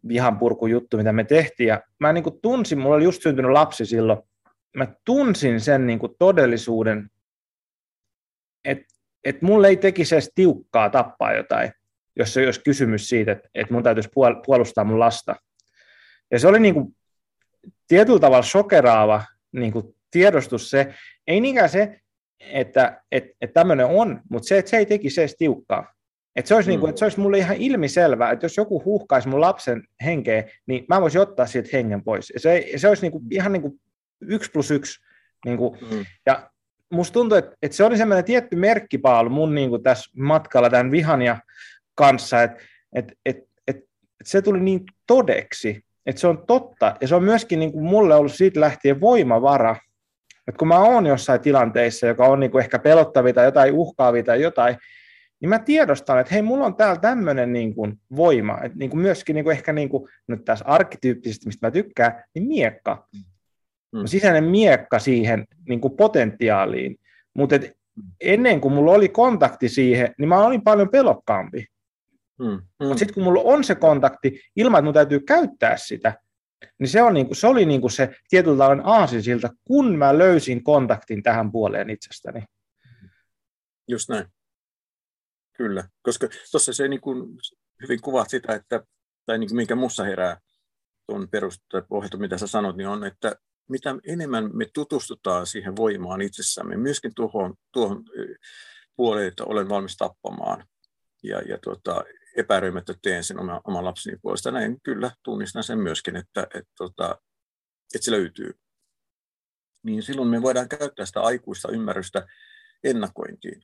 vihanpurku 0.08 0.66
juttu, 0.66 0.96
mitä 0.96 1.12
me 1.12 1.24
tehtiin 1.24 1.66
ja 1.66 1.82
mä 1.98 2.12
niin 2.12 2.24
kuin 2.24 2.40
tunsin, 2.42 2.78
mulla 2.78 2.96
oli 2.96 3.04
just 3.04 3.22
syntynyt 3.22 3.50
lapsi 3.50 3.86
silloin, 3.86 4.18
mä 4.76 4.86
tunsin 5.04 5.60
sen 5.60 5.86
niin 5.86 5.98
kuin 5.98 6.12
todellisuuden, 6.18 7.10
että 8.64 8.86
et 9.24 9.42
mulle 9.42 9.68
ei 9.68 9.76
tekisi 9.76 10.14
edes 10.14 10.32
tiukkaa 10.34 10.90
tappaa 10.90 11.32
jotain, 11.32 11.72
jos 12.16 12.34
se 12.34 12.44
olisi 12.44 12.60
kysymys 12.64 13.08
siitä, 13.08 13.32
että, 13.32 13.48
että 13.54 13.74
mun 13.74 13.82
täytyisi 13.82 14.10
puolustaa 14.46 14.84
mun 14.84 15.00
lasta. 15.00 15.36
Ja 16.30 16.38
se 16.38 16.48
oli 16.48 16.60
niin 16.60 16.74
kuin 16.74 16.96
tietyllä 17.88 18.20
tavalla 18.20 18.42
shokeraava 18.42 19.22
niin 19.52 19.72
kuin 19.72 19.94
tiedostus 20.10 20.70
se, 20.70 20.94
ei 21.26 21.40
niinkään 21.40 21.68
se, 21.68 22.00
että 22.40 23.02
et, 23.12 23.24
et 23.40 23.52
tämmöinen 23.52 23.86
on, 23.86 24.20
mutta 24.30 24.48
se, 24.48 24.58
että 24.58 24.70
se 24.70 24.76
ei 24.76 24.86
tekisi 24.86 25.20
edes 25.20 25.36
tiukkaa. 25.36 25.94
Että 26.36 26.48
se, 26.48 26.54
olisi 26.54 26.68
mm. 26.68 26.70
niin 26.70 26.80
kuin, 26.80 26.90
että 26.90 26.98
se 26.98 27.04
olisi 27.04 27.20
mulle 27.20 27.38
ihan 27.38 27.56
ilmiselvää, 27.56 28.30
että 28.30 28.44
jos 28.44 28.56
joku 28.56 28.84
huhkaisi 28.84 29.28
mun 29.28 29.40
lapsen 29.40 29.82
henkeä, 30.04 30.44
niin 30.66 30.84
mä 30.88 31.00
voisin 31.00 31.20
ottaa 31.20 31.46
siitä 31.46 31.68
hengen 31.72 32.04
pois. 32.04 32.30
Ja 32.30 32.40
se, 32.40 32.66
se 32.76 32.88
olisi 32.88 33.02
niin 33.02 33.12
kuin, 33.12 33.24
ihan 33.30 33.52
niin 33.52 33.62
kuin 33.62 33.80
yksi 34.20 34.50
plus 34.50 34.70
yksi. 34.70 35.00
Niin 35.44 35.56
kuin, 35.56 35.78
mm. 35.90 36.04
Ja 36.26 36.50
musta 36.90 37.12
tuntuu, 37.12 37.38
että, 37.38 37.56
että 37.62 37.76
se 37.76 37.84
oli 37.84 37.96
semmoinen 37.96 38.24
tietty 38.24 38.56
merkkipaalu 38.56 39.30
mun 39.30 39.54
niin 39.54 39.70
kuin 39.70 39.82
tässä 39.82 40.10
matkalla 40.16 40.70
tämän 40.70 40.90
vihania 40.90 41.38
kanssa, 41.94 42.42
että, 42.42 42.62
että, 42.92 43.12
että, 43.26 43.42
että, 43.66 43.82
että 44.20 44.30
se 44.30 44.42
tuli 44.42 44.60
niin 44.60 44.80
todeksi, 45.06 45.84
että 46.10 46.20
se 46.20 46.26
on 46.26 46.44
totta, 46.46 46.96
ja 47.00 47.08
se 47.08 47.14
on 47.14 47.24
myöskin 47.24 47.58
niin 47.58 47.72
kuin 47.72 47.84
mulle 47.84 48.14
ollut 48.14 48.34
siitä 48.34 48.60
lähtien 48.60 49.00
voimavara, 49.00 49.76
että 50.48 50.58
kun 50.58 50.68
mä 50.68 50.78
oon 50.78 51.06
jossain 51.06 51.40
tilanteissa, 51.40 52.06
joka 52.06 52.26
on 52.26 52.40
niin 52.40 52.50
kuin 52.50 52.62
ehkä 52.62 52.78
pelottavia 52.78 53.32
tai 53.32 53.44
jotain 53.44 53.74
uhkaavia 53.74 54.22
tai 54.22 54.42
jotain, 54.42 54.76
niin 55.40 55.48
mä 55.48 55.58
tiedostan, 55.58 56.20
että 56.20 56.34
hei, 56.34 56.42
mulla 56.42 56.66
on 56.66 56.76
täällä 56.76 57.00
tämmöinen 57.00 57.52
niin 57.52 57.74
kuin 57.74 58.00
voima, 58.16 58.58
että 58.62 58.78
niin 58.78 58.90
kuin 58.90 59.00
myöskin 59.00 59.34
niin 59.34 59.44
kuin 59.44 59.56
ehkä 59.56 59.72
niin 59.72 59.88
kuin, 59.88 60.08
nyt 60.26 60.44
tässä 60.44 60.64
arkkityyppisesti, 60.64 61.46
mistä 61.46 61.66
mä 61.66 61.70
tykkään, 61.70 62.24
niin 62.34 62.48
miekka. 62.48 63.08
Mm. 63.92 64.06
Sisäinen 64.06 64.44
miekka 64.44 64.98
siihen 64.98 65.44
niin 65.68 65.80
kuin 65.80 65.96
potentiaaliin, 65.96 66.96
mutta 67.34 67.56
ennen 68.20 68.60
kuin 68.60 68.74
mulla 68.74 68.92
oli 68.92 69.08
kontakti 69.08 69.68
siihen, 69.68 70.14
niin 70.18 70.28
mä 70.28 70.46
olin 70.46 70.62
paljon 70.62 70.88
pelokkaampi. 70.88 71.66
Mm. 72.40 72.46
Mm. 72.46 72.86
Mutta 72.86 72.98
sitten 72.98 73.14
kun 73.14 73.22
mulla 73.22 73.40
on 73.44 73.64
se 73.64 73.74
kontakti, 73.74 74.40
ilman 74.56 74.78
että 74.78 74.84
mun 74.84 74.94
täytyy 74.94 75.20
käyttää 75.20 75.76
sitä, 75.76 76.18
niin 76.78 76.88
se, 76.88 77.02
on 77.02 77.14
niinku, 77.14 77.34
se 77.34 77.46
oli 77.46 77.66
niinku 77.66 77.88
se 77.88 78.14
tietyllä 78.28 78.58
tavalla 78.58 78.82
aasinsilta, 78.84 79.48
kun 79.64 79.98
mä 79.98 80.18
löysin 80.18 80.64
kontaktin 80.64 81.22
tähän 81.22 81.52
puoleen 81.52 81.90
itsestäni. 81.90 82.44
Just 83.88 84.08
näin. 84.08 84.26
Kyllä, 85.56 85.88
koska 86.02 86.28
tuossa 86.50 86.72
se 86.72 86.88
niin 86.88 87.00
kuin 87.00 87.36
hyvin 87.82 88.00
kuvaat 88.00 88.30
sitä, 88.30 88.54
että, 88.54 88.82
tai 89.26 89.38
niin 89.38 89.48
kuin 89.48 89.56
minkä 89.56 89.74
mussa 89.74 90.04
herää 90.04 90.40
tuon 91.06 91.28
perusta 91.28 91.82
pohjalta, 91.88 92.16
mitä 92.16 92.38
sä 92.38 92.46
sanot, 92.46 92.76
niin 92.76 92.88
on, 92.88 93.04
että 93.04 93.36
mitä 93.68 93.94
enemmän 94.06 94.50
me 94.52 94.66
tutustutaan 94.74 95.46
siihen 95.46 95.76
voimaan 95.76 96.22
itsessämme, 96.22 96.76
myöskin 96.76 97.14
tuohon, 97.14 97.54
tuohon 97.72 98.04
puoleen, 98.96 99.28
että 99.28 99.44
olen 99.44 99.68
valmis 99.68 99.96
tappamaan, 99.96 100.64
ja, 101.22 101.40
ja 101.40 101.58
tuota, 101.58 102.04
epäröimättä 102.36 102.94
teen 103.02 103.24
sen 103.24 103.40
oma, 103.40 103.60
oman 103.64 103.84
lapseni 103.84 104.18
puolesta. 104.22 104.50
Näin 104.50 104.80
kyllä 104.82 105.10
tunnistan 105.24 105.64
sen 105.64 105.78
myöskin, 105.78 106.16
että, 106.16 106.42
että, 106.42 106.72
tota, 106.76 107.18
että 107.94 108.04
se 108.04 108.10
löytyy. 108.10 108.52
Niin 109.84 110.02
silloin 110.02 110.28
me 110.28 110.42
voidaan 110.42 110.68
käyttää 110.68 111.06
sitä 111.06 111.20
aikuista 111.20 111.72
ymmärrystä 111.72 112.26
ennakointiin, 112.84 113.62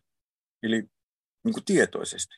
eli 0.63 0.83
niin 1.45 1.55
kuin 1.55 1.65
tietoisesti. 1.65 2.35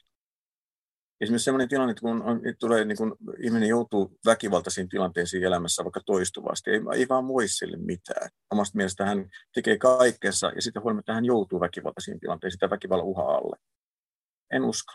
Esimerkiksi 1.20 1.44
sellainen 1.44 1.68
tilanne, 1.68 1.90
että 1.90 2.00
kun 2.00 2.22
on, 2.22 2.40
tulee, 2.60 2.84
niin 2.84 2.98
kun 2.98 3.16
ihminen 3.38 3.68
joutuu 3.68 4.18
väkivaltaisiin 4.26 4.88
tilanteisiin 4.88 5.44
elämässä 5.44 5.84
vaikka 5.84 6.00
toistuvasti, 6.06 6.70
ei, 6.70 6.80
ei 6.94 7.08
vaan 7.08 7.28
voi 7.28 7.48
sille 7.48 7.76
mitään. 7.76 8.30
Omasta 8.50 8.76
mielestä 8.76 9.06
hän 9.06 9.28
tekee 9.54 9.78
kaikkensa 9.78 10.52
ja 10.54 10.62
sitten 10.62 10.82
huolimatta 10.82 11.14
hän 11.14 11.24
joutuu 11.24 11.60
väkivaltaisiin 11.60 12.20
tilanteisiin 12.20 12.56
sitä 12.56 12.70
väkivallan 12.70 13.06
uhaa 13.06 13.34
alle. 13.34 13.56
En 14.52 14.64
usko 14.64 14.92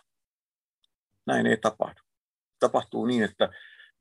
näin 1.26 1.48
ei 1.48 1.58
tapahdu. 1.58 2.02
Tapahtuu 2.60 3.06
niin, 3.06 3.24
että 3.24 3.50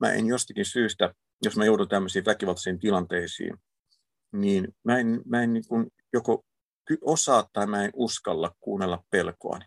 mä 0.00 0.12
en 0.12 0.26
jostakin 0.26 0.64
syystä, 0.64 1.14
jos 1.44 1.56
mä 1.56 1.64
joudun 1.64 1.88
tämmöisiin 1.88 2.24
väkivaltaisiin 2.24 2.78
tilanteisiin, 2.78 3.56
niin 4.32 4.68
mä 4.84 4.98
en, 4.98 5.22
mä 5.26 5.42
en 5.42 5.52
niin 5.52 5.66
kuin 5.68 5.86
joko 6.12 6.44
osaa 7.00 7.48
tai 7.52 7.66
mä 7.66 7.84
en 7.84 7.90
uskalla 7.94 8.54
kuunnella 8.60 9.04
pelkoani. 9.10 9.64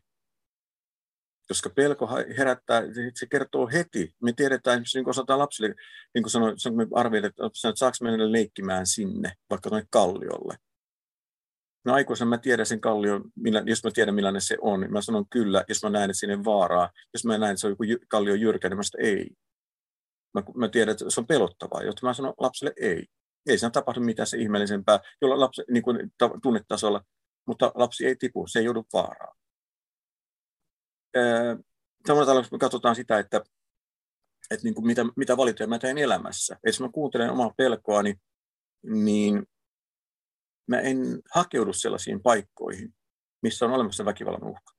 Koska 1.48 1.70
pelko 1.70 2.10
herättää, 2.38 2.82
se 3.14 3.26
kertoo 3.26 3.68
heti. 3.68 4.16
Me 4.22 4.34
tiedetään, 4.34 4.84
niin 4.94 5.04
kuin 5.04 5.10
osataan 5.10 5.40
lapsille, 5.40 5.76
niin 6.14 6.24
kuin 6.24 6.32
sanoin, 6.32 6.56
me 6.76 6.88
arvioidaan, 6.96 7.30
että 7.30 7.72
saako 7.76 7.98
mennä 8.02 8.32
leikkimään 8.32 8.88
sinne, 8.88 9.34
vaikka 9.50 9.70
tuonne 9.70 9.88
kalliolle. 9.90 10.58
No 11.86 11.94
aikuisena 11.94 12.30
mä 12.30 12.38
tiedän 12.38 12.66
sen 12.66 12.82
kallion, 12.82 13.32
millä, 13.36 13.64
jos 13.66 13.84
mä 13.84 13.92
tiedän 13.94 14.16
millainen 14.16 14.42
se 14.42 14.58
on, 14.62 14.80
niin 14.80 14.94
mä 14.94 15.02
sanon 15.02 15.30
kyllä, 15.30 15.66
jos 15.70 15.84
mä 15.84 15.90
näen, 15.90 16.10
että 16.10 16.20
sinne 16.20 16.44
vaaraa. 16.44 16.90
Jos 17.14 17.26
mä 17.26 17.38
näen, 17.38 17.52
että 17.52 17.62
se 17.62 17.68
on 17.68 17.72
joku 17.72 18.06
kallio 18.08 18.34
jyrkä, 18.36 18.70
niin 18.70 18.78
mä 18.78 18.84
sanon, 18.84 19.06
ei. 19.06 19.30
Mä, 20.34 20.44
mä 20.56 20.68
tiedän, 20.68 20.92
että 20.92 21.06
se 21.10 21.20
on 21.20 21.28
pelottavaa, 21.28 21.84
jotta 21.84 22.06
mä 22.06 22.14
sanon 22.14 22.34
lapselle 22.40 22.74
ei. 22.82 23.06
Ei 23.50 23.58
siinä 23.58 23.70
tapahdu 23.70 24.00
mitään 24.00 24.28
se 24.28 24.38
ihmeellisempää, 24.38 25.00
jolla 25.22 25.40
lapsi 25.40 25.64
niin 25.72 25.84
kuin 25.84 26.12
tunnetasolla, 26.44 27.02
mutta 27.48 27.72
lapsi 27.76 28.06
ei 28.06 28.16
tipu, 28.16 28.48
se 28.48 28.60
ei 28.60 28.66
joudu 28.66 28.86
vaaraan. 28.94 29.38
Samalla 32.08 32.26
tavalla, 32.26 32.48
me 32.52 32.58
katsotaan 32.58 32.96
sitä, 32.96 33.20
että, 33.20 33.42
että 34.52 34.64
niin 34.64 34.76
kuin 34.76 34.88
mitä, 34.88 35.02
mitä 35.16 35.38
valintoja 35.38 35.68
mä 35.68 35.80
teen 35.80 35.98
elämässä. 35.98 36.58
Jos 36.66 36.80
mä 36.80 36.90
kuuntelen 36.94 37.32
omaa 37.32 37.54
pelkoani, 37.58 38.16
niin 38.84 39.44
mä 40.68 40.80
en 40.80 40.98
hakeudu 41.34 41.74
sellaisiin 41.74 42.22
paikkoihin, 42.22 42.94
missä 43.42 43.66
on 43.66 43.72
olemassa 43.72 44.06
väkivallan 44.06 44.44
uhka. 44.44 44.76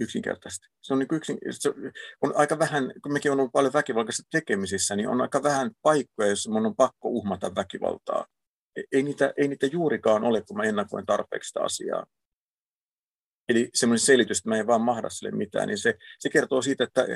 Yksinkertaisesti. 0.00 0.66
Se 0.82 0.92
on, 0.92 0.98
niin 0.98 1.08
yksin, 1.12 1.38
se 1.50 1.68
on 2.20 2.32
aika 2.36 2.58
vähän, 2.58 2.92
kun 3.02 3.12
mekin 3.12 3.32
on 3.32 3.40
ollut 3.40 3.52
paljon 3.52 3.72
väkivaltaisissa 3.72 4.28
tekemisissä, 4.30 4.96
niin 4.96 5.08
on 5.08 5.20
aika 5.20 5.42
vähän 5.42 5.70
paikkoja, 5.82 6.28
joissa 6.28 6.50
mun 6.50 6.66
on 6.66 6.76
pakko 6.76 7.08
uhmata 7.08 7.54
väkivaltaa. 7.54 8.26
E-, 8.76 8.82
ei 8.92 9.02
niitä, 9.02 9.32
ei 9.36 9.48
niitä 9.48 9.66
juurikaan 9.66 10.24
ole, 10.24 10.42
kun 10.42 10.56
mä 10.56 10.62
ennakoin 10.62 11.06
tarpeeksi 11.06 11.48
sitä 11.48 11.60
asiaa. 11.60 12.06
Eli 13.48 13.70
semmoinen 13.74 14.00
selitys, 14.00 14.38
että 14.38 14.48
mä 14.48 14.56
en 14.56 14.66
vaan 14.66 14.80
mahda 14.80 15.10
sille 15.10 15.30
mitään, 15.30 15.68
niin 15.68 15.78
se, 15.78 15.94
se 16.18 16.28
kertoo 16.28 16.62
siitä, 16.62 16.84
että 16.84 17.06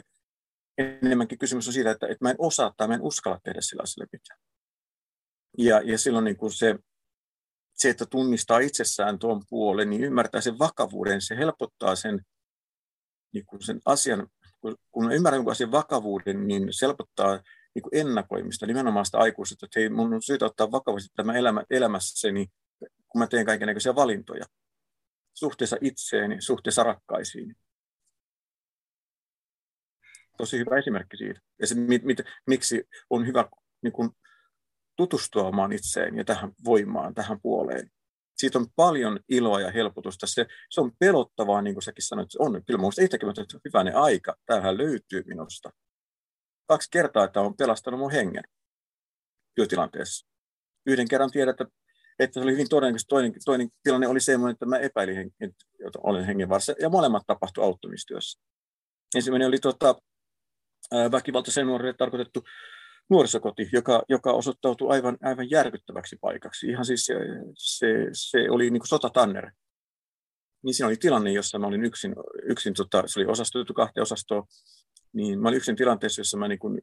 enemmänkin 0.78 1.38
kysymys 1.38 1.66
on 1.66 1.72
siitä, 1.72 1.90
että, 1.90 2.06
että 2.06 2.24
mä 2.24 2.30
en 2.30 2.36
osaa 2.38 2.74
tai 2.76 2.88
mä 2.88 2.94
en 2.94 3.02
uskalla 3.02 3.40
tehdä 3.44 3.60
sillä 3.60 3.82
asialle 3.82 4.08
mitään. 4.12 4.40
Ja, 5.58 5.80
ja 5.84 5.98
silloin 5.98 6.24
niin 6.24 6.36
kuin 6.36 6.52
se, 6.52 6.78
se, 7.74 7.90
että 7.90 8.06
tunnistaa 8.06 8.58
itsessään 8.58 9.18
tuon 9.18 9.42
puolen, 9.48 9.90
niin 9.90 10.04
ymmärtää 10.04 10.40
sen 10.40 10.58
vakavuuden, 10.58 11.20
se 11.20 11.36
helpottaa 11.36 11.96
sen, 11.96 12.20
niin 13.32 13.46
kuin 13.46 13.62
sen 13.62 13.80
asian, 13.84 14.28
kun 14.90 15.12
ymmärrän 15.12 15.38
jonkun 15.38 15.52
asian 15.52 15.72
vakavuuden, 15.72 16.46
niin 16.46 16.68
se 16.70 16.86
helpottaa 16.86 17.40
niin 17.74 17.82
kuin 17.82 17.96
ennakoimista, 17.96 18.66
nimenomaan 18.66 19.06
sitä 19.06 19.18
aikuisuutta, 19.18 19.66
että 19.66 19.80
hei, 19.80 19.88
mun 19.88 20.14
on 20.14 20.22
syytä 20.22 20.46
ottaa 20.46 20.72
vakavasti 20.72 21.08
tämä 21.16 21.34
elämä, 21.34 21.64
elämässäni, 21.70 22.46
kun 23.08 23.18
mä 23.18 23.26
teen 23.26 23.46
kaikenlaisia 23.46 23.94
valintoja 23.94 24.44
suhteessa 25.34 25.76
itseeni, 25.80 26.40
suhteessa 26.40 26.82
rakkaisiin. 26.82 27.56
Tosi 30.36 30.58
hyvä 30.58 30.78
esimerkki 30.78 31.16
siitä. 31.16 31.40
Ja 31.60 31.66
se, 31.66 31.74
mit, 31.74 32.02
mit, 32.02 32.18
miksi 32.46 32.88
on 33.10 33.26
hyvä 33.26 33.48
niin 33.82 33.92
kuin, 33.92 34.10
tutustua 34.96 35.42
omaan 35.42 35.72
itseen 35.72 36.16
ja 36.16 36.24
tähän 36.24 36.52
voimaan, 36.64 37.14
tähän 37.14 37.40
puoleen. 37.42 37.90
Siitä 38.36 38.58
on 38.58 38.66
paljon 38.76 39.20
iloa 39.28 39.60
ja 39.60 39.70
helpotusta. 39.70 40.26
Se, 40.26 40.46
se 40.70 40.80
on 40.80 40.92
pelottavaa, 40.98 41.62
niin 41.62 41.74
kuin 41.74 41.82
säkin 41.82 42.06
sanoit, 42.06 42.30
se 42.30 42.38
on. 42.40 42.62
Kyllä 42.66 42.78
minusta 42.78 43.02
itsekin, 43.02 43.28
että 43.28 43.58
hyvänen 43.64 43.96
aika, 43.96 44.36
tämähän 44.46 44.78
löytyy 44.78 45.22
minusta. 45.26 45.70
Kaksi 46.66 46.88
kertaa, 46.90 47.24
että 47.24 47.40
on 47.40 47.56
pelastanut 47.56 48.00
mun 48.00 48.10
hengen 48.10 48.44
työtilanteessa. 49.54 50.26
Yhden 50.86 51.08
kerran 51.08 51.30
tiedät, 51.30 51.60
että, 51.60 51.74
että 52.18 52.34
se 52.34 52.40
oli 52.40 52.52
hyvin 52.52 52.68
todennäköisesti. 52.68 53.08
Toinen, 53.08 53.32
toinen 53.44 53.68
tilanne 53.82 54.08
oli 54.08 54.20
sellainen, 54.20 54.52
että 54.52 54.66
mä 54.66 54.78
epäilin, 54.78 55.34
että 55.40 55.98
olen 56.02 56.24
hengenvarassa. 56.24 56.74
Ja 56.80 56.88
molemmat 56.88 57.22
tapahtui 57.26 57.64
auttamistyössä. 57.64 58.40
Ensimmäinen 59.14 59.48
oli 59.48 59.58
tota, 59.58 59.94
väkivaltaisen 61.12 61.66
nuorille 61.66 61.94
tarkoitettu 61.98 62.44
nuorisokoti, 63.10 63.68
joka, 63.72 64.02
joka 64.08 64.32
osoittautui 64.32 64.90
aivan, 64.90 65.18
aivan 65.22 65.50
järkyttäväksi 65.50 66.16
paikaksi. 66.20 66.66
Ihan 66.66 66.84
siis 66.84 67.04
se, 67.04 67.14
se, 67.58 67.88
se 68.12 68.50
oli 68.50 68.70
niin 68.70 68.80
kuin 68.80 68.88
sotatanner. 68.88 69.50
Niin 70.62 70.74
siinä 70.74 70.86
oli 70.86 70.96
tilanne, 70.96 71.32
jossa 71.32 71.58
mä 71.58 71.66
olin 71.66 71.84
yksin, 71.84 72.14
yksin 72.42 72.74
tota, 72.74 73.02
se 73.06 73.20
oli 73.20 73.26
osastoitu 73.26 73.74
kahteen 73.74 74.02
osastoon, 74.02 74.44
niin 75.12 75.40
mä 75.40 75.48
olin 75.48 75.56
yksin 75.56 75.76
tilanteessa, 75.76 76.20
jossa 76.20 76.38
mä 76.38 76.48
niin 76.48 76.58
kuin 76.58 76.80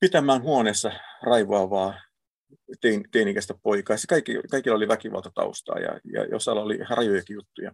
pitämään 0.00 0.42
huoneessa 0.42 0.92
raivaavaa 1.22 1.94
tein, 2.80 3.04
teinikäistä 3.12 3.54
poikaa. 3.62 3.96
Se 3.96 4.06
kaikki, 4.06 4.40
kaikilla 4.50 4.76
oli 4.76 4.88
väkivaltataustaa 4.88 5.78
ja, 5.78 6.00
ja 6.12 6.24
jossain 6.24 6.58
oli 6.58 6.78
rajojakin 6.90 7.34
juttuja. 7.34 7.72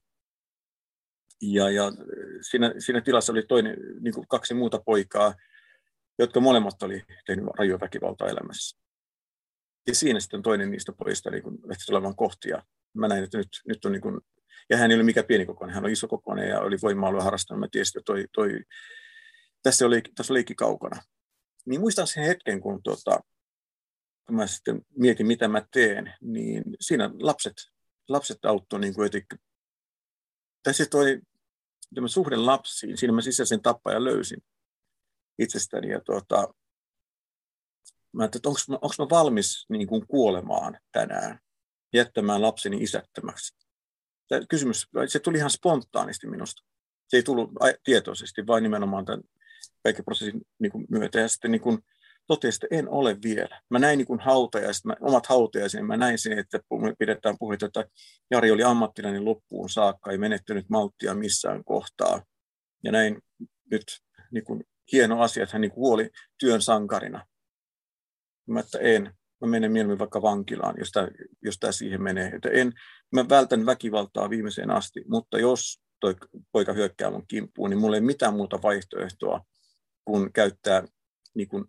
Ja, 1.42 1.70
ja 1.70 1.92
siinä, 2.50 2.74
siinä 2.78 3.00
tilassa 3.00 3.32
oli 3.32 3.42
toinen, 3.42 3.76
niin 4.00 4.14
kuin 4.14 4.28
kaksi 4.28 4.54
muuta 4.54 4.82
poikaa, 4.86 5.34
jotka 6.20 6.40
molemmat 6.40 6.82
oli 6.82 7.02
tehnyt 7.26 7.44
rajua 7.58 7.80
väkivaltaa 7.80 8.28
elämässä. 8.28 8.78
Ja 9.86 9.94
siinä 9.94 10.20
sitten 10.20 10.42
toinen 10.42 10.70
niistä 10.70 10.92
pojista 10.92 11.30
niin 11.30 11.42
lähti 11.44 11.84
olemaan 11.90 12.16
kohtia. 12.16 12.62
Mä 12.94 13.08
näin, 13.08 13.24
että 13.24 13.38
nyt, 13.38 13.48
nyt 13.68 13.84
on 13.84 13.92
niin 13.92 14.02
kuin, 14.02 14.20
ja 14.70 14.76
hän 14.76 14.90
ei 14.90 14.94
ole 14.94 15.02
mikään 15.02 15.26
pieni 15.26 15.46
kokoinen, 15.46 15.74
hän 15.74 15.84
on 15.84 15.90
iso 15.90 16.08
kokoinen 16.08 16.48
ja 16.48 16.60
oli 16.60 16.76
voima-alue 16.82 17.22
harrastanut. 17.22 17.60
Mä 17.60 17.68
tiesin, 17.70 17.98
että 17.98 18.12
toi, 18.12 18.24
toi, 18.32 18.60
tässä 19.62 19.86
oli, 19.86 20.02
tässä 20.14 20.32
oli 20.32 20.38
leikki 20.38 20.54
kaukana. 20.54 21.02
Niin 21.66 21.80
muistan 21.80 22.06
sen 22.06 22.24
hetken, 22.24 22.60
kun, 22.60 22.82
tuota, 22.82 23.20
kun 24.26 24.36
mä 24.36 24.46
sitten 24.46 24.82
mietin, 24.98 25.26
mitä 25.26 25.48
mä 25.48 25.62
teen, 25.72 26.14
niin 26.20 26.64
siinä 26.80 27.10
lapset, 27.20 27.56
lapset 28.08 28.44
auttoi 28.44 28.80
niin 28.80 28.94
kuin 28.94 29.04
jotenkin. 29.04 29.38
Tässä 30.62 30.86
toi 30.86 31.20
tämä 31.94 32.08
suhde 32.08 32.36
lapsiin, 32.36 32.96
siinä 32.96 33.14
mä 33.14 33.20
sisäisen 33.20 33.62
tappajan 33.62 34.04
löysin 34.04 34.42
itsestäni. 35.38 35.88
Ja 35.88 36.00
tuota, 36.00 36.54
mä 38.12 38.24
että 38.24 38.48
onko 38.48 38.88
mä 38.98 39.06
valmis 39.10 39.66
niin 39.68 39.86
kuin 39.86 40.06
kuolemaan 40.06 40.78
tänään, 40.92 41.38
jättämään 41.92 42.42
lapseni 42.42 42.76
isättömäksi. 42.82 43.56
Tämä 44.28 44.46
kysymys, 44.48 44.86
se 45.06 45.18
tuli 45.18 45.38
ihan 45.38 45.50
spontaanisti 45.50 46.26
minusta. 46.26 46.62
Se 47.08 47.16
ei 47.16 47.22
tullut 47.22 47.50
tietoisesti, 47.84 48.46
vaan 48.46 48.62
nimenomaan 48.62 49.04
tämän 49.04 49.22
kaiken 49.82 50.04
prosessin 50.04 50.42
niin 50.58 50.72
kuin 50.72 50.86
myötä. 50.90 51.20
Ja 51.20 51.28
sitten 51.28 51.50
niin 51.50 51.60
kuin 51.60 51.78
että 52.34 52.66
en 52.70 52.88
ole 52.88 53.16
vielä. 53.24 53.60
Mä 53.70 53.78
näin 53.78 53.98
niin 53.98 54.06
kuin 54.06 54.20
hautajaiset, 54.20 54.84
mä, 54.84 54.94
omat 55.00 55.26
hautajaiseni, 55.26 55.86
mä 55.86 55.96
näin 55.96 56.18
sen, 56.18 56.38
että 56.38 56.60
pidetään 56.98 57.36
puhetta, 57.38 57.66
että 57.66 57.84
Jari 58.30 58.50
oli 58.50 58.62
ammattilainen 58.62 59.24
loppuun 59.24 59.68
saakka, 59.68 60.10
ei 60.10 60.18
menettynyt 60.18 60.68
malttia 60.68 61.14
missään 61.14 61.64
kohtaa. 61.64 62.22
Ja 62.84 62.92
näin 62.92 63.22
nyt 63.70 63.84
niin 64.30 64.44
kuin 64.44 64.64
hieno 64.92 65.22
asia, 65.22 65.42
että 65.42 65.54
hän 65.54 65.60
niin 65.60 65.72
kuoli 65.72 66.10
työn 66.38 66.62
sankarina. 66.62 67.26
Mä, 68.48 68.60
että 68.60 68.78
en. 68.78 69.14
Mä 69.40 69.48
menen 69.48 69.72
mieluummin 69.72 69.98
vaikka 69.98 70.22
vankilaan, 70.22 70.74
jos 70.78 70.90
tämä, 70.90 71.08
jos 71.42 71.56
tämä 71.58 71.72
siihen 71.72 72.02
menee. 72.02 72.28
Että 72.34 72.48
en, 72.48 72.72
mä 73.12 73.28
vältän 73.28 73.66
väkivaltaa 73.66 74.30
viimeiseen 74.30 74.70
asti, 74.70 75.04
mutta 75.08 75.38
jos 75.38 75.80
toi 76.00 76.14
poika 76.52 76.72
hyökkää 76.72 77.10
mun 77.10 77.26
kimppuun, 77.28 77.70
niin 77.70 77.78
mulla 77.78 77.96
ei 77.96 78.00
mitään 78.00 78.34
muuta 78.34 78.62
vaihtoehtoa 78.62 79.44
kuin 80.04 80.32
käyttää 80.32 80.84
niin 81.34 81.48
kuin 81.48 81.64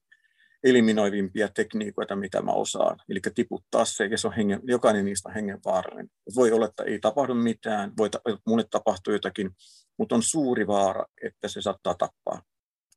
eliminoivimpia 0.63 1.47
tekniikoita, 1.47 2.15
mitä 2.15 2.41
mä 2.41 2.51
osaan. 2.51 2.97
Eli 3.09 3.19
tiputtaa 3.35 3.85
se, 3.85 4.05
ja 4.05 4.17
se 4.17 4.27
on 4.27 4.33
hengen, 4.33 4.59
jokainen 4.63 5.05
niistä 5.05 5.29
on 5.29 5.35
hengenvaarallinen. 5.35 6.09
Voi 6.35 6.51
olla, 6.51 6.65
että 6.65 6.83
ei 6.83 6.99
tapahdu 6.99 7.33
mitään, 7.33 7.93
voi, 7.97 8.09
mulle 8.47 8.65
tapahtuu 8.69 9.13
jotakin, 9.13 9.51
mutta 9.97 10.15
on 10.15 10.23
suuri 10.23 10.67
vaara, 10.67 11.05
että 11.23 11.47
se 11.47 11.61
saattaa 11.61 11.93
tappaa 11.93 12.41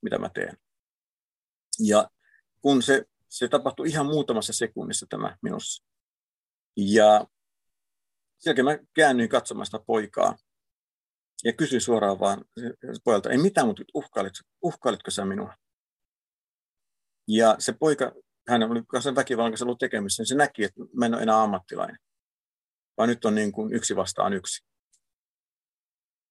mitä 0.05 0.19
mä 0.19 0.29
teen. 0.29 0.59
Ja 1.81 2.11
kun 2.61 2.83
se, 2.83 3.05
se 3.29 3.49
tapahtui 3.49 3.89
ihan 3.89 4.07
muutamassa 4.07 4.53
sekunnissa 4.53 5.07
tämä 5.09 5.37
minussa. 5.43 5.85
Ja 6.77 7.27
sen 8.39 8.65
mä 8.65 8.79
käännyin 8.95 9.29
katsomaan 9.29 9.67
sitä 9.67 9.79
poikaa 9.87 10.37
ja 11.45 11.53
kysyin 11.53 11.81
suoraan 11.81 12.21
vaan 12.21 12.45
pojalta, 13.05 13.31
ei 13.31 13.39
mitään, 13.39 13.67
mutta 13.67 13.83
uhkailit, 13.95 14.33
uhkailitko 14.63 15.11
sä 15.11 15.25
minua? 15.25 15.55
Ja 17.29 17.57
se 17.59 17.73
poika, 17.73 18.13
hän 18.49 18.63
oli 18.63 18.83
kanssa 18.89 19.15
väkivallan 19.15 19.53
kanssa 19.53 19.65
ollut 19.65 19.79
tekemisissä, 19.79 20.21
niin 20.21 20.29
se 20.29 20.35
näki, 20.35 20.65
että 20.65 20.81
mä 20.95 21.07
en 21.07 21.15
ole 21.15 21.23
enää 21.23 21.43
ammattilainen, 21.43 21.99
vaan 22.97 23.09
nyt 23.09 23.25
on 23.25 23.35
niin 23.35 23.53
kuin 23.53 23.73
yksi 23.73 23.97
vastaan 23.97 24.33
yksi. 24.33 24.65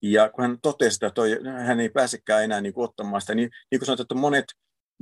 Ja 0.04 0.30
kun 0.30 0.42
hän 0.42 0.58
totesi, 0.62 0.96
että 0.96 1.10
toi, 1.10 1.40
hän 1.66 1.80
ei 1.80 1.90
pääsekään 1.90 2.44
enää 2.44 2.62
niin 2.62 2.74
kuin 2.74 2.90
ottamaan 2.90 3.22
sitä, 3.22 3.36
niin, 3.36 3.50
niin 3.72 3.80
kuin 3.80 3.86
sanoit, 3.86 4.00
että 4.00 4.16
monet 4.16 4.46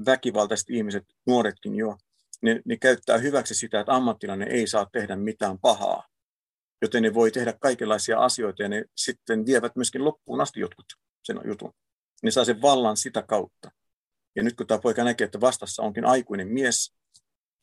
väkivaltaiset 0.06 0.70
ihmiset, 0.70 1.04
nuoretkin 1.28 1.76
jo, 1.76 1.98
ne, 2.42 2.62
ne 2.66 2.78
käyttää 2.78 3.18
hyväksi 3.18 3.56
sitä, 3.56 3.80
että 3.80 3.96
ammattilainen 3.96 4.48
ei 4.48 4.68
saa 4.68 4.88
tehdä 4.92 5.16
mitään 5.16 5.60
pahaa. 5.60 6.08
Joten 6.82 7.04
ne 7.04 7.14
voi 7.14 7.32
tehdä 7.32 7.54
kaikenlaisia 7.62 8.20
asioita 8.20 8.64
ja 8.64 8.70
ne 8.70 8.86
sitten 8.98 9.46
vievät 9.46 9.76
myöskin 9.76 10.06
loppuun 10.06 10.42
asti 10.42 10.60
jotkut 10.60 10.86
sen 11.24 11.40
jutun. 11.46 11.74
Ne 12.24 12.32
saa 12.32 12.46
sen 12.46 12.62
vallan 12.62 12.98
sitä 12.98 13.22
kautta. 13.22 13.72
Ja 14.36 14.44
nyt 14.44 14.56
kun 14.56 14.68
tämä 14.68 14.80
poika 14.80 15.04
näkee, 15.04 15.26
että 15.26 15.42
vastassa 15.42 15.84
onkin 15.84 16.06
aikuinen 16.06 16.48
mies, 16.48 16.94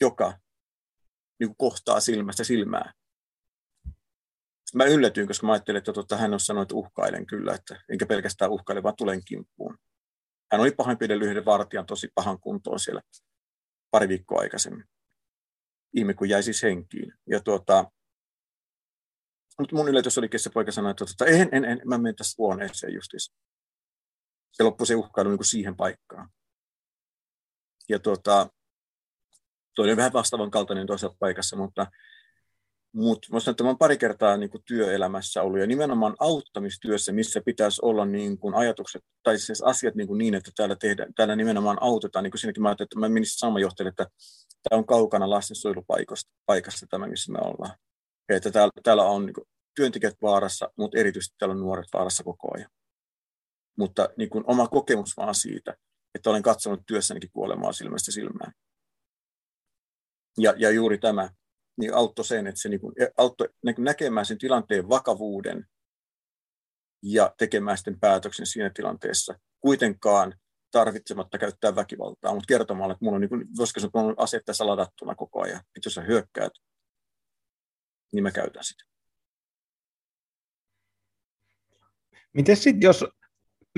joka 0.01 0.39
niin 1.41 1.57
kohtaa 1.57 2.01
silmästä 2.01 2.45
silmää, 2.45 2.93
mä 4.75 4.85
yllätyin, 4.85 5.27
koska 5.27 5.47
mä 5.47 5.53
ajattelin, 5.53 5.79
että 5.79 5.93
tota, 5.93 6.17
hän 6.17 6.35
on 6.35 6.41
sanonut, 6.41 6.67
että 6.67 6.75
uhkailen 6.75 7.27
kyllä, 7.27 7.55
että 7.55 7.81
enkä 7.89 8.07
pelkästään 8.07 8.51
uhkaile, 8.51 8.83
vaan 8.83 8.97
tulen 8.97 9.25
kimppuun. 9.25 9.79
Hän 10.53 10.61
oli 10.61 10.71
pahoinpidellyt 10.71 11.29
yhden 11.29 11.45
vartijan 11.45 11.87
tosi 11.87 12.09
pahan 12.15 12.41
kuntoon 12.41 12.81
siellä 12.81 13.01
pari 13.91 14.09
viikkoa 14.09 14.41
aikaisemmin. 14.41 14.85
Ihme, 15.97 16.15
kun 16.15 16.29
jäi 16.29 16.43
siis 16.43 16.63
henkiin. 16.63 17.13
Ja 17.27 17.41
tuota, 17.41 17.85
Mutta 19.59 19.77
mun 19.77 19.89
yllätys 19.89 20.19
olikin 20.19 20.41
se 20.41 20.51
poika 20.51 20.73
sanoi, 20.73 20.91
että 20.91 21.05
tota, 21.05 21.27
en, 21.27 21.49
en, 21.53 21.65
en, 21.65 21.81
mä 21.85 21.99
menen 21.99 22.17
tässä 22.17 22.35
huoneeseen 22.39 22.95
justiinsa. 22.95 23.35
Se 24.53 24.63
loppui 24.63 24.87
se 24.87 24.95
uhkailu 24.95 25.31
niin 25.31 25.39
kuin 25.39 25.47
siihen 25.47 25.77
paikkaan. 25.77 26.31
Ja 27.89 27.99
tuota, 27.99 28.49
toinen 29.75 29.97
vähän 29.97 30.13
vastaavan 30.13 30.51
kaltainen 30.51 30.87
toisessa 30.87 31.17
paikassa, 31.19 31.57
mutta 31.57 31.87
mutta 32.93 33.29
mä 33.33 33.41
sanon, 33.41 33.53
että 33.53 33.65
mä 33.65 33.75
pari 33.79 33.99
kertaa 33.99 34.37
niin 34.37 34.51
kuin 34.51 34.63
työelämässä 34.67 35.43
ollut 35.43 35.61
ja 35.61 35.67
nimenomaan 35.67 36.17
auttamistyössä, 36.19 37.13
missä 37.13 37.41
pitäisi 37.45 37.81
olla 37.83 38.05
niin 38.05 38.39
kuin 38.39 38.55
ajatukset 38.55 39.03
tai 39.23 39.39
siis 39.39 39.63
asiat 39.63 39.95
niin, 39.95 40.07
kuin 40.07 40.19
niin 40.19 40.35
että 40.35 40.51
täällä, 40.57 40.77
tehdään, 40.77 41.15
täällä 41.15 41.37
nimenomaan 41.37 41.79
autetaan. 41.81 42.23
Niin 42.23 42.31
kuin 42.31 42.41
siinäkin 42.41 42.63
mä 42.63 42.69
ajattelin, 42.69 42.87
että 42.87 42.99
mä 42.99 43.09
menisin 43.09 43.39
sama 43.39 43.61
johtajalle, 43.61 43.89
että 43.89 44.07
tämä 44.69 44.79
on 44.79 44.87
kaukana 44.87 45.31
lastensuojelupaikasta 45.31 46.31
paikasta 46.47 46.87
tämä, 46.91 47.07
missä 47.07 47.33
me 47.33 47.39
ollaan. 47.39 47.79
Että 48.29 48.51
täällä, 48.51 48.73
täällä 48.83 49.05
on 49.05 49.27
niin 49.27 49.35
kuin, 49.35 49.45
työntekijät 49.77 50.17
vaarassa, 50.23 50.71
mutta 50.79 50.99
erityisesti 50.99 51.35
täällä 51.39 51.53
on 51.53 51.61
nuoret 51.61 51.89
vaarassa 51.93 52.25
koko 52.25 52.49
ajan. 52.55 52.71
Mutta 53.79 54.09
niin 54.17 54.31
kuin 54.31 54.45
oma 54.47 54.69
kokemus 54.69 55.17
vaan 55.17 55.35
siitä, 55.35 55.75
että 56.15 56.31
olen 56.31 56.43
katsonut 56.43 56.81
työssänikin 56.87 57.31
kuolemaa 57.33 57.73
silmästä 57.73 58.13
silmään. 58.13 58.53
Ja, 60.39 60.55
ja 60.57 60.71
juuri 60.71 60.99
tämä, 60.99 61.29
niin 61.79 61.95
auttoi 61.95 62.25
sen, 62.25 62.47
että 62.47 62.61
se 62.61 62.69
niin 62.69 62.81
kuin, 62.81 62.95
auttoi 63.17 63.49
näkemään 63.79 64.27
sen 64.27 64.39
tilanteen 64.39 64.89
vakavuuden 64.89 65.67
ja 67.03 67.35
tekemään 67.39 67.77
sitten 67.77 68.01
päätöksen 68.01 68.47
siinä 68.47 68.71
tilanteessa. 68.75 69.39
Kuitenkaan 69.61 70.35
tarvitsematta 70.71 71.39
käyttää 71.39 71.77
väkivaltaa, 71.77 72.35
mutta 72.35 72.47
kertomalla, 72.49 72.93
että 72.93 73.05
mulla 73.05 73.15
on, 73.15 73.21
niin 73.21 73.29
kuin, 73.29 73.47
koska 73.57 73.81
se 73.81 73.89
on 73.93 74.15
ase 74.17 74.41
tässä 74.45 74.67
ladattuna 74.67 75.15
koko 75.15 75.43
ajan, 75.43 75.59
että 75.59 75.87
jos 75.87 75.95
sä 75.95 76.03
hyökkäät, 76.03 76.53
niin 78.13 78.23
mä 78.23 78.31
käytän 78.31 78.65
sitä. 78.65 78.85
Miten 82.33 82.57
sitten, 82.57 82.83
jos 82.83 83.05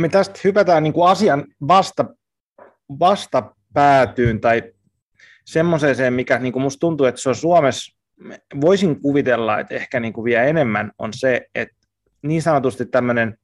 me 0.01 0.09
tästä 0.09 0.41
hypätään 0.45 0.83
niin 0.83 0.93
kuin 0.93 1.09
asian 1.09 1.47
vasta, 1.69 2.05
vastapäätyyn 2.99 4.41
tai 4.41 4.75
semmoiseen, 5.53 6.15
mikä 6.15 6.39
niin 6.39 6.53
kuin 6.53 6.63
musta 6.63 6.81
tuntuu, 6.81 7.07
että 7.07 7.21
se 7.21 7.29
on 7.29 7.35
Suomessa, 7.35 7.97
voisin 8.61 9.01
kuvitella, 9.01 9.61
että 9.61 9.75
ehkä 9.75 10.01
niin 10.01 10.13
kuin 10.13 10.25
vielä 10.25 10.45
enemmän 10.45 10.93
on 10.99 11.13
se, 11.13 11.47
että 11.55 11.77
niin 12.23 12.43
sanotusti 12.43 12.87
tämmöinen 12.87 13.39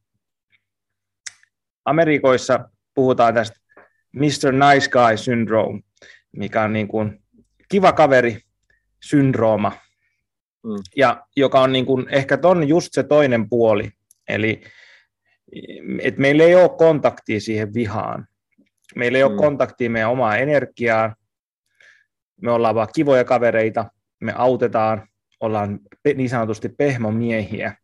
Amerikoissa 1.85 2.69
puhutaan 2.95 3.35
tästä 3.35 3.61
Mr. 4.13 4.53
Nice 4.53 4.91
Guy 4.91 5.17
syndrome, 5.17 5.81
mikä 6.33 6.63
on 6.63 6.73
niin 6.73 6.89
kuin 6.89 7.23
kiva 7.69 7.93
kaveri 7.93 8.41
syndrooma, 9.05 9.73
mm. 10.65 10.77
ja 10.97 11.27
joka 11.37 11.61
on 11.61 11.73
niin 11.73 11.87
kuin 11.87 12.07
ehkä 12.09 12.37
ton 12.37 12.69
just 12.69 12.89
se 12.93 13.03
toinen 13.03 13.49
puoli, 13.49 13.91
eli 14.29 14.63
että 16.03 16.21
meillä 16.21 16.45
ei 16.45 16.55
ole 16.55 16.77
kontaktia 16.79 17.41
siihen 17.41 17.75
vihaan. 17.75 18.27
Meillä 18.97 19.19
ei 19.19 19.25
mm. 19.25 19.31
ole 19.31 19.39
kontaktia 19.39 19.91
meidän 19.91 20.11
omaa 20.11 20.37
energiaa, 20.37 21.15
me 22.43 22.53
ollaan 22.53 22.75
vaan 22.75 22.89
kivoja 22.95 23.25
kavereita, 23.25 23.91
me 24.21 24.33
autetaan, 24.37 25.09
ollaan 25.41 25.81
niin 26.15 26.31
sanotusti 26.31 26.69
pehmomiehiä. 26.69 27.77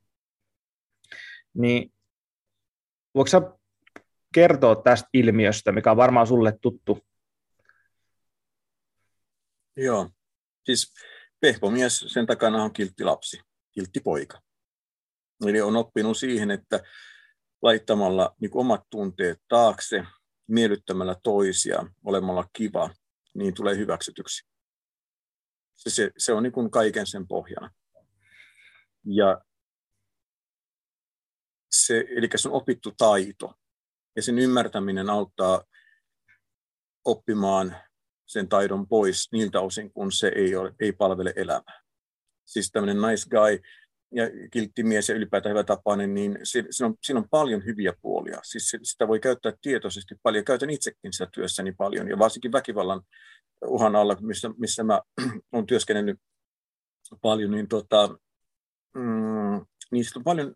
Niin 1.55 1.93
voiko 3.15 3.27
sä 3.27 3.43
kertoa 4.35 4.77
tästä 4.77 5.09
ilmiöstä, 5.13 5.73
mikä 5.73 5.91
on 5.91 5.97
varmaan 5.97 6.27
sulle 6.27 6.59
tuttu? 6.61 6.99
Joo, 9.77 10.11
siis 10.65 10.95
pehmomies, 11.41 12.05
sen 12.09 12.27
takana 12.27 12.65
on 12.65 12.73
kiltti 12.73 13.05
lapsi, 13.05 13.41
kiltti 13.73 14.01
poika. 14.01 14.41
Eli 15.47 15.61
on 15.61 15.77
oppinut 15.77 16.17
siihen, 16.17 16.51
että 16.51 16.81
laittamalla 17.63 18.37
niin 18.41 18.51
omat 18.55 18.81
tunteet 18.91 19.43
taakse, 19.49 20.05
miellyttämällä 20.47 21.17
toisia, 21.23 21.87
olemalla 22.05 22.45
kiva, 22.53 22.91
niin 23.35 23.55
tulee 23.55 23.77
hyväksytyksi. 23.77 24.49
Se, 25.75 25.91
se, 25.91 26.11
se 26.19 26.33
on 26.33 26.43
niin 26.43 26.53
kuin 26.53 26.71
kaiken 26.71 27.07
sen 27.07 27.29
pohjana. 27.29 27.71
Ja 29.05 29.41
se, 31.71 32.05
eli 32.17 32.29
se 32.37 32.49
on 32.49 32.55
opittu 32.55 32.93
taito, 32.99 33.55
ja 34.17 34.23
sen 34.23 34.39
ymmärtäminen 34.39 35.11
auttaa 35.11 35.65
oppimaan 37.05 37.77
sen 38.27 38.49
taidon 38.49 38.89
pois 38.89 39.29
niiltä 39.33 39.61
osin, 39.61 39.93
kun 39.93 40.13
se 40.13 40.33
ei, 40.37 40.57
ole, 40.57 40.75
ei 40.81 40.93
palvele 40.93 41.33
elämää. 41.37 41.83
Siis 42.45 42.71
tämmöinen 42.71 43.03
nice 43.03 43.29
guy 43.31 43.61
ja 44.13 44.25
kiltti 44.51 44.83
mies 44.83 45.09
ja 45.09 45.15
ylipäätään 45.15 45.51
hyvä 45.51 45.65
tapainen, 45.65 46.15
niin 46.15 46.39
siinä 46.43 46.69
on, 46.83 46.95
siinä 47.03 47.21
on 47.21 47.29
paljon 47.31 47.65
hyviä 47.65 47.93
puolia. 48.03 48.41
Siis 48.43 48.77
sitä 48.83 49.09
voi 49.09 49.21
käyttää 49.21 49.53
tietoisesti 49.63 50.15
paljon. 50.23 50.45
Käytän 50.45 50.71
itsekin 50.71 51.13
sitä 51.13 51.29
työssäni 51.33 51.73
paljon 51.73 52.09
ja 52.09 52.19
varsinkin 52.19 52.53
väkivallan 52.53 53.03
uhan 53.67 53.97
alla, 53.97 54.17
missä, 54.21 54.51
missä 54.59 54.83
mä 54.83 55.01
olen 55.53 55.67
työskennellyt 55.67 56.21
paljon, 57.23 57.51
niin, 57.51 57.69
tota, 57.69 58.09
mm, 58.95 59.67
niin 59.91 60.05
on 60.17 60.25
paljon 60.25 60.55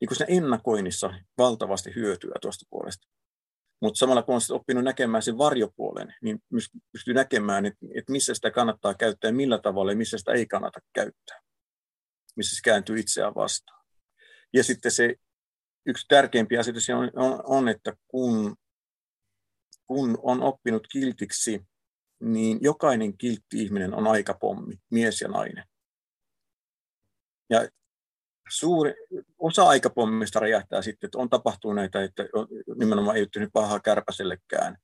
niin 0.00 0.08
kuin 0.08 0.26
ennakoinnissa 0.28 1.14
valtavasti 1.38 1.94
hyötyä 1.94 2.34
tuosta 2.42 2.66
puolesta. 2.70 3.08
Mutta 3.82 3.98
samalla 3.98 4.22
kun 4.22 4.32
olen 4.32 4.60
oppinut 4.60 4.84
näkemään 4.84 5.22
sen 5.22 5.38
varjopuolen, 5.38 6.14
niin 6.22 6.38
pystyy 6.92 7.14
näkemään, 7.14 7.66
että, 7.66 7.86
että 7.94 8.12
missä 8.12 8.34
sitä 8.34 8.50
kannattaa 8.50 8.94
käyttää 8.94 9.32
millä 9.32 9.58
tavalla 9.58 9.92
ja 9.92 9.96
missä 9.96 10.18
sitä 10.18 10.32
ei 10.32 10.46
kannata 10.46 10.80
käyttää. 10.92 11.45
Missä 12.36 12.56
se 12.56 12.60
kääntyy 12.64 12.98
itseään 12.98 13.34
vastaan. 13.34 13.84
Ja 14.52 14.64
sitten 14.64 14.92
se 14.92 15.14
yksi 15.86 16.04
tärkeimpiä 16.08 16.60
asioita 16.60 16.96
on, 16.96 17.10
on, 17.14 17.42
on, 17.44 17.68
että 17.68 17.96
kun, 18.08 18.56
kun 19.86 20.18
on 20.22 20.42
oppinut 20.42 20.86
kiltiksi, 20.92 21.66
niin 22.20 22.58
jokainen 22.60 23.18
kiltti 23.18 23.62
ihminen 23.62 23.94
on 23.94 24.06
aikapommi, 24.06 24.74
mies 24.90 25.20
ja 25.20 25.28
nainen. 25.28 25.64
Ja 27.50 27.68
suuri, 28.50 28.94
osa 29.38 29.68
aikapommista 29.68 30.40
räjähtää 30.40 30.82
sitten, 30.82 31.08
että 31.08 31.18
on 31.18 31.30
tapahtuu 31.30 31.72
näitä, 31.72 32.02
että 32.02 32.22
nimenomaan 32.78 33.16
ei 33.16 33.22
ole 33.22 33.50
pahaa 33.52 33.80
kärpäsellekään. 33.80 34.76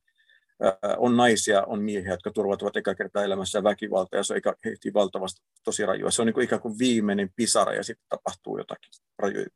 On 0.97 1.17
naisia, 1.17 1.63
on 1.63 1.83
miehiä, 1.83 2.11
jotka 2.11 2.31
turvautuvat 2.31 2.77
eka 2.77 2.95
kertaa 2.95 3.25
elämässä 3.25 3.63
väkivaltaa 3.63 4.19
ja 4.19 4.25
se 4.25 4.35
hehtii 4.65 4.95
valtavasti 4.95 5.41
tosi 5.65 5.87
rajua. 5.87 6.11
Se 6.11 6.23
on 6.23 6.27
niin 6.27 6.35
kuin 6.35 6.45
ikään 6.45 6.63
kuin 6.63 6.79
viimeinen 6.79 7.31
pisara 7.37 7.73
ja 7.73 7.85
sitten 7.85 8.07
tapahtuu 8.09 8.59
jotakin 8.59 8.91
rajoja. 9.19 9.47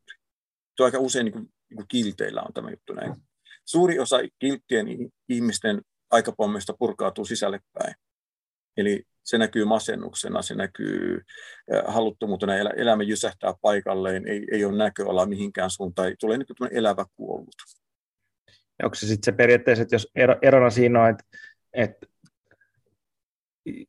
On 0.81 0.85
aika 0.85 0.99
usein 0.99 1.25
niin 1.25 1.33
kuin, 1.33 1.45
niin 1.45 1.77
kuin 1.77 1.89
kilteillä 1.89 2.43
on 2.43 2.53
tämä 2.53 2.71
juttu 2.71 2.93
näin. 2.93 3.15
Suuri 3.65 3.99
osa 3.99 4.17
kilttien 4.39 4.87
ihmisten 5.29 5.83
aikapommista 6.11 6.75
purkautuu 6.79 7.25
sisälle 7.25 7.61
päin. 7.73 7.95
Eli 8.77 9.05
se 9.25 9.39
näkyy 9.39 9.65
masennuksena, 9.65 10.43
se 10.43 10.55
näkyy 10.55 11.21
haluttomuutena, 11.87 12.57
elämä 12.57 13.03
jysähtää 13.03 13.55
paikalleen, 13.61 14.29
ei, 14.29 14.47
ei 14.53 14.65
ole 14.65 14.77
näköala 14.77 15.27
mihinkään 15.27 15.71
suuntaan, 15.71 16.17
tulee 16.21 16.39
niin 16.39 16.47
elävä 16.71 17.05
kuollut. 17.17 17.55
Onko 18.83 18.95
se 18.95 19.07
sitten 19.07 19.33
se 19.33 19.37
periaatteessa, 19.37 19.83
että 19.83 19.95
jos 19.95 20.13
erona 20.43 20.71
siinä 20.71 21.03
on, 21.03 21.11
että, 21.11 21.25
että 21.73 22.07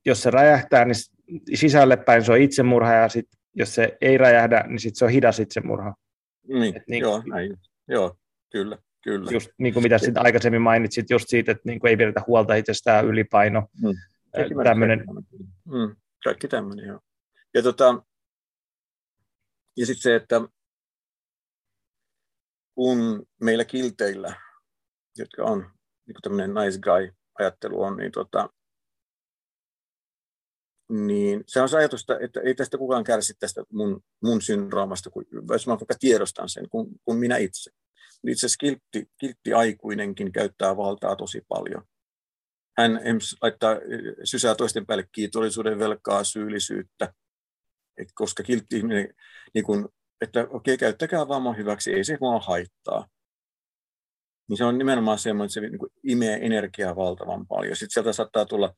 jos 0.06 0.24
se 0.24 0.32
räjähtää, 0.32 0.86
niin 0.86 0.96
sisälle 1.56 1.98
päin 1.98 2.24
se 2.24 2.32
on 2.32 2.42
itsemurha, 2.42 2.94
ja 2.94 3.10
sit, 3.10 3.28
jos 3.54 3.76
se 3.76 3.98
ei 4.02 4.18
räjähdä, 4.18 4.64
niin 4.68 4.80
sit 4.80 4.96
se 4.96 5.06
on 5.06 5.12
hidas 5.12 5.40
itsemurha. 5.40 5.96
Niin, 6.48 6.84
niin 6.88 7.02
joo, 7.02 7.24
näin. 7.26 7.58
joo, 7.88 8.18
kyllä. 8.52 8.78
Kyllä. 9.04 9.32
Just 9.32 9.50
niin 9.58 9.74
kuin 9.74 9.84
mitä 9.84 9.98
sitten 9.98 10.26
aikaisemmin 10.26 10.62
mainitsit, 10.62 11.10
just 11.10 11.26
siitä, 11.28 11.52
että 11.52 11.62
niin 11.66 11.80
kuin 11.80 11.90
ei 11.90 11.98
pidetä 11.98 12.22
huolta 12.28 12.56
itsestään, 12.56 13.06
ylipaino, 13.06 13.68
hmm 13.82 13.94
tämmöinen. 14.64 15.04
Mm, 15.66 15.96
kaikki 16.24 16.48
tämmöinen, 16.48 16.88
joo. 16.88 17.00
Ja, 17.54 17.64
tota, 17.64 18.04
ja 19.78 19.86
sitten 19.86 20.02
se, 20.02 20.16
että 20.16 20.42
kun 22.76 23.26
meillä 23.42 23.66
kilteillä, 23.66 24.36
jotka 25.18 25.44
on 25.44 25.70
niin 26.06 26.16
tämmöinen 26.22 26.54
nice 26.54 26.80
guy-ajattelu 26.80 27.82
on, 27.82 27.98
niin, 27.98 28.12
tota, 28.12 28.50
niin 30.90 31.44
se 31.48 31.62
on 31.62 31.70
se 31.70 31.78
ajatus, 31.78 32.06
että 32.22 32.40
ei 32.40 32.56
tästä 32.56 32.78
kukaan 32.78 33.04
kärsi 33.04 33.34
tästä 33.40 33.64
mun, 33.72 34.04
mun 34.24 34.42
syndroomasta, 34.42 35.10
kun, 35.10 35.26
jos 35.52 35.68
mä 35.68 35.72
vaikka 35.72 35.96
tiedostan 36.00 36.50
sen, 36.50 36.70
kun, 36.70 36.90
kun 37.06 37.18
minä 37.18 37.38
itse. 37.38 37.72
Itse 38.28 38.46
asiassa 38.46 38.58
kiltti, 38.60 39.12
kiltti 39.20 39.54
aikuinenkin 39.54 40.32
käyttää 40.32 40.78
valtaa 40.78 41.16
tosi 41.16 41.42
paljon 41.48 41.84
hän 42.78 43.00
laittaa, 43.42 43.76
sysää 44.24 44.56
toisten 44.56 44.86
päälle 44.86 45.08
kiitollisuuden 45.12 45.80
velkaa, 45.80 46.24
syyllisyyttä, 46.24 47.14
et 47.98 48.08
koska 48.16 48.44
kiltti 48.44 48.78
ihminen, 48.78 49.14
niin 49.54 49.66
kun, 49.66 49.90
että 50.22 50.48
okei, 50.50 50.78
käyttäkää 50.78 51.28
vaan 51.28 51.58
hyväksi, 51.58 51.94
ei 51.94 52.04
se 52.04 52.18
mua 52.22 52.40
haittaa. 52.40 53.08
Niin 54.50 54.58
se 54.58 54.66
on 54.66 54.78
nimenomaan 54.78 55.20
semmoinen, 55.20 55.46
että 55.46 55.54
se 55.54 55.62
niin 55.62 55.92
imee 56.04 56.46
energiaa 56.46 56.96
valtavan 56.96 57.48
paljon. 57.48 57.76
Sitten 57.76 57.94
sieltä 57.94 58.14
saattaa 58.14 58.46
tulla 58.46 58.74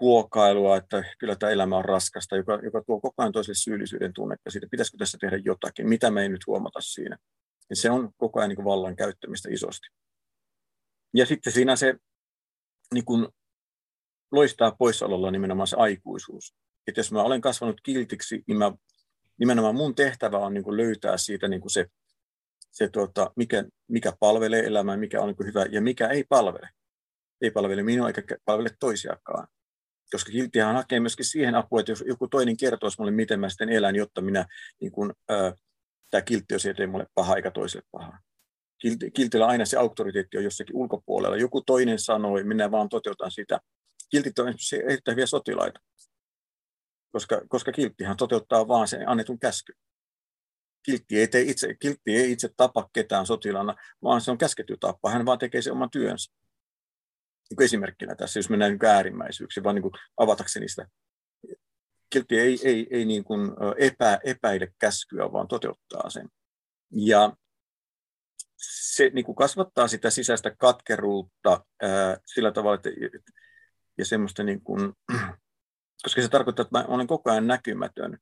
huokailua, 0.00 0.76
että 0.76 1.04
kyllä 1.18 1.36
tämä 1.36 1.52
elämä 1.52 1.76
on 1.76 1.84
raskasta, 1.84 2.36
joka, 2.36 2.60
joka 2.62 2.82
tuo 2.86 3.00
koko 3.00 3.14
ajan 3.22 3.32
toiselle 3.32 3.54
syyllisyyden 3.54 4.12
tunnetta 4.12 4.50
siitä, 4.50 4.66
pitäisikö 4.70 4.98
tässä 4.98 5.18
tehdä 5.20 5.36
jotakin, 5.44 5.88
mitä 5.88 6.10
me 6.10 6.22
ei 6.22 6.28
nyt 6.28 6.46
huomata 6.46 6.80
siinä. 6.80 7.16
Ja 7.70 7.76
se 7.76 7.90
on 7.90 8.10
koko 8.16 8.40
ajan 8.40 8.48
niin 8.48 8.64
vallan 8.64 8.96
käyttämistä 8.96 9.48
isosti. 9.52 9.86
Ja 11.14 11.26
sitten 11.26 11.52
siinä 11.52 11.76
se 11.76 11.94
niin 12.94 13.04
kuin 13.04 13.28
loistaa 14.32 14.76
poissaololla 14.78 15.30
nimenomaan 15.30 15.66
se 15.66 15.76
aikuisuus. 15.76 16.54
Että 16.86 16.98
jos 16.98 17.12
mä 17.12 17.22
olen 17.22 17.40
kasvanut 17.40 17.80
kiltiksi, 17.80 18.44
niin 18.46 18.58
mä, 18.58 18.72
nimenomaan 19.38 19.74
mun 19.74 19.94
tehtävä 19.94 20.38
on 20.38 20.54
niin 20.54 20.64
kuin 20.64 20.76
löytää 20.76 21.16
siitä 21.16 21.48
niin 21.48 21.60
kuin 21.60 21.70
se, 21.70 21.86
se 22.74 22.88
tuota, 22.88 23.30
mikä, 23.36 23.64
mikä 23.88 24.12
palvelee 24.20 24.66
elämää, 24.66 24.96
mikä 24.96 25.20
on 25.20 25.26
niin 25.28 25.46
hyvä 25.46 25.66
ja 25.70 25.80
mikä 25.80 26.08
ei 26.08 26.24
palvele. 26.28 26.68
Ei 27.40 27.50
palvele 27.50 27.82
minua 27.82 28.08
eikä 28.08 28.22
palvele 28.44 28.70
toisiakaan. 28.80 29.48
Koska 30.12 30.32
kilttihän 30.32 30.74
hakee 30.74 31.00
myöskin 31.00 31.24
siihen 31.24 31.54
apua, 31.54 31.80
että 31.80 31.92
jos 31.92 32.04
joku 32.06 32.28
toinen 32.28 32.56
kertoisi 32.56 32.96
mulle, 32.98 33.10
miten 33.10 33.40
mä 33.40 33.48
sitten 33.48 33.68
elän, 33.68 33.96
jotta 33.96 34.20
minä, 34.20 34.46
niin 34.80 34.92
kuin, 34.92 35.12
ää, 35.28 35.52
tämä 36.10 36.22
kiltti 36.22 36.54
on 36.54 36.60
ei 36.78 36.86
mulle 36.86 37.06
paha 37.14 37.36
eikä 37.36 37.50
toiselle 37.50 37.86
paha. 37.90 38.18
Kiltillä 39.14 39.46
aina 39.46 39.64
se 39.64 39.76
auktoriteetti 39.76 40.38
on 40.38 40.44
jossakin 40.44 40.76
ulkopuolella. 40.76 41.36
Joku 41.36 41.60
toinen 41.60 41.98
sanoi, 41.98 42.44
minä 42.44 42.70
vaan 42.70 42.88
toteutan 42.88 43.30
sitä. 43.30 43.60
Kiltit 44.10 44.38
on 44.38 44.54
erittäin 44.84 45.14
hyviä 45.14 45.26
sotilaita, 45.26 45.80
koska, 47.12 47.42
koska 47.48 47.72
kilttihan 47.72 48.16
toteuttaa 48.16 48.68
vaan 48.68 48.88
sen 48.88 49.08
annetun 49.08 49.38
käsky. 49.38 49.72
Kiltti 50.84 51.18
ei, 51.18 51.28
tee 51.28 51.40
itse, 51.40 51.74
kiltti 51.74 52.16
ei 52.16 52.32
itse 52.32 52.48
tapa 52.56 52.88
ketään 52.92 53.26
sotilana, 53.26 53.74
vaan 54.02 54.20
se 54.20 54.30
on 54.30 54.38
käsketty 54.38 54.76
tappaa. 54.80 55.12
Hän 55.12 55.26
vaan 55.26 55.38
tekee 55.38 55.62
sen 55.62 55.72
oman 55.72 55.90
työnsä. 55.90 56.32
Niin 57.50 57.62
esimerkkinä 57.62 58.14
tässä, 58.14 58.38
jos 58.38 58.50
mennään 58.50 58.72
niin 58.72 58.90
äärimmäisyyksiin, 58.90 59.64
vaan 59.64 59.74
niin 59.74 59.92
avatakseni 60.16 60.68
sitä. 60.68 60.88
Kiltti 62.10 62.38
ei, 62.38 62.58
ei, 62.64 62.86
ei 62.90 63.04
niin 63.04 63.24
kuin 63.24 63.50
epä, 63.78 64.20
epäile 64.24 64.68
käskyä, 64.78 65.32
vaan 65.32 65.48
toteuttaa 65.48 66.10
sen. 66.10 66.28
Ja 66.90 67.36
se 68.94 69.10
niin 69.14 69.24
kuin 69.24 69.36
kasvattaa 69.36 69.88
sitä 69.88 70.10
sisäistä 70.10 70.54
katkeruutta 70.58 71.64
ää, 71.82 72.16
sillä 72.26 72.52
tavalla, 72.52 72.74
että 72.74 72.90
ja 73.98 74.04
semmoista 74.04 74.42
niin 74.42 74.60
kuin, 74.60 74.92
koska 76.04 76.22
se 76.22 76.28
tarkoittaa, 76.28 76.62
että 76.62 76.78
mä 76.78 76.84
olen 76.88 77.06
koko 77.06 77.30
ajan 77.30 77.46
näkymätön. 77.46 78.18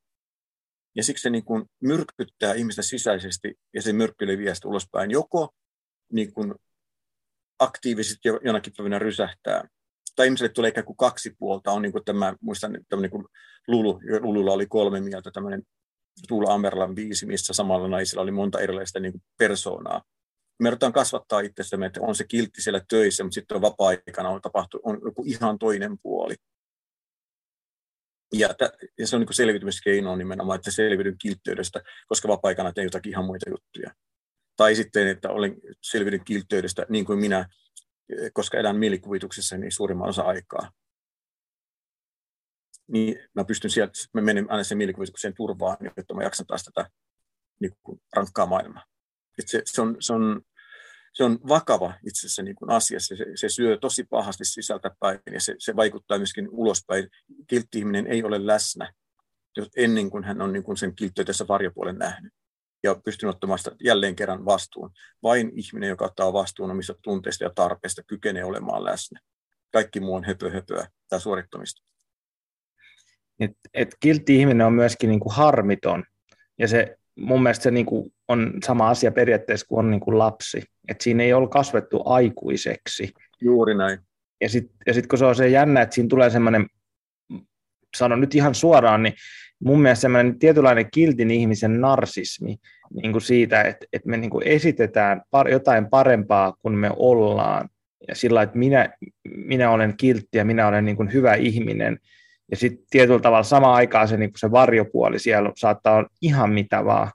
Ja 0.94 1.02
siksi 1.02 1.22
se 1.22 1.30
niin 1.30 1.44
kuin 1.44 1.64
myrkyttää 1.82 2.54
ihmistä 2.54 2.82
sisäisesti 2.82 3.54
ja 3.74 3.82
se 3.82 3.92
myrkky 3.92 4.26
leviää 4.26 4.54
ulospäin. 4.64 5.10
Joko 5.10 5.54
niin 6.12 6.32
kuin 6.32 6.54
aktiivisesti 7.58 8.28
jonakin 8.44 8.72
päivänä 8.76 8.98
rysähtää, 8.98 9.68
tai 10.16 10.26
ihmiselle 10.26 10.52
tulee 10.52 10.68
ikään 10.68 10.86
kuin 10.86 10.96
kaksi 10.96 11.34
puolta. 11.38 11.70
On 11.70 11.82
niin 11.82 11.92
kuin 11.92 12.04
tämä, 12.04 12.34
muistan, 12.40 12.78
tämä 12.88 13.02
niin 13.02 13.10
kuin 13.10 13.24
Lulu, 13.68 14.00
Lululla 14.20 14.52
oli 14.52 14.66
kolme 14.66 15.00
mieltä, 15.00 15.30
tämmöinen 15.30 15.62
Tuula 16.28 16.54
Amerlan 16.54 16.96
viisi, 16.96 17.26
missä 17.26 17.52
samalla 17.52 17.88
naisella 17.88 18.22
oli 18.22 18.30
monta 18.30 18.60
erilaista 18.60 19.00
niin 19.00 19.12
kuin 19.12 19.22
persoonaa 19.38 20.02
me 20.62 20.68
yritetään 20.68 20.92
kasvattaa 20.92 21.40
itsestämme, 21.40 21.86
että 21.86 22.00
on 22.02 22.14
se 22.14 22.24
kiltti 22.24 22.62
siellä 22.62 22.80
töissä, 22.88 23.24
mutta 23.24 23.34
sitten 23.34 23.54
on 23.54 23.62
vapaa-aikana 23.62 24.28
on 24.28 24.40
tapahtunut 24.40 24.86
on 24.86 25.00
joku 25.04 25.24
ihan 25.26 25.58
toinen 25.58 25.98
puoli. 26.02 26.34
Ja, 28.32 28.48
t- 28.48 28.90
ja 28.98 29.06
se 29.06 29.16
on 29.16 29.22
niin 29.22 29.34
selviytymiskeino 29.34 30.16
nimenomaan, 30.16 30.56
että 30.56 30.70
selviydy 30.70 31.16
kiltteydestä, 31.18 31.82
koska 32.06 32.28
vapaa-aikana 32.28 32.72
teen 32.72 32.84
jotakin 32.84 33.10
ihan 33.10 33.24
muita 33.24 33.50
juttuja. 33.50 33.90
Tai 34.56 34.74
sitten, 34.74 35.08
että 35.08 35.30
olen 35.30 35.56
selviydy 35.82 36.18
kiltteydestä 36.18 36.86
niin 36.88 37.04
kuin 37.04 37.18
minä, 37.18 37.48
koska 38.32 38.58
elän 38.58 38.76
mielikuvituksessa 38.76 39.56
niin 39.56 39.72
suurimman 39.72 40.08
osa 40.08 40.22
aikaa. 40.22 40.72
Niin 42.88 43.28
mä 43.34 43.44
pystyn 43.44 43.70
sieltä, 43.70 43.92
mä 44.14 44.20
menen 44.20 44.50
aina 44.50 44.64
sen 44.64 44.78
mielikuvitukseen 44.78 45.34
turvaan, 45.34 45.76
jotta 45.96 46.14
mä 46.14 46.22
jaksan 46.22 46.46
taas 46.46 46.64
tätä 46.64 46.90
niin 47.60 47.72
kuin 47.82 48.02
rankkaa 48.16 48.46
maailmaa. 48.46 48.84
Se, 49.46 49.62
se, 49.64 49.82
on, 49.82 49.96
se, 50.00 50.12
on, 50.12 50.42
se 51.12 51.24
on 51.24 51.38
vakava 51.48 51.94
itse 52.06 52.26
asiassa 52.26 52.42
niin 52.42 52.56
kuin 52.56 52.70
asia. 52.70 53.00
Se, 53.00 53.16
se 53.34 53.48
syö 53.48 53.78
tosi 53.78 54.04
pahasti 54.04 54.44
sisältä 54.44 54.90
päin 55.00 55.18
ja 55.32 55.40
se, 55.40 55.54
se 55.58 55.76
vaikuttaa 55.76 56.18
myöskin 56.18 56.48
ulospäin. 56.50 57.08
Kiltti-ihminen 57.46 58.06
ei 58.06 58.24
ole 58.24 58.46
läsnä 58.46 58.92
ennen 59.76 60.10
kuin 60.10 60.24
hän 60.24 60.42
on 60.42 60.52
niin 60.52 60.62
kuin 60.62 60.76
sen 60.76 60.94
kiltteytessä 60.94 61.48
varjopuolen 61.48 61.98
nähnyt 61.98 62.32
ja 62.82 62.94
pystynyt 63.04 63.34
ottamaan 63.34 63.58
sitä 63.58 63.76
jälleen 63.84 64.16
kerran 64.16 64.44
vastuun. 64.44 64.90
Vain 65.22 65.52
ihminen, 65.54 65.88
joka 65.88 66.04
ottaa 66.04 66.32
vastuun 66.32 66.70
omista 66.70 66.94
tunteista 67.02 67.44
ja 67.44 67.50
tarpeista, 67.54 68.02
kykenee 68.06 68.44
olemaan 68.44 68.84
läsnä. 68.84 69.20
Kaikki 69.72 70.00
muu 70.00 70.14
on 70.14 70.24
höpö 70.24 70.50
höpöä 70.50 70.86
tai 71.08 71.20
suorittamista. 71.20 71.82
Et, 73.40 73.52
et 73.74 73.96
kiltti 74.00 74.36
ihminen 74.36 74.66
on 74.66 74.72
myöskin 74.72 75.10
niin 75.10 75.20
kuin 75.20 75.34
harmiton 75.34 76.04
ja 76.58 76.68
se 76.68 76.96
mun 77.16 77.42
mielestä 77.42 77.62
se 77.62 77.70
niin 77.70 77.86
kuin 77.86 78.14
on 78.28 78.52
sama 78.66 78.88
asia 78.88 79.12
periaatteessa 79.12 79.66
kuin 79.66 79.78
on 79.78 79.90
niin 79.90 80.00
kuin 80.00 80.18
lapsi. 80.18 80.62
Että 80.88 81.04
siinä 81.04 81.22
ei 81.22 81.32
ole 81.32 81.48
kasvettu 81.48 82.02
aikuiseksi. 82.04 83.12
Juuri 83.40 83.74
näin. 83.74 83.98
Ja 84.40 84.48
sitten 84.48 84.76
ja 84.86 84.94
sit 84.94 85.06
kun 85.06 85.18
se 85.18 85.24
on 85.24 85.34
se 85.34 85.48
jännä, 85.48 85.82
että 85.82 85.94
siinä 85.94 86.08
tulee 86.08 86.30
semmoinen, 86.30 86.66
sanon 87.96 88.20
nyt 88.20 88.34
ihan 88.34 88.54
suoraan, 88.54 89.02
niin 89.02 89.14
mun 89.64 89.82
mielestä 89.82 90.00
semmoinen 90.00 90.38
tietynlainen 90.38 90.90
kiltin 90.90 91.30
ihmisen 91.30 91.80
narsismi 91.80 92.56
niin 93.02 93.12
kuin 93.12 93.22
siitä, 93.22 93.62
että, 93.62 93.86
että 93.92 94.08
me 94.08 94.16
niin 94.16 94.30
kuin 94.30 94.46
esitetään 94.46 95.22
par, 95.30 95.48
jotain 95.48 95.86
parempaa 95.86 96.52
kuin 96.52 96.74
me 96.74 96.90
ollaan. 96.96 97.68
Ja 98.08 98.14
sillä 98.14 98.42
että 98.42 98.58
minä, 98.58 98.88
minä 99.24 99.70
olen 99.70 99.96
kiltti 99.96 100.38
ja 100.38 100.44
minä 100.44 100.68
olen 100.68 100.84
niin 100.84 100.96
kuin 100.96 101.12
hyvä 101.12 101.34
ihminen. 101.34 101.98
Ja 102.50 102.56
sitten 102.56 102.86
tietyllä 102.90 103.20
tavalla 103.20 103.42
samaan 103.42 103.74
aikaan 103.74 104.08
se, 104.08 104.16
niin 104.16 104.30
se 104.36 104.50
varjopuoli 104.50 105.18
siellä 105.18 105.52
saattaa 105.56 105.96
olla 105.96 106.08
ihan 106.22 106.50
mitä 106.50 106.84
vaan. 106.84 107.10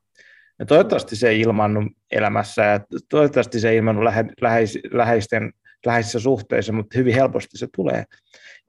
Ja 0.60 0.66
toivottavasti 0.66 1.16
se 1.16 1.30
ei 1.30 1.40
ilmannut 1.42 1.84
elämässä 2.12 2.64
ja 2.64 2.80
toivottavasti 3.10 3.60
se 3.60 3.70
ei 3.70 3.78
ilmannut 3.78 4.04
lähe, 4.04 4.26
läheis, 4.42 4.80
läheisten, 4.92 5.54
läheisissä 5.86 6.20
suhteissa, 6.20 6.74
mutta 6.74 6.98
hyvin 6.98 7.14
helposti 7.14 7.58
se 7.58 7.68
tulee. 7.76 8.04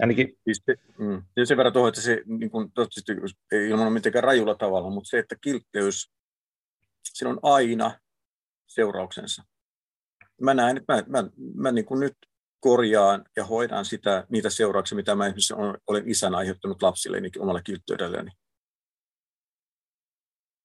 Ainakin... 0.00 0.38
Siis 0.44 0.62
mm. 0.98 1.22
ja 1.36 1.46
sen 1.46 1.56
verran 1.56 1.72
tuohon, 1.72 1.88
että 1.88 2.00
se 2.00 2.22
niin 2.26 2.50
kuin, 2.50 2.70
ei 3.52 3.68
ilmannut 3.68 3.94
mitenkään 3.94 4.24
rajulla 4.24 4.54
tavalla, 4.54 4.90
mutta 4.90 5.08
se, 5.08 5.18
että 5.18 5.36
kiltteys, 5.40 6.10
sillä 7.04 7.30
on 7.30 7.40
aina 7.42 7.98
seurauksensa. 8.66 9.42
Mä 10.40 10.54
näen, 10.54 10.76
että 10.76 10.94
mä, 10.94 11.02
mä, 11.06 11.30
mä 11.54 11.72
niin 11.72 11.84
kuin 11.84 12.00
nyt 12.00 12.14
korjaan 12.60 13.24
ja 13.36 13.44
hoidan 13.44 13.84
sitä, 13.84 14.26
niitä 14.28 14.50
seurauksia, 14.50 14.96
mitä 14.96 15.14
mä 15.14 15.26
esimerkiksi 15.26 15.54
olen 15.86 16.08
isän 16.08 16.34
aiheuttanut 16.34 16.82
lapsilleni 16.82 17.30
omalla 17.38 17.62
kiltteydelläni. 17.62 18.30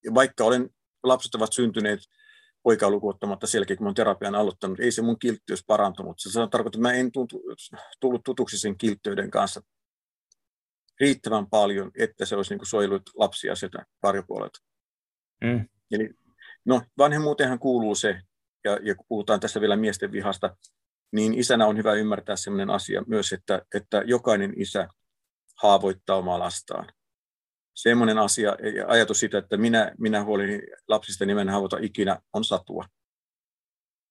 Ja 0.05 0.13
vaikka 0.13 0.43
olen, 0.43 0.69
lapset 1.03 1.35
ovat 1.35 1.53
syntyneet 1.53 1.99
poikaa 2.63 2.89
lukuottamatta 2.89 3.47
selkeä, 3.47 3.77
kun 3.77 3.87
olen 3.87 3.95
terapian 3.95 4.35
aloittanut, 4.35 4.79
ei 4.79 4.91
se 4.91 5.01
mun 5.01 5.19
kilttyys 5.19 5.63
parantunut. 5.67 6.15
Se 6.19 6.29
tarkoittaa, 6.33 6.67
että 6.67 6.79
mä 6.79 6.93
en 6.93 7.11
tullut 7.99 8.23
tutuksi 8.23 8.57
sen 8.57 8.77
kiltteyden 8.77 9.31
kanssa 9.31 9.61
riittävän 10.99 11.47
paljon, 11.47 11.91
että 11.99 12.25
se 12.25 12.35
olisi 12.35 12.55
niin 12.55 12.65
suojellut 12.65 13.01
lapsia 13.15 13.55
sieltä 13.55 13.85
varjopuolelta. 14.03 14.59
Mm. 15.43 15.67
Eli, 15.91 16.09
no, 16.65 16.81
vanhemmuuteenhan 16.97 17.59
kuuluu 17.59 17.95
se, 17.95 18.21
ja, 18.63 18.79
ja 18.81 18.95
kun 18.95 19.05
puhutaan 19.09 19.39
tässä 19.39 19.61
vielä 19.61 19.75
miesten 19.75 20.11
vihasta, 20.11 20.55
niin 21.11 21.33
isänä 21.33 21.65
on 21.65 21.77
hyvä 21.77 21.93
ymmärtää 21.93 22.35
sellainen 22.35 22.69
asia 22.69 23.03
myös, 23.07 23.33
että, 23.33 23.61
että 23.75 24.03
jokainen 24.05 24.53
isä 24.61 24.87
haavoittaa 25.55 26.17
omaa 26.17 26.39
lastaan. 26.39 26.89
Semmoinen 27.73 28.17
asia, 28.17 28.55
ajatus 28.87 29.19
siitä, 29.19 29.37
että 29.37 29.57
minä, 29.57 29.91
minä 29.99 30.23
huolin 30.23 30.61
lapsista 30.87 31.25
nimen 31.25 31.49
haavoita 31.49 31.77
ikinä, 31.81 32.19
on 32.33 32.43
satua. 32.43 32.85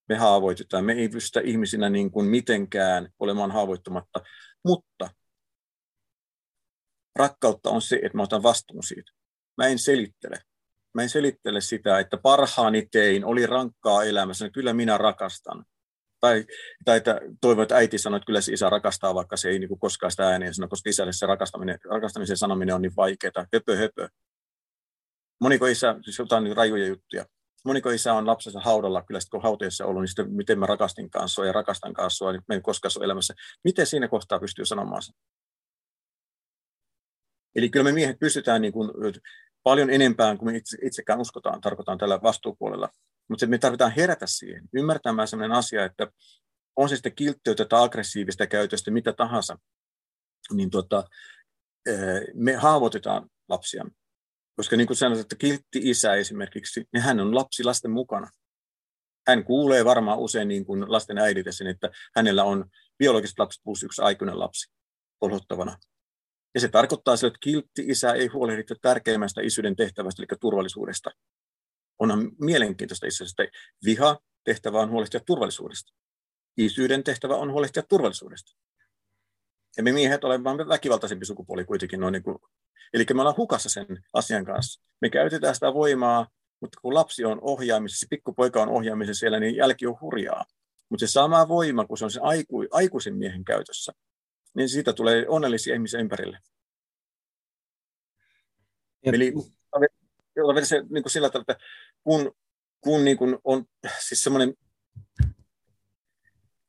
Me 0.08 0.16
haavoitetaan. 0.16 0.84
Me 0.84 0.92
ei 0.92 1.08
pystytä 1.08 1.40
ihmisinä 1.40 1.90
niin 1.90 2.10
kuin 2.10 2.26
mitenkään 2.26 3.08
olemaan 3.18 3.50
haavoittumatta, 3.50 4.20
mutta 4.64 5.10
rakkautta 7.16 7.70
on 7.70 7.82
se, 7.82 7.96
että 7.96 8.18
mä 8.18 8.22
otan 8.22 8.42
vastuun 8.42 8.82
siitä. 8.82 9.12
Mä 9.56 9.66
en 9.66 9.78
selittele. 9.78 10.36
Mä 10.94 11.02
en 11.02 11.08
selittele 11.08 11.60
sitä, 11.60 11.98
että 11.98 12.16
parhaani 12.16 12.88
tein, 12.92 13.24
oli 13.24 13.46
rankkaa 13.46 14.04
elämässä, 14.04 14.50
kyllä 14.50 14.72
minä 14.72 14.98
rakastan 14.98 15.64
tai, 16.22 16.44
tai 16.84 16.96
että 16.96 17.20
toivon, 17.40 17.62
että 17.62 17.76
äiti 17.76 17.98
sanoi, 17.98 18.16
että 18.16 18.26
kyllä 18.26 18.40
se 18.40 18.52
isä 18.52 18.70
rakastaa, 18.70 19.14
vaikka 19.14 19.36
se 19.36 19.48
ei 19.48 19.58
niin 19.58 19.68
kuin 19.68 19.80
koskaan 19.80 20.10
sitä 20.10 20.28
ääneen 20.28 20.54
sano, 20.54 20.68
koska 20.68 20.90
isälle 20.90 21.12
se 21.12 21.26
rakastaminen, 21.26 21.78
rakastamisen 21.84 22.36
sanominen 22.36 22.74
on 22.74 22.82
niin 22.82 22.96
vaikeaa. 22.96 23.46
Höpö, 23.54 23.76
höpö. 23.76 24.08
Moniko 25.40 25.66
isä, 25.66 25.94
siis 26.02 26.18
jotain 26.18 26.44
niin 26.44 26.56
rajuja 26.56 26.86
juttuja, 26.86 27.24
moniko 27.64 27.90
isä 27.90 28.14
on 28.14 28.26
lapsensa 28.26 28.60
haudalla, 28.60 29.02
kyllä 29.02 29.20
sitten 29.20 29.38
kun 29.38 29.42
hautajaisessa 29.42 29.86
ollut, 29.86 30.02
niin 30.02 30.08
sitten 30.08 30.32
miten 30.32 30.58
mä 30.58 30.66
rakastin 30.66 31.10
kanssa 31.10 31.44
ja 31.44 31.52
rakastan 31.52 31.92
kanssa, 31.92 32.32
niin 32.32 32.42
me 32.48 32.54
ei 32.54 32.60
koskaan 32.60 32.92
ole 32.96 33.04
elämässä. 33.04 33.34
Miten 33.64 33.86
siinä 33.86 34.08
kohtaa 34.08 34.38
pystyy 34.38 34.64
sanomaan 34.64 35.02
sen? 35.02 35.14
Eli 37.56 37.70
kyllä 37.70 37.84
me 37.84 37.92
miehet 37.92 38.18
pystytään 38.18 38.62
niin 38.62 38.72
kuin 38.72 38.90
paljon 39.62 39.90
enempään 39.90 40.38
kuin 40.38 40.52
me 40.52 40.58
itse, 40.58 40.76
itsekään 40.82 41.20
uskotaan, 41.20 41.60
tarkoitan 41.60 41.98
tällä 41.98 42.22
vastuupuolella. 42.22 42.88
Mutta 43.32 43.46
me 43.46 43.58
tarvitaan 43.58 43.92
herätä 43.96 44.26
siihen, 44.26 44.68
ymmärtämään 44.72 45.28
sellainen 45.28 45.58
asia, 45.58 45.84
että 45.84 46.06
on 46.76 46.88
se 46.88 46.96
sitten 46.96 47.14
kilttiyttä 47.14 47.64
tai 47.64 47.84
aggressiivista 47.84 48.46
käytöstä, 48.46 48.90
mitä 48.90 49.12
tahansa, 49.12 49.58
niin 50.52 50.70
tota, 50.70 51.04
me 52.34 52.54
haavoitetaan 52.54 53.28
lapsia. 53.48 53.84
Koska 54.56 54.76
niin 54.76 54.86
kuin 54.86 54.96
sanoit, 54.96 55.20
että 55.20 55.36
kiltti 55.36 55.80
isä 55.82 56.14
esimerkiksi, 56.14 56.84
niin 56.92 57.02
hän 57.02 57.20
on 57.20 57.34
lapsi 57.34 57.64
lasten 57.64 57.90
mukana. 57.90 58.30
Hän 59.26 59.44
kuulee 59.44 59.84
varmaan 59.84 60.18
usein 60.18 60.48
niin 60.48 60.64
kuin 60.64 60.92
lasten 60.92 61.18
äidit 61.18 61.46
sen, 61.50 61.66
että 61.66 61.90
hänellä 62.16 62.44
on 62.44 62.64
biologiset 62.98 63.38
lapset 63.38 63.62
plus 63.64 63.82
yksi 63.82 64.02
aikuinen 64.02 64.38
lapsi 64.38 64.72
polhottavana. 65.20 65.76
Ja 66.54 66.60
se 66.60 66.68
tarkoittaa 66.68 67.14
että 67.14 67.38
kiltti 67.40 67.84
isä 67.86 68.12
ei 68.12 68.26
huolehdi 68.26 68.62
tärkeimmästä 68.82 69.40
isyyden 69.42 69.76
tehtävästä, 69.76 70.22
eli 70.22 70.38
turvallisuudesta. 70.40 71.10
Onhan 72.02 72.30
mielenkiintoista 72.40 73.06
itse 73.06 73.24
asiassa, 73.24 73.42
että 73.42 73.58
viha 73.84 74.18
tehtävä 74.44 74.80
on 74.80 74.90
huolehtia 74.90 75.20
turvallisuudesta. 75.20 75.92
Isyyden 76.56 77.04
tehtävä 77.04 77.36
on 77.36 77.52
huolehtia 77.52 77.82
turvallisuudesta. 77.82 78.52
Ja 79.76 79.82
me 79.82 79.92
miehet 79.92 80.24
olemme 80.24 80.68
väkivaltaisempi 80.68 81.26
sukupuoli 81.26 81.64
kuitenkin. 81.64 82.00
Noin 82.00 82.12
niin 82.12 82.22
kuin, 82.22 82.38
eli 82.92 83.06
me 83.14 83.20
ollaan 83.20 83.36
hukassa 83.36 83.68
sen 83.68 83.86
asian 84.12 84.44
kanssa. 84.44 84.82
Me 85.00 85.10
käytetään 85.10 85.54
sitä 85.54 85.74
voimaa, 85.74 86.28
mutta 86.60 86.78
kun 86.82 86.94
lapsi 86.94 87.24
on 87.24 87.38
ohjaamisessa, 87.42 88.06
pikkupoika 88.10 88.62
on 88.62 88.68
ohjaamisessa 88.68 89.20
siellä, 89.20 89.40
niin 89.40 89.56
jälki 89.56 89.86
on 89.86 90.00
hurjaa. 90.00 90.44
Mutta 90.88 91.06
se 91.06 91.12
sama 91.12 91.48
voima, 91.48 91.86
kun 91.86 91.98
se 91.98 92.04
on 92.04 92.10
sen 92.10 92.24
aiku, 92.24 92.64
aikuisen 92.70 93.16
miehen 93.16 93.44
käytössä, 93.44 93.92
niin 94.54 94.68
siitä 94.68 94.92
tulee 94.92 95.28
onnellisia 95.28 95.74
ihmisiä 95.74 96.00
ympärille. 96.00 96.38
Ja. 99.06 99.12
Eli 99.12 99.32
se 100.62 100.82
niin 100.90 101.02
kuin 101.02 101.10
sillä 101.10 101.30
tavalla, 101.30 101.52
että 101.52 101.64
kun, 102.04 102.32
kun 102.80 103.04
niin 103.04 103.16
kuin 103.16 103.38
on 103.44 103.64
siis 104.00 104.24
semmoinen 104.24 104.54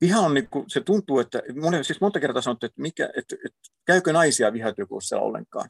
viha 0.04 0.20
on, 0.20 0.34
niin 0.34 0.50
kuin, 0.50 0.70
se 0.70 0.82
tuntuu, 0.82 1.20
että 1.20 1.42
monen, 1.62 1.84
siis 1.84 2.02
monta 2.02 2.20
kertaa 2.20 2.42
sanottu, 2.42 2.66
että, 2.66 2.82
mikä, 2.82 3.10
että, 3.18 3.36
että 3.46 3.60
käykö 3.86 4.14
naisia 4.14 4.54
vihatyökurssilla 4.54 5.22
ollenkaan. 5.22 5.70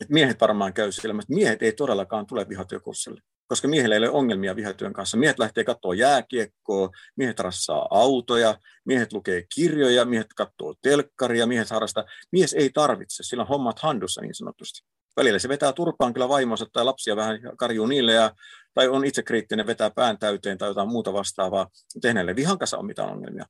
Että 0.00 0.12
miehet 0.12 0.40
varmaan 0.40 0.72
käy 0.72 0.92
siellä, 0.92 1.14
mutta 1.14 1.34
miehet 1.34 1.62
ei 1.62 1.72
todellakaan 1.72 2.26
tule 2.26 2.48
vihatyökurssille, 2.48 3.20
koska 3.46 3.68
miehillä 3.68 3.94
ei 3.94 3.98
ole 3.98 4.10
ongelmia 4.10 4.56
vihatyön 4.56 4.92
kanssa. 4.92 5.16
Miehet 5.16 5.38
lähtee 5.38 5.64
katsoa 5.64 5.94
jääkiekkoa, 5.94 6.90
miehet 7.16 7.40
rassaa 7.40 7.88
autoja, 7.90 8.58
miehet 8.84 9.12
lukee 9.12 9.44
kirjoja, 9.54 10.04
miehet 10.04 10.32
katsoo 10.36 10.74
telkkaria, 10.82 11.46
miehet 11.46 11.70
harrastaa. 11.70 12.04
Mies 12.32 12.54
ei 12.54 12.70
tarvitse, 12.70 13.22
sillä 13.22 13.42
on 13.42 13.48
hommat 13.48 13.78
handussa 13.78 14.22
niin 14.22 14.34
sanotusti. 14.34 14.88
Välillä 15.20 15.38
se 15.38 15.48
vetää 15.48 15.72
turpaan 15.72 16.12
kyllä 16.12 16.28
vaimonsa 16.28 16.66
tai 16.72 16.84
lapsia 16.84 17.16
vähän 17.16 17.40
karjuu 17.58 17.86
niille 17.86 18.12
ja 18.12 18.34
tai 18.74 18.88
on 18.88 19.04
itse 19.04 19.22
kriittinen, 19.22 19.66
vetää 19.66 19.90
pään 19.90 20.18
täyteen 20.18 20.58
tai 20.58 20.68
jotain 20.68 20.88
muuta 20.88 21.12
vastaavaa, 21.12 21.68
näille 22.14 22.36
vihan 22.36 22.58
kanssa 22.58 22.78
ole 22.78 22.86
mitään 22.86 23.08
ongelmia. 23.08 23.44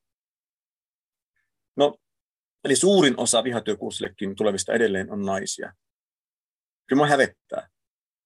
No, 1.77 1.95
eli 2.65 2.77
suurin 2.77 3.15
osa 3.17 3.45
vihatyökurssillekin 3.45 4.37
tulevista 4.37 4.73
edelleen 4.73 5.13
on 5.13 5.27
naisia. 5.27 5.73
Kyllä 6.87 7.03
mä 7.03 7.09
hävettää 7.09 7.69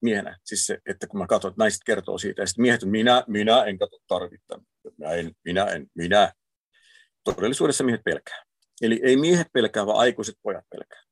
miehenä, 0.01 0.37
siis 0.43 0.65
se, 0.65 0.77
että 0.85 1.07
kun 1.07 1.19
mä 1.19 1.27
katson, 1.27 1.49
että 1.49 1.61
naiset 1.61 1.81
kertoo 1.85 2.17
siitä, 2.17 2.41
ja 2.41 2.47
sitten 2.47 2.61
miehet, 2.61 2.85
minä, 2.85 3.23
minä 3.27 3.63
en 3.63 3.77
katso 3.77 3.97
tarvittaa, 4.07 4.59
minä 4.97 5.11
en, 5.11 5.31
minä 5.45 5.65
en, 5.65 5.87
minä. 5.95 6.33
Todellisuudessa 7.23 7.83
miehet 7.83 8.03
pelkää. 8.05 8.43
Eli 8.81 8.99
ei 9.03 9.17
miehet 9.17 9.47
pelkää, 9.53 9.85
vaan 9.85 9.99
aikuiset 9.99 10.35
pojat 10.41 10.65
pelkää. 10.69 11.03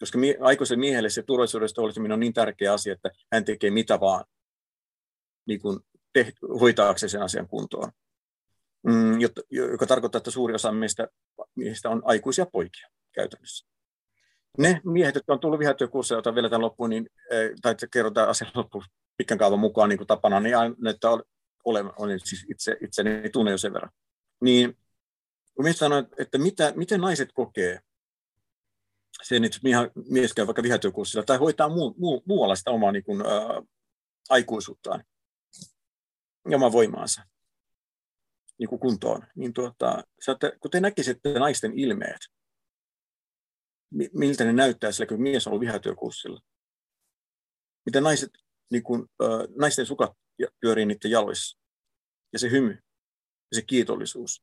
Koska 0.00 0.18
mie- 0.18 0.38
aikuisen 0.40 0.80
miehelle 0.80 1.10
se 1.10 1.22
turvallisuudesta 1.22 1.80
huolehtiminen 1.80 2.14
on 2.14 2.20
niin 2.20 2.32
tärkeä 2.32 2.72
asia, 2.72 2.92
että 2.92 3.10
hän 3.32 3.44
tekee 3.44 3.70
mitä 3.70 4.00
vaan 4.00 4.24
niin 5.46 5.60
kuin 5.60 5.80
teht, 6.12 6.36
hoitaakseen 6.60 7.10
sen 7.10 7.22
asian 7.22 7.48
kuntoon. 7.48 7.92
Mm, 8.86 9.20
jotta, 9.20 9.42
joka 9.50 9.86
tarkoittaa, 9.86 10.18
että 10.18 10.30
suuri 10.30 10.54
osa 10.54 10.72
meistä 10.72 11.08
miehistä 11.54 11.90
on 11.90 12.02
aikuisia 12.04 12.46
poikia 12.46 12.88
käytännössä. 13.12 13.66
Ne 14.58 14.80
miehet, 14.84 15.14
jotka 15.14 15.32
on 15.32 15.40
tullut 15.40 15.60
vihatyökursseja, 15.60 16.16
joita 16.16 16.34
vielä 16.34 16.48
tämän 16.48 16.62
loppuun, 16.62 16.90
niin, 16.90 17.06
eh, 17.30 17.50
tai 17.62 17.74
kerrotaan 17.92 18.28
asian 18.28 18.50
loppuun 18.54 18.84
pitkän 19.16 19.38
kaavan 19.38 19.58
mukaan 19.58 19.88
niin 19.88 19.98
kuin 19.98 20.06
tapana, 20.06 20.40
niin 20.40 20.56
aina, 20.56 20.90
että 20.90 21.08
olen, 21.64 21.92
olen 21.98 22.20
siis 22.24 22.46
itse, 22.50 22.76
itseni 22.80 23.30
tunne 23.30 23.50
jo 23.50 23.58
sen 23.58 23.72
verran. 23.72 23.92
Niin 24.40 24.76
kun 25.54 25.74
sanoo, 25.74 26.04
että 26.18 26.38
mitä, 26.38 26.72
miten 26.76 27.00
naiset 27.00 27.28
kokee 27.32 27.80
sen, 29.22 29.44
että 29.44 29.58
mies 30.10 30.34
käy 30.34 30.46
vaikka 30.46 30.62
vihatyökurssilla 30.62 31.24
tai 31.24 31.36
hoitaa 31.36 31.68
muu, 31.68 31.94
muu, 31.98 32.22
muualla 32.26 32.56
sitä 32.56 32.70
omaa 32.70 32.92
niin 32.92 33.04
kuin, 33.04 33.20
ää, 33.26 33.62
aikuisuuttaan, 34.28 35.04
ja 36.50 36.56
oman 36.56 36.72
voimaansa 36.72 37.22
niin 38.58 38.68
kuin 38.68 38.80
kuntoon, 38.80 39.26
niin 39.36 39.52
tuota, 39.52 40.04
että 40.32 40.52
kun 40.60 40.70
te 40.70 40.80
näkisitte 40.80 41.38
naisten 41.38 41.78
ilmeet, 41.78 42.20
miltä 44.12 44.44
ne 44.44 44.52
näyttää 44.52 44.92
sillä, 44.92 45.06
kun 45.06 45.22
mies 45.22 45.46
on 45.46 45.50
ollut 45.50 45.60
vihatyökurssilla. 45.60 46.40
Miten 47.86 48.02
naiset, 48.02 48.30
niin 48.72 48.82
kuin, 48.82 49.02
äh, 49.22 49.56
naisten 49.58 49.86
sukat 49.86 50.12
pyörii 50.60 50.86
niiden 50.86 51.10
jaloissa. 51.10 51.58
Ja 52.32 52.38
se 52.38 52.50
hymy 52.50 52.70
ja 53.50 53.54
se 53.54 53.62
kiitollisuus, 53.62 54.42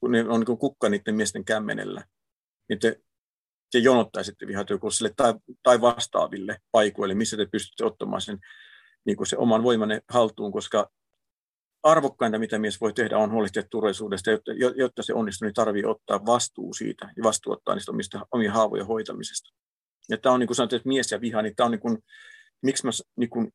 kun 0.00 0.10
ne 0.10 0.20
on 0.28 0.40
niin 0.40 0.46
kuin 0.46 0.58
kukka 0.58 0.88
niiden 0.88 1.14
miesten 1.14 1.44
kämmenellä, 1.44 2.04
niin 2.68 2.78
te, 2.78 3.00
te 3.72 3.78
jonottaisitte 3.78 4.46
vihatyökurssille 4.46 5.12
tai, 5.16 5.34
tai 5.62 5.80
vastaaville 5.80 6.58
paikoille, 6.72 7.14
missä 7.14 7.36
te 7.36 7.46
pystytte 7.52 7.84
ottamaan 7.84 8.22
sen, 8.22 8.38
niin 9.06 9.16
kuin 9.16 9.26
se 9.26 9.36
oman 9.36 9.62
voimanne 9.62 10.00
haltuun, 10.08 10.52
koska 10.52 10.90
arvokkainta, 11.82 12.38
mitä 12.38 12.58
mies 12.58 12.80
voi 12.80 12.92
tehdä, 12.92 13.18
on 13.18 13.32
huolehtia 13.32 13.62
turvallisuudesta. 13.70 14.30
Jotta, 14.30 14.52
jotta 14.76 15.02
se 15.02 15.14
onnistuu, 15.14 15.46
niin 15.46 15.54
tarvii 15.54 15.84
ottaa 15.84 16.26
vastuu 16.26 16.74
siitä 16.74 17.12
ja 17.16 17.22
vastuu 17.22 17.52
ottaa 17.52 17.74
niistä 17.74 17.92
omista, 17.92 18.26
omia 18.32 18.52
haavoja 18.52 18.84
hoitamisesta. 18.84 19.50
Ja 20.08 20.18
tämä 20.18 20.32
on 20.32 20.40
niin 20.40 20.48
kuin 20.48 20.56
sanottu, 20.56 20.76
että 20.76 20.88
mies 20.88 21.10
ja 21.10 21.20
viha, 21.20 21.42
niin 21.42 21.56
tämä 21.56 21.64
on 21.64 21.70
niin 21.70 21.80
kuin, 21.80 21.98
miksi 22.62 22.86
mä 22.86 22.90
niin 23.16 23.30
kuin 23.30 23.52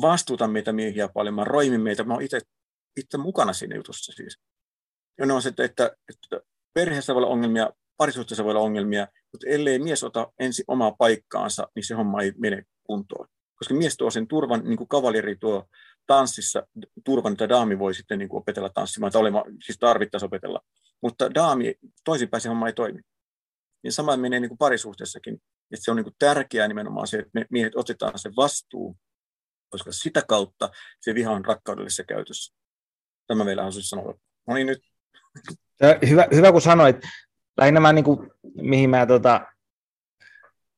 vastuutan 0.00 0.50
meitä 0.50 0.72
miehiä 0.72 1.08
paljon, 1.08 1.34
mä 1.34 1.44
roimin 1.44 1.80
meitä, 1.80 2.04
mä 2.04 2.14
oon 2.14 2.22
itse, 2.22 2.40
itse 2.96 3.18
mukana 3.18 3.52
siinä 3.52 3.76
jutussa 3.76 4.12
siis. 4.12 4.38
Ja 5.18 5.26
ne 5.26 5.32
on 5.32 5.42
se, 5.42 5.48
että, 5.48 5.64
että, 5.64 5.96
että 6.08 6.40
perheessä 6.74 7.14
voi 7.14 7.22
olla 7.22 7.32
ongelmia, 7.32 7.70
parisuhteessa 7.96 8.44
voi 8.44 8.50
olla 8.50 8.60
ongelmia, 8.60 9.08
mutta 9.32 9.46
ellei 9.48 9.78
mies 9.78 10.04
ota 10.04 10.32
ensin 10.38 10.64
omaa 10.68 10.94
paikkaansa, 10.98 11.68
niin 11.74 11.84
se 11.84 11.94
homma 11.94 12.22
ei 12.22 12.32
mene 12.38 12.62
kuntoon. 12.82 13.28
Koska 13.58 13.74
mies 13.74 13.96
tuo 13.96 14.10
sen 14.10 14.28
turvan, 14.28 14.64
niin 14.64 14.76
kuin 14.76 14.88
kavaleri 14.88 15.36
tuo 15.36 15.68
tanssissa 16.06 16.66
turvan, 17.04 17.32
että 17.32 17.48
daami 17.48 17.78
voi 17.78 17.94
sitten 17.94 18.18
niin 18.18 18.28
kuin 18.28 18.38
opetella 18.38 18.68
tanssimaan, 18.68 19.12
tai 19.12 19.20
olema, 19.20 19.44
siis 19.64 19.78
tarvittaisiin 19.78 20.26
opetella. 20.26 20.60
Mutta 21.02 21.34
daami, 21.34 21.74
toisinpäin 22.04 22.40
se 22.40 22.48
homma 22.48 22.66
ei 22.66 22.72
toimi. 22.72 23.00
Niin 23.82 23.92
sama 23.92 24.16
menee 24.16 24.40
niin 24.40 24.48
kuin 24.48 24.58
parisuhteessakin. 24.58 25.34
Että 25.72 25.84
se 25.84 25.90
on 25.90 25.96
niin 25.96 26.04
kuin 26.04 26.16
tärkeää 26.18 26.68
nimenomaan 26.68 27.06
se, 27.06 27.16
että 27.16 27.30
me 27.34 27.46
miehet 27.50 27.76
otetaan 27.76 28.18
se 28.18 28.30
vastuu, 28.36 28.96
koska 29.68 29.92
sitä 29.92 30.22
kautta 30.28 30.70
se 31.00 31.14
viha 31.14 31.32
on 31.32 31.44
rakkaudellisessa 31.44 32.04
käytössä. 32.04 32.54
Tämä 33.26 33.44
meillä 33.44 33.62
on 33.62 33.72
siis 33.72 33.88
sanoa. 33.88 34.14
No 34.46 34.54
niin 34.54 34.66
nyt. 34.66 34.78
Hyvä, 36.08 36.28
hyvä 36.34 36.52
kun 36.52 36.62
sanoit. 36.62 36.96
Lähinnä 37.56 37.80
mä, 37.80 37.92
niin 37.92 38.04
kuin, 38.04 38.30
mihin 38.62 38.90
mä 38.90 39.06
tota, 39.06 39.46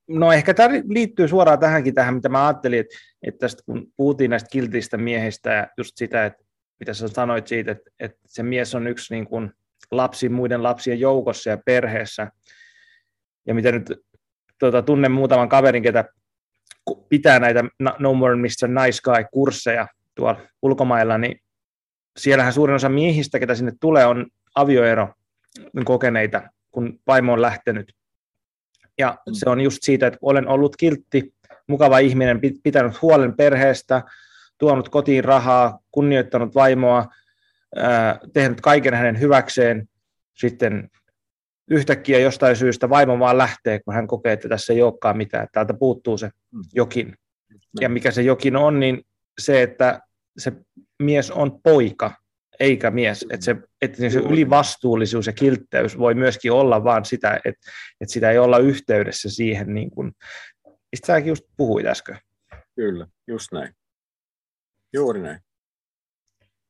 No 0.08 0.32
ehkä 0.32 0.54
tämä 0.54 0.74
liittyy 0.88 1.28
suoraan 1.28 1.58
tähänkin 1.58 1.94
tähän, 1.94 2.14
mitä 2.14 2.28
mä 2.28 2.46
ajattelin, 2.46 2.80
että, 2.80 2.96
että 3.22 3.38
tästä, 3.38 3.62
kun 3.66 3.92
puhuttiin 3.96 4.30
näistä 4.30 4.48
kiltistä 4.52 4.96
miehistä 4.96 5.50
ja 5.50 5.68
just 5.78 5.96
sitä, 5.96 6.26
että 6.26 6.44
mitä 6.80 6.94
sä 6.94 7.08
sanoit 7.08 7.46
siitä, 7.46 7.72
että, 7.72 7.90
että 8.00 8.18
se 8.26 8.42
mies 8.42 8.74
on 8.74 8.86
yksi 8.86 9.14
niin 9.14 9.26
kuin 9.26 9.52
lapsi 9.90 10.28
muiden 10.28 10.62
lapsien 10.62 11.00
joukossa 11.00 11.50
ja 11.50 11.58
perheessä, 11.64 12.30
ja 13.46 13.54
mitä 13.54 13.72
nyt 13.72 13.92
tuota, 14.58 14.82
tunnen 14.82 15.12
muutaman 15.12 15.48
kaverin, 15.48 15.82
ketä 15.82 16.04
pitää 17.08 17.38
näitä 17.38 17.64
No 17.98 18.14
More 18.14 18.36
Mr. 18.36 18.68
Nice 18.68 19.00
Guy-kursseja 19.04 19.86
tuolla 20.14 20.40
ulkomailla, 20.62 21.18
niin 21.18 21.40
siellähän 22.18 22.52
suurin 22.52 22.76
osa 22.76 22.88
miehistä, 22.88 23.38
ketä 23.38 23.54
sinne 23.54 23.72
tulee, 23.80 24.06
on 24.06 24.26
avioero 24.54 25.08
kokeneita, 25.84 26.42
kun 26.70 27.00
vaimo 27.06 27.32
on 27.32 27.42
lähtenyt. 27.42 27.92
Ja 28.98 29.18
mm. 29.26 29.34
se 29.34 29.50
on 29.50 29.60
just 29.60 29.78
siitä, 29.82 30.06
että 30.06 30.18
olen 30.22 30.48
ollut 30.48 30.76
kiltti, 30.76 31.34
mukava 31.66 31.98
ihminen, 31.98 32.40
pitänyt 32.62 33.02
huolen 33.02 33.36
perheestä, 33.36 34.02
tuonut 34.58 34.88
kotiin 34.88 35.24
rahaa, 35.24 35.78
kunnioittanut 35.90 36.54
vaimoa, 36.54 37.06
tehnyt 38.32 38.60
kaiken 38.60 38.94
hänen 38.94 39.20
hyväkseen. 39.20 39.88
Sitten 40.34 40.90
yhtäkkiä 41.70 42.18
jostain 42.18 42.56
syystä 42.56 42.88
vaimo 42.88 43.18
vaan 43.18 43.38
lähtee, 43.38 43.80
kun 43.80 43.94
hän 43.94 44.06
kokee, 44.06 44.32
että 44.32 44.48
tässä 44.48 44.72
ei 44.72 44.82
olekaan 44.82 45.16
mitään, 45.16 45.44
että 45.44 45.52
täältä 45.52 45.74
puuttuu 45.74 46.18
se 46.18 46.30
mm. 46.50 46.60
jokin. 46.74 47.14
Ja 47.80 47.88
mikä 47.88 48.10
se 48.10 48.22
jokin 48.22 48.56
on, 48.56 48.80
niin 48.80 49.02
se, 49.38 49.62
että 49.62 50.00
se 50.38 50.52
mies 51.02 51.30
on 51.30 51.60
poika, 51.62 52.14
eikä 52.60 52.90
mies. 52.90 53.26
Että 53.30 53.44
se, 53.44 53.56
että 53.82 54.10
se 54.10 54.18
ylivastuullisuus 54.18 55.26
ja 55.26 55.32
kiltteys 55.32 55.98
voi 55.98 56.14
myöskin 56.14 56.52
olla 56.52 56.84
vaan 56.84 57.04
sitä, 57.04 57.40
että, 57.44 57.70
että 58.00 58.12
sitä 58.12 58.30
ei 58.30 58.38
olla 58.38 58.58
yhteydessä 58.58 59.30
siihen, 59.30 59.74
niin 59.74 59.90
kuin, 59.90 60.12
mistä 60.92 61.06
säkin 61.06 61.28
just 61.28 61.44
puhuit 61.56 61.86
äsken. 61.86 62.18
Kyllä, 62.74 63.06
just 63.26 63.52
näin. 63.52 63.74
Juuri 64.92 65.20
näin. 65.20 65.40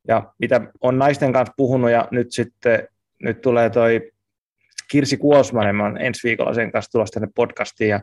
Ja 0.09 0.33
mitä 0.39 0.61
on 0.81 0.99
naisten 0.99 1.33
kanssa 1.33 1.55
puhunut 1.57 1.91
ja 1.91 2.09
nyt 2.11 2.33
sitten 2.33 2.89
nyt 3.23 3.41
tulee 3.41 3.71
toi 3.71 4.13
Kirsi 4.91 5.17
Kuosmanen, 5.17 5.77
mä 5.77 5.93
ensi 5.99 6.29
viikolla 6.29 6.55
sen 6.55 6.73
kanssa 6.73 6.91
tulossa 6.91 7.21
tänne 7.21 7.33
podcastiin 7.35 7.91
ja 7.91 8.01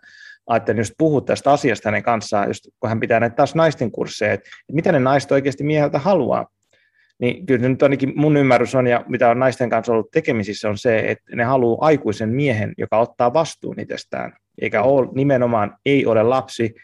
ajattelin 0.48 0.80
just 0.80 0.94
puhua 0.98 1.22
tästä 1.22 1.52
asiasta 1.52 1.90
hänen 1.90 2.04
kanssaan, 2.04 2.48
just 2.48 2.68
kun 2.80 2.90
hän 2.90 3.00
pitää 3.00 3.20
näitä 3.20 3.36
taas 3.36 3.56
naisten 3.56 3.92
kursseja, 3.92 4.34
että 4.34 4.50
mitä 4.72 4.92
ne 4.92 5.00
naiset 5.00 5.32
oikeasti 5.32 5.64
mieheltä 5.64 6.00
haluaa. 6.00 6.48
Niin 7.20 7.46
kyllä 7.46 7.70
nyt 7.70 7.84
ainakin 7.84 8.14
mun 8.16 8.38
ymmärrys 8.38 8.76
on, 8.76 8.88
ja 8.88 9.06
mitä 9.08 9.30
on 9.30 9.40
naisten 9.40 9.70
kanssa 9.70 9.94
ollut 9.94 10.12
tekemisissä, 10.12 10.70
on 10.70 10.78
se, 10.78 11.00
että 11.00 11.36
ne 11.36 11.44
haluaa 11.44 11.86
aikuisen 11.86 12.30
miehen, 12.30 12.74
joka 12.78 13.00
ottaa 13.00 13.34
vastuun 13.34 13.80
itsestään, 13.80 14.38
eikä 14.62 14.84
ole, 14.84 15.08
nimenomaan 15.14 15.78
ei 15.86 16.06
ole 16.06 16.24
lapsi, 16.24 16.76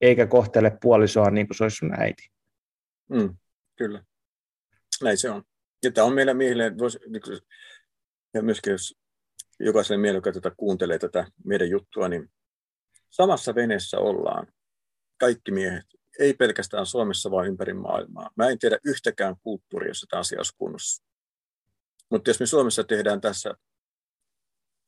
eikä 0.00 0.26
kohtele 0.26 0.78
puolisoa 0.82 1.30
niin 1.30 1.46
kuin 1.46 1.56
se 1.56 1.64
olisi 1.64 1.76
sun 1.76 2.00
äiti. 2.00 2.30
Mm, 3.08 3.36
kyllä, 3.76 4.02
näin 5.02 5.18
se 5.18 5.30
on. 5.30 5.42
Ja 5.84 5.92
tämä 5.92 6.06
on 6.06 6.14
meillä 6.14 6.34
miehille, 6.34 6.70
niin 6.70 7.22
ja 8.34 8.42
myöskin 8.42 8.70
jos 8.70 8.94
jokaiselle 9.60 10.00
miehelle, 10.00 10.18
joka 10.18 10.32
tätä 10.32 10.52
kuuntelee 10.56 10.98
tätä 10.98 11.26
meidän 11.44 11.70
juttua, 11.70 12.08
niin 12.08 12.30
samassa 13.10 13.54
veneessä 13.54 13.98
ollaan, 13.98 14.46
kaikki 15.18 15.50
miehet, 15.50 15.86
ei 16.18 16.34
pelkästään 16.34 16.86
Suomessa, 16.86 17.30
vaan 17.30 17.46
ympäri 17.46 17.74
maailmaa. 17.74 18.30
Mä 18.36 18.48
en 18.48 18.58
tiedä 18.58 18.78
yhtäkään 18.84 19.36
kulttuuria, 19.42 19.90
jossa 19.90 20.06
tämä 20.10 20.20
asia 20.20 20.38
olisi 20.38 20.56
kunnossa. 20.58 21.04
Mutta 22.10 22.30
jos 22.30 22.40
me 22.40 22.46
Suomessa 22.46 22.84
tehdään 22.84 23.20
tässä, 23.20 23.54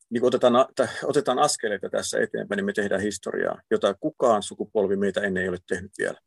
niin 0.09 0.25
otetaan, 0.25 0.53
otetaan 1.03 1.39
askeleita 1.39 1.89
tässä 1.89 2.19
eteenpäin, 2.19 2.57
niin 2.57 2.65
me 2.65 2.73
tehdään 2.73 3.01
historiaa, 3.01 3.61
jota 3.71 3.93
kukaan 3.93 4.43
sukupolvi 4.43 4.95
meitä 4.95 5.21
ennen 5.21 5.43
ei 5.43 5.49
ole 5.49 5.57
tehnyt 5.67 5.91
vielä. 5.97 6.19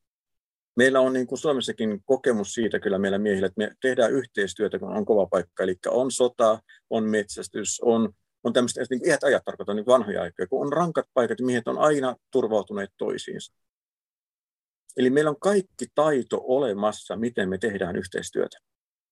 Meillä 0.76 1.00
on 1.00 1.12
niin 1.12 1.26
kuin 1.26 1.38
Suomessakin 1.38 2.02
kokemus 2.04 2.54
siitä 2.54 2.80
kyllä 2.80 2.98
meillä 2.98 3.18
miehillä, 3.18 3.46
että 3.46 3.58
me 3.58 3.70
tehdään 3.80 4.12
yhteistyötä, 4.12 4.78
kun 4.78 4.96
on 4.96 5.04
kova 5.04 5.26
paikka. 5.26 5.62
Eli 5.62 5.76
on 5.86 6.10
sota, 6.10 6.58
on 6.90 7.04
metsästys, 7.04 7.80
on, 7.80 8.12
on 8.44 8.52
tämmöistä, 8.52 8.84
niin 8.90 9.08
iät 9.08 9.24
ajat 9.24 9.44
tarkoitan 9.44 9.76
niin 9.76 9.86
vanhoja 9.86 10.22
aikoja. 10.22 10.46
Kun 10.46 10.66
on 10.66 10.72
rankat 10.72 11.06
paikat, 11.14 11.38
niin 11.38 11.46
miehet 11.46 11.68
on 11.68 11.78
aina 11.78 12.16
turvautuneet 12.30 12.90
toisiinsa. 12.96 13.54
Eli 14.96 15.10
meillä 15.10 15.30
on 15.30 15.40
kaikki 15.40 15.86
taito 15.94 16.40
olemassa, 16.44 17.16
miten 17.16 17.48
me 17.48 17.58
tehdään 17.58 17.96
yhteistyötä. 17.96 18.58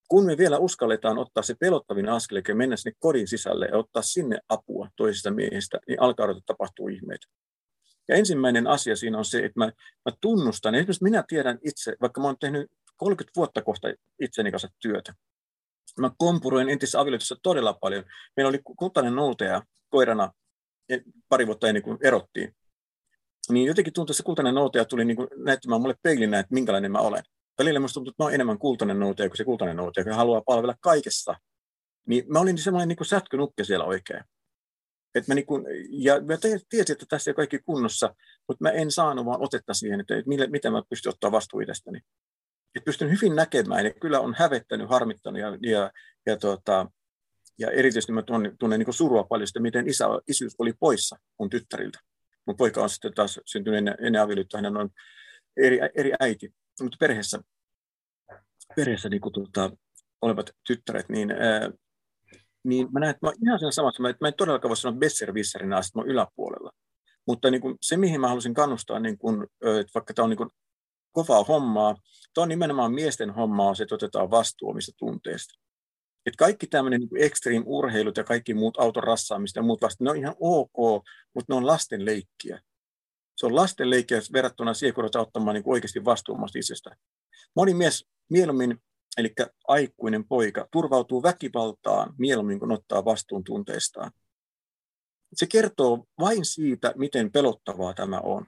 Kun 0.09 0.26
me 0.26 0.36
vielä 0.38 0.59
uskalletaan 0.59 1.18
ottaa 1.18 1.42
se 1.42 1.54
pelottavin 1.60 2.09
askel, 2.09 2.36
eli 2.36 2.54
mennä 2.54 2.76
sinne 2.76 2.96
kodin 2.98 3.28
sisälle 3.28 3.66
ja 3.66 3.78
ottaa 3.78 4.02
sinne 4.02 4.38
apua 4.48 4.88
toisista 4.96 5.30
miehistä, 5.30 5.78
niin 5.88 6.00
alkaa 6.00 6.26
tapahtua 6.46 6.90
ihmeitä. 6.90 7.26
Ja 8.09 8.16
ensimmäinen 8.16 8.66
asia 8.66 8.96
siinä 8.96 9.18
on 9.18 9.24
se, 9.24 9.38
että 9.38 9.60
mä, 9.60 9.64
mä 10.04 10.12
tunnustan, 10.20 10.74
esimerkiksi 10.74 11.04
minä 11.04 11.24
tiedän 11.28 11.59
itse, 11.64 11.96
vaikka 12.00 12.20
mä 12.20 12.26
oon 12.26 12.38
tehnyt 12.40 12.70
30 12.96 13.32
vuotta 13.36 13.62
kohta 13.62 13.88
itseni 14.20 14.50
kanssa 14.50 14.68
työtä, 14.78 15.14
mä 16.00 16.10
kompuroin 16.18 16.68
entisessä 16.68 17.00
avioliitossa 17.00 17.36
todella 17.42 17.72
paljon. 17.72 18.04
Meillä 18.36 18.48
oli 18.48 18.60
kultainen 18.78 19.14
noutaja 19.14 19.62
koirana 19.88 20.32
pari 21.28 21.46
vuotta 21.46 21.68
ennen 21.68 21.82
kuin 21.82 21.98
erottiin. 22.02 22.54
Niin 23.51 23.66
jotenkin 23.66 23.93
tuntui, 23.93 24.12
että 24.12 24.16
se 24.16 24.23
kultainen 24.23 24.55
noutaja 24.55 24.85
tuli 24.85 25.05
niin 25.05 25.16
kuin 25.16 25.28
näyttämään 25.36 25.81
mulle 25.81 25.94
peilinä, 26.02 26.39
että 26.39 26.55
minkälainen 26.55 26.93
mä 26.93 26.98
olen. 26.98 27.23
Välillä 27.59 27.81
musta 27.81 27.94
tuntuu, 27.94 28.10
että 28.10 28.23
mä 28.23 28.27
oon 28.27 28.35
enemmän 28.35 28.59
kultainen 28.59 29.01
noutaja 29.01 29.28
kuin 29.28 29.36
se 29.36 29.44
kultainen 29.44 29.77
noutaja, 29.77 30.05
joka 30.05 30.16
haluaa 30.16 30.43
palvella 30.47 30.74
kaikessa. 30.81 31.35
Niin 32.06 32.24
mä 32.28 32.40
olin 32.40 32.59
semmoinen 32.59 32.89
niin 32.89 33.06
sätkynukke 33.06 33.64
siellä 33.64 33.85
oikein. 33.85 34.24
Et 35.14 35.28
mä 35.28 35.35
niin 35.35 35.47
kun, 35.47 35.64
ja 35.90 36.20
mä 36.20 36.36
tiesin, 36.69 36.93
että 36.93 37.06
tässä 37.09 37.31
ei 37.31 37.35
kaikki 37.35 37.59
kunnossa, 37.59 38.14
mutta 38.48 38.62
mä 38.62 38.70
en 38.70 38.90
saanut 38.90 39.27
vaan 39.27 39.43
otetta 39.43 39.74
siihen, 39.74 40.01
että 40.01 40.14
millä, 40.27 40.47
miten 40.47 40.73
mä 40.73 40.82
pystyn 40.90 41.10
ottaa 41.10 41.32
vastuun 41.32 41.62
itsestäni. 41.62 42.01
Et 42.77 42.85
pystyn 42.85 43.10
hyvin 43.10 43.36
näkemään, 43.36 43.85
ja 43.85 43.93
kyllä 43.94 44.20
on 44.20 44.35
hävettänyt, 44.39 44.89
harmittanut, 44.89 45.40
ja, 45.40 45.59
ja, 45.70 45.90
ja, 46.27 46.36
tota, 46.36 46.86
ja 47.59 47.70
erityisesti 47.70 48.12
mä 48.12 48.23
tunnen, 48.23 48.59
tunnen 48.59 48.78
niin 48.78 48.94
surua 48.94 49.24
paljon 49.24 49.47
sitä, 49.47 49.60
miten 49.60 49.89
isä, 49.89 50.05
isyys 50.28 50.55
oli 50.59 50.73
poissa 50.81 51.16
mun 51.39 51.51
tyttäriltä. 51.51 51.98
Mun 52.47 52.56
poika 52.56 52.82
on 52.82 52.90
sitten 52.90 53.14
taas 53.14 53.40
syntynyt 53.47 53.78
ennen, 53.78 53.94
ennen 54.01 54.23
avioliittoa, 54.23 54.60
hän 54.60 54.77
on 54.77 54.90
eri, 55.56 55.78
eri 55.94 56.12
äiti, 56.20 56.55
mutta 56.82 56.97
perheessä, 57.01 57.39
perheessä 58.77 59.09
niin 59.09 59.20
kuin, 59.20 59.32
tota, 59.32 59.70
olevat 60.23 60.51
tyttäret, 60.66 61.09
niin 61.09 61.31
ää, 61.31 61.70
niin 62.64 62.89
mä 62.93 63.01
näen, 63.01 63.10
että 63.10 63.27
mä 63.27 63.32
ihan 63.44 63.59
siinä 63.59 63.70
samassa, 63.70 64.09
että 64.09 64.24
mä 64.24 64.28
en 64.28 64.35
todellakaan 64.35 64.69
voi 64.69 64.77
sanoa 64.77 64.98
besservisserina 64.98 65.78
että 65.78 65.98
mä 65.98 66.05
yläpuolella. 66.06 66.70
Mutta 67.27 67.51
niin 67.51 67.60
kuin 67.60 67.74
se, 67.81 67.97
mihin 67.97 68.20
mä 68.20 68.28
halusin 68.28 68.55
kannustaa, 68.55 69.01
niin 69.01 69.19
kuin, 69.19 69.43
että 69.43 69.93
vaikka 69.94 70.14
tämä 70.14 70.24
on 70.24 70.31
niin 70.31 70.36
kuin 70.39 70.51
kovaa 71.12 71.44
hommaa, 71.44 71.97
tämä 72.35 72.43
on 72.43 72.48
nimenomaan 72.48 72.93
miesten 72.93 73.31
hommaa, 73.31 73.74
se, 73.74 73.82
että 73.82 73.94
otetaan 73.94 74.31
vastuu 74.31 74.70
omista 74.70 74.93
tunteista. 74.98 75.60
Että 76.26 76.38
kaikki 76.38 76.66
tämmöinen 76.66 77.00
niin 77.00 77.24
extreme 77.24 77.64
urheilut 77.66 78.16
ja 78.16 78.24
kaikki 78.24 78.54
muut 78.54 78.80
auton 78.80 79.02
rassaamista 79.02 79.58
ja 79.58 79.62
muut 79.62 79.82
vasta, 79.82 80.04
ne 80.04 80.10
on 80.10 80.16
ihan 80.16 80.34
ok, 80.40 81.04
mutta 81.34 81.52
ne 81.52 81.56
on 81.56 81.66
lasten 81.66 82.04
leikkiä. 82.04 82.60
Se 83.36 83.46
on 83.46 83.54
lasten 83.54 83.90
leikkiä 83.90 84.18
verrattuna 84.32 84.74
siihen, 84.74 84.94
kun 84.94 85.04
ottamaan 85.04 85.54
niin 85.54 85.64
oikeasti 85.66 86.04
vastuun 86.04 86.48
itsestä. 86.58 86.96
Moni 87.56 87.74
mies 87.74 88.06
mieluummin 88.30 88.78
eli 89.18 89.32
aikuinen 89.68 90.24
poika, 90.28 90.68
turvautuu 90.72 91.22
väkivaltaan 91.22 92.14
mieluummin 92.18 92.58
kuin 92.58 92.72
ottaa 92.72 93.04
vastuun 93.04 93.44
tunteistaan. 93.44 94.12
Se 95.34 95.46
kertoo 95.46 96.06
vain 96.20 96.44
siitä, 96.44 96.92
miten 96.96 97.32
pelottavaa 97.32 97.94
tämä 97.94 98.20
on. 98.20 98.46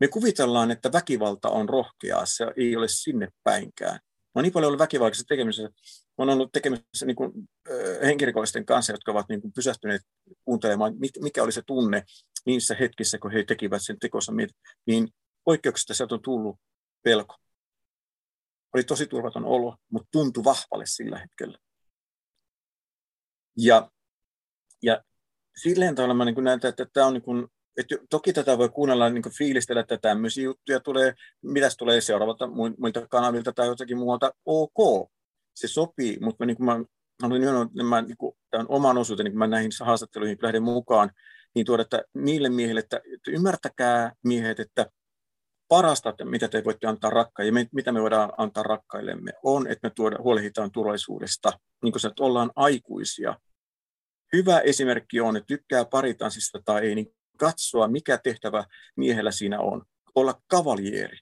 Me 0.00 0.08
kuvitellaan, 0.08 0.70
että 0.70 0.92
väkivalta 0.92 1.48
on 1.48 1.68
rohkeaa, 1.68 2.26
se 2.26 2.46
ei 2.56 2.76
ole 2.76 2.88
sinne 2.88 3.28
päinkään. 3.44 3.94
Mä 3.94 4.30
oon 4.34 4.42
niin 4.42 4.52
paljon 4.52 4.68
ollut 4.68 4.78
väkivaltaisessa 4.78 5.28
tekemisessä, 5.28 5.70
oon 6.22 6.30
ollut 6.30 6.52
tekemisessä 6.52 7.06
niin 7.06 7.16
kuin, 7.16 7.32
henkirikollisten 8.02 8.66
kanssa, 8.66 8.92
jotka 8.92 9.12
ovat 9.12 9.28
niin 9.28 9.40
kuin 9.40 9.52
pysähtyneet 9.52 10.02
kuuntelemaan, 10.44 10.94
mikä 11.20 11.42
oli 11.42 11.52
se 11.52 11.62
tunne 11.66 12.04
niissä 12.46 12.74
hetkissä, 12.74 13.18
kun 13.18 13.32
he 13.32 13.44
tekivät 13.44 13.82
sen 13.82 13.98
tekossa, 13.98 14.32
niin 14.86 15.08
poikkeuksesta 15.44 15.94
sieltä 15.94 16.14
on 16.14 16.22
tullut 16.22 16.56
pelko. 17.02 17.36
Oli 18.74 18.82
tosi 18.84 19.06
turvaton 19.06 19.44
olo, 19.44 19.76
mutta 19.92 20.08
tuntui 20.12 20.44
vahvalle 20.44 20.86
sillä 20.86 21.18
hetkellä. 21.18 21.58
Ja, 23.56 23.90
ja 24.82 25.02
silleen 25.62 25.94
tavalla 25.94 26.14
mä 26.14 26.24
niin 26.24 26.44
näen, 26.44 26.60
että 26.68 26.86
tämä 26.92 27.06
on 27.06 27.12
niin 27.12 27.22
kuin, 27.22 27.48
että 27.76 27.96
toki 28.10 28.32
tätä 28.32 28.58
voi 28.58 28.68
kuunnella, 28.68 29.10
niin 29.10 29.22
kuin 29.22 29.34
fiilistellä, 29.34 29.80
että 29.80 29.98
tämmöisiä 29.98 30.44
juttuja 30.44 30.80
tulee, 30.80 31.14
mitäs 31.42 31.76
tulee 31.76 32.00
seuraavalta 32.00 32.46
muilta 32.46 33.08
kanavilta 33.08 33.52
tai 33.52 33.66
jotakin 33.66 33.98
muualta, 33.98 34.32
ok, 34.44 35.10
se 35.54 35.68
sopii, 35.68 36.18
mutta 36.20 36.46
niin 36.46 36.56
kuin 36.56 36.66
mä 36.66 36.80
haluan 37.22 37.66
että 37.66 37.82
mä, 37.82 38.02
niin 38.02 38.16
kuin, 38.16 38.36
tämän 38.50 38.66
oman 38.68 38.98
osuuteni, 38.98 39.30
kun 39.30 39.38
mä 39.38 39.46
näihin 39.46 39.70
haastatteluihin 39.80 40.38
lähden 40.42 40.62
mukaan, 40.62 41.10
niin 41.54 41.66
tuoda 41.66 41.82
että 41.82 42.02
niille 42.14 42.48
miehille, 42.48 42.80
että, 42.80 43.00
että 43.14 43.30
ymmärtäkää 43.30 44.12
miehet, 44.24 44.60
että 44.60 44.86
parasta, 45.68 46.14
mitä 46.24 46.48
te 46.48 46.64
voitte 46.64 46.86
antaa 46.86 47.10
rakkaille, 47.10 47.66
mitä 47.72 47.92
me 47.92 48.02
voidaan 48.02 48.32
antaa 48.36 48.62
rakkaillemme, 48.62 49.32
on, 49.42 49.66
että 49.66 49.88
me 49.88 49.92
tuoda, 49.96 50.16
huolehditaan 50.18 50.70
turvallisuudesta, 50.70 51.52
niin 51.82 51.92
kuin 51.92 52.06
että 52.06 52.24
ollaan 52.24 52.50
aikuisia. 52.56 53.36
Hyvä 54.32 54.58
esimerkki 54.58 55.20
on, 55.20 55.36
että 55.36 55.46
tykkää 55.46 55.84
paritanssista 55.84 56.58
tai 56.64 56.86
ei, 56.86 56.94
niin 56.94 57.14
katsoa, 57.36 57.88
mikä 57.88 58.18
tehtävä 58.18 58.64
miehellä 58.96 59.30
siinä 59.30 59.60
on. 59.60 59.82
Olla 60.14 60.34
kavaljeeri. 60.46 61.18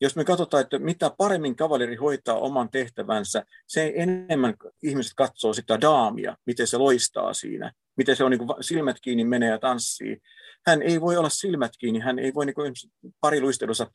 Jos 0.00 0.16
me 0.16 0.24
katsotaan, 0.24 0.60
että 0.60 0.78
mitä 0.78 1.10
paremmin 1.18 1.56
kavalieri 1.56 1.96
hoitaa 1.96 2.38
oman 2.38 2.70
tehtävänsä, 2.70 3.44
se 3.66 3.92
enemmän 3.96 4.54
ihmiset 4.82 5.12
katsoo 5.16 5.52
sitä 5.52 5.80
daamia, 5.80 6.36
miten 6.46 6.66
se 6.66 6.76
loistaa 6.76 7.34
siinä, 7.34 7.72
miten 7.96 8.16
se 8.16 8.24
on 8.24 8.30
niin 8.30 8.40
silmät 8.60 8.96
kiinni 9.02 9.24
menee 9.24 9.50
ja 9.50 9.58
tanssii. 9.58 10.20
Hän 10.66 10.82
ei 10.82 11.00
voi 11.00 11.16
olla 11.16 11.28
silmät 11.28 11.72
kiinni, 11.78 12.00
hän 12.00 12.18
ei 12.18 12.34
voi 12.34 12.46
niin 12.46 12.54
kuin 12.54 12.74
pariluistelussa 13.20 13.90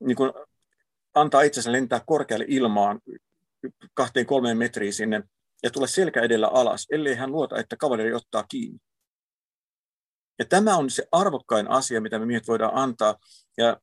niin 0.00 0.16
kuin 0.16 0.32
antaa 1.14 1.42
itsensä 1.42 1.72
lentää 1.72 2.00
korkealle 2.06 2.44
ilmaan 2.48 3.00
kahteen 3.94 4.26
kolmeen 4.26 4.58
metriin 4.58 4.92
sinne 4.92 5.22
ja 5.62 5.70
tulla 5.70 5.86
selkä 5.86 6.22
edellä 6.22 6.48
alas, 6.48 6.86
ellei 6.90 7.14
hän 7.14 7.32
luota, 7.32 7.58
että 7.58 7.76
kaveri 7.76 8.14
ottaa 8.14 8.44
kiinni. 8.48 8.78
Ja 10.38 10.44
tämä 10.44 10.76
on 10.76 10.90
se 10.90 11.08
arvokkain 11.12 11.70
asia, 11.70 12.00
mitä 12.00 12.18
me 12.18 12.26
miehet 12.26 12.48
voidaan 12.48 12.74
antaa. 12.74 13.16
Ja 13.56 13.80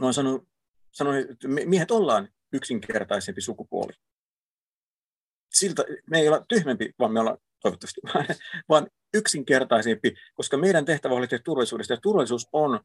oon 0.00 0.14
sanonut, 0.14 0.48
sanonut 0.94 1.30
että 1.30 1.48
miehet 1.48 1.90
ollaan 1.90 2.28
yksinkertaisempi 2.52 3.40
sukupuoli. 3.40 3.92
Siltä 5.52 5.84
me 6.10 6.18
ei 6.18 6.28
olla 6.28 6.44
tyhmempi, 6.48 6.94
vaan 6.98 7.12
me 7.12 7.20
ollaan 7.20 7.38
toivottavasti, 7.60 8.00
vaan 8.68 8.86
yksinkertaisempi, 9.14 10.14
koska 10.34 10.56
meidän 10.56 10.84
tehtävä 10.84 11.14
on 11.14 11.28
turvallisuudesta, 11.44 11.92
ja 11.92 12.00
turvallisuus 12.00 12.48
on, 12.52 12.80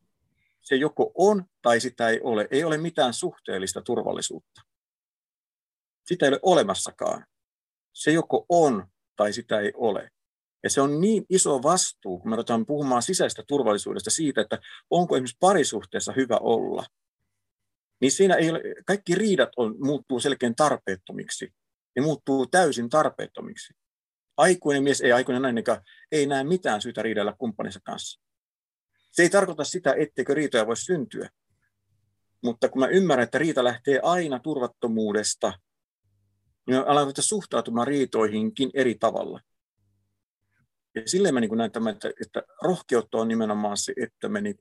se 0.61 0.75
joko 0.75 1.11
on 1.15 1.45
tai 1.61 1.79
sitä 1.79 2.09
ei 2.09 2.19
ole. 2.21 2.47
Ei 2.51 2.63
ole 2.63 2.77
mitään 2.77 3.13
suhteellista 3.13 3.81
turvallisuutta. 3.81 4.61
Sitä 6.05 6.25
ei 6.25 6.29
ole 6.29 6.39
olemassakaan. 6.41 7.25
Se 7.93 8.11
joko 8.11 8.45
on 8.49 8.87
tai 9.15 9.33
sitä 9.33 9.59
ei 9.59 9.71
ole. 9.75 10.09
Ja 10.63 10.69
se 10.69 10.81
on 10.81 11.01
niin 11.01 11.25
iso 11.29 11.63
vastuu, 11.63 12.19
kun 12.19 12.29
me 12.29 12.35
ruvetaan 12.35 12.65
puhumaan 12.65 13.01
sisäistä 13.01 13.43
turvallisuudesta 13.47 14.09
siitä, 14.09 14.41
että 14.41 14.59
onko 14.89 15.15
esimerkiksi 15.15 15.37
parisuhteessa 15.39 16.13
hyvä 16.13 16.37
olla. 16.37 16.85
Niin 18.01 18.11
siinä 18.11 18.35
ei 18.35 18.49
ole, 18.49 18.61
kaikki 18.85 19.15
riidat 19.15 19.49
on, 19.57 19.75
muuttuu 19.79 20.19
selkeän 20.19 20.55
tarpeettomiksi. 20.55 21.53
Ne 21.95 22.01
muuttuu 22.01 22.47
täysin 22.47 22.89
tarpeettomiksi. 22.89 23.73
aikuinen 24.37 24.83
mies, 24.83 25.01
ei 25.01 25.11
aikuinen 25.11 25.41
nainen, 25.41 25.63
ei 26.11 26.25
näe 26.25 26.43
mitään 26.43 26.81
syytä 26.81 27.01
riidellä 27.01 27.33
kumppaninsa 27.37 27.79
kanssa. 27.83 28.21
Se 29.11 29.23
ei 29.23 29.29
tarkoita 29.29 29.63
sitä, 29.63 29.95
etteikö 29.97 30.33
riitoja 30.33 30.67
voi 30.67 30.77
syntyä. 30.77 31.29
Mutta 32.43 32.69
kun 32.69 32.79
mä 32.79 32.87
ymmärrän, 32.87 33.23
että 33.23 33.37
riita 33.37 33.63
lähtee 33.63 33.99
aina 34.03 34.39
turvattomuudesta, 34.39 35.53
niin 36.67 36.77
mä 36.77 36.83
alan 36.83 37.13
suhtautumaan 37.19 37.87
riitoihinkin 37.87 38.69
eri 38.73 38.95
tavalla. 38.95 39.41
Ja 40.95 41.01
silleen 41.05 41.33
mä 41.33 41.39
niin 41.39 41.57
näen 41.57 41.71
tämän, 41.71 41.93
että, 41.93 42.11
että 42.21 42.43
rohkeutta 42.63 43.17
on 43.17 43.27
nimenomaan 43.27 43.77
se, 43.77 43.93
että 44.01 44.29
me 44.29 44.41
niin 44.41 44.57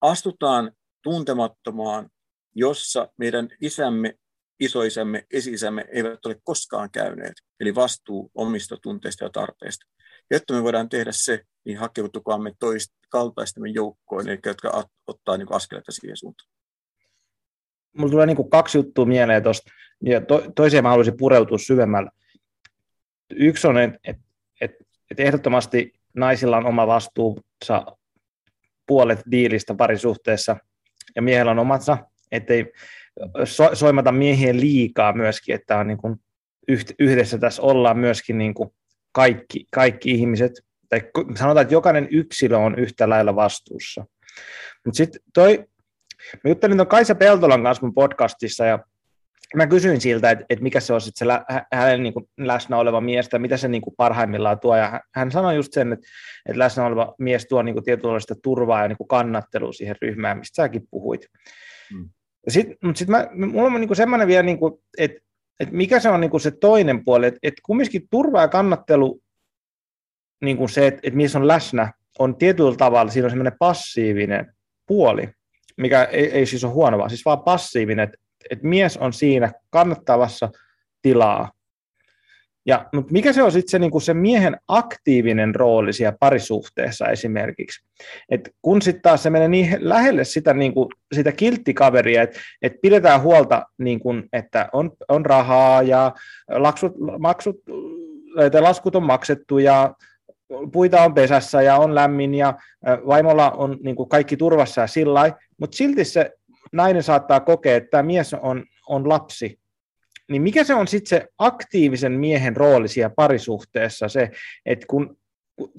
astutaan 0.00 0.72
tuntemattomaan, 1.02 2.10
jossa 2.54 3.08
meidän 3.16 3.48
isämme, 3.60 4.14
isoisämme, 4.60 5.26
esisämme 5.32 5.84
eivät 5.92 6.26
ole 6.26 6.40
koskaan 6.44 6.90
käyneet, 6.90 7.34
eli 7.60 7.74
vastuu 7.74 8.30
omista 8.34 8.76
tunteista 8.82 9.24
ja 9.24 9.30
tarpeista. 9.30 9.86
Jotta 10.30 10.54
me 10.54 10.62
voidaan 10.62 10.88
tehdä 10.88 11.12
se, 11.12 11.42
niin 11.64 11.78
hakeutukaamme 11.78 12.52
toista 12.58 12.94
kaltaistamme 13.08 13.68
joukkoon, 13.68 14.28
eli 14.28 14.38
jotka 14.46 14.84
ottaa 15.06 15.36
niin 15.36 15.52
askeleita 15.52 15.92
siihen 15.92 16.16
suuntaan. 16.16 16.48
Mulla 17.96 18.10
tulee 18.10 18.26
niin 18.26 18.50
kaksi 18.50 18.78
juttua 18.78 19.04
mieleen 19.04 19.42
tuosta, 19.42 19.70
ja 20.04 20.20
to, 20.20 20.42
toiseen 20.56 20.84
mä 20.84 20.88
haluaisin 20.90 21.16
pureutua 21.16 21.58
syvemmällä. 21.58 22.10
Yksi 23.30 23.66
on, 23.66 23.78
että 23.78 23.98
et, 24.04 24.16
et, 24.60 24.70
et 25.10 25.20
ehdottomasti 25.20 25.92
naisilla 26.14 26.56
on 26.56 26.66
oma 26.66 26.86
vastuunsa 26.86 27.86
puolet 28.86 29.20
diilistä 29.30 29.74
parisuhteessa, 29.74 30.56
ja 31.16 31.22
miehellä 31.22 31.50
on 31.50 31.58
omatsa, 31.58 31.98
ettei 32.32 32.72
so, 33.44 33.74
soimata 33.74 34.12
miehien 34.12 34.60
liikaa 34.60 35.12
myöskin, 35.12 35.54
että 35.54 35.78
on 35.78 35.86
niin 35.86 35.98
kuin 35.98 36.16
yhdessä 36.98 37.38
tässä 37.38 37.62
ollaan 37.62 37.98
myöskin 37.98 38.38
niin 38.38 38.54
kuin 38.54 38.70
kaikki, 39.12 39.66
kaikki 39.70 40.10
ihmiset, 40.10 40.52
tai 40.88 41.02
sanotaan, 41.34 41.62
että 41.62 41.74
jokainen 41.74 42.08
yksilö 42.10 42.56
on 42.56 42.78
yhtä 42.78 43.08
lailla 43.08 43.36
vastuussa. 43.36 44.04
Mutta 44.84 44.96
sitten 44.96 45.20
toi, 45.34 45.64
mä 46.44 46.50
juttelin 46.50 46.76
tuon 46.76 46.86
Kaisa 46.86 47.14
Peltolan 47.14 47.62
kanssa 47.62 47.86
mun 47.86 47.94
podcastissa, 47.94 48.64
ja 48.64 48.78
mä 49.56 49.66
kysyin 49.66 50.00
siltä, 50.00 50.30
että, 50.30 50.44
että 50.50 50.62
mikä 50.62 50.80
se 50.80 50.92
on 50.92 51.00
sit 51.00 51.16
se 51.16 51.26
lä, 51.26 51.44
hänen 51.72 52.02
niin 52.02 52.12
kuin 52.12 52.28
läsnä 52.38 52.76
oleva 52.76 53.00
mies, 53.00 53.28
tai 53.28 53.40
mitä 53.40 53.56
se 53.56 53.68
niin 53.68 53.82
kuin 53.82 53.94
parhaimmillaan 53.96 54.60
tuo, 54.60 54.76
ja 54.76 55.00
hän 55.14 55.30
sanoi 55.30 55.56
just 55.56 55.72
sen, 55.72 55.92
että, 55.92 56.06
että 56.46 56.58
läsnä 56.58 56.86
oleva 56.86 57.14
mies 57.18 57.46
tuo 57.46 57.62
niin 57.62 57.74
kuin 57.74 57.84
tietynlaista 57.84 58.34
turvaa 58.42 58.82
ja 58.82 58.88
niin 58.88 58.96
kuin 58.96 59.08
kannattelua 59.08 59.72
siihen 59.72 59.96
ryhmään, 60.02 60.38
mistä 60.38 60.62
säkin 60.62 60.82
puhuit. 60.90 61.26
Hmm. 61.94 62.08
Sitten, 62.48 62.76
mutta 62.82 62.98
sitten 62.98 63.16
mä, 63.16 63.46
mulla 63.46 63.66
on 63.66 63.80
niin 63.80 63.88
kuin 63.88 63.96
semmoinen 63.96 64.28
vielä, 64.28 64.42
niin 64.42 64.58
kuin, 64.58 64.74
että, 64.98 65.20
että 65.60 65.74
mikä 65.74 66.00
se 66.00 66.08
on 66.08 66.20
niin 66.20 66.30
kuin 66.30 66.40
se 66.40 66.50
toinen 66.50 67.04
puoli, 67.04 67.26
että, 67.26 67.38
että 67.42 67.62
kumminkin 67.64 68.08
turva 68.10 68.40
ja 68.40 68.48
kannattelu, 68.48 69.20
niin 70.42 70.56
kuin 70.56 70.68
se, 70.68 70.86
että, 70.86 71.00
että 71.02 71.16
mies 71.16 71.36
on 71.36 71.48
läsnä, 71.48 71.92
on 72.18 72.36
tietyllä 72.36 72.76
tavalla, 72.76 73.12
siinä 73.12 73.26
on 73.26 73.30
semmoinen 73.30 73.58
passiivinen 73.58 74.54
puoli, 74.86 75.28
mikä 75.76 76.04
ei, 76.04 76.30
ei 76.30 76.46
siis 76.46 76.64
ole 76.64 76.72
huono, 76.72 76.98
vaan 76.98 77.10
siis 77.10 77.24
vaan 77.24 77.42
passiivinen, 77.42 78.04
että, 78.04 78.21
että 78.50 78.66
mies 78.66 78.96
on 78.96 79.12
siinä 79.12 79.52
kannattavassa 79.70 80.50
tilaa. 81.02 81.50
Ja, 82.66 82.86
mutta 82.94 83.12
mikä 83.12 83.32
se 83.32 83.42
on 83.42 83.52
sitten 83.52 83.70
se, 83.70 83.78
niin 83.78 84.00
se 84.00 84.14
miehen 84.14 84.56
aktiivinen 84.68 85.54
rooli 85.54 85.92
siellä 85.92 86.16
parisuhteessa 86.20 87.06
esimerkiksi? 87.08 87.84
Et 88.28 88.54
kun 88.62 88.82
sitten 88.82 89.02
taas 89.02 89.22
se 89.22 89.30
menee 89.30 89.48
niin 89.48 89.76
lähelle 89.80 90.24
sitä, 90.24 90.54
niin 90.54 90.74
kuin, 90.74 90.88
sitä 91.14 91.32
kilttikaveria, 91.32 92.22
että 92.22 92.40
et 92.62 92.72
pidetään 92.82 93.22
huolta, 93.22 93.66
niin 93.78 94.00
kuin, 94.00 94.28
että 94.32 94.68
on, 94.72 94.90
on 95.08 95.26
rahaa 95.26 95.82
ja 95.82 96.12
laksut, 96.48 96.92
maksut, 97.18 97.56
laskut 98.60 98.96
on 98.96 99.02
maksettu 99.02 99.58
ja 99.58 99.94
puita 100.72 101.02
on 101.02 101.14
pesässä 101.14 101.62
ja 101.62 101.76
on 101.76 101.94
lämmin 101.94 102.34
ja 102.34 102.54
vaimolla 103.06 103.50
on 103.50 103.78
niin 103.82 103.96
kuin 103.96 104.08
kaikki 104.08 104.36
turvassa 104.36 104.80
ja 104.80 104.86
sillä 104.86 105.32
mutta 105.60 105.76
silti 105.76 106.04
se 106.04 106.32
nainen 106.72 107.02
saattaa 107.02 107.40
kokea, 107.40 107.76
että 107.76 107.90
tämä 107.90 108.02
mies 108.02 108.34
on, 108.34 108.64
on 108.88 109.08
lapsi. 109.08 109.58
Niin 110.30 110.42
mikä 110.42 110.64
se 110.64 110.74
on 110.74 110.88
sitten 110.88 111.08
se 111.08 111.28
aktiivisen 111.38 112.12
miehen 112.12 112.56
rooli 112.56 112.88
siellä 112.88 113.14
parisuhteessa, 113.16 114.08
se, 114.08 114.30
että 114.66 114.86
kun, 114.86 115.18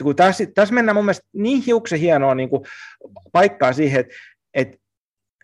kun 0.04 0.16
tässä, 0.16 0.46
tässä 0.46 0.74
mennään 0.74 0.96
mun 0.96 1.06
mielestä 1.06 1.28
niin 1.34 1.62
hiuksen 1.62 2.00
hienoa 2.00 2.36
niin 2.36 2.50
paikkaa 3.32 3.74
siihen, 3.74 4.00
että, 4.00 4.14
että 4.54 4.78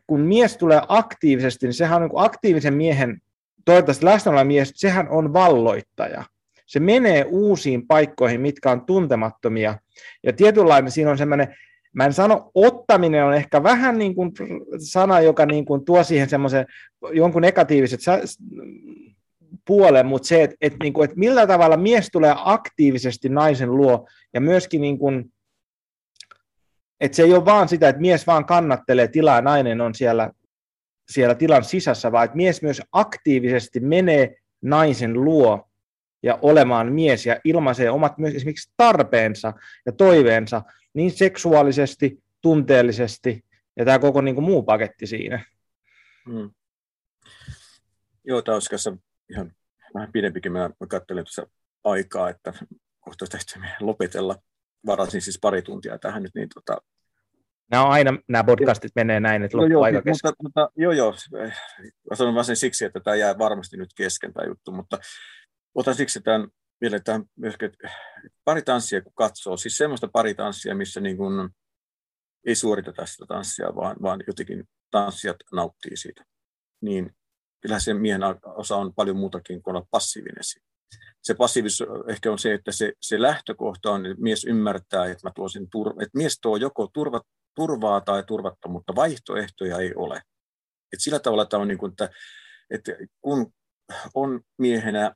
kun 0.07 0.19
mies 0.19 0.57
tulee 0.57 0.81
aktiivisesti, 0.87 1.65
niin 1.65 1.73
sehän 1.73 2.03
on 2.03 2.09
niin 2.09 2.25
aktiivisen 2.25 2.73
miehen, 2.73 3.21
toivottavasti 3.65 4.05
läsnä 4.05 4.43
mies, 4.43 4.71
sehän 4.75 5.09
on 5.09 5.33
valloittaja 5.33 6.23
se 6.69 6.79
menee 6.79 7.25
uusiin 7.29 7.87
paikkoihin, 7.87 8.41
mitkä 8.41 8.71
on 8.71 8.85
tuntemattomia. 8.85 9.75
Ja 10.23 10.33
tietynlainen 10.33 10.91
siinä 10.91 11.11
on 11.11 11.17
semmoinen, 11.17 11.55
mä 11.93 12.05
en 12.05 12.13
sano, 12.13 12.51
ottaminen 12.55 13.25
on 13.25 13.33
ehkä 13.33 13.63
vähän 13.63 13.97
niin 13.97 14.15
kuin 14.15 14.31
sana, 14.77 15.19
joka 15.19 15.45
niin 15.45 15.65
kuin 15.65 15.85
tuo 15.85 16.03
siihen 16.03 16.29
semmoisen 16.29 16.65
jonkun 17.13 17.41
negatiiviset 17.41 17.99
puolen, 19.65 20.05
mutta 20.05 20.27
se, 20.27 20.43
että, 20.43 20.55
että, 20.61 20.77
niin 20.83 20.93
kuin, 20.93 21.05
että 21.05 21.19
millä 21.19 21.47
tavalla 21.47 21.77
mies 21.77 22.09
tulee 22.11 22.33
aktiivisesti 22.37 23.29
naisen 23.29 23.77
luo 23.77 24.07
ja 24.33 24.41
myöskin 24.41 24.81
niin 24.81 24.99
kuin, 24.99 25.33
että 26.99 27.15
se 27.15 27.23
ei 27.23 27.33
ole 27.33 27.45
vaan 27.45 27.69
sitä, 27.69 27.89
että 27.89 28.01
mies 28.01 28.27
vaan 28.27 28.45
kannattelee 28.45 29.07
tilaa 29.07 29.35
ja 29.35 29.41
nainen 29.41 29.81
on 29.81 29.95
siellä, 29.95 30.31
siellä 31.09 31.35
tilan 31.35 31.63
sisässä, 31.63 32.11
vaan 32.11 32.25
että 32.25 32.37
mies 32.37 32.61
myös 32.61 32.81
aktiivisesti 32.91 33.79
menee 33.79 34.35
naisen 34.61 35.13
luo 35.13 35.69
ja 36.23 36.39
olemaan 36.41 36.91
mies 36.91 37.25
ja 37.25 37.39
ilmaisee 37.43 37.89
omat 37.89 38.17
myös 38.17 38.35
esimerkiksi 38.35 38.73
tarpeensa 38.77 39.53
ja 39.85 39.91
toiveensa 39.91 40.61
niin 40.99 41.11
seksuaalisesti, 41.11 42.23
tunteellisesti 42.41 43.45
ja 43.75 43.85
tämä 43.85 43.99
koko 43.99 44.21
niin 44.21 44.35
kuin 44.35 44.45
muu 44.45 44.63
paketti 44.63 45.07
siinä. 45.07 45.45
Hmm. 46.29 46.51
Joo, 48.23 48.41
tämä 48.41 48.55
olisi 48.55 48.89
ihan 49.31 49.51
vähän 49.93 50.11
pidempikin. 50.11 50.51
Mä 50.51 50.69
katselin 50.89 51.23
tuossa 51.23 51.47
aikaa, 51.83 52.29
että 52.29 52.53
kohta 52.99 53.25
tästä 53.25 53.59
lopetella. 53.79 54.35
Varasin 54.85 55.21
siis 55.21 55.39
pari 55.41 55.61
tuntia 55.61 55.97
tähän 55.97 56.23
nyt, 56.23 56.35
niin 56.35 56.49
tota, 56.53 56.81
Nämä 57.71 57.85
on 57.85 57.91
aina, 57.91 58.17
nämä 58.27 58.43
podcastit 58.43 58.91
menee 58.95 59.19
näin, 59.19 59.43
että 59.43 59.57
loppuu 59.57 59.83
aika 59.83 60.01
kesken. 60.01 60.31
Mutta, 60.43 60.43
mutta, 60.43 60.69
joo, 60.75 60.91
joo. 60.91 61.15
Mä 62.09 62.15
sanon 62.15 62.33
vaan 62.33 62.45
sen 62.45 62.55
siksi, 62.55 62.85
että 62.85 62.99
tämä 62.99 63.15
jää 63.15 63.37
varmasti 63.37 63.77
nyt 63.77 63.89
kesken 63.95 64.33
tämä 64.33 64.47
juttu, 64.47 64.71
mutta 64.71 64.99
otan 65.75 65.95
siksi 65.95 66.21
tämän, 66.21 66.47
vielä 66.81 66.99
tämän 66.99 67.23
myöskin, 67.35 67.65
että 67.65 67.89
pari 68.43 68.61
tanssia 68.61 69.01
kun 69.01 69.13
katsoo, 69.15 69.57
siis 69.57 69.77
semmoista 69.77 70.07
pari 70.07 70.33
tanssia, 70.33 70.75
missä 70.75 71.01
niin 71.01 71.17
kuin 71.17 71.49
ei 72.45 72.55
suoriteta 72.55 73.05
sitä 73.05 73.25
tanssia, 73.25 73.75
vaan, 73.75 73.95
vaan 74.01 74.23
jotenkin 74.27 74.63
tanssijat 74.91 75.37
nauttii 75.51 75.97
siitä, 75.97 76.25
niin 76.81 77.15
kyllä 77.61 77.79
se 77.79 77.93
miehen 77.93 78.21
osa 78.55 78.75
on 78.75 78.93
paljon 78.93 79.17
muutakin 79.17 79.63
kuin 79.63 79.75
olla 79.75 79.87
passiivinen 79.91 80.43
Se 81.21 81.33
passiivisuus 81.33 81.89
ehkä 82.07 82.31
on 82.31 82.39
se, 82.39 82.53
että 82.53 82.71
se, 82.71 82.93
se 83.01 83.21
lähtökohta 83.21 83.91
on, 83.91 84.05
että 84.05 84.23
mies 84.23 84.45
ymmärtää, 84.45 85.05
että, 85.05 85.27
mä 85.27 85.31
tuosin 85.35 85.69
turva, 85.69 86.03
että 86.03 86.17
mies 86.17 86.39
tuo 86.41 86.57
joko 86.57 86.89
turva, 86.93 87.21
turvaa 87.55 88.01
tai 88.01 88.23
turvattomuutta, 88.23 88.95
vaihtoehtoja 88.95 89.77
ei 89.77 89.93
ole. 89.95 90.21
Et 90.93 90.99
sillä 90.99 91.19
tavalla 91.19 91.45
tämä 91.45 91.61
on 91.61 91.67
niin 91.67 91.77
kuin, 91.77 91.91
että, 91.91 92.09
että 92.69 92.91
kun 93.21 93.53
on 94.13 94.41
miehenä 94.57 95.13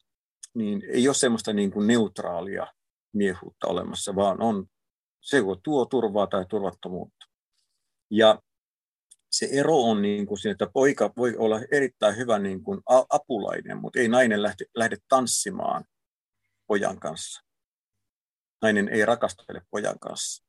niin 0.53 0.83
ei 0.89 1.07
ole 1.07 1.15
semmoista 1.15 1.53
niin 1.53 1.71
kuin 1.71 1.87
neutraalia 1.87 2.67
miehuutta 3.13 3.67
olemassa, 3.67 4.15
vaan 4.15 4.41
on 4.41 4.65
se 5.21 5.37
joko 5.37 5.55
tuo 5.55 5.85
turvaa 5.85 6.27
tai 6.27 6.45
turvattomuutta. 6.49 7.25
Ja 8.11 8.41
se 9.31 9.49
ero 9.51 9.81
on 9.81 10.01
niin 10.01 10.25
kuin 10.25 10.37
siinä, 10.37 10.51
että 10.51 10.69
poika 10.73 11.13
voi 11.17 11.35
olla 11.37 11.59
erittäin 11.71 12.17
hyvä 12.17 12.39
niin 12.39 12.63
kuin 12.63 12.81
apulainen, 13.09 13.77
mutta 13.77 13.99
ei 13.99 14.07
nainen 14.07 14.41
lähde, 14.41 14.65
lähde 14.75 14.97
tanssimaan 15.07 15.85
pojan 16.67 16.99
kanssa. 16.99 17.41
Nainen 18.61 18.89
ei 18.89 19.05
rakastele 19.05 19.61
pojan 19.71 19.99
kanssa. 19.99 20.45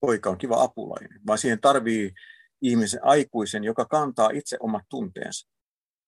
Poika 0.00 0.30
on 0.30 0.38
kiva 0.38 0.62
apulainen, 0.62 1.20
vaan 1.26 1.38
siihen 1.38 1.60
tarvii 1.60 2.12
ihmisen 2.62 3.04
aikuisen, 3.04 3.64
joka 3.64 3.84
kantaa 3.84 4.30
itse 4.34 4.56
omat 4.60 4.84
tunteensa 4.88 5.48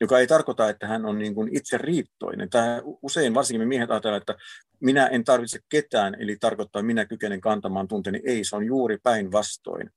joka 0.00 0.18
ei 0.18 0.26
tarkoita, 0.26 0.68
että 0.68 0.86
hän 0.86 1.06
on 1.06 1.18
niin 1.18 1.34
kuin 1.34 1.56
itse 1.56 1.78
riittoinen. 1.78 2.50
Tämä 2.50 2.80
usein, 3.02 3.34
varsinkin 3.34 3.60
me 3.60 3.66
miehet 3.66 3.90
ajatellaan, 3.90 4.20
että 4.20 4.34
minä 4.80 5.06
en 5.06 5.24
tarvitse 5.24 5.58
ketään, 5.68 6.16
eli 6.20 6.36
tarkoittaa, 6.36 6.80
että 6.80 6.86
minä 6.86 7.06
kykenen 7.06 7.40
kantamaan 7.40 7.88
tunteeni. 7.88 8.20
Ei, 8.24 8.44
se 8.44 8.56
on 8.56 8.64
juuri 8.64 8.98
päinvastoin. 9.02 9.90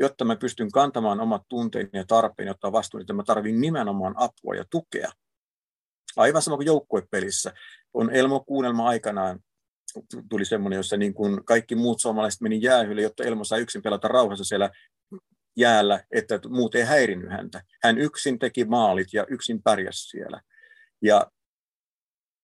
Jotta 0.00 0.24
mä 0.24 0.36
pystyn 0.36 0.70
kantamaan 0.70 1.20
omat 1.20 1.42
tunteeni 1.48 1.90
ja 1.92 2.04
tarpeeni, 2.04 2.50
ottaa 2.50 2.72
vastuun, 2.72 3.00
että 3.00 3.12
mä 3.12 3.22
tarvitsen 3.22 3.60
nimenomaan 3.60 4.14
apua 4.16 4.54
ja 4.54 4.64
tukea. 4.70 5.10
Aivan 6.16 6.42
sama 6.42 6.56
kuin 6.56 6.66
joukkuepelissä. 6.66 7.52
On 7.94 8.10
Elmo-kuunnelma 8.10 8.88
aikanaan, 8.88 9.40
tuli 10.30 10.44
semmoinen, 10.44 10.76
jossa 10.76 10.96
niin 10.96 11.14
kuin 11.14 11.44
kaikki 11.44 11.74
muut 11.74 12.00
suomalaiset 12.00 12.40
meni 12.40 12.62
jäähylle, 12.62 13.02
jotta 13.02 13.24
Elmo 13.24 13.44
sai 13.44 13.60
yksin 13.60 13.82
pelata 13.82 14.08
rauhassa 14.08 14.44
siellä 14.44 14.70
jäällä, 15.58 16.04
että 16.10 16.40
muut 16.48 16.74
ei 16.74 16.82
häirinnyt 16.82 17.30
häntä. 17.30 17.62
Hän 17.82 17.98
yksin 17.98 18.38
teki 18.38 18.64
maalit 18.64 19.08
ja 19.12 19.26
yksin 19.28 19.62
pärjäsi 19.62 20.08
siellä. 20.08 20.40
Ja 21.02 21.30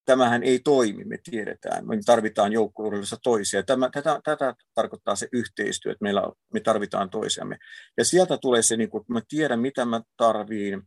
tämähän 0.05 0.43
ei 0.43 0.59
toimi, 0.59 1.03
me 1.03 1.17
tiedetään. 1.31 1.87
Me 1.87 1.99
tarvitaan 2.05 2.53
joukkueurheilussa 2.53 3.17
toisia. 3.23 3.63
Tämä, 3.63 3.89
tätä, 3.93 4.19
tätä 4.23 4.55
tarkoittaa 4.73 5.15
se 5.15 5.27
yhteistyö, 5.31 5.91
että 5.91 6.03
meillä, 6.03 6.21
me 6.53 6.59
tarvitaan 6.59 7.09
toisiamme. 7.09 7.57
Ja 7.97 8.05
sieltä 8.05 8.37
tulee 8.37 8.61
se, 8.61 8.77
niin 8.77 8.89
kuin, 8.89 9.01
että 9.01 9.13
mä 9.13 9.21
tiedän, 9.27 9.59
mitä 9.59 9.85
mä 9.85 10.01
tarviin, 10.17 10.81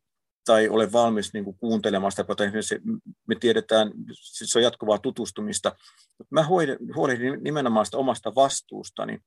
tai 0.44 0.68
ole 0.68 0.92
valmis 0.92 1.32
niin 1.32 1.58
kuuntelemaan 1.60 2.12
sitä, 2.12 2.24
se, 2.60 2.80
me 3.28 3.34
tiedetään, 3.40 3.92
siis 4.12 4.50
se 4.50 4.58
on 4.58 4.62
jatkuvaa 4.62 4.98
tutustumista. 4.98 5.76
Mä 6.30 6.46
huolehdin 6.94 7.38
nimenomaan 7.42 7.86
sitä 7.86 7.96
omasta 7.98 8.34
vastuustani 8.34 9.18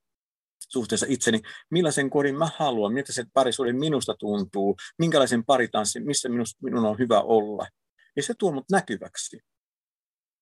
suhteessa 0.73 1.05
itseni, 1.09 1.41
millaisen 1.71 2.09
kodin 2.09 2.37
mä 2.37 2.49
haluan, 2.55 2.93
miltä 2.93 3.13
se 3.13 3.23
parisuuden 3.33 3.79
minusta 3.79 4.15
tuntuu, 4.19 4.75
minkälaisen 4.99 5.45
paritanssin, 5.45 6.05
missä 6.05 6.29
minusta, 6.29 6.59
minun 6.63 6.85
on 6.85 6.99
hyvä 6.99 7.21
olla. 7.21 7.67
Ja 8.15 8.23
se 8.23 8.33
tuo 8.37 8.51
mut 8.51 8.65
näkyväksi 8.71 9.37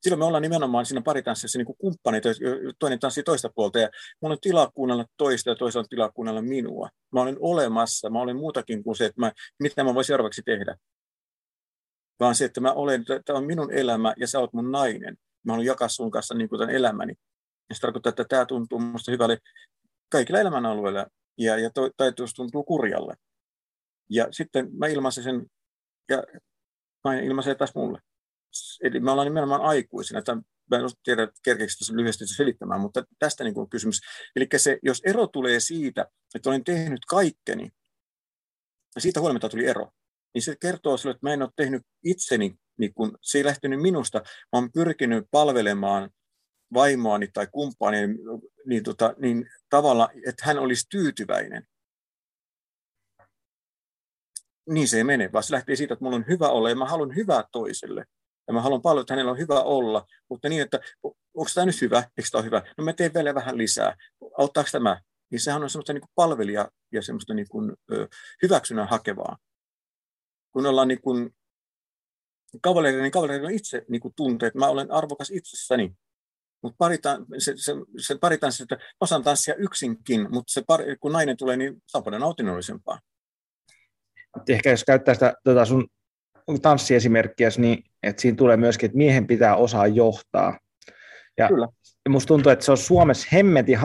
silloin 0.01 0.19
me 0.19 0.25
ollaan 0.25 0.41
nimenomaan 0.41 0.85
siinä 0.85 1.01
paritanssissa 1.01 1.59
niin 1.59 1.77
kumppaneita, 1.77 2.29
toinen 2.79 2.99
tanssii 2.99 3.23
toista 3.23 3.49
puolta 3.55 3.79
ja 3.79 3.89
mulla 4.21 4.33
on 4.33 4.39
tilaa 4.41 4.71
kuunnella 4.73 5.05
toista 5.17 5.49
ja 5.49 5.55
toisella 5.55 5.83
on 5.83 5.89
tilaa 5.89 6.11
kuunnella 6.11 6.41
minua. 6.41 6.89
Mä 7.13 7.21
olen 7.21 7.37
olemassa, 7.39 8.09
mä 8.09 8.21
olen 8.21 8.35
muutakin 8.35 8.83
kuin 8.83 8.95
se, 8.95 9.05
että 9.05 9.21
mä, 9.21 9.31
mitä 9.59 9.83
mä 9.83 9.93
voisin 9.93 10.07
seuraavaksi 10.07 10.41
tehdä. 10.45 10.75
Vaan 12.19 12.35
se, 12.35 12.45
että 12.45 12.61
mä 12.61 12.71
olen, 12.71 13.05
tämä 13.25 13.39
on 13.39 13.45
minun 13.45 13.73
elämä 13.73 14.13
ja 14.17 14.27
sä 14.27 14.39
oot 14.39 14.53
mun 14.53 14.71
nainen. 14.71 15.17
Mä 15.43 15.53
haluan 15.53 15.65
jakaa 15.65 15.87
sun 15.87 16.11
kanssa 16.11 16.35
niin 16.35 16.49
kuin 16.49 16.59
tämän 16.59 16.75
elämäni. 16.75 17.13
Ja 17.69 17.75
se 17.75 17.81
tarkoittaa, 17.81 18.09
että 18.09 18.25
tämä 18.29 18.45
tuntuu 18.45 18.79
minusta 18.79 19.11
hyvälle 19.11 19.37
kaikilla 20.09 20.39
elämän 20.39 20.65
alueilla 20.65 21.05
ja, 21.37 21.57
ja 21.57 21.69
toi, 21.69 21.91
tai 21.97 22.13
tuntuu 22.35 22.63
kurjalle. 22.63 23.15
Ja 24.09 24.27
sitten 24.31 24.69
mä 24.77 24.87
ilmaisen 24.87 25.23
sen 25.23 25.45
ja 26.09 26.23
nainen 27.03 27.25
ilmaisee 27.25 27.55
taas 27.55 27.75
mulle 27.75 27.99
eli 28.83 28.99
me 28.99 29.11
ollaan 29.11 29.27
nimenomaan 29.27 29.61
aikuisina. 29.61 30.21
Tämä, 30.21 30.41
mä 30.71 30.77
en 30.77 30.89
tiedä, 31.03 31.27
kerkeekö 31.43 31.73
tässä 31.79 31.95
lyhyesti 31.95 32.27
selittämään, 32.27 32.81
mutta 32.81 33.03
tästä 33.19 33.43
niin 33.43 33.53
kuin 33.53 33.69
kysymys. 33.69 33.99
Eli 34.35 34.47
se, 34.57 34.79
jos 34.83 35.01
ero 35.05 35.27
tulee 35.27 35.59
siitä, 35.59 36.05
että 36.35 36.49
olen 36.49 36.63
tehnyt 36.63 37.05
kaikkeni, 37.05 37.69
ja 38.95 39.01
siitä 39.01 39.19
huolimatta 39.19 39.49
tuli 39.49 39.65
ero, 39.65 39.91
niin 40.33 40.41
se 40.41 40.55
kertoo 40.61 40.97
sille, 40.97 41.11
että 41.11 41.27
mä 41.27 41.33
en 41.33 41.41
ole 41.41 41.51
tehnyt 41.55 41.81
itseni, 42.03 42.55
niin 42.77 42.93
kun, 42.93 43.17
se 43.21 43.37
ei 43.37 43.45
lähtenyt 43.45 43.81
minusta, 43.81 44.19
mä 44.25 44.59
olen 44.59 44.71
pyrkinyt 44.71 45.25
palvelemaan 45.31 46.09
vaimoani 46.73 47.27
tai 47.33 47.47
kumppani 47.51 47.97
niin, 48.65 48.83
tota, 48.83 49.13
niin 49.17 49.49
tavalla, 49.69 50.09
että 50.25 50.45
hän 50.45 50.59
olisi 50.59 50.85
tyytyväinen 50.89 51.67
niin 54.69 54.87
se 54.87 54.97
ei 54.97 55.03
mene, 55.03 55.31
vaan 55.33 55.43
se 55.43 55.53
lähtee 55.53 55.75
siitä, 55.75 55.93
että 55.93 56.03
mulla 56.03 56.15
on 56.15 56.27
hyvä 56.27 56.49
olla 56.49 56.69
ja 56.69 56.75
mä 56.75 56.85
haluan 56.85 57.15
hyvää 57.15 57.43
toiselle. 57.51 58.05
Ja 58.47 58.53
mä 58.53 58.61
haluan 58.61 58.81
paljon, 58.81 59.01
että 59.01 59.13
hänellä 59.13 59.31
on 59.31 59.37
hyvä 59.37 59.61
olla, 59.61 60.05
mutta 60.29 60.49
niin, 60.49 60.61
että 60.61 60.79
onko 61.33 61.49
tämä 61.55 61.65
nyt 61.65 61.81
hyvä, 61.81 61.97
eikö 61.97 62.29
tämä 62.31 62.39
ole 62.39 62.45
hyvä? 62.45 62.61
No 62.77 62.83
mä 62.83 62.93
teen 62.93 63.13
vielä 63.13 63.35
vähän 63.35 63.57
lisää. 63.57 63.95
Auttaako 64.37 64.69
tämä? 64.71 65.01
Niin 65.31 65.39
sehän 65.39 65.63
on 65.63 65.69
semmoista 65.69 65.93
niin 65.93 66.03
palvelija 66.15 66.71
ja 66.91 67.01
semmoista 67.01 67.33
niin 67.33 67.47
kuin, 67.49 67.73
hyväksynnän 68.43 68.87
hakevaa. 68.87 69.37
Kun 70.51 70.65
ollaan 70.65 70.87
niin 70.87 71.01
kuin 71.01 71.35
kavaleria, 72.61 73.01
niin 73.01 73.11
kavaleria 73.11 73.49
itse 73.49 73.85
niin 73.89 74.01
kuin 74.01 74.13
että 74.33 74.59
mä 74.59 74.67
olen 74.67 74.91
arvokas 74.91 75.31
itsessäni. 75.31 75.95
Mutta 76.61 76.75
paritaan, 76.77 77.25
se, 77.37 77.53
se, 77.55 77.73
se 77.97 78.15
paritaan 78.21 78.51
se, 78.51 78.63
että 78.63 78.77
osaan 79.01 79.23
tanssia 79.23 79.55
yksinkin, 79.55 80.27
mutta 80.31 80.53
se 80.53 80.63
pari, 80.67 80.95
kun 80.99 81.11
nainen 81.11 81.37
tulee, 81.37 81.57
niin 81.57 81.83
se 81.87 81.97
on 81.97 82.03
paljon 82.03 82.21
nautinnollisempaa. 82.21 82.99
Ehkä 84.49 84.69
jos 84.69 84.83
käyttää 84.83 85.13
sitä 85.13 85.33
tuota 85.43 85.65
sun 85.65 85.87
tanssiesimerkkiä, 86.61 87.49
niin 87.57 87.83
että 88.03 88.21
siinä 88.21 88.35
tulee 88.35 88.57
myöskin, 88.57 88.87
että 88.87 88.97
miehen 88.97 89.27
pitää 89.27 89.55
osaa 89.55 89.87
johtaa. 89.87 90.59
Ja 91.37 91.47
Kyllä. 91.47 91.67
musta 92.09 92.27
tuntuu, 92.27 92.51
että 92.51 92.65
se 92.65 92.71
on 92.71 92.77
Suomessa 92.77 93.27
hemmetin 93.33 93.79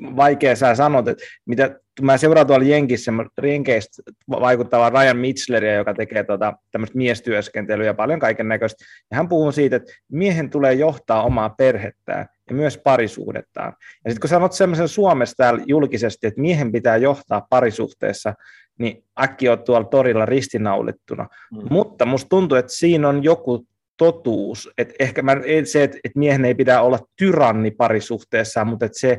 vaikea 0.00 0.56
sä 0.56 0.74
sanot, 0.74 1.08
että 1.08 1.24
mitä, 1.46 1.80
mä 2.02 2.16
seuraan 2.16 2.46
tuolla 2.46 2.64
Jenkissä, 2.64 3.12
Jenkeistä 3.42 4.02
vaikuttavaa 4.30 4.90
Ryan 4.90 5.16
Mitchleria, 5.16 5.74
joka 5.74 5.94
tekee 5.94 6.24
tota, 6.24 6.52
tämmöistä 6.70 6.98
miestyöskentelyä 6.98 7.86
ja 7.86 7.94
paljon 7.94 8.20
kaiken 8.20 8.48
näköistä. 8.48 8.84
Ja 9.10 9.16
hän 9.16 9.28
puhuu 9.28 9.52
siitä, 9.52 9.76
että 9.76 9.92
miehen 10.12 10.50
tulee 10.50 10.72
johtaa 10.72 11.22
omaa 11.22 11.50
perhettään 11.50 12.26
ja 12.48 12.54
myös 12.54 12.78
parisuhdettaan. 12.78 13.72
Ja 14.04 14.10
sitten 14.10 14.20
kun 14.20 14.28
sanot 14.28 14.52
semmoisen 14.52 14.88
Suomessa 14.88 15.36
täällä 15.36 15.62
julkisesti, 15.66 16.26
että 16.26 16.40
miehen 16.40 16.72
pitää 16.72 16.96
johtaa 16.96 17.46
parisuhteessa, 17.50 18.34
niin 18.78 19.04
äkki 19.22 19.48
on 19.48 19.64
tuolla 19.64 19.86
torilla 19.86 20.26
ristinaulittuna. 20.26 21.28
Mm. 21.52 21.60
Mutta 21.70 22.04
musta 22.04 22.28
tuntuu, 22.28 22.58
että 22.58 22.72
siinä 22.72 23.08
on 23.08 23.24
joku 23.24 23.66
totuus. 23.96 24.70
Että 24.78 24.94
ehkä 24.98 25.22
mä, 25.22 25.36
se, 25.64 25.82
että, 25.82 25.98
että 26.04 26.18
miehen 26.18 26.44
ei 26.44 26.54
pidä 26.54 26.80
olla 26.80 26.98
tyranni 27.16 27.70
parisuhteessa, 27.70 28.64
mutta 28.64 28.86
että 28.86 28.98
se 28.98 29.18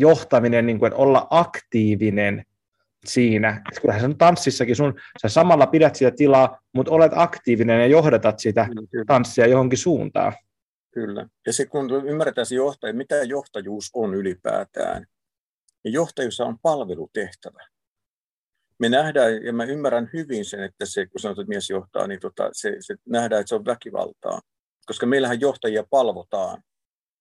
johtaminen, 0.00 0.66
niin 0.66 0.78
kuin, 0.78 0.86
että 0.86 1.02
olla 1.02 1.26
aktiivinen 1.30 2.44
siinä. 3.06 3.62
Kyllähän 3.80 4.10
se 4.10 4.16
tanssissakin, 4.18 4.76
sun, 4.76 4.94
sä 5.22 5.28
samalla 5.28 5.66
pidät 5.66 5.94
sitä 5.94 6.10
tilaa, 6.10 6.60
mutta 6.74 6.92
olet 6.92 7.12
aktiivinen 7.14 7.80
ja 7.80 7.86
johdatat 7.86 8.38
sitä 8.38 8.64
mm, 8.64 9.06
tanssia 9.06 9.46
johonkin 9.46 9.78
suuntaan. 9.78 10.32
Kyllä. 10.90 11.28
Ja 11.46 11.52
se 11.52 11.66
kun 11.66 11.90
ymmärretään 12.06 12.46
se 12.46 12.54
johtaja, 12.54 12.94
mitä 12.94 13.22
johtajuus 13.22 13.90
on 13.94 14.14
ylipäätään, 14.14 15.06
niin 15.84 15.92
johtajuus 15.92 16.40
on 16.40 16.58
palvelutehtävä 16.62 17.68
me 18.78 18.88
nähdään, 18.88 19.44
ja 19.44 19.52
mä 19.52 19.64
ymmärrän 19.64 20.10
hyvin 20.12 20.44
sen, 20.44 20.62
että 20.62 20.86
se, 20.86 21.06
kun 21.06 21.20
sanotaan, 21.20 21.42
että 21.42 21.48
mies 21.48 21.70
johtaa, 21.70 22.06
niin 22.06 22.20
tota, 22.20 22.50
se, 22.52 22.76
se 22.80 22.96
nähdään, 23.06 23.40
että 23.40 23.48
se 23.48 23.54
on 23.54 23.64
väkivaltaa. 23.64 24.40
Koska 24.86 25.06
meillähän 25.06 25.40
johtajia 25.40 25.84
palvotaan 25.90 26.62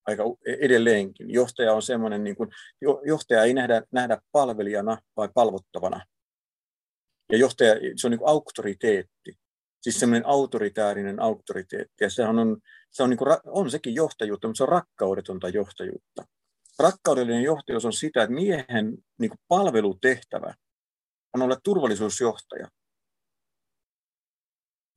aika 0.08 0.24
edelleenkin. 0.46 1.34
Johtaja 1.34 1.74
on 1.74 1.82
semmoinen, 1.82 2.24
niin 2.24 2.36
kuin, 2.36 2.50
johtaja 3.06 3.44
ei 3.44 3.54
nähdä, 3.54 3.82
nähdä 3.92 4.22
palvelijana 4.32 4.98
vai 5.18 5.30
palvottavana. 5.34 6.06
Ja 7.32 7.38
johtaja, 7.38 7.76
se 7.96 8.08
on 8.08 8.12
niin 8.12 8.20
kuin 8.20 8.30
auktoriteetti. 8.30 9.38
Siis 9.82 10.00
semmoinen 10.00 10.28
autoritäärinen 10.28 11.22
auktoriteetti. 11.22 12.04
Ja 12.04 12.10
sehän 12.10 12.40
on, 12.40 12.58
se 12.92 13.04
on, 13.04 13.10
niin 13.10 13.18
kuin, 13.18 13.38
on 13.46 13.72
sekin 13.72 13.96
johtajuutta, 13.96 14.48
mutta 14.48 14.58
se 14.58 14.64
on 14.64 14.70
rakkaudetonta 14.70 15.50
johtajuutta. 15.50 16.24
Rakkaudellinen 16.80 17.44
johtajuus 17.44 17.86
on 17.86 17.94
sitä, 17.94 18.24
että 18.24 18.36
miehen 18.36 18.98
niin 19.20 19.30
kuin 19.30 19.40
palvelutehtävä– 19.48 20.54
on 21.34 21.42
olla 21.42 21.58
turvallisuusjohtaja. 21.64 22.68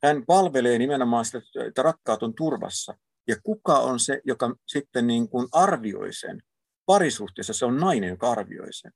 Hän 0.03 0.27
palvelee 0.27 0.79
nimenomaan 0.79 1.25
sitä, 1.25 1.39
että 1.67 1.83
rakkaat 1.83 2.23
on 2.23 2.35
turvassa. 2.35 2.99
Ja 3.29 3.37
kuka 3.43 3.79
on 3.79 4.01
se, 4.01 4.21
joka 4.25 4.57
sitten 4.67 5.07
niin 5.07 5.29
kuin 5.29 5.49
arvioi 5.53 6.13
sen? 6.13 6.43
Parisuhteessa 6.87 7.53
se 7.53 7.65
on 7.65 7.77
nainen, 7.77 8.09
joka 8.09 8.31
arvioi 8.31 8.73
sen. 8.73 8.93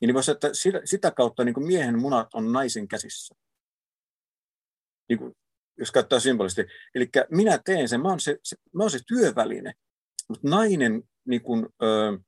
Niin 0.00 0.14
voisi, 0.14 0.30
että 0.30 0.48
sitä 0.84 1.10
kautta 1.10 1.44
niin 1.44 1.54
kuin 1.54 1.66
miehen 1.66 1.98
munat 1.98 2.34
on 2.34 2.52
naisen 2.52 2.88
käsissä. 2.88 3.34
Niin 5.08 5.18
kuin, 5.18 5.32
jos 5.78 5.92
käyttää 5.92 6.20
symbolisesti. 6.20 6.66
Eli 6.94 7.10
minä 7.30 7.58
teen 7.64 7.88
sen, 7.88 8.00
mä 8.00 8.08
oon 8.08 8.20
se, 8.20 8.38
se, 8.42 8.56
mä 8.74 8.82
oon 8.82 8.90
se 8.90 8.98
työväline, 9.06 9.72
mutta 10.28 10.48
nainen 10.48 11.02
niin 11.24 11.42
kuin, 11.42 11.66
ö, 11.82 12.18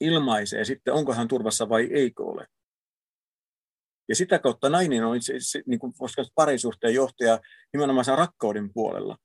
ilmaisee 0.00 0.64
sitten, 0.64 0.94
onko 0.94 1.14
hän 1.14 1.28
turvassa 1.28 1.68
vai 1.68 1.88
eikö 1.92 2.24
ole. 2.24 2.46
Ja 4.08 4.16
sitä 4.16 4.38
kautta 4.38 4.70
nainen 4.70 5.04
on 5.04 5.16
itse, 5.16 5.34
se, 5.38 5.62
niin 5.66 5.80
kuin 5.80 5.92
parisuhteen 6.34 6.94
johtaja 6.94 7.40
nimenomaan 7.72 8.04
sen 8.04 8.18
rakkauden 8.18 8.72
puolella. 8.72 9.16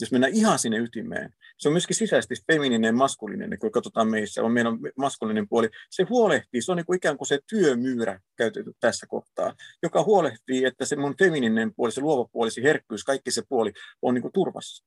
Jos 0.00 0.12
mennään 0.12 0.32
ihan 0.32 0.58
sinne 0.58 0.78
ytimeen, 0.78 1.34
se 1.58 1.68
on 1.68 1.72
myöskin 1.72 1.96
sisäisesti 1.96 2.34
femininen 2.52 2.88
ja 2.88 2.92
maskuliininen, 2.92 3.58
kun 3.58 3.70
katsotaan 3.70 4.08
meissä, 4.08 4.42
on 4.42 4.52
meidän 4.52 4.78
maskuliininen 4.96 5.48
puoli. 5.48 5.68
Se 5.90 6.02
huolehtii, 6.10 6.62
se 6.62 6.72
on 6.72 6.76
niin 6.76 6.86
kuin 6.86 6.96
ikään 6.96 7.16
kuin 7.16 7.28
se 7.28 7.38
työmyyrä 7.50 8.20
käytetty 8.36 8.72
tässä 8.80 9.06
kohtaa, 9.06 9.54
joka 9.82 10.02
huolehtii, 10.02 10.64
että 10.64 10.84
se 10.84 10.96
mun 10.96 11.14
femininen 11.18 11.74
puoli, 11.74 11.92
se 11.92 12.00
luova 12.00 12.28
puoli, 12.32 12.50
se 12.50 12.62
herkkyys, 12.62 13.04
kaikki 13.04 13.30
se 13.30 13.42
puoli 13.48 13.72
on 14.02 14.14
niin 14.14 14.22
kuin 14.22 14.32
turvassa. 14.32 14.84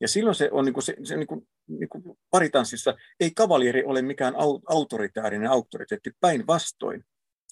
Ja 0.00 0.08
silloin 0.08 0.34
se 0.34 0.48
on 0.52 0.64
niin 0.64 0.74
kuin 0.74 0.84
se, 0.84 0.96
se 1.04 1.16
niin 1.16 1.26
kuin, 1.26 1.48
niin 1.68 1.88
kuin 1.88 2.02
paritanssissa, 2.30 2.94
ei 3.20 3.30
kavalieri 3.30 3.84
ole 3.84 4.02
mikään 4.02 4.34
autoritäärinen 4.68 5.50
auktoriteetti, 5.50 6.10
päinvastoin 6.20 7.04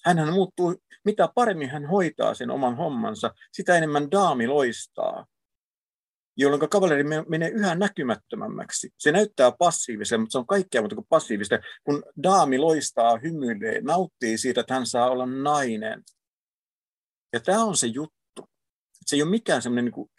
hänhän 0.05 0.33
muuttuu, 0.33 0.75
mitä 1.05 1.29
paremmin 1.35 1.69
hän 1.69 1.85
hoitaa 1.85 2.33
sen 2.33 2.51
oman 2.51 2.77
hommansa, 2.77 3.33
sitä 3.51 3.77
enemmän 3.77 4.11
daami 4.11 4.47
loistaa, 4.47 5.25
jolloin 6.37 6.69
kavaleri 6.69 7.03
menee 7.29 7.49
yhä 7.49 7.75
näkymättömämmäksi. 7.75 8.89
Se 8.97 9.11
näyttää 9.11 9.51
passiivisen, 9.59 10.19
mutta 10.19 10.31
se 10.31 10.37
on 10.37 10.47
kaikkea 10.47 10.81
muuta 10.81 10.95
kuin 10.95 11.07
passiivista. 11.09 11.59
Kun 11.83 12.03
daami 12.23 12.57
loistaa, 12.57 13.17
hymyilee, 13.17 13.81
nauttii 13.81 14.37
siitä, 14.37 14.61
että 14.61 14.73
hän 14.73 14.85
saa 14.85 15.09
olla 15.09 15.25
nainen. 15.25 16.03
Ja 17.33 17.39
tämä 17.39 17.63
on 17.63 17.77
se 17.77 17.87
juttu. 17.87 18.49
Se 19.05 19.15
ei 19.15 19.21
ole 19.21 19.29
mikään 19.29 19.61
semmoinen 19.61 19.91
niin 19.95 20.11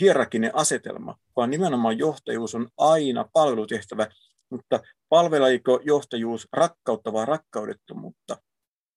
hierarkinen 0.00 0.54
asetelma, 0.54 1.18
vaan 1.36 1.50
nimenomaan 1.50 1.98
johtajuus 1.98 2.54
on 2.54 2.68
aina 2.78 3.28
palvelutehtävä, 3.32 4.06
mutta 4.50 4.80
palvelaiko 5.08 5.80
johtajuus 5.84 6.48
rakkautta 6.52 7.12
vai 7.12 7.26
rakkaudettomuutta? 7.26 8.36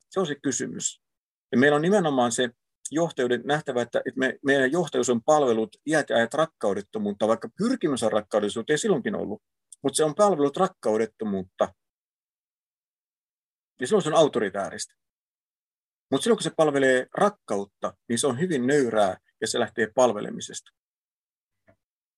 Se 0.10 0.20
on 0.20 0.28
se 0.28 0.36
kysymys. 0.36 1.02
Ja 1.52 1.58
meillä 1.58 1.76
on 1.76 1.82
nimenomaan 1.82 2.32
se 2.32 2.50
johtajuuden 2.92 3.42
nähtävä, 3.46 3.82
että, 3.82 4.02
me, 4.16 4.40
meidän 4.46 4.72
johtajuus 4.72 5.10
on 5.10 5.24
palvelut 5.24 5.76
iät 5.86 6.10
ja 6.10 6.16
ajat 6.16 6.34
rakkaudettomuutta, 6.34 7.28
vaikka 7.28 7.50
pyrkimys 7.58 8.04
on 8.04 8.12
rakkaudellisuuteen 8.12 8.80
silloinkin 8.80 9.16
ollut, 9.16 9.42
mutta 9.84 9.98
se 9.98 10.04
on 10.04 10.16
palvelut 10.16 10.58
rakkaudettomuutta, 10.58 11.74
niin 13.80 13.88
silloin 13.88 14.04
se 14.04 14.10
on 14.10 14.16
autoritääristä. 14.16 14.96
Mutta 16.12 16.24
silloin 16.24 16.38
kun 16.38 16.44
se 16.44 16.52
palvelee 16.58 17.08
rakkautta, 17.14 17.94
niin 18.10 18.20
se 18.20 18.28
on 18.28 18.40
hyvin 18.40 18.68
nöyrää 18.68 19.18
ja 19.42 19.48
se 19.48 19.60
lähtee 19.60 19.88
palvelemisesta. 19.96 20.72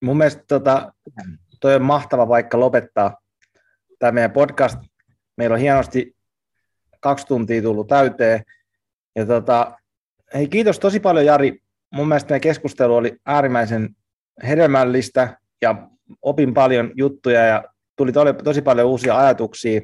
Mun 0.01 0.17
mielestä 0.17 0.43
tota, 0.47 0.93
toi 1.59 1.75
on 1.75 1.81
mahtava 1.81 2.27
paikka 2.27 2.59
lopettaa 2.59 3.17
tämä 3.99 4.11
meidän 4.11 4.31
podcast. 4.31 4.77
Meillä 5.37 5.53
on 5.53 5.59
hienosti 5.59 6.15
kaksi 6.99 7.27
tuntia 7.27 7.61
tullut 7.61 7.87
täyteen. 7.87 8.43
Ja 9.15 9.25
tota, 9.25 9.77
hei, 10.33 10.47
kiitos 10.47 10.79
tosi 10.79 10.99
paljon 10.99 11.25
Jari. 11.25 11.61
Mun 11.93 12.07
mielestä 12.07 12.29
meidän 12.29 12.41
keskustelu 12.41 12.95
oli 12.95 13.17
äärimmäisen 13.25 13.95
hedelmällistä 14.47 15.37
ja 15.61 15.89
opin 16.21 16.53
paljon 16.53 16.91
juttuja 16.95 17.45
ja 17.45 17.63
tuli 17.95 18.11
tosi 18.43 18.61
paljon 18.61 18.87
uusia 18.87 19.17
ajatuksia. 19.17 19.81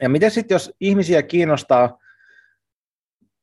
Ja 0.00 0.08
miten 0.08 0.30
sitten, 0.30 0.54
jos 0.54 0.72
ihmisiä 0.80 1.22
kiinnostaa 1.22 1.98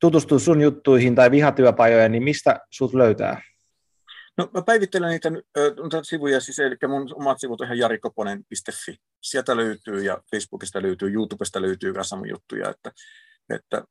tutustua 0.00 0.38
sun 0.38 0.60
juttuihin 0.60 1.14
tai 1.14 1.30
vihatyöpajoja, 1.30 2.08
niin 2.08 2.22
mistä 2.22 2.60
sut 2.70 2.94
löytää? 2.94 3.42
No 4.36 4.50
mä 4.54 4.62
päivittelen 4.62 5.10
niitä 5.10 5.28
äh, 5.58 6.00
sivuja, 6.02 6.40
siis, 6.40 6.58
eli 6.58 6.76
mun 6.88 7.14
omat 7.14 7.40
sivut 7.40 7.60
on 7.60 7.66
ihan 7.66 7.78
jarikoponen.fi. 7.78 8.96
Sieltä 9.22 9.56
löytyy 9.56 10.02
ja 10.02 10.18
Facebookista 10.30 10.82
löytyy, 10.82 11.12
YouTubesta 11.12 11.62
löytyy 11.62 11.92
kanssa 11.92 12.16
mun 12.16 12.28
juttuja, 12.28 12.70
että, 12.70 12.92
että 13.50 13.84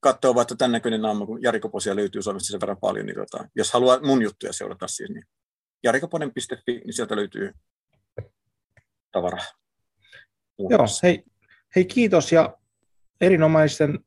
katsoo 0.00 0.34
vaikka 0.34 0.56
tämän 0.56 0.72
näköinen 0.72 1.02
naama, 1.02 1.26
kun 1.26 1.42
Jari 1.42 1.60
Koposia 1.60 1.96
löytyy 1.96 2.22
Suomessa 2.22 2.50
sen 2.50 2.60
verran 2.60 2.80
paljon, 2.80 3.06
niin 3.06 3.16
tota, 3.16 3.48
jos 3.54 3.72
haluaa 3.72 4.00
mun 4.00 4.22
juttuja 4.22 4.52
seurata 4.52 4.88
siis, 4.88 5.10
niin 5.10 5.24
jarikoponen.fi, 5.82 6.72
niin 6.72 6.92
sieltä 6.92 7.16
löytyy 7.16 7.52
tavaraa. 9.12 9.44
Joo, 10.58 10.86
hei, 11.02 11.24
hei 11.76 11.84
kiitos 11.84 12.32
ja 12.32 12.58
erinomaisen 13.20 13.98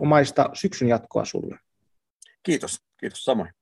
omaista 0.00 0.50
syksyn 0.54 0.88
jatkoa 0.88 1.24
sulle. 1.24 1.58
Kiitos, 2.42 2.80
kiitos 3.00 3.24
samoin. 3.24 3.52